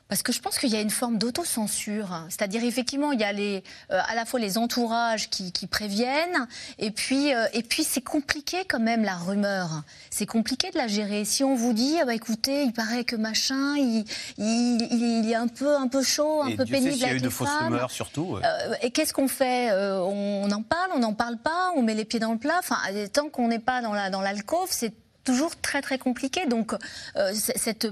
Parce 0.09 0.23
que 0.23 0.31
je 0.31 0.39
pense 0.41 0.57
qu'il 0.57 0.69
y 0.69 0.75
a 0.75 0.81
une 0.81 0.89
forme 0.89 1.19
d'autocensure. 1.19 2.23
C'est-à-dire, 2.29 2.63
effectivement, 2.63 3.11
il 3.11 3.19
y 3.19 3.23
a 3.23 3.31
les, 3.31 3.63
euh, 3.91 3.99
à 4.07 4.15
la 4.15 4.25
fois 4.25 4.39
les 4.39 4.57
entourages 4.57 5.29
qui, 5.29 5.51
qui 5.51 5.67
préviennent, 5.67 6.47
et 6.79 6.89
puis, 6.89 7.33
euh, 7.33 7.45
et 7.53 7.61
puis 7.61 7.83
c'est 7.83 8.01
compliqué 8.01 8.65
quand 8.67 8.79
même 8.79 9.03
la 9.03 9.15
rumeur. 9.15 9.83
C'est 10.09 10.25
compliqué 10.25 10.71
de 10.71 10.77
la 10.77 10.87
gérer. 10.87 11.25
Si 11.25 11.43
on 11.43 11.53
vous 11.55 11.73
dit, 11.73 11.95
ah 12.01 12.05
bah, 12.05 12.15
écoutez, 12.15 12.63
il 12.63 12.73
paraît 12.73 13.03
que 13.03 13.15
machin, 13.15 13.75
il, 13.77 14.03
il, 14.39 14.81
il- 14.91 15.19
il 15.25 15.31
est 15.31 15.35
un 15.35 15.47
peu, 15.47 15.75
un 15.75 15.87
peu 15.87 16.01
chaud, 16.01 16.41
un 16.41 16.47
Et 16.47 16.55
peu 16.55 16.65
Dieu 16.65 16.75
sait 16.75 16.81
pénible 16.81 16.97
s'il 16.97 17.07
y 17.07 17.11
a 17.11 17.13
eu 17.13 17.21
de 17.21 17.29
fausses 17.29 17.49
rumeurs, 17.61 17.91
surtout. 17.91 18.23
ouais. 18.23 18.41
Euh, 18.43 18.73
et 18.81 18.89
qu'est-ce 18.91 19.13
qu'on 19.13 19.27
fait 19.27 19.71
On 19.71 20.49
en 20.51 20.63
parle, 20.63 20.89
on 20.95 20.99
n'en 20.99 21.13
parle 21.13 21.37
pas, 21.37 21.71
on 21.75 21.83
met 21.83 21.93
les 21.93 22.05
pieds 22.05 22.19
dans 22.19 22.31
le 22.33 22.39
plat. 22.39 22.55
Enfin, 22.59 22.77
tant 23.13 23.29
qu'on 23.29 23.47
n'est 23.47 23.59
pas 23.59 23.81
dans 23.83 23.93
la 23.93 24.09
dans 24.09 24.21
l'alcôve, 24.21 24.69
c'est 24.71 24.93
toujours 25.23 25.55
très 25.61 25.81
très 25.83 25.99
compliqué. 25.99 26.47
Donc 26.47 26.73
euh, 27.15 27.31
cette 27.35 27.87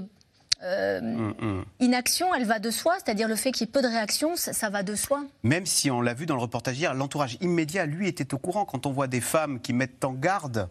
euh, 0.62 1.62
inaction, 1.80 2.34
elle 2.34 2.44
va 2.44 2.58
de 2.58 2.70
soi, 2.70 2.96
c'est-à-dire 3.02 3.28
le 3.28 3.36
fait 3.36 3.52
qu'il 3.52 3.66
y 3.66 3.68
ait 3.68 3.72
peu 3.72 3.82
de 3.82 3.88
réactions, 3.88 4.36
ça, 4.36 4.52
ça 4.52 4.70
va 4.70 4.82
de 4.82 4.94
soi. 4.94 5.24
Même 5.42 5.66
si 5.66 5.90
on 5.90 6.00
l'a 6.00 6.14
vu 6.14 6.26
dans 6.26 6.34
le 6.34 6.42
reportage 6.42 6.78
hier, 6.78 6.94
l'entourage 6.94 7.38
immédiat, 7.40 7.86
lui, 7.86 8.08
était 8.08 8.34
au 8.34 8.38
courant. 8.38 8.64
Quand 8.64 8.86
on 8.86 8.90
voit 8.90 9.06
des 9.06 9.20
femmes 9.20 9.60
qui 9.60 9.72
mettent 9.72 10.04
en 10.04 10.12
garde, 10.12 10.68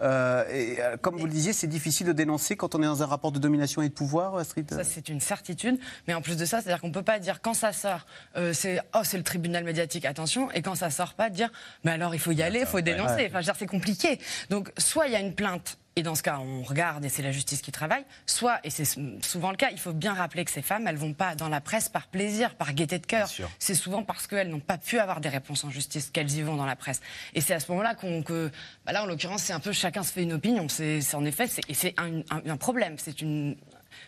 euh, 0.00 0.44
et, 0.50 0.80
euh, 0.80 0.96
comme 0.96 1.16
vous 1.16 1.26
le 1.26 1.32
disiez, 1.32 1.52
c'est 1.52 1.66
difficile 1.66 2.06
de 2.06 2.12
dénoncer 2.12 2.56
quand 2.56 2.74
on 2.74 2.82
est 2.82 2.86
dans 2.86 3.02
un 3.02 3.06
rapport 3.06 3.32
de 3.32 3.38
domination 3.38 3.82
et 3.82 3.88
de 3.88 3.94
pouvoir, 3.94 4.36
Astrid 4.36 4.70
Ça, 4.70 4.84
c'est 4.84 5.08
une 5.08 5.20
certitude. 5.20 5.78
Mais 6.06 6.14
en 6.14 6.20
plus 6.20 6.36
de 6.36 6.44
ça, 6.44 6.60
c'est-à-dire 6.60 6.80
qu'on 6.80 6.88
ne 6.88 6.94
peut 6.94 7.02
pas 7.02 7.18
dire 7.18 7.40
quand 7.40 7.54
ça 7.54 7.72
sort, 7.72 8.06
euh, 8.36 8.52
c'est 8.52 8.80
oh, 8.94 9.00
c'est 9.02 9.16
le 9.16 9.24
tribunal 9.24 9.64
médiatique, 9.64 10.04
attention, 10.04 10.50
et 10.52 10.62
quand 10.62 10.74
ça 10.74 10.90
sort 10.90 11.14
pas, 11.14 11.30
dire 11.30 11.50
mais 11.84 11.92
alors 11.92 12.14
il 12.14 12.20
faut 12.20 12.32
y 12.32 12.42
aller, 12.42 12.60
il 12.60 12.66
faut 12.66 12.80
dénoncer. 12.80 13.14
Ouais. 13.14 13.26
Enfin, 13.26 13.40
je 13.40 13.46
veux 13.46 13.52
dire, 13.52 13.56
c'est 13.58 13.66
compliqué. 13.66 14.18
Donc, 14.50 14.70
soit 14.78 15.06
il 15.06 15.12
y 15.12 15.16
a 15.16 15.20
une 15.20 15.34
plainte. 15.34 15.78
Et 15.98 16.02
dans 16.04 16.14
ce 16.14 16.22
cas, 16.22 16.38
on 16.38 16.62
regarde 16.62 17.04
et 17.04 17.08
c'est 17.08 17.22
la 17.24 17.32
justice 17.32 17.60
qui 17.60 17.72
travaille. 17.72 18.04
Soit, 18.24 18.60
et 18.62 18.70
c'est 18.70 18.84
souvent 18.84 19.50
le 19.50 19.56
cas, 19.56 19.70
il 19.72 19.80
faut 19.80 19.92
bien 19.92 20.14
rappeler 20.14 20.44
que 20.44 20.50
ces 20.52 20.62
femmes, 20.62 20.86
elles 20.86 20.96
vont 20.96 21.12
pas 21.12 21.34
dans 21.34 21.48
la 21.48 21.60
presse 21.60 21.88
par 21.88 22.06
plaisir, 22.06 22.54
par 22.54 22.72
gaieté 22.72 23.00
de 23.00 23.06
cœur. 23.06 23.28
C'est 23.58 23.74
souvent 23.74 24.04
parce 24.04 24.28
qu'elles 24.28 24.48
n'ont 24.48 24.60
pas 24.60 24.78
pu 24.78 25.00
avoir 25.00 25.20
des 25.20 25.28
réponses 25.28 25.64
en 25.64 25.70
justice 25.70 26.10
qu'elles 26.10 26.30
y 26.30 26.42
vont 26.42 26.54
dans 26.54 26.66
la 26.66 26.76
presse. 26.76 27.00
Et 27.34 27.40
c'est 27.40 27.52
à 27.52 27.58
ce 27.58 27.68
moment-là 27.72 27.96
qu'on, 27.96 28.22
que, 28.22 28.52
bah 28.86 28.92
là, 28.92 29.02
en 29.02 29.06
l'occurrence, 29.06 29.42
c'est 29.42 29.52
un 29.52 29.58
peu 29.58 29.72
chacun 29.72 30.04
se 30.04 30.12
fait 30.12 30.22
une 30.22 30.34
opinion. 30.34 30.68
C'est 30.68 31.02
en 31.14 31.24
effet, 31.24 31.48
c'est- 31.48 31.68
et 31.68 31.74
c'est 31.74 31.94
un, 31.98 32.20
un- 32.30 32.48
un 32.48 32.56
problème. 32.56 32.94
C'est 32.98 33.20
une 33.20 33.56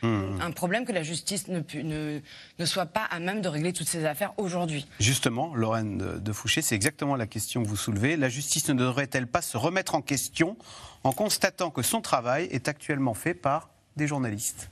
un 0.03 0.51
problème 0.53 0.84
que 0.86 0.93
la 0.93 1.03
justice 1.03 1.49
ne, 1.49 1.61
pu- 1.61 1.82
ne, 1.82 2.20
ne 2.59 2.64
soit 2.64 2.86
pas 2.86 3.05
à 3.11 3.18
même 3.18 3.41
de 3.43 3.49
régler 3.49 3.72
toutes 3.72 3.88
ces 3.88 4.05
affaires 4.05 4.32
aujourd'hui. 4.36 4.86
Justement, 5.01 5.55
Lorraine 5.55 5.99
de, 5.99 6.18
de 6.18 6.32
Fouché, 6.32 6.62
c'est 6.62 6.74
exactement 6.76 7.16
la 7.16 7.26
question 7.26 7.62
que 7.62 7.68
vous 7.68 7.76
soulevez. 7.76 8.16
La 8.16 8.28
justice 8.28 8.68
ne 8.68 8.74
devrait-elle 8.74 9.26
pas 9.26 9.43
se 9.43 9.57
remettre 9.57 9.95
en 9.97 10.01
question 10.01 10.57
en 11.05 11.12
constatant 11.12 11.70
que 11.70 11.82
son 11.82 12.01
travail 12.01 12.44
est 12.51 12.68
actuellement 12.68 13.14
fait 13.14 13.34
par 13.34 13.70
des 13.96 14.07
journalistes 14.07 14.70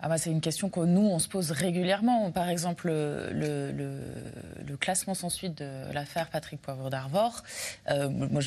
Ah 0.00 0.08
bah, 0.08 0.18
c'est 0.18 0.30
une 0.30 0.40
question 0.40 0.68
que 0.68 0.80
nous, 0.80 1.00
on 1.08 1.18
se 1.18 1.28
pose 1.28 1.50
régulièrement. 1.50 2.30
Par 2.30 2.48
exemple, 2.48 2.88
le, 2.88 3.72
le- 3.72 4.76
classement 4.76 5.14
sans 5.14 5.28
suite 5.30 5.58
de 5.58 5.92
l'affaire 5.92 6.28
Patrick 6.30 6.60
Poivre 6.62 6.88
d'Arvor, 6.88 7.42
euh, 7.90 8.08
moi, 8.08 8.40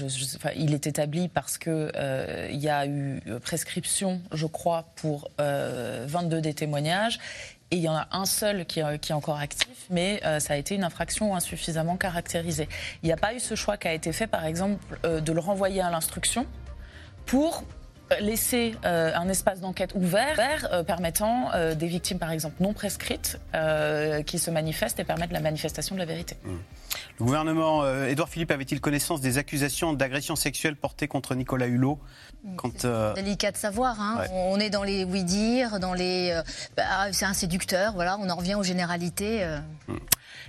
il 0.55 0.73
est 0.73 0.87
établi 0.87 1.27
parce 1.27 1.57
qu'il 1.57 1.91
y 2.53 2.69
a 2.69 2.85
eu 2.87 3.21
prescription, 3.43 4.21
je 4.31 4.45
crois, 4.47 4.85
pour 4.95 5.29
euh, 5.41 6.05
22 6.07 6.39
des 6.41 6.53
témoignages. 6.53 7.19
Et 7.73 7.77
il 7.77 7.81
y 7.83 7.89
en 7.89 7.95
a 7.95 8.07
un 8.11 8.25
seul 8.25 8.65
qui, 8.65 8.79
est- 8.81 9.11
encore 9.11 9.37
actif, 9.39 9.85
mais 9.89 10.21
euh, 10.25 10.39
ça 10.39 10.53
a 10.53 10.57
été 10.57 10.75
une 10.75 10.83
infraction 10.83 11.35
insuffisamment 11.35 11.95
caractérisée. 11.97 12.67
Il 13.03 13.05
n'y 13.07 13.13
a 13.13 13.17
pas 13.17 13.33
eu 13.33 13.39
ce 13.39 13.55
choix 13.55 13.77
qui 13.77 13.87
a 13.87 13.93
été 13.93 14.11
fait, 14.13 14.27
par 14.27 14.45
exemple, 14.45 14.99
euh, 15.05 15.19
de 15.21 15.31
le 15.33 15.39
renvoyer 15.39 15.81
à 15.81 15.89
l'instruction 15.89 16.45
pour 17.26 17.63
laisser 18.19 18.76
euh, 18.84 19.13
un 19.15 19.30
espace 19.30 19.61
d'enquête 19.61 19.93
ouvert 19.95 20.67
euh, 20.74 20.84
permettant 20.84 21.49
euh, 21.53 21.76
des 21.76 21.88
victimes, 21.88 22.19
par 22.19 22.32
exemple, 22.32 22.55
non 22.59 22.74
prescrites, 22.74 23.39
euh, 23.55 24.22
qui 24.22 24.38
se 24.38 24.51
manifestent 24.51 24.99
et 24.99 25.05
permettent 25.05 25.32
la 25.32 25.39
manifestation 25.39 25.95
de 25.95 25.99
la 25.99 26.05
vérité. 26.05 26.36
Le 27.19 27.26
gouvernement, 27.26 27.84
euh, 27.84 28.07
Édouard 28.09 28.28
Philippe, 28.28 28.51
avait-il 28.51 28.82
connaissance 28.82 29.22
des 29.22 29.38
accusations 29.38 29.93
d'agression 29.93 30.36
sexuelle 30.36 30.76
portées 30.76 31.07
contre 31.07 31.36
Nicolas 31.36 31.67
Hulot 31.67 31.99
quand, 32.57 32.84
euh, 32.84 33.13
Délicat 33.13 33.51
de 33.51 33.57
savoir. 33.57 34.01
hein. 34.01 34.17
Ouais. 34.19 34.28
On 34.32 34.59
est 34.59 34.69
dans 34.69 34.84
les 34.84 35.05
oui-dire, 35.05 35.80
dans 35.80 35.93
les. 35.93 36.32
euh, 36.32 36.41
bah, 36.76 37.13
c'est 37.13 37.24
un 37.26 37.34
séducteur, 37.34 37.93
voilà, 37.93 38.17
on 38.19 38.30
en 38.30 38.36
revient 38.36 38.55
aux 38.55 38.63
généralités. 38.63 39.41
euh. 39.45 39.59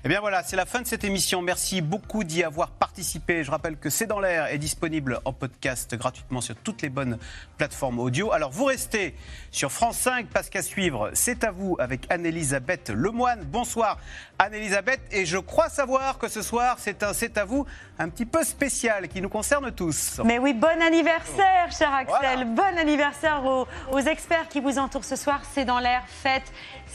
Eh 0.05 0.09
bien 0.09 0.19
voilà, 0.19 0.43
c'est 0.43 0.57
la 0.57 0.67
fin 0.67 0.81
de 0.83 0.87
cette 0.89 1.05
émission. 1.05 1.43
Merci 1.43 1.81
beaucoup 1.81 2.25
d'y 2.25 2.43
avoir 2.43 2.71
participé. 2.73 3.45
Je 3.45 3.53
rappelle 3.53 3.77
que 3.77 3.89
C'est 3.89 4.09
dans 4.09 4.19
l'air 4.19 4.47
est 4.47 4.59
disponible 4.59 5.21
en 5.25 5.33
podcast 5.33 5.95
gratuitement 5.95 6.41
sur 6.41 6.57
toutes 6.57 6.83
les 6.83 6.89
bonnes 6.89 7.19
plateformes 7.57 8.01
audio. 8.01 8.33
Alors 8.33 8.51
vous 8.51 8.65
restez 8.65 9.15
sur 9.53 9.71
France 9.71 9.99
5 9.99 10.27
parce 10.27 10.49
qu'à 10.51 10.63
suivre, 10.63 11.11
c'est 11.15 11.45
à 11.45 11.53
vous 11.53 11.77
avec 11.79 12.11
Anne-Elisabeth 12.11 12.91
Lemoine. 12.91 13.45
Bonsoir 13.45 13.97
Anne-Elisabeth 14.41 15.01
et 15.13 15.25
je 15.25 15.39
crois 15.39 15.69
savoir 15.69 16.19
que 16.19 16.27
ce 16.27 16.43
soir 16.43 16.79
c'est 16.81 17.05
un 17.05 17.13
c'est 17.13 17.39
à 17.39 17.45
vous 17.45 17.65
un 18.01 18.09
petit 18.09 18.27
peu 18.27 18.43
spécial 18.43 19.07
qui 19.07 19.23
nous 19.23 19.29
concerne 19.29 19.71
tous. 19.71 20.21
Mais 20.25 20.41
oui, 20.41 20.53
bon 20.53 20.83
anniversaire, 20.83 21.71
cher 21.71 21.95
Axel. 21.95 22.45
Bon 22.47 22.77
anniversaire 22.77 23.45
aux, 23.45 23.69
aux 23.93 24.01
experts 24.01 24.49
qui 24.49 24.59
vous 24.59 24.79
entourent 24.79 25.05
ce 25.05 25.15
soir. 25.15 25.43
C'est 25.55 25.65
dans 25.65 25.79
l'air, 25.79 26.03
fête 26.09 26.51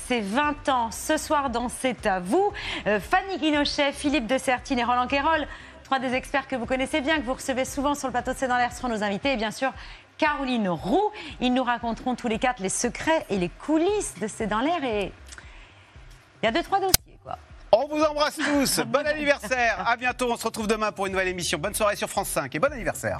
ses 0.07 0.19
20 0.21 0.69
ans. 0.69 0.91
Ce 0.91 1.17
soir, 1.17 1.49
dans 1.49 1.69
C'est 1.69 2.05
à 2.05 2.19
vous, 2.19 2.51
Euh, 2.85 2.96
Fanny 2.99 3.37
Guinochet, 3.37 3.91
Philippe 3.91 4.27
de 4.27 4.37
Sertine 4.37 4.79
et 4.79 4.83
Roland 4.83 5.07
Quérol, 5.07 5.47
trois 5.83 5.99
des 5.99 6.13
experts 6.13 6.47
que 6.47 6.55
vous 6.55 6.65
connaissez 6.65 7.01
bien, 7.01 7.17
que 7.17 7.25
vous 7.25 7.33
recevez 7.33 7.65
souvent 7.65 7.95
sur 7.95 8.07
le 8.07 8.11
plateau 8.11 8.33
de 8.33 8.37
C'est 8.37 8.47
dans 8.47 8.57
l'air, 8.57 8.73
seront 8.73 8.89
nos 8.89 9.03
invités. 9.03 9.33
Et 9.33 9.37
bien 9.37 9.51
sûr, 9.51 9.73
Caroline 10.17 10.69
Roux. 10.69 11.11
Ils 11.39 11.53
nous 11.53 11.63
raconteront 11.63 12.15
tous 12.15 12.27
les 12.27 12.39
quatre 12.39 12.61
les 12.61 12.69
secrets 12.69 13.25
et 13.29 13.37
les 13.37 13.49
coulisses 13.49 14.15
de 14.19 14.27
C'est 14.27 14.47
dans 14.47 14.59
l'air. 14.59 14.83
Et 14.83 15.11
il 16.41 16.45
y 16.45 16.49
a 16.49 16.51
deux, 16.51 16.63
trois 16.63 16.79
dossiers, 16.79 17.17
quoi. 17.23 17.37
On 17.71 17.87
vous 17.87 18.01
embrasse 18.03 18.37
tous. 18.37 18.79
Bon 18.85 19.05
anniversaire. 19.05 19.83
À 19.87 19.97
bientôt. 19.97 20.31
On 20.31 20.37
se 20.37 20.45
retrouve 20.45 20.67
demain 20.67 20.91
pour 20.91 21.05
une 21.05 21.13
nouvelle 21.13 21.27
émission. 21.27 21.57
Bonne 21.57 21.73
soirée 21.73 21.95
sur 21.95 22.09
France 22.09 22.29
5 22.29 22.53
et 22.55 22.59
bon 22.59 22.71
anniversaire. 22.71 23.19